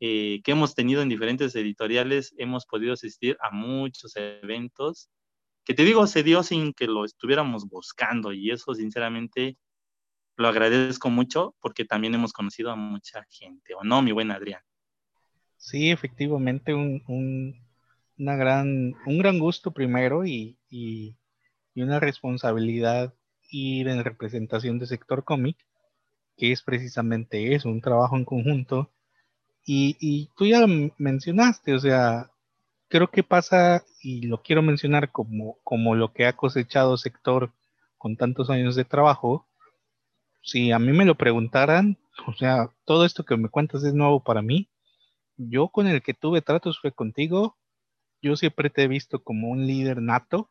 eh, 0.00 0.40
que 0.44 0.52
hemos 0.52 0.74
tenido 0.74 1.02
en 1.02 1.08
diferentes 1.08 1.54
editoriales, 1.54 2.34
hemos 2.38 2.66
podido 2.66 2.94
asistir 2.94 3.36
a 3.40 3.50
muchos 3.52 4.16
eventos 4.16 5.08
que 5.64 5.74
te 5.74 5.84
digo, 5.84 6.06
se 6.06 6.22
dio 6.22 6.42
sin 6.42 6.72
que 6.72 6.86
lo 6.86 7.04
estuviéramos 7.04 7.68
buscando 7.68 8.32
y 8.32 8.50
eso 8.50 8.74
sinceramente 8.74 9.56
lo 10.36 10.48
agradezco 10.48 11.10
mucho 11.10 11.54
porque 11.60 11.84
también 11.84 12.14
hemos 12.14 12.32
conocido 12.32 12.70
a 12.70 12.76
mucha 12.76 13.24
gente, 13.30 13.74
¿o 13.74 13.84
no, 13.84 14.02
mi 14.02 14.12
buen 14.12 14.30
Adrián? 14.30 14.62
Sí, 15.56 15.90
efectivamente, 15.90 16.74
un, 16.74 17.02
un 17.06 17.62
una 18.18 18.36
gran, 18.36 18.94
un 19.06 19.18
gran 19.18 19.38
gusto 19.38 19.72
primero 19.72 20.24
y, 20.24 20.56
y, 20.70 21.16
una 21.74 22.00
responsabilidad 22.00 23.14
ir 23.50 23.88
en 23.88 24.04
representación 24.04 24.78
del 24.78 24.88
sector 24.88 25.24
cómic, 25.24 25.56
que 26.36 26.52
es 26.52 26.62
precisamente 26.62 27.54
eso, 27.54 27.68
un 27.68 27.80
trabajo 27.80 28.16
en 28.16 28.24
conjunto. 28.24 28.90
Y, 29.64 29.96
y 30.00 30.30
tú 30.36 30.46
ya 30.46 30.66
mencionaste, 30.98 31.74
o 31.74 31.78
sea, 31.78 32.30
creo 32.92 33.10
que 33.10 33.22
pasa, 33.22 33.86
y 34.02 34.26
lo 34.26 34.42
quiero 34.42 34.60
mencionar 34.60 35.10
como, 35.10 35.56
como 35.64 35.94
lo 35.94 36.12
que 36.12 36.26
ha 36.26 36.36
cosechado 36.36 36.98
sector 36.98 37.50
con 37.96 38.18
tantos 38.18 38.50
años 38.50 38.76
de 38.76 38.84
trabajo, 38.84 39.48
si 40.42 40.72
a 40.72 40.78
mí 40.78 40.92
me 40.92 41.06
lo 41.06 41.14
preguntaran, 41.14 41.96
o 42.26 42.34
sea, 42.34 42.68
todo 42.84 43.06
esto 43.06 43.24
que 43.24 43.38
me 43.38 43.48
cuentas 43.48 43.82
es 43.84 43.94
nuevo 43.94 44.22
para 44.22 44.42
mí. 44.42 44.68
Yo 45.38 45.68
con 45.68 45.86
el 45.86 46.02
que 46.02 46.12
tuve 46.12 46.42
tratos 46.42 46.78
fue 46.80 46.92
contigo. 46.92 47.56
Yo 48.20 48.36
siempre 48.36 48.68
te 48.68 48.82
he 48.82 48.88
visto 48.88 49.24
como 49.24 49.48
un 49.48 49.66
líder 49.66 50.02
nato, 50.02 50.50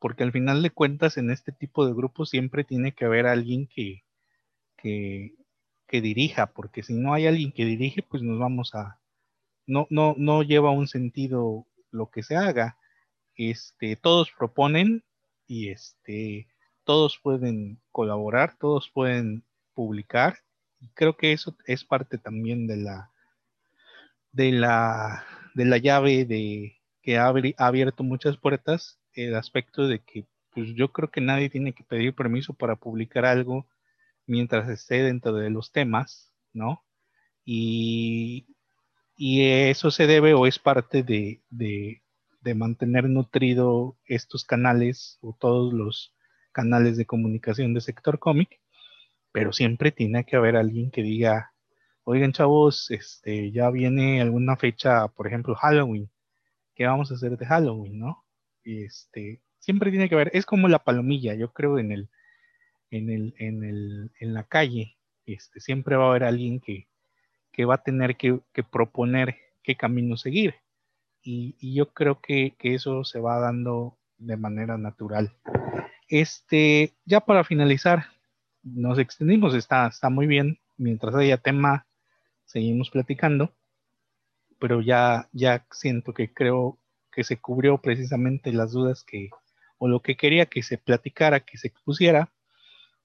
porque 0.00 0.24
al 0.24 0.32
final 0.32 0.64
de 0.64 0.70
cuentas 0.70 1.16
en 1.18 1.30
este 1.30 1.52
tipo 1.52 1.86
de 1.86 1.94
grupos 1.94 2.30
siempre 2.30 2.64
tiene 2.64 2.94
que 2.94 3.04
haber 3.04 3.28
alguien 3.28 3.68
que, 3.68 4.02
que, 4.76 6.00
dirija, 6.00 6.46
porque 6.46 6.82
si 6.82 6.94
no 6.94 7.14
hay 7.14 7.28
alguien 7.28 7.52
que 7.52 7.64
dirige, 7.64 8.02
pues 8.02 8.24
nos 8.24 8.40
vamos 8.40 8.74
a... 8.74 8.98
No, 9.68 9.86
no, 9.88 10.16
no 10.18 10.42
lleva 10.42 10.72
un 10.72 10.88
sentido 10.88 11.64
lo 11.90 12.10
que 12.10 12.22
se 12.22 12.36
haga. 12.36 12.78
Este, 13.36 13.96
todos 13.96 14.30
proponen 14.36 15.04
y 15.46 15.70
este, 15.70 16.48
todos 16.84 17.18
pueden 17.22 17.80
colaborar, 17.92 18.56
todos 18.58 18.90
pueden 18.90 19.44
publicar. 19.74 20.38
Creo 20.94 21.16
que 21.16 21.32
eso 21.32 21.56
es 21.66 21.84
parte 21.84 22.18
también 22.18 22.66
de 22.66 22.76
la 22.76 23.10
de 24.32 24.52
la 24.52 25.24
de 25.54 25.64
la 25.64 25.78
llave 25.78 26.24
de 26.26 26.76
que 27.02 27.18
ha, 27.18 27.32
abierto 27.58 28.02
muchas 28.02 28.36
puertas, 28.36 28.98
el 29.12 29.36
aspecto 29.36 29.86
de 29.86 30.00
que 30.00 30.26
pues 30.52 30.74
yo 30.74 30.92
creo 30.92 31.10
que 31.10 31.20
nadie 31.20 31.50
tiene 31.50 31.72
que 31.72 31.84
pedir 31.84 32.14
permiso 32.14 32.54
para 32.54 32.76
publicar 32.76 33.24
algo 33.24 33.66
mientras 34.26 34.68
esté 34.68 35.02
dentro 35.02 35.32
de 35.34 35.50
los 35.50 35.70
temas, 35.72 36.32
¿no? 36.52 36.84
Y, 37.44 38.55
eso 39.18 39.90
se 39.90 40.06
debe 40.06 40.34
o 40.34 40.46
es 40.46 40.58
parte 40.58 41.02
de, 41.02 41.42
de, 41.50 42.02
de 42.42 42.54
mantener 42.54 43.08
nutrido 43.08 43.96
estos 44.06 44.44
canales 44.44 45.18
o 45.20 45.36
todos 45.38 45.72
los 45.72 46.14
canales 46.52 46.96
de 46.96 47.06
comunicación 47.06 47.74
de 47.74 47.80
sector 47.80 48.18
cómic, 48.18 48.60
pero 49.32 49.52
siempre 49.52 49.92
tiene 49.92 50.24
que 50.24 50.36
haber 50.36 50.56
alguien 50.56 50.90
que 50.90 51.02
diga, 51.02 51.52
oigan 52.04 52.32
chavos, 52.32 52.90
este, 52.90 53.50
ya 53.52 53.70
viene 53.70 54.20
alguna 54.20 54.56
fecha, 54.56 55.08
por 55.08 55.26
ejemplo, 55.26 55.54
Halloween, 55.54 56.10
¿qué 56.74 56.86
vamos 56.86 57.10
a 57.10 57.14
hacer 57.14 57.36
de 57.36 57.46
Halloween, 57.46 57.98
no? 57.98 58.24
Este, 58.64 59.42
siempre 59.58 59.90
tiene 59.90 60.08
que 60.08 60.14
haber, 60.14 60.30
es 60.32 60.46
como 60.46 60.68
la 60.68 60.84
palomilla, 60.84 61.34
yo 61.34 61.52
creo 61.52 61.78
en 61.78 61.92
el, 61.92 62.08
en 62.90 63.10
el, 63.10 63.34
en 63.38 63.64
el, 63.64 64.12
en 64.20 64.34
la 64.34 64.44
calle, 64.44 64.96
este, 65.26 65.60
siempre 65.60 65.96
va 65.96 66.06
a 66.06 66.10
haber 66.10 66.24
alguien 66.24 66.60
que, 66.60 66.88
que 67.56 67.64
va 67.64 67.76
a 67.76 67.82
tener 67.82 68.16
que, 68.16 68.38
proponer 68.70 69.36
qué 69.62 69.76
camino 69.76 70.18
seguir. 70.18 70.56
Y, 71.22 71.56
yo 71.74 71.92
creo 71.92 72.20
que, 72.20 72.54
que, 72.58 72.74
eso 72.74 73.02
se 73.02 73.18
va 73.18 73.40
dando 73.40 73.98
de 74.18 74.36
manera 74.36 74.76
natural. 74.76 75.32
Este, 76.08 76.92
ya 77.06 77.20
para 77.20 77.44
finalizar, 77.44 78.04
nos 78.62 78.98
extendimos, 78.98 79.54
está, 79.54 79.86
está 79.86 80.10
muy 80.10 80.26
bien. 80.26 80.58
Mientras 80.76 81.14
haya 81.14 81.38
tema, 81.38 81.86
seguimos 82.44 82.90
platicando. 82.90 83.54
Pero 84.58 84.82
ya, 84.82 85.28
ya 85.32 85.66
siento 85.70 86.12
que 86.12 86.32
creo 86.32 86.78
que 87.10 87.24
se 87.24 87.38
cubrió 87.38 87.78
precisamente 87.78 88.52
las 88.52 88.72
dudas 88.72 89.02
que, 89.02 89.30
o 89.78 89.88
lo 89.88 90.00
que 90.00 90.18
quería 90.18 90.44
que 90.44 90.62
se 90.62 90.76
platicara, 90.76 91.40
que 91.40 91.56
se 91.56 91.68
expusiera. 91.68 92.30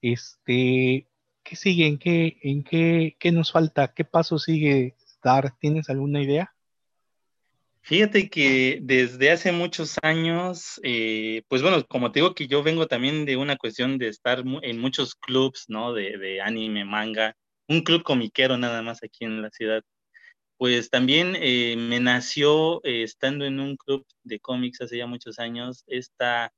Este, 0.02 1.08
¿qué 1.42 1.56
sigue? 1.56 1.86
¿En 1.86 1.98
qué, 1.98 2.38
en 2.42 2.64
qué, 2.64 3.16
qué 3.18 3.32
nos 3.32 3.52
falta? 3.52 3.92
¿Qué 3.94 4.04
paso 4.04 4.38
sigue 4.38 4.96
dar? 5.22 5.56
¿Tienes 5.58 5.88
alguna 5.90 6.22
idea? 6.22 6.54
Fíjate 7.84 8.30
que 8.30 8.78
desde 8.80 9.32
hace 9.32 9.50
muchos 9.50 9.96
años, 10.02 10.80
eh, 10.84 11.42
pues 11.48 11.62
bueno, 11.62 11.84
como 11.88 12.12
te 12.12 12.20
digo 12.20 12.32
que 12.32 12.46
yo 12.46 12.62
vengo 12.62 12.86
también 12.86 13.24
de 13.24 13.36
una 13.36 13.56
cuestión 13.56 13.98
de 13.98 14.06
estar 14.06 14.44
en 14.62 14.78
muchos 14.78 15.16
clubs, 15.16 15.64
¿no? 15.68 15.92
De, 15.92 16.40
anime, 16.40 16.84
manga, 16.84 17.36
un 17.66 17.82
club 17.82 18.04
comiquero 18.04 18.56
nada 18.56 18.82
más 18.82 19.02
aquí 19.02 19.24
en 19.24 19.42
la 19.42 19.50
ciudad. 19.50 19.82
Pues 20.58 20.90
también 20.90 21.36
eh, 21.36 21.74
me 21.76 21.98
nació 21.98 22.80
eh, 22.84 23.02
estando 23.02 23.44
en 23.46 23.58
un 23.58 23.76
club 23.76 24.06
de 24.22 24.38
cómics 24.38 24.80
hace 24.80 24.98
ya 24.98 25.06
muchos 25.08 25.40
años, 25.40 25.82
esta, 25.88 26.52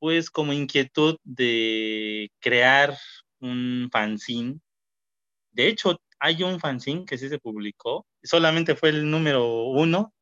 pues 0.00 0.30
como 0.30 0.52
inquietud 0.52 1.18
de 1.22 2.32
crear 2.40 2.96
un 3.40 3.88
fanzine. 3.92 4.58
De 5.52 5.68
hecho, 5.68 6.00
hay 6.18 6.42
un 6.42 6.58
fanzine 6.58 7.04
que 7.04 7.18
sí 7.18 7.28
se 7.28 7.38
publicó, 7.38 8.06
solamente 8.22 8.74
fue 8.74 8.88
el 8.90 9.10
número 9.10 9.64
uno, 9.66 10.12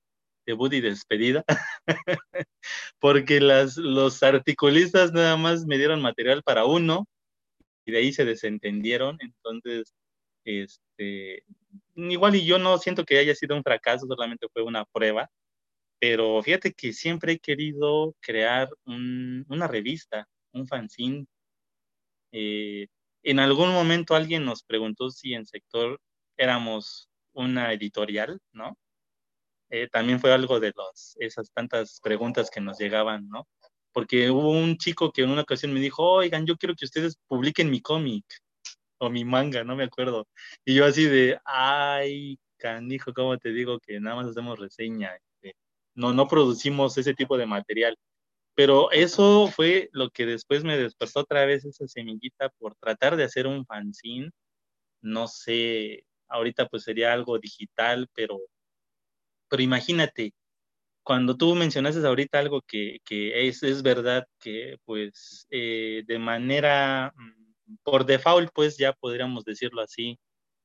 debut 0.46 0.72
y 0.72 0.80
despedida, 0.80 1.44
porque 2.98 3.40
las, 3.40 3.76
los 3.76 4.22
articulistas 4.22 5.12
nada 5.12 5.36
más 5.36 5.64
me 5.64 5.78
dieron 5.78 6.02
material 6.02 6.42
para 6.42 6.64
uno 6.64 7.06
y 7.86 7.92
de 7.92 7.98
ahí 7.98 8.12
se 8.12 8.24
desentendieron, 8.24 9.16
entonces, 9.20 9.94
este, 10.44 11.44
igual 11.94 12.34
y 12.34 12.44
yo 12.44 12.58
no 12.58 12.78
siento 12.78 13.04
que 13.04 13.18
haya 13.18 13.34
sido 13.34 13.56
un 13.56 13.62
fracaso, 13.62 14.06
solamente 14.06 14.48
fue 14.52 14.62
una 14.62 14.84
prueba, 14.86 15.30
pero 15.98 16.42
fíjate 16.42 16.72
que 16.72 16.92
siempre 16.92 17.32
he 17.32 17.38
querido 17.38 18.14
crear 18.20 18.68
una 18.84 19.66
revista, 19.66 20.28
un 20.52 20.66
fanzine. 20.66 21.26
Eh, 22.32 22.88
en 23.22 23.38
algún 23.40 23.72
momento 23.72 24.14
alguien 24.14 24.44
nos 24.44 24.62
preguntó 24.62 25.10
si 25.10 25.34
en 25.34 25.46
sector 25.46 26.00
éramos 26.36 27.08
una 27.32 27.72
editorial, 27.72 28.40
¿no? 28.52 28.78
Eh, 29.70 29.88
también 29.88 30.20
fue 30.20 30.32
algo 30.32 30.60
de 30.60 30.72
los, 30.74 31.16
esas 31.18 31.50
tantas 31.52 32.00
preguntas 32.02 32.50
que 32.50 32.60
nos 32.60 32.78
llegaban, 32.78 33.28
¿no? 33.28 33.46
Porque 33.92 34.30
hubo 34.30 34.50
un 34.50 34.78
chico 34.78 35.12
que 35.12 35.22
en 35.22 35.30
una 35.30 35.42
ocasión 35.42 35.72
me 35.72 35.80
dijo, 35.80 36.04
oigan, 36.04 36.46
yo 36.46 36.56
quiero 36.56 36.74
que 36.74 36.84
ustedes 36.84 37.16
publiquen 37.26 37.70
mi 37.70 37.80
cómic 37.80 38.24
o 38.98 39.10
mi 39.10 39.24
manga, 39.24 39.64
no 39.64 39.76
me 39.76 39.84
acuerdo. 39.84 40.26
Y 40.64 40.74
yo 40.76 40.84
así 40.86 41.04
de, 41.04 41.38
ay, 41.44 42.38
canijo, 42.56 43.12
¿cómo 43.14 43.38
te 43.38 43.50
digo 43.50 43.78
que 43.80 44.00
nada 44.00 44.16
más 44.16 44.28
hacemos 44.28 44.58
reseña? 44.58 45.18
No, 45.98 46.12
no 46.14 46.28
producimos 46.28 46.96
ese 46.98 47.14
tipo 47.14 47.36
de 47.36 47.46
material. 47.46 47.96
Pero 48.54 48.90
eso 48.92 49.48
fue 49.48 49.90
lo 49.92 50.10
que 50.10 50.26
después 50.26 50.64
me 50.64 50.78
despertó 50.78 51.20
otra 51.20 51.44
vez 51.46 51.64
esa 51.64 51.86
semillita 51.88 52.50
por 52.58 52.74
tratar 52.76 53.16
de 53.16 53.24
hacer 53.24 53.46
un 53.46 53.66
fanzine. 53.66 54.30
No 55.02 55.28
sé, 55.28 56.04
ahorita 56.28 56.66
pues 56.68 56.84
sería 56.84 57.12
algo 57.12 57.38
digital, 57.38 58.08
pero, 58.14 58.40
pero 59.48 59.62
imagínate, 59.62 60.32
cuando 61.04 61.36
tú 61.36 61.54
mencionaste 61.54 62.06
ahorita 62.06 62.38
algo 62.40 62.62
que, 62.62 62.98
es, 63.10 63.62
es, 63.62 63.82
verdad 63.82 64.26
que 64.40 64.76
pues 64.84 65.46
eh, 65.50 66.04
de 66.06 66.18
manera, 66.18 67.12
mm, 67.16 67.76
por 67.82 68.06
default 68.06 68.50
pues 68.54 68.78
ya 68.78 68.92
podríamos 68.94 69.44
decirlo 69.44 69.82
así, 69.82 70.18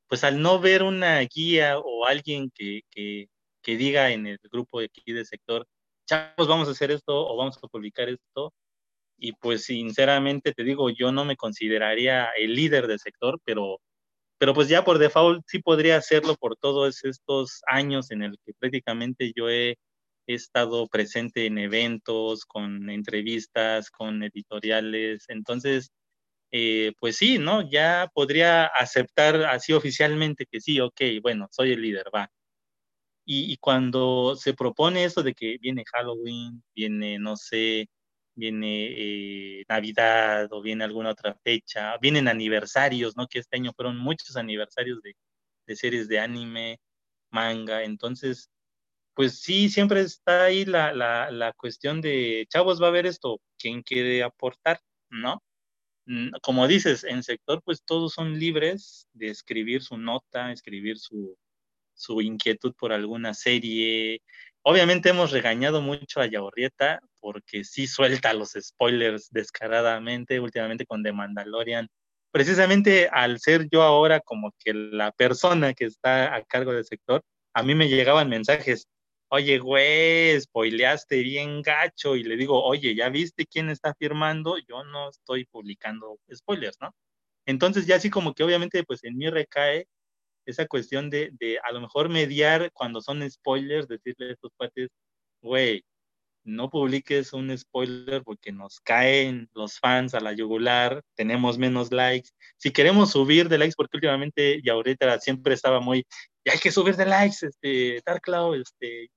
pues 0.08 0.24
al 0.24 0.42
no 0.42 0.60
ver 0.60 0.82
una 0.82 1.20
guía 1.20 1.78
o 1.78 2.06
alguien 2.06 2.50
que, 2.54 2.82
que, 2.90 3.28
que 3.64 3.76
diga 3.76 4.12
en 4.12 4.26
el 4.26 4.38
grupo 4.52 4.80
de 4.80 4.86
aquí 4.86 5.12
de 5.12 5.24
sector, 5.24 5.66
chavos, 6.06 6.48
vamos 6.48 6.68
a 6.68 6.72
hacer 6.72 6.90
esto 6.90 7.26
o 7.28 7.36
vamos 7.36 7.58
a 7.62 7.68
publicar 7.68 8.08
esto. 8.08 8.52
Y 9.18 9.32
pues 9.32 9.64
sinceramente 9.64 10.52
te 10.52 10.64
digo, 10.64 10.90
yo 10.90 11.12
no 11.12 11.24
me 11.24 11.36
consideraría 11.36 12.28
el 12.38 12.54
líder 12.54 12.86
del 12.88 13.00
sector, 13.00 13.40
pero, 13.44 13.80
pero 14.38 14.54
pues 14.54 14.68
ya 14.68 14.84
por 14.84 14.98
default 14.98 15.44
sí 15.48 15.60
podría 15.60 15.96
hacerlo 15.96 16.36
por 16.36 16.56
todos 16.56 17.04
estos 17.04 17.62
años 17.66 18.10
en 18.10 18.22
el 18.22 18.38
que 18.44 18.54
prácticamente 18.58 19.32
yo 19.34 19.50
he, 19.50 19.76
estado 20.26 20.86
presente 20.88 21.46
en 21.46 21.58
eventos, 21.58 22.46
con 22.46 22.88
entrevistas, 22.90 23.90
con 23.90 24.22
editoriales. 24.22 25.26
Entonces, 25.28 25.92
eh, 26.50 26.92
pues 27.00 27.18
sí, 27.18 27.38
¿no? 27.38 27.68
Ya 27.70 28.10
podría 28.14 28.66
aceptar 28.66 29.44
así 29.44 29.72
oficialmente 29.74 30.46
que 30.46 30.60
sí, 30.62 30.80
ok, 30.80 31.00
bueno, 31.22 31.48
soy 31.50 31.72
el 31.72 31.82
líder, 31.82 32.06
va. 32.14 32.30
Y, 33.26 33.56
cuando 33.58 34.36
se 34.36 34.54
propone 34.54 35.04
eso 35.04 35.22
de 35.22 35.34
que 35.34 35.56
viene 35.58 35.84
Halloween, 35.92 36.62
viene, 36.74 37.18
no 37.18 37.36
sé, 37.36 37.88
viene 38.34 39.60
eh, 39.60 39.64
Navidad 39.68 40.52
o 40.52 40.60
viene 40.62 40.84
alguna 40.84 41.10
otra 41.10 41.34
fecha, 41.42 41.96
vienen 41.98 42.28
aniversarios, 42.28 43.16
¿no? 43.16 43.26
Que 43.26 43.38
este 43.40 43.56
año 43.56 43.72
fueron 43.74 43.98
muchos 43.98 44.36
aniversarios 44.36 45.00
de, 45.02 45.16
series 45.76 46.08
de 46.08 46.18
anime, 46.20 46.80
manga, 47.30 47.84
entonces, 47.84 48.50
pues 49.14 49.40
sí, 49.40 49.70
siempre 49.70 50.02
está 50.02 50.44
ahí 50.44 50.64
la, 50.66 50.92
la, 50.94 51.30
la 51.30 51.52
cuestión 51.54 52.00
de, 52.00 52.46
chavos, 52.50 52.82
va 52.82 52.88
a 52.88 52.90
ver 52.90 53.06
esto, 53.06 53.40
¿quién 53.58 53.82
quiere 53.82 54.22
aportar? 54.22 54.80
¿No? 55.10 55.42
Mm, 56.06 56.30
como 56.42 56.68
dices, 56.68 57.04
en 57.04 57.22
sector, 57.22 57.62
pues 57.64 57.82
todos 57.84 58.12
son 58.14 58.38
libres 58.38 59.08
de 59.14 59.28
escribir 59.28 59.82
su 59.82 59.96
nota, 59.96 60.52
escribir 60.52 60.98
su, 60.98 61.36
su 61.94 62.20
inquietud 62.20 62.74
por 62.78 62.92
alguna 62.92 63.34
serie. 63.34 64.20
Obviamente 64.62 65.10
hemos 65.10 65.30
regañado 65.30 65.80
mucho 65.80 66.20
a 66.20 66.26
Yaorrieta 66.26 67.00
porque 67.20 67.64
sí 67.64 67.86
suelta 67.86 68.32
los 68.34 68.52
spoilers 68.58 69.30
descaradamente 69.30 70.40
últimamente 70.40 70.86
con 70.86 71.02
The 71.02 71.12
Mandalorian. 71.12 71.88
Precisamente 72.32 73.08
al 73.10 73.40
ser 73.40 73.68
yo 73.70 73.82
ahora 73.82 74.20
como 74.20 74.52
que 74.58 74.74
la 74.74 75.12
persona 75.12 75.74
que 75.74 75.84
está 75.86 76.34
a 76.34 76.42
cargo 76.44 76.72
del 76.72 76.84
sector, 76.84 77.22
a 77.54 77.62
mí 77.62 77.74
me 77.74 77.88
llegaban 77.88 78.28
mensajes, 78.28 78.88
oye, 79.28 79.58
güey, 79.58 80.40
spoileaste 80.40 81.22
bien 81.22 81.62
gacho, 81.62 82.16
y 82.16 82.24
le 82.24 82.36
digo, 82.36 82.62
oye, 82.64 82.94
¿ya 82.94 83.08
viste 83.08 83.46
quién 83.46 83.70
está 83.70 83.94
firmando? 83.94 84.58
Yo 84.68 84.84
no 84.84 85.10
estoy 85.10 85.44
publicando 85.46 86.18
spoilers, 86.32 86.76
¿no? 86.80 86.94
Entonces 87.46 87.86
ya 87.86 87.96
así 87.96 88.10
como 88.10 88.34
que 88.34 88.42
obviamente 88.44 88.84
pues 88.84 89.04
en 89.04 89.16
mí 89.16 89.28
recae 89.30 89.86
esa 90.46 90.66
cuestión 90.66 91.10
de, 91.10 91.30
de 91.40 91.58
a 91.62 91.72
lo 91.72 91.80
mejor 91.80 92.08
mediar 92.08 92.70
cuando 92.72 93.00
son 93.00 93.28
spoilers, 93.30 93.88
decirle 93.88 94.30
a 94.30 94.32
estos 94.32 94.52
cuates, 94.56 94.90
güey, 95.42 95.84
no 96.44 96.70
publiques 96.70 97.32
un 97.32 97.56
spoiler 97.56 98.22
porque 98.22 98.52
nos 98.52 98.80
caen 98.80 99.48
los 99.54 99.78
fans 99.78 100.14
a 100.14 100.20
la 100.20 100.32
yugular, 100.34 101.02
tenemos 101.14 101.58
menos 101.58 101.90
likes. 101.90 102.30
Si 102.58 102.70
queremos 102.70 103.12
subir 103.12 103.48
de 103.48 103.58
likes, 103.58 103.74
porque 103.76 103.96
últimamente 103.96 104.60
y 104.62 104.68
ahorita 104.68 105.18
siempre 105.20 105.54
estaba 105.54 105.80
muy, 105.80 106.06
y 106.44 106.50
hay 106.50 106.58
que 106.58 106.70
subir 106.70 106.96
de 106.96 107.06
likes, 107.06 107.46
este, 107.46 108.02
Dark 108.04 108.20
Cloud, 108.22 108.60
este, 108.60 109.10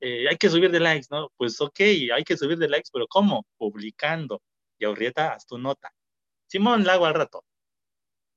eh, 0.00 0.28
hay 0.28 0.36
que 0.36 0.50
subir 0.50 0.70
de 0.70 0.80
likes, 0.80 1.06
¿no? 1.10 1.30
Pues 1.36 1.60
ok, 1.60 1.80
hay 2.14 2.24
que 2.24 2.36
subir 2.36 2.58
de 2.58 2.68
likes, 2.68 2.90
pero 2.92 3.06
¿cómo? 3.08 3.46
Publicando. 3.56 4.42
Y 4.78 4.84
haz 4.84 5.46
tu 5.46 5.58
nota. 5.58 5.92
Simón, 6.46 6.84
la 6.84 6.94
hago 6.94 7.06
al 7.06 7.14
rato. 7.14 7.44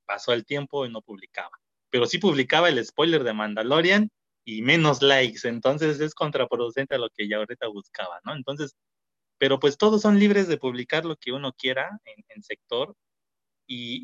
Pasó 0.06 0.32
el 0.32 0.44
tiempo 0.44 0.84
y 0.86 0.90
no 0.90 1.02
publicaba 1.02 1.61
pero 1.92 2.06
sí 2.06 2.18
publicaba 2.18 2.70
el 2.70 2.84
spoiler 2.84 3.22
de 3.22 3.34
Mandalorian 3.34 4.10
y 4.46 4.62
menos 4.62 5.02
likes, 5.02 5.46
entonces 5.46 6.00
es 6.00 6.14
contraproducente 6.14 6.94
a 6.94 6.98
lo 6.98 7.10
que 7.10 7.28
ya 7.28 7.36
ahorita 7.36 7.68
buscaba, 7.68 8.18
¿no? 8.24 8.34
Entonces, 8.34 8.74
pero 9.38 9.60
pues 9.60 9.76
todos 9.76 10.02
son 10.02 10.18
libres 10.18 10.48
de 10.48 10.56
publicar 10.56 11.04
lo 11.04 11.16
que 11.16 11.32
uno 11.32 11.52
quiera 11.52 11.90
en, 12.30 12.42
sector 12.42 12.94
y, 13.66 14.02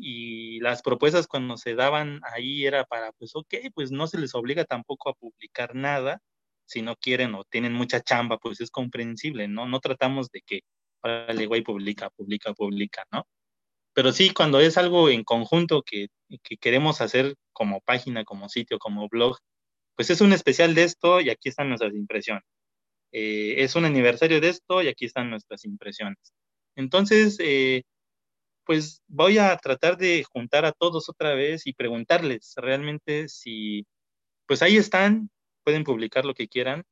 y, 0.57 0.59
las 0.61 0.83
propuestas 0.83 1.27
cuando 1.27 1.57
se 1.57 1.75
daban 1.75 2.21
ahí 2.33 2.65
era 2.65 2.85
para, 2.85 3.11
pues 3.13 3.35
ok, 3.35 3.55
pues 3.73 3.91
no 3.91 4.07
se 4.07 4.19
les 4.19 4.35
obliga 4.35 4.65
tampoco 4.65 5.09
a 5.09 5.15
publicar 5.15 5.75
nada, 5.75 6.21
si 6.65 6.83
no 6.83 6.95
quieren 6.95 7.33
o 7.35 7.43
tienen 7.43 7.73
mucha 7.73 8.01
chamba, 8.01 8.37
pues 8.37 8.61
es 8.61 8.69
comprensible, 8.69 9.47
¿no? 9.47 9.65
No 9.67 9.79
tratamos 9.79 10.29
de 10.29 10.41
que, 10.41 10.61
para 11.01 11.33
güey, 11.45 11.63
publica, 11.63 12.11
publica, 12.11 12.53
publica, 12.53 13.03
¿no? 13.11 13.25
Pero 13.99 14.13
sí, 14.13 14.29
cuando 14.29 14.61
es 14.61 14.77
algo 14.77 15.09
en 15.09 15.25
conjunto 15.25 15.83
que, 15.83 16.07
queremos 16.61 17.01
hacer 17.01 17.35
como 17.51 17.81
página, 17.81 18.23
como 18.23 18.47
sitio, 18.47 18.79
como 18.79 19.09
blog, 19.09 19.37
pues 19.97 20.09
es 20.09 20.21
un 20.21 20.31
especial 20.31 20.73
de 20.73 20.85
esto 20.85 21.19
y 21.19 21.29
aquí 21.29 21.49
están 21.49 21.67
nuestras 21.67 21.93
impresiones. 21.93 22.45
Eh, 23.11 23.55
es 23.57 23.75
un 23.75 23.83
aniversario 23.83 24.39
de 24.39 24.47
esto 24.47 24.81
y 24.81 24.87
aquí 24.87 25.03
están 25.03 25.29
nuestras 25.29 25.65
impresiones. 25.65 26.33
Entonces, 26.77 27.39
eh, 27.41 27.83
pues 28.63 29.01
voy 29.09 29.37
a 29.37 29.57
tratar 29.57 29.97
de 29.97 30.23
juntar 30.23 30.63
a 30.63 30.71
todos 30.71 31.09
otra 31.09 31.33
vez 31.33 31.67
y 31.67 31.73
preguntarles 31.73 32.53
realmente 32.55 33.27
si, 33.27 33.85
pues 34.47 34.61
ahí 34.61 34.77
están, 34.77 35.29
pueden 35.65 35.83
publicar 35.83 36.23
lo 36.23 36.35
que 36.35 36.47
quieran. 36.47 36.85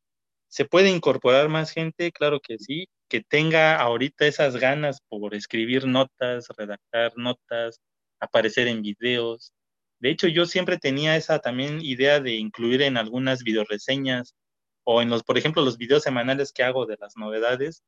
¿Se 0.49 0.65
puede 0.65 0.90
incorporar 0.90 1.49
más 1.49 1.72
gente? 1.72 2.11
Claro 2.11 2.40
que 2.40 2.57
sí 2.60 2.88
que 3.07 3.22
tenga 3.24 3.78
ahorita 3.78 4.28
esas 4.28 4.57
ganas 4.57 4.99
por 5.07 5.34
escribir 5.36 5.86
notas, 5.86 6.48
redactar 6.57 7.14
notas, 7.15 7.80
aparecer 8.19 8.68
en 8.68 8.82
videos. 8.82 9.53
De 9.99 10.10
hecho, 10.11 10.28
yo 10.28 10.45
siempre 10.45 10.78
tenía 10.78 11.15
esa 11.18 11.40
también 11.40 11.82
idea 11.82 12.19
de 12.19 12.36
incluir 12.36 12.82
en 12.82 12.98
algunas 12.98 13.44
videoreseñas 13.44 14.36
o 14.84 15.02
en 15.02 15.10
los, 15.10 15.24
por 15.24 15.38
ejemplo, 15.38 15.64
los 15.64 15.78
videos 15.78 16.03
semanales 16.03 16.52
que 16.53 16.64
hago 16.64 16.86
de 16.86 16.98
las 16.99 17.18
novedades, 17.18 17.84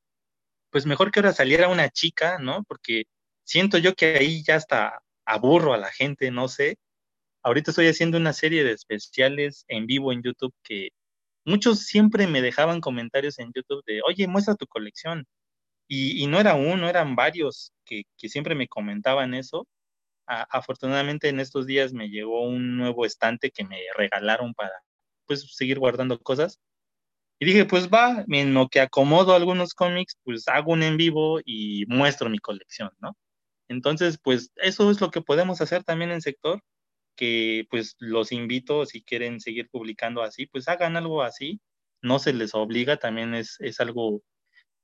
pues 0.72 0.86
mejor 0.86 1.12
que 1.12 1.20
ahora 1.22 1.34
saliera 1.34 1.70
una 1.70 1.90
chica, 1.90 2.40
¿no? 2.40 2.64
Porque 2.68 3.06
siento 3.44 3.78
yo 3.78 3.96
que 3.96 4.18
ahí 4.18 4.44
ya 4.44 4.56
está 4.56 5.02
aburro 5.26 5.74
a 5.74 5.78
la 5.78 5.92
gente, 5.92 6.32
no 6.32 6.48
sé. 6.48 6.78
Ahorita 7.44 7.72
estoy 7.72 7.88
haciendo 7.88 8.18
una 8.18 8.34
serie 8.34 8.64
de 8.64 8.74
especiales 8.74 9.66
en 9.68 9.88
vivo 9.88 10.12
en 10.14 10.24
YouTube 10.24 10.54
que 10.64 10.90
muchos 11.46 11.86
siempre 11.86 12.28
me 12.28 12.42
dejaban 12.42 12.82
comentarios 12.82 13.40
en 13.40 13.52
YouTube 13.56 13.84
de, 13.86 14.02
oye, 14.08 14.28
muestra 14.28 14.56
tu 14.56 14.68
colección. 14.68 15.26
Y, 15.88 16.28
no 16.28 16.40
era 16.40 16.56
uno, 16.56 16.88
eran 16.90 17.16
varios 17.16 17.74
que, 17.86 18.04
siempre 18.18 18.56
me 18.56 18.68
comentaban 18.68 19.34
eso. 19.34 19.68
afortunadamente 20.28 21.30
en 21.30 21.40
estos 21.40 21.66
días 21.68 21.94
me 21.94 22.10
llegó 22.10 22.44
un 22.44 22.78
nuevo 22.78 23.06
estante 23.06 23.52
que 23.52 23.66
me 23.66 23.80
regalaron 23.98 24.54
para 24.54 24.72
pues 25.28 25.56
seguir 25.56 25.80
guardando 25.80 26.20
cosas. 26.20 26.60
Y 27.40 27.46
dije, 27.46 27.66
pues 27.66 27.90
va, 27.90 28.26
en 28.30 28.54
lo 28.54 28.68
que 28.70 28.82
acomodo 28.82 29.34
algunos 29.36 29.74
cómics, 29.74 30.18
pues 30.24 30.48
hago 30.48 30.74
un 30.74 30.84
en 30.84 30.98
vivo 30.98 31.40
y 31.46 31.86
muestro 31.88 32.30
mi 32.30 32.40
colección, 32.40 32.92
¿no? 33.00 33.16
Entonces, 33.70 34.20
pues 34.22 34.52
eso 34.58 34.92
es 34.92 35.02
lo 35.02 35.12
que 35.12 35.22
podemos 35.22 35.62
hacer 35.62 35.84
también 35.84 36.12
en 36.12 36.22
sector 36.22 36.62
que 37.20 37.68
pues 37.70 37.98
los 38.00 38.32
invito, 38.32 38.86
si 38.86 39.04
quieren 39.04 39.42
seguir 39.42 39.68
publicando 39.70 40.24
así, 40.24 40.46
pues 40.46 40.70
hagan 40.70 40.96
algo 40.96 41.22
así, 41.22 41.60
no 42.02 42.18
se 42.18 42.32
les 42.32 42.56
obliga, 42.56 42.96
también 42.96 43.36
es, 43.36 43.58
es 43.60 43.82
algo 43.82 44.22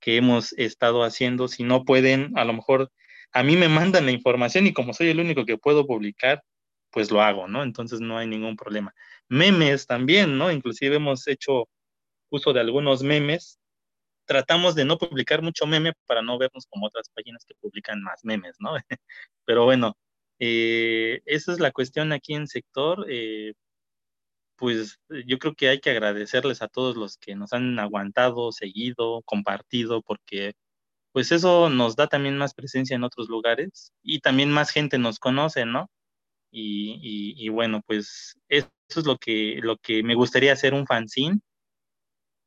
que 0.02 0.18
hemos 0.18 0.52
estado 0.54 1.04
haciendo, 1.06 1.48
si 1.48 1.64
no 1.64 1.86
pueden, 1.86 2.38
a 2.38 2.44
lo 2.44 2.52
mejor 2.52 2.92
a 3.32 3.42
mí 3.42 3.56
me 3.56 3.70
mandan 3.70 4.06
la 4.06 4.12
información 4.12 4.68
y 4.68 4.74
como 4.74 4.94
soy 4.94 5.08
el 5.12 5.22
único 5.22 5.46
que 5.46 5.58
puedo 5.58 5.88
publicar, 5.88 6.44
pues 6.92 7.10
lo 7.10 7.22
hago, 7.22 7.48
¿no? 7.48 7.64
Entonces 7.64 8.02
no 8.02 8.18
hay 8.18 8.28
ningún 8.28 8.58
problema. 8.58 8.94
Memes 9.30 9.88
también, 9.88 10.38
¿no? 10.38 10.52
Inclusive 10.52 10.98
hemos 10.98 11.26
hecho 11.30 11.70
uso 12.30 12.52
de 12.52 12.60
algunos 12.60 13.02
memes. 13.02 13.60
Tratamos 14.26 14.76
de 14.76 14.84
no 14.84 14.98
publicar 14.98 15.42
mucho 15.42 15.66
meme 15.68 15.94
para 16.06 16.22
no 16.22 16.38
vernos 16.38 16.66
como 16.70 16.88
otras 16.88 17.10
páginas 17.16 17.46
que 17.46 17.56
publican 17.62 18.04
más 18.04 18.26
memes, 18.26 18.58
¿no? 18.60 18.74
Pero 19.46 19.64
bueno, 19.64 19.96
eh, 20.40 21.22
esa 21.26 21.52
es 21.54 21.60
la 21.60 21.72
cuestión 21.72 22.12
aquí 22.12 22.34
en 22.36 22.48
sector. 22.48 23.06
Eh, 23.10 23.54
pues 24.58 25.00
yo 25.28 25.38
creo 25.40 25.54
que 25.56 25.70
hay 25.70 25.80
que 25.80 25.90
agradecerles 25.92 26.62
a 26.62 26.68
todos 26.68 26.96
los 26.96 27.18
que 27.18 27.36
nos 27.36 27.54
han 27.54 27.78
aguantado, 27.80 28.52
seguido, 28.52 29.22
compartido, 29.24 30.02
porque 30.02 30.54
pues 31.12 31.32
eso 31.32 31.70
nos 31.70 31.96
da 31.96 32.08
también 32.08 32.38
más 32.38 32.54
presencia 32.54 32.96
en 32.96 33.04
otros 33.04 33.30
lugares 33.30 33.94
y 34.04 34.20
también 34.22 34.52
más 34.52 34.72
gente 34.72 34.98
nos 34.98 35.20
conoce, 35.20 35.66
¿no? 35.66 35.90
Y, 36.52 37.50
bueno, 37.50 37.82
pues 37.86 38.38
eso 38.50 38.70
es 38.90 39.06
lo 39.06 39.18
que, 39.18 39.60
lo 39.62 39.78
que 39.78 40.04
me 40.04 40.16
gustaría 40.16 40.54
hacer 40.54 40.74
un 40.74 40.88
fanzine, 40.88 41.42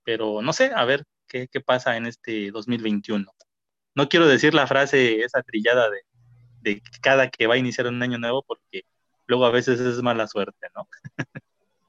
pero 0.05 0.43
no 0.43 0.53
sé, 0.53 0.73
a 0.75 0.85
ver 0.85 1.05
qué, 1.29 1.49
qué 1.49 1.61
pasa 1.61 1.97
en 1.97 2.07
este 2.07 2.51
2021. 2.51 3.31
No 3.95 4.09
quiero 4.09 4.27
decir 4.27 4.55
la 4.55 4.67
frase 4.67 5.21
esa 5.23 5.43
trillada 5.43 5.91
de, 5.91 6.01
de 6.61 6.83
cada 7.01 7.29
que 7.31 7.47
va 7.47 7.55
a 7.55 7.59
iniciar 7.59 7.87
un 7.87 8.03
año 8.03 8.19
nuevo, 8.19 8.43
porque 8.43 8.85
luego 9.27 9.47
a 9.47 9.51
veces 9.51 9.81
es 9.81 10.03
mala 10.03 10.27
suerte, 10.27 10.69
¿no? 10.75 10.89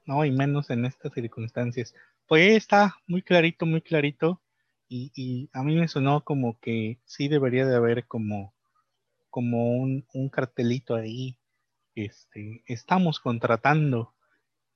no, 0.05 0.25
y 0.25 0.31
menos 0.31 0.69
en 0.69 0.85
estas 0.85 1.13
circunstancias. 1.13 1.95
Pues 2.27 2.55
está 2.55 2.95
muy 3.07 3.21
clarito, 3.21 3.65
muy 3.65 3.81
clarito. 3.81 4.41
Y, 4.87 5.11
y, 5.15 5.49
a 5.53 5.63
mí 5.63 5.75
me 5.75 5.87
sonó 5.87 6.23
como 6.23 6.59
que 6.59 6.99
sí 7.05 7.27
debería 7.27 7.65
de 7.65 7.75
haber 7.75 8.07
como, 8.07 8.55
como 9.29 9.71
un, 9.71 10.05
un 10.13 10.29
cartelito 10.29 10.95
ahí. 10.95 11.37
Este, 11.95 12.63
estamos 12.65 13.19
contratando 13.19 14.15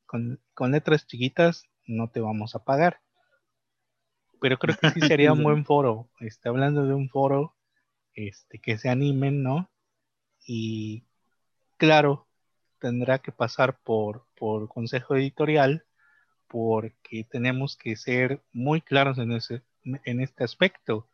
con, 0.06 0.40
con, 0.54 0.72
letras 0.72 1.08
chiquitas, 1.08 1.64
no 1.86 2.10
te 2.10 2.20
vamos 2.20 2.56
a 2.56 2.64
pagar. 2.64 3.02
Pero 4.40 4.60
creo 4.60 4.78
que 4.78 4.92
sí 4.92 5.02
sería 5.02 5.34
un 5.34 5.42
buen 5.44 5.66
foro. 5.66 6.10
Este, 6.20 6.50
hablando 6.50 6.86
de 6.86 6.94
un 6.94 7.10
foro, 7.10 7.56
este, 8.14 8.60
que 8.60 8.78
se 8.78 8.90
animen, 8.90 9.42
¿no? 9.42 9.70
Y 10.46 11.04
claro, 11.78 12.28
tendrá 12.80 13.20
que 13.20 13.32
pasar 13.32 13.78
por, 13.80 14.26
por 14.36 14.68
consejo 14.68 15.16
editorial 15.16 15.86
porque 16.48 17.24
tenemos 17.24 17.78
que 17.78 17.96
ser 17.96 18.42
muy 18.52 18.82
claros 18.82 19.18
en, 19.18 19.32
ese, 19.32 19.64
en 19.84 20.22
este 20.22 20.44
aspecto. 20.44 21.08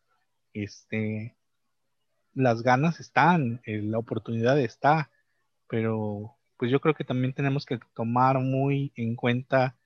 Este, 0.53 1.35
las 2.33 2.61
ganas 2.63 2.99
están, 2.99 3.61
eh, 3.65 3.81
la 3.81 3.99
oportunidad 3.99 4.59
está, 4.59 5.11
pero 5.67 6.35
pues 6.57 6.71
yo 6.71 6.81
creo 6.81 6.93
que 6.93 7.05
también 7.05 7.33
tenemos 7.33 7.65
que 7.65 7.79
tomar 7.93 8.39
muy 8.39 8.91
en 8.95 9.15
cuenta 9.15 9.77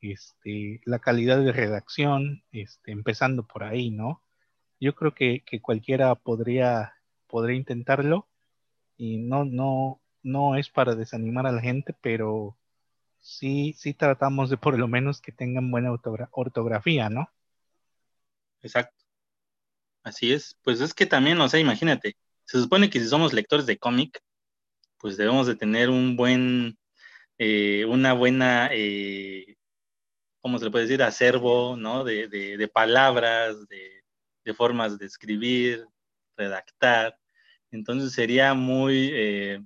este, 0.00 0.80
la 0.84 1.00
calidad 1.00 1.38
de 1.38 1.52
redacción, 1.52 2.44
este, 2.52 2.92
empezando 2.92 3.46
por 3.46 3.64
ahí, 3.64 3.90
¿no? 3.90 4.22
Yo 4.78 4.94
creo 4.94 5.14
que, 5.14 5.42
que 5.44 5.60
cualquiera 5.60 6.14
podría, 6.14 6.94
podría 7.26 7.56
intentarlo 7.56 8.29
y 9.00 9.16
no, 9.16 9.46
no, 9.46 9.98
no 10.22 10.56
es 10.56 10.68
para 10.68 10.94
desanimar 10.94 11.46
a 11.46 11.52
la 11.52 11.62
gente, 11.62 11.96
pero 12.02 12.58
sí, 13.18 13.74
sí 13.78 13.94
tratamos 13.94 14.50
de 14.50 14.58
por 14.58 14.78
lo 14.78 14.88
menos 14.88 15.22
que 15.22 15.32
tengan 15.32 15.70
buena 15.70 15.90
ortografía, 16.32 17.08
¿no? 17.08 17.30
Exacto. 18.60 19.02
Así 20.02 20.34
es. 20.34 20.58
Pues 20.62 20.82
es 20.82 20.92
que 20.92 21.06
también, 21.06 21.40
o 21.40 21.48
sea, 21.48 21.58
imagínate, 21.60 22.16
se 22.44 22.60
supone 22.60 22.90
que 22.90 23.00
si 23.00 23.08
somos 23.08 23.32
lectores 23.32 23.64
de 23.64 23.78
cómic, 23.78 24.22
pues 24.98 25.16
debemos 25.16 25.46
de 25.46 25.56
tener 25.56 25.88
un 25.88 26.14
buen, 26.14 26.78
eh, 27.38 27.86
una 27.86 28.12
buena, 28.12 28.68
eh, 28.70 29.56
¿cómo 30.42 30.58
se 30.58 30.66
le 30.66 30.70
puede 30.70 30.84
decir? 30.84 31.02
Acervo, 31.02 31.74
¿no? 31.74 32.04
De, 32.04 32.28
de, 32.28 32.68
palabras, 32.68 33.66
de, 33.68 34.04
de, 34.44 34.54
formas 34.54 34.98
de 34.98 35.06
escribir, 35.06 35.86
redactar. 36.36 37.19
Entonces 37.70 38.12
sería 38.12 38.54
muy, 38.54 39.10
eh, 39.12 39.60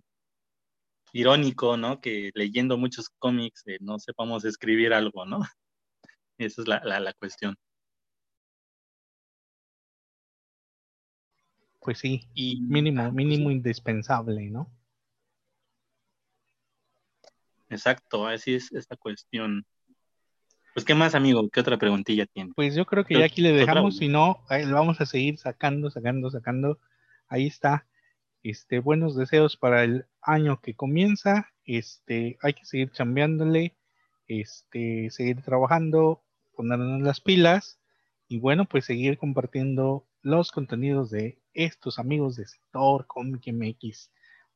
irónico, 1.14 1.76
¿no? 1.76 2.01
Que 2.01 2.31
leyendo 2.35 2.76
muchos 2.76 3.09
cómics 3.18 3.62
eh, 3.66 3.78
no 3.81 3.98
sepamos 3.98 4.44
escribir 4.44 4.93
algo, 4.93 5.24
¿no? 5.24 5.40
Esa 6.39 6.62
es 6.62 6.68
la, 6.68 7.14
cuestión. 7.18 7.56
Pues 11.81 11.98
sí, 11.98 12.28
y, 12.35 12.60
mínimo, 12.62 13.02
ah, 13.02 13.05
pues 13.05 13.14
mínimo 13.14 13.51
indispensable, 13.51 14.51
¿no? 14.51 14.68
Exacto, 17.68 18.26
así 18.26 18.55
es 18.55 18.72
esta 18.72 18.97
cuestión. 18.97 19.64
Pues, 20.74 20.85
¿qué 20.85 20.94
más, 20.94 21.14
amigo? 21.14 21.48
¿Qué 21.51 21.60
otra 21.60 21.78
preguntilla 21.78 22.26
tiene? 22.26 22.52
Pues 22.56 22.74
yo 22.74 22.85
creo 22.86 23.05
que 23.05 23.18
ya 23.18 23.26
aquí 23.26 23.40
le 23.40 23.52
dejamos, 23.52 23.98
si 23.98 24.09
no, 24.09 24.44
lo 24.51 24.74
vamos 24.74 25.01
a 25.01 25.06
seguir 25.06 25.39
sacando, 25.39 25.90
sacando, 25.90 26.31
sacando. 26.31 26.81
Ahí 27.28 27.47
está. 27.47 27.86
Este, 28.44 28.78
buenos 28.78 29.16
deseos 29.16 29.56
para 29.56 29.84
el 29.84 30.04
año 30.20 30.60
que 30.60 30.74
comienza. 30.74 31.50
Este, 31.64 32.36
hay 32.42 32.52
que 32.52 32.66
seguir 32.66 32.92
chambeándole, 32.92 33.74
este, 34.28 35.08
seguir 35.10 35.40
trabajando, 35.40 36.22
ponernos 36.54 37.00
las 37.00 37.22
pilas 37.22 37.80
y 38.28 38.40
bueno, 38.40 38.66
pues 38.66 38.84
seguir 38.84 39.16
compartiendo 39.16 40.06
los 40.20 40.52
contenidos 40.52 41.10
de 41.10 41.38
estos 41.54 41.98
amigos 41.98 42.36
de 42.36 42.46
sector 42.46 43.06
Comic 43.06 43.46
MX. 43.50 44.10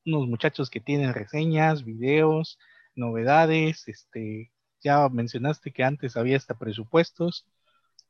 Unos 0.04 0.28
muchachos 0.28 0.68
que 0.68 0.80
tienen 0.80 1.14
reseñas, 1.14 1.82
videos, 1.82 2.58
novedades, 2.94 3.88
este, 3.88 4.52
ya 4.82 5.08
mencionaste 5.08 5.72
que 5.72 5.82
antes 5.82 6.18
había 6.18 6.36
hasta 6.36 6.58
presupuestos. 6.58 7.46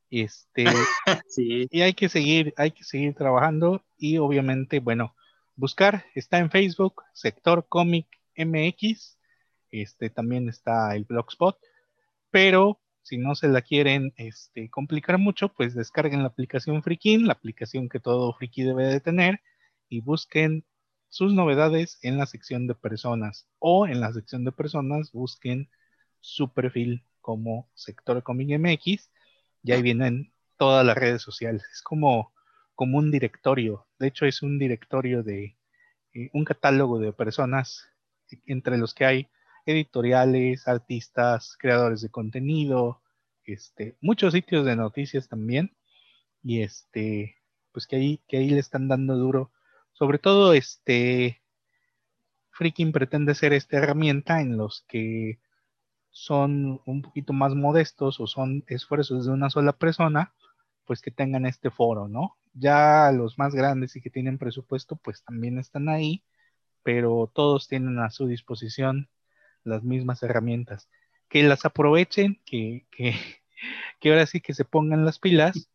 Este, 0.09 0.65
sí. 1.29 1.69
y 1.71 1.81
hay 1.83 1.93
que 1.93 2.09
seguir, 2.09 2.53
hay 2.57 2.71
que 2.71 2.83
seguir 2.83 3.15
trabajando 3.15 3.85
y 3.97 4.17
obviamente, 4.17 4.81
bueno, 4.81 5.15
buscar, 5.59 6.05
está 6.15 6.39
en 6.39 6.49
Facebook, 6.49 7.03
Sector 7.13 7.67
Comic 7.67 8.07
MX, 8.37 9.19
este 9.71 10.09
también 10.09 10.47
está 10.47 10.95
el 10.95 11.03
Blogspot, 11.03 11.57
pero 12.31 12.79
si 13.01 13.17
no 13.17 13.35
se 13.35 13.49
la 13.49 13.61
quieren 13.61 14.13
este, 14.15 14.69
complicar 14.69 15.17
mucho, 15.17 15.49
pues 15.49 15.75
descarguen 15.75 16.21
la 16.21 16.29
aplicación 16.29 16.81
Freakin, 16.81 17.27
la 17.27 17.33
aplicación 17.33 17.89
que 17.89 17.99
todo 17.99 18.33
friki 18.33 18.63
debe 18.63 18.85
de 18.85 19.01
tener, 19.01 19.41
y 19.89 19.99
busquen 19.99 20.65
sus 21.09 21.33
novedades 21.33 21.99
en 22.03 22.17
la 22.17 22.25
sección 22.25 22.65
de 22.67 22.75
personas 22.75 23.47
o 23.57 23.85
en 23.85 23.99
la 23.99 24.13
sección 24.13 24.45
de 24.45 24.51
personas 24.51 25.11
busquen 25.11 25.69
su 26.21 26.53
perfil 26.53 27.03
como 27.19 27.69
Sector 27.73 28.23
Comic 28.23 28.57
MX 28.59 29.09
y 29.63 29.71
ahí 29.71 29.81
vienen 29.81 30.31
todas 30.57 30.85
las 30.85 30.95
redes 30.95 31.21
sociales. 31.21 31.63
Es 31.73 31.81
como 31.81 32.31
como 32.75 32.97
un 32.97 33.11
directorio. 33.11 33.88
De 33.99 34.07
hecho, 34.07 34.25
es 34.25 34.41
un 34.41 34.57
directorio 34.57 35.23
de 35.23 35.57
eh, 36.13 36.29
un 36.33 36.45
catálogo 36.45 36.99
de 36.99 37.13
personas 37.13 37.87
entre 38.45 38.77
los 38.77 38.93
que 38.93 39.05
hay 39.05 39.29
editoriales, 39.65 40.67
artistas, 40.67 41.55
creadores 41.59 42.01
de 42.01 42.09
contenido, 42.09 43.01
este, 43.43 43.97
muchos 44.01 44.33
sitios 44.33 44.65
de 44.65 44.75
noticias 44.75 45.27
también. 45.27 45.75
Y 46.43 46.61
este, 46.61 47.35
pues 47.71 47.87
que 47.87 47.97
ahí, 47.97 48.21
que 48.27 48.37
ahí 48.37 48.49
le 48.49 48.59
están 48.59 48.87
dando 48.87 49.15
duro. 49.15 49.51
Sobre 49.93 50.19
todo, 50.19 50.53
este, 50.53 51.41
Freaking 52.51 52.91
pretende 52.91 53.35
ser 53.35 53.53
esta 53.53 53.77
herramienta 53.77 54.41
en 54.41 54.57
los 54.57 54.85
que 54.87 55.39
son 56.09 56.81
un 56.85 57.01
poquito 57.01 57.33
más 57.33 57.53
modestos 57.55 58.19
o 58.19 58.27
son 58.27 58.63
esfuerzos 58.67 59.25
de 59.25 59.31
una 59.31 59.49
sola 59.49 59.73
persona, 59.73 60.33
pues 60.85 61.01
que 61.01 61.11
tengan 61.11 61.45
este 61.45 61.69
foro, 61.69 62.07
¿no? 62.07 62.38
Ya 62.53 63.11
los 63.11 63.37
más 63.37 63.53
grandes 63.53 63.95
y 63.95 64.01
que 64.01 64.09
tienen 64.09 64.37
presupuesto, 64.37 64.95
pues 64.95 65.23
también 65.23 65.59
están 65.59 65.89
ahí, 65.89 66.23
pero 66.83 67.31
todos 67.33 67.67
tienen 67.67 67.99
a 67.99 68.09
su 68.09 68.27
disposición 68.27 69.09
las 69.63 69.83
mismas 69.83 70.23
herramientas. 70.23 70.89
Que 71.29 71.43
las 71.43 71.65
aprovechen, 71.65 72.41
que, 72.45 72.85
que, 72.91 73.13
que 73.99 74.09
ahora 74.09 74.25
sí 74.25 74.41
que 74.41 74.53
se 74.53 74.65
pongan 74.65 75.05
las 75.05 75.19
pilas. 75.19 75.69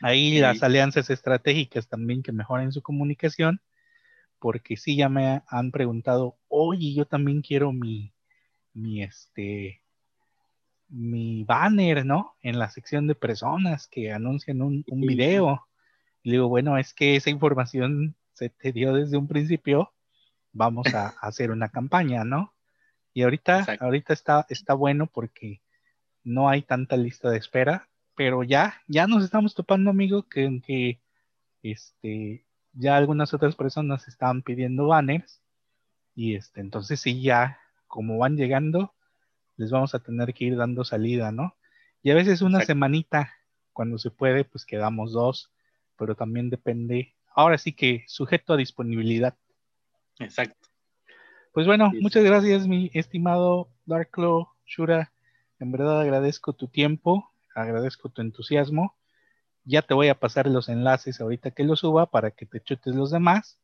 Ahí 0.00 0.38
las 0.38 0.62
alianzas 0.62 1.10
estratégicas 1.10 1.88
también 1.88 2.22
que 2.22 2.30
mejoren 2.30 2.70
su 2.70 2.82
comunicación, 2.82 3.60
porque 4.38 4.76
sí 4.76 4.96
ya 4.96 5.08
me 5.08 5.42
han 5.48 5.72
preguntado, 5.72 6.38
oye, 6.46 6.94
yo 6.94 7.04
también 7.04 7.42
quiero 7.42 7.72
mi, 7.72 8.14
mi 8.72 9.02
este, 9.02 9.82
mi 10.88 11.44
banner, 11.44 12.04
¿no? 12.06 12.36
En 12.42 12.58
la 12.58 12.70
sección 12.70 13.06
de 13.06 13.14
personas 13.14 13.88
que 13.88 14.12
anuncian 14.12 14.62
un, 14.62 14.84
un 14.88 15.00
video. 15.00 15.66
Y 16.22 16.32
digo, 16.32 16.48
bueno, 16.48 16.78
es 16.78 16.94
que 16.94 17.16
esa 17.16 17.30
información 17.30 18.16
se 18.32 18.50
te 18.50 18.72
dio 18.72 18.92
desde 18.92 19.16
un 19.16 19.26
principio, 19.26 19.92
vamos 20.52 20.94
a, 20.94 21.08
hacer 21.20 21.50
una 21.50 21.68
campaña, 21.70 22.24
¿no? 22.24 22.54
Y 23.12 23.22
ahorita, 23.22 23.66
ahorita 23.80 24.12
está, 24.12 24.46
está 24.48 24.74
bueno 24.74 25.06
porque 25.06 25.60
no 26.22 26.48
hay 26.48 26.62
tanta 26.62 26.96
lista 26.96 27.30
de 27.30 27.38
espera, 27.38 27.88
pero 28.14 28.44
ya, 28.44 28.82
ya 28.86 29.06
nos 29.06 29.24
estamos 29.24 29.54
topando, 29.54 29.90
amigo, 29.90 30.28
que, 30.28 30.60
que 30.64 31.00
este, 31.62 32.46
ya 32.72 32.96
algunas 32.96 33.34
otras 33.34 33.56
personas 33.56 34.06
estaban 34.06 34.42
pidiendo 34.42 34.86
banners 34.86 35.42
y 36.14 36.34
este, 36.34 36.60
entonces 36.60 37.00
sí, 37.00 37.22
ya 37.22 37.58
como 37.86 38.18
van 38.18 38.36
llegando, 38.36 38.94
les 39.58 39.70
vamos 39.70 39.94
a 39.94 39.98
tener 39.98 40.32
que 40.32 40.46
ir 40.46 40.56
dando 40.56 40.84
salida, 40.84 41.30
¿no? 41.30 41.54
Y 42.02 42.10
a 42.10 42.14
veces 42.14 42.40
una 42.40 42.64
semanita, 42.64 43.34
cuando 43.74 43.98
se 43.98 44.10
puede, 44.10 44.44
pues 44.44 44.64
quedamos 44.64 45.12
dos, 45.12 45.52
pero 45.96 46.14
también 46.14 46.48
depende, 46.48 47.14
ahora 47.34 47.58
sí 47.58 47.72
que 47.72 48.04
sujeto 48.06 48.54
a 48.54 48.56
disponibilidad. 48.56 49.36
Exacto. 50.18 50.68
Pues 51.52 51.66
bueno, 51.66 51.90
muchas 52.00 52.24
gracias, 52.24 52.66
mi 52.66 52.90
estimado 52.94 53.68
Darklo 53.84 54.54
Shura. 54.64 55.12
En 55.58 55.72
verdad 55.72 56.00
agradezco 56.00 56.52
tu 56.52 56.68
tiempo, 56.68 57.32
agradezco 57.54 58.10
tu 58.10 58.22
entusiasmo. 58.22 58.96
Ya 59.64 59.82
te 59.82 59.92
voy 59.92 60.08
a 60.08 60.18
pasar 60.18 60.46
los 60.46 60.68
enlaces 60.68 61.20
ahorita 61.20 61.50
que 61.50 61.64
lo 61.64 61.74
suba 61.74 62.06
para 62.06 62.30
que 62.30 62.46
te 62.46 62.62
chutes 62.62 62.94
los 62.94 63.10
demás. 63.10 63.58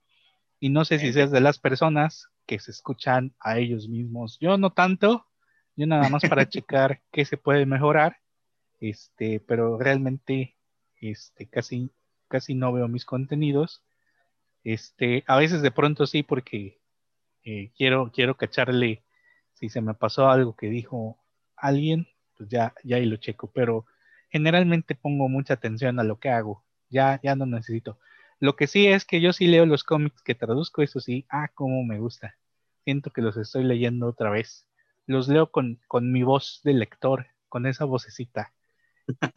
Y 0.59 0.71
no 0.71 0.85
sé 0.85 0.99
si 0.99 1.13
seas 1.13 1.31
de 1.31 1.41
las 1.41 1.59
personas 1.59 2.29
que 2.47 2.59
se 2.59 2.73
escuchan 2.73 3.35
a 3.39 3.59
ellos 3.59 3.89
mismos. 3.89 4.39
Yo 4.41 4.59
no 4.59 4.73
tanto, 4.73 5.27
yo 5.77 5.87
nada 5.87 6.09
más 6.09 6.23
para 6.29 6.49
checar 6.49 7.01
qué 7.13 7.25
se 7.25 7.37
puede 7.37 7.67
mejorar. 7.67 8.19
Este, 8.81 9.41
pero 9.41 9.79
realmente 9.79 10.57
este 11.01 11.47
casi 11.47 11.91
casi 12.29 12.55
no 12.55 12.73
veo 12.73 12.89
mis 12.89 13.05
contenidos. 13.05 13.83
Este, 14.65 15.25
a 15.27 15.37
veces 15.37 15.63
de 15.63 15.71
pronto 15.71 16.07
sí 16.07 16.23
porque 16.23 16.81
eh, 17.45 17.71
quiero, 17.77 18.11
quiero 18.13 18.37
cacharle 18.37 19.05
si 19.53 19.69
se 19.69 19.81
me 19.81 19.95
pasó 19.95 20.29
algo 20.29 20.57
que 20.57 20.69
dijo 20.69 21.19
alguien, 21.57 22.09
pues 22.37 22.49
ya, 22.49 22.75
ya 22.83 22.97
ahí 22.97 23.07
lo 23.07 23.17
checo, 23.17 23.51
pero 23.53 23.87
generalmente 24.31 24.95
pongo 24.95 25.29
mucha 25.29 25.55
atención 25.55 26.01
a 26.01 26.05
lo 26.05 26.19
que 26.19 26.31
hago, 26.31 26.65
ya, 26.89 27.21
ya 27.23 27.37
no 27.37 27.47
necesito. 27.47 27.99
Lo 28.41 28.57
que 28.57 28.67
sí 28.67 28.87
es 28.89 29.05
que 29.05 29.21
yo 29.21 29.33
sí 29.33 29.47
leo 29.47 29.65
los 29.67 29.85
cómics 29.85 30.23
que 30.23 30.35
traduzco, 30.35 30.83
eso 30.83 30.99
sí, 31.01 31.25
ah, 31.31 31.49
cómo 31.55 31.85
me 31.85 31.99
gusta. 31.99 32.37
Siento 32.83 33.11
que 33.11 33.23
los 33.23 33.37
estoy 33.37 33.65
leyendo 33.65 34.09
otra 34.09 34.31
vez. 34.31 34.67
Los 35.07 35.29
leo 35.29 35.51
con, 35.51 35.81
con 35.87 36.11
mi 36.13 36.23
voz 36.23 36.61
de 36.65 36.75
lector, 36.75 37.27
con 37.49 37.67
esa 37.67 37.85
vocecita. 37.85 38.53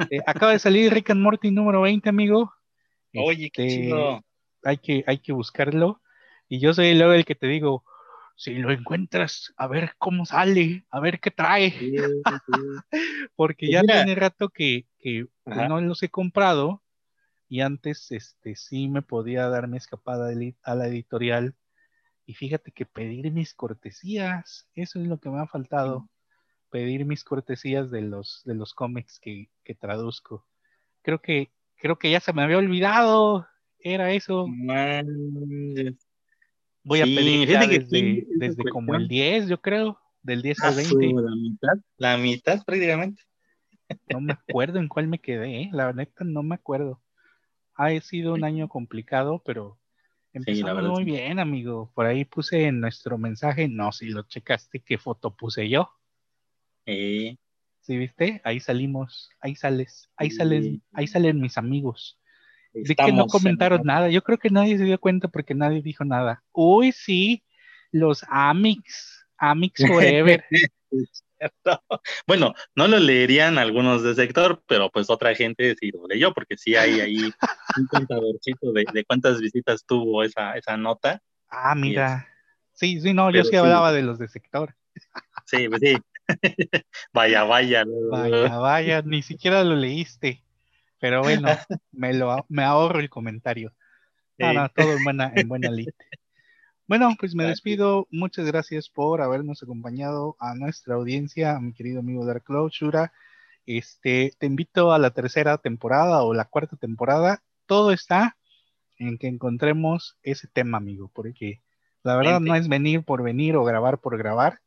Eh, 0.10 0.22
acaba 0.26 0.54
de 0.54 0.60
salir 0.60 0.94
Rick 0.94 1.10
and 1.10 1.22
Morty 1.22 1.52
número 1.52 1.82
20, 1.82 2.08
amigo. 2.08 2.54
Oye, 3.14 3.50
qué 3.52 3.68
este, 3.68 3.82
chido. 3.82 4.24
Hay 4.64 4.78
que, 4.78 5.04
hay 5.08 5.20
que 5.20 5.34
buscarlo. 5.34 6.02
Y 6.48 6.60
yo 6.60 6.74
soy 6.74 6.94
luego 6.96 7.14
el 7.14 7.26
que 7.26 7.36
te 7.36 7.48
digo, 7.48 7.84
si 8.38 8.54
lo 8.54 8.72
encuentras, 8.72 9.54
a 9.58 9.68
ver 9.68 9.94
cómo 9.98 10.26
sale, 10.26 10.86
a 10.90 11.00
ver 11.00 11.20
qué 11.20 11.32
trae. 11.32 11.74
Porque 13.36 13.68
pues 13.68 13.72
ya 13.72 13.82
tiene 13.82 14.16
rato 14.16 14.50
que, 14.50 14.86
pues, 15.44 15.70
no 15.70 15.82
los 15.82 16.02
he 16.04 16.10
comprado 16.10 16.84
y 17.50 17.62
antes 17.62 18.12
este, 18.12 18.56
sí 18.56 18.88
me 18.88 19.02
podía 19.02 19.48
dar 19.50 19.68
mi 19.68 19.78
escapada 19.78 20.32
a 20.64 20.76
la 20.76 20.88
editorial. 20.88 21.56
Y 22.30 22.34
fíjate 22.34 22.74
que 22.74 22.86
pedir 22.86 23.32
mis 23.32 23.54
cortesías, 23.54 24.68
eso 24.76 25.00
es 25.00 25.08
lo 25.08 25.18
que 25.18 25.30
me 25.30 25.40
ha 25.40 25.48
faltado. 25.48 26.10
Pedir 26.70 27.06
mis 27.06 27.24
cortesías 27.24 27.90
de 27.90 28.02
los, 28.02 28.42
de 28.44 28.54
los 28.54 28.74
cómics 28.74 29.18
que, 29.22 29.50
que 29.64 29.74
traduzco. 29.74 30.46
Creo 31.04 31.22
que, 31.22 31.50
creo 31.78 31.98
que 31.98 32.12
ya 32.12 32.20
se 32.20 32.34
me 32.34 32.44
había 32.44 32.58
olvidado. 32.58 33.48
Era 33.80 34.12
eso. 34.12 34.46
Voy 36.84 37.00
a 37.00 37.06
pedir 37.06 37.48
desde, 37.48 38.64
como 38.74 38.96
el 38.96 39.08
10, 39.08 39.48
yo 39.48 39.62
creo, 39.62 39.98
del 40.22 40.42
10 40.42 40.64
al 40.64 40.76
20. 40.76 41.14
La 41.14 41.36
mitad, 41.36 41.78
la 41.96 42.18
mitad 42.18 42.66
prácticamente. 42.66 43.24
No 44.12 44.20
me 44.20 44.34
acuerdo 44.34 44.80
en 44.80 44.90
cuál 44.90 45.08
me 45.08 45.20
quedé, 45.20 45.62
¿eh? 45.62 45.70
la 45.72 45.94
neta 45.94 46.26
no 46.26 46.44
me 46.44 46.56
acuerdo. 46.56 47.02
Ha 47.76 47.98
sido 48.02 48.34
un 48.34 48.44
año 48.44 48.68
complicado, 48.68 49.42
pero 49.46 49.80
empezamos 50.38 50.90
muy 50.90 51.04
bien, 51.04 51.40
amigo. 51.40 51.92
Por 51.94 52.06
ahí 52.06 52.26
puse 52.26 52.66
en 52.66 52.80
nuestro 52.80 53.18
mensaje, 53.18 53.68
no, 53.68 53.92
si 53.92 54.10
lo 54.10 54.24
checaste, 54.24 54.80
qué 54.80 54.98
foto 54.98 55.36
puse 55.36 55.70
yo. 55.70 55.92
Sí. 56.86 57.38
¿Sí 57.82 57.98
viste? 57.98 58.42
Ahí 58.44 58.60
salimos, 58.60 59.30
ahí 59.40 59.56
sales, 59.56 60.10
ahí 60.18 60.30
salen, 60.30 60.84
ahí 60.92 61.08
salen 61.08 61.40
mis 61.40 61.58
amigos 61.58 62.20
de 62.74 62.96
que 62.96 63.12
no 63.12 63.28
comentaron 63.28 63.82
nada. 63.84 64.10
Yo 64.10 64.24
creo 64.24 64.38
que 64.38 64.50
nadie 64.50 64.78
se 64.78 64.84
dio 64.84 65.00
cuenta 65.00 65.28
porque 65.28 65.54
nadie 65.54 65.82
dijo 65.82 66.06
nada. 66.06 66.44
Uy, 66.52 66.92
sí, 66.92 67.44
los 67.92 68.26
Amix, 68.30 69.26
Amix 69.38 69.86
Forever. 69.88 70.46
bueno, 72.28 72.54
no 72.76 72.88
lo 72.88 73.00
leerían 73.00 73.58
algunos 73.58 74.04
del 74.04 74.16
sector, 74.16 74.64
pero 74.68 74.90
pues 74.90 75.10
otra 75.10 75.36
gente 75.36 75.76
sí 75.80 75.92
lo 75.92 76.08
leyó, 76.08 76.34
porque 76.34 76.58
sí 76.58 76.76
hay 76.76 77.00
ahí 77.00 77.18
un 77.78 77.88
contadorcito 77.88 78.72
de, 78.72 78.86
de, 78.94 79.06
cuántas 79.06 79.40
visitas 79.40 79.86
tuvo 79.86 80.24
esa, 80.24 80.54
esa 80.54 80.78
nota. 80.78 81.22
Ah, 81.50 81.76
mira. 81.76 82.28
Sí, 82.74 83.02
sí, 83.02 83.14
no, 83.14 83.32
yo 83.32 83.44
sí, 83.44 83.56
hablaba 83.56 83.92
de 83.92 84.04
los 84.04 84.20
de 84.20 84.28
sector. 84.28 84.76
Sí, 85.46 85.68
pues 85.70 85.82
sí. 85.82 85.98
vaya, 87.14 87.44
vaya. 87.44 87.86
Vaya, 88.12 88.58
vaya, 88.58 89.02
ni 89.02 89.22
siquiera 89.22 89.64
lo 89.64 89.76
leíste. 89.76 90.44
Pero 91.00 91.22
bueno, 91.22 91.50
me, 91.92 92.14
lo, 92.14 92.46
me 92.50 92.64
ahorro 92.64 93.00
el 93.00 93.10
comentario. 93.10 93.74
Nada, 94.38 94.70
todo 94.70 94.94
en 94.94 95.04
buena, 95.04 95.32
en 95.36 95.48
buena 95.48 95.72
lid. 95.72 95.90
Bueno, 96.88 97.14
pues 97.20 97.36
me 97.36 97.44
despido. 97.44 98.08
Muchas 98.12 98.46
gracias 98.46 98.90
por 98.90 99.22
habernos 99.22 99.62
acompañado 99.62 100.38
a 100.40 100.56
nuestra 100.56 100.96
audiencia, 100.96 101.58
a 101.58 101.60
mi 101.60 101.74
querido 101.74 102.00
amigo 102.00 102.26
Dark 102.26 102.46
Cloud, 102.46 102.72
Shura. 102.72 103.12
Este, 103.66 104.32
te 104.40 104.46
invito 104.46 104.94
a 104.94 104.98
la 104.98 105.12
tercera 105.12 105.58
temporada 105.58 106.24
o 106.24 106.34
la 106.34 106.46
cuarta 106.46 106.78
temporada. 106.78 107.44
Todo 107.66 107.92
está 107.92 108.38
en 108.96 109.18
que 109.18 109.28
encontremos 109.28 110.18
ese 110.24 110.48
tema, 110.48 110.78
amigo, 110.78 111.12
porque 111.14 111.62
la 112.04 112.16
verdad 112.16 112.40
no 112.40 112.56
es 112.56 112.70
venir 112.70 113.04
por 113.04 113.22
venir 113.22 113.58
o 113.58 113.66
grabar 113.66 114.00
por 114.00 114.18
grabar. 114.18 114.62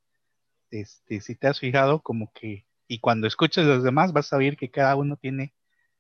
Este, 0.71 1.23
si 1.23 1.37
te 1.37 1.47
has 1.47 1.59
fijado, 1.59 2.03
como 2.03 2.31
que, 2.35 2.67
y 2.87 2.99
cuando 2.99 3.29
escuches 3.29 3.65
los 3.65 3.83
demás, 3.83 4.13
vas 4.13 4.31
a 4.35 4.37
ver 4.37 4.59
que 4.59 4.71
cada 4.71 4.95
uno 4.95 5.17
tiene 5.17 5.55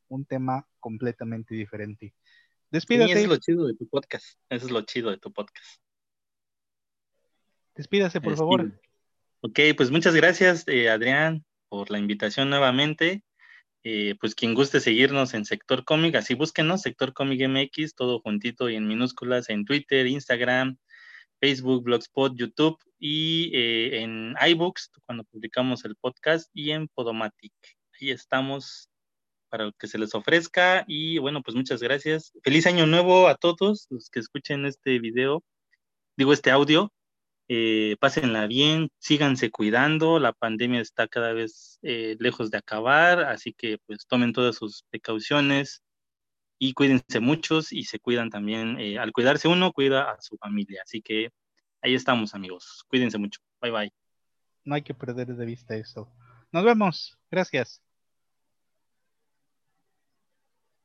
un 0.08 0.26
tema 0.26 0.68
completamente 0.80 1.54
diferente. 1.54 2.12
Despídase. 2.70 3.12
eso 3.12 3.22
es 3.22 3.28
lo 3.28 3.36
chido 3.38 3.66
de 3.66 3.74
tu 3.74 3.88
podcast. 3.88 4.38
Eso 4.50 4.66
es 4.66 4.70
lo 4.70 4.82
chido 4.82 5.10
de 5.10 5.16
tu 5.16 5.32
podcast. 5.32 5.80
Despídase, 7.74 8.20
por 8.20 8.36
favor. 8.36 8.72
Ok, 9.40 9.58
pues 9.76 9.90
muchas 9.90 10.14
gracias, 10.14 10.64
eh, 10.66 10.90
Adrián, 10.90 11.44
por 11.68 11.90
la 11.90 11.98
invitación 11.98 12.50
nuevamente. 12.50 13.24
Eh, 13.82 14.14
pues 14.20 14.34
quien 14.34 14.52
guste 14.52 14.80
seguirnos 14.80 15.32
en 15.32 15.46
Sector 15.46 15.84
Cómic, 15.84 16.14
así 16.14 16.34
búsquenos, 16.34 16.82
Sector 16.82 17.14
Cómic 17.14 17.40
MX, 17.48 17.94
todo 17.94 18.20
juntito 18.20 18.68
y 18.68 18.76
en 18.76 18.86
minúsculas 18.86 19.48
en 19.48 19.64
Twitter, 19.64 20.06
Instagram, 20.06 20.76
Facebook, 21.40 21.84
Blogspot, 21.84 22.36
YouTube 22.36 22.78
y 22.98 23.50
eh, 23.54 24.02
en 24.02 24.34
iBooks 24.48 24.90
cuando 25.06 25.24
publicamos 25.24 25.86
el 25.86 25.96
podcast 25.96 26.50
y 26.52 26.72
en 26.72 26.88
Podomatic. 26.88 27.54
Ahí 27.98 28.10
estamos 28.10 28.90
para 29.48 29.72
que 29.78 29.86
se 29.86 29.98
les 29.98 30.14
ofrezca. 30.14 30.84
Y 30.86 31.18
bueno, 31.18 31.42
pues 31.42 31.56
muchas 31.56 31.82
gracias. 31.82 32.32
Feliz 32.42 32.66
año 32.66 32.86
nuevo 32.86 33.28
a 33.28 33.34
todos 33.36 33.86
los 33.90 34.10
que 34.10 34.20
escuchen 34.20 34.66
este 34.66 34.98
video, 34.98 35.42
digo 36.16 36.32
este 36.32 36.50
audio. 36.50 36.92
Eh, 37.52 37.96
pásenla 37.98 38.46
bien, 38.46 38.90
síganse 38.98 39.50
cuidando, 39.50 40.20
la 40.20 40.32
pandemia 40.32 40.80
está 40.80 41.08
cada 41.08 41.32
vez 41.32 41.80
eh, 41.82 42.16
lejos 42.20 42.52
de 42.52 42.58
acabar, 42.58 43.24
así 43.24 43.52
que 43.52 43.78
pues 43.86 44.06
tomen 44.06 44.32
todas 44.32 44.54
sus 44.54 44.84
precauciones 44.88 45.82
y 46.60 46.74
cuídense 46.74 47.18
muchos 47.18 47.72
y 47.72 47.82
se 47.82 47.98
cuidan 47.98 48.30
también, 48.30 48.78
eh, 48.78 49.00
al 49.00 49.10
cuidarse 49.10 49.48
uno, 49.48 49.72
cuida 49.72 50.12
a 50.12 50.20
su 50.20 50.36
familia, 50.36 50.82
así 50.84 51.02
que 51.02 51.30
ahí 51.82 51.96
estamos 51.96 52.36
amigos, 52.36 52.84
cuídense 52.86 53.18
mucho, 53.18 53.40
bye 53.60 53.72
bye. 53.72 53.92
No 54.64 54.76
hay 54.76 54.82
que 54.82 54.94
perder 54.94 55.34
de 55.34 55.44
vista 55.44 55.74
eso. 55.74 56.08
Nos 56.52 56.62
vemos, 56.62 57.18
gracias. 57.32 57.82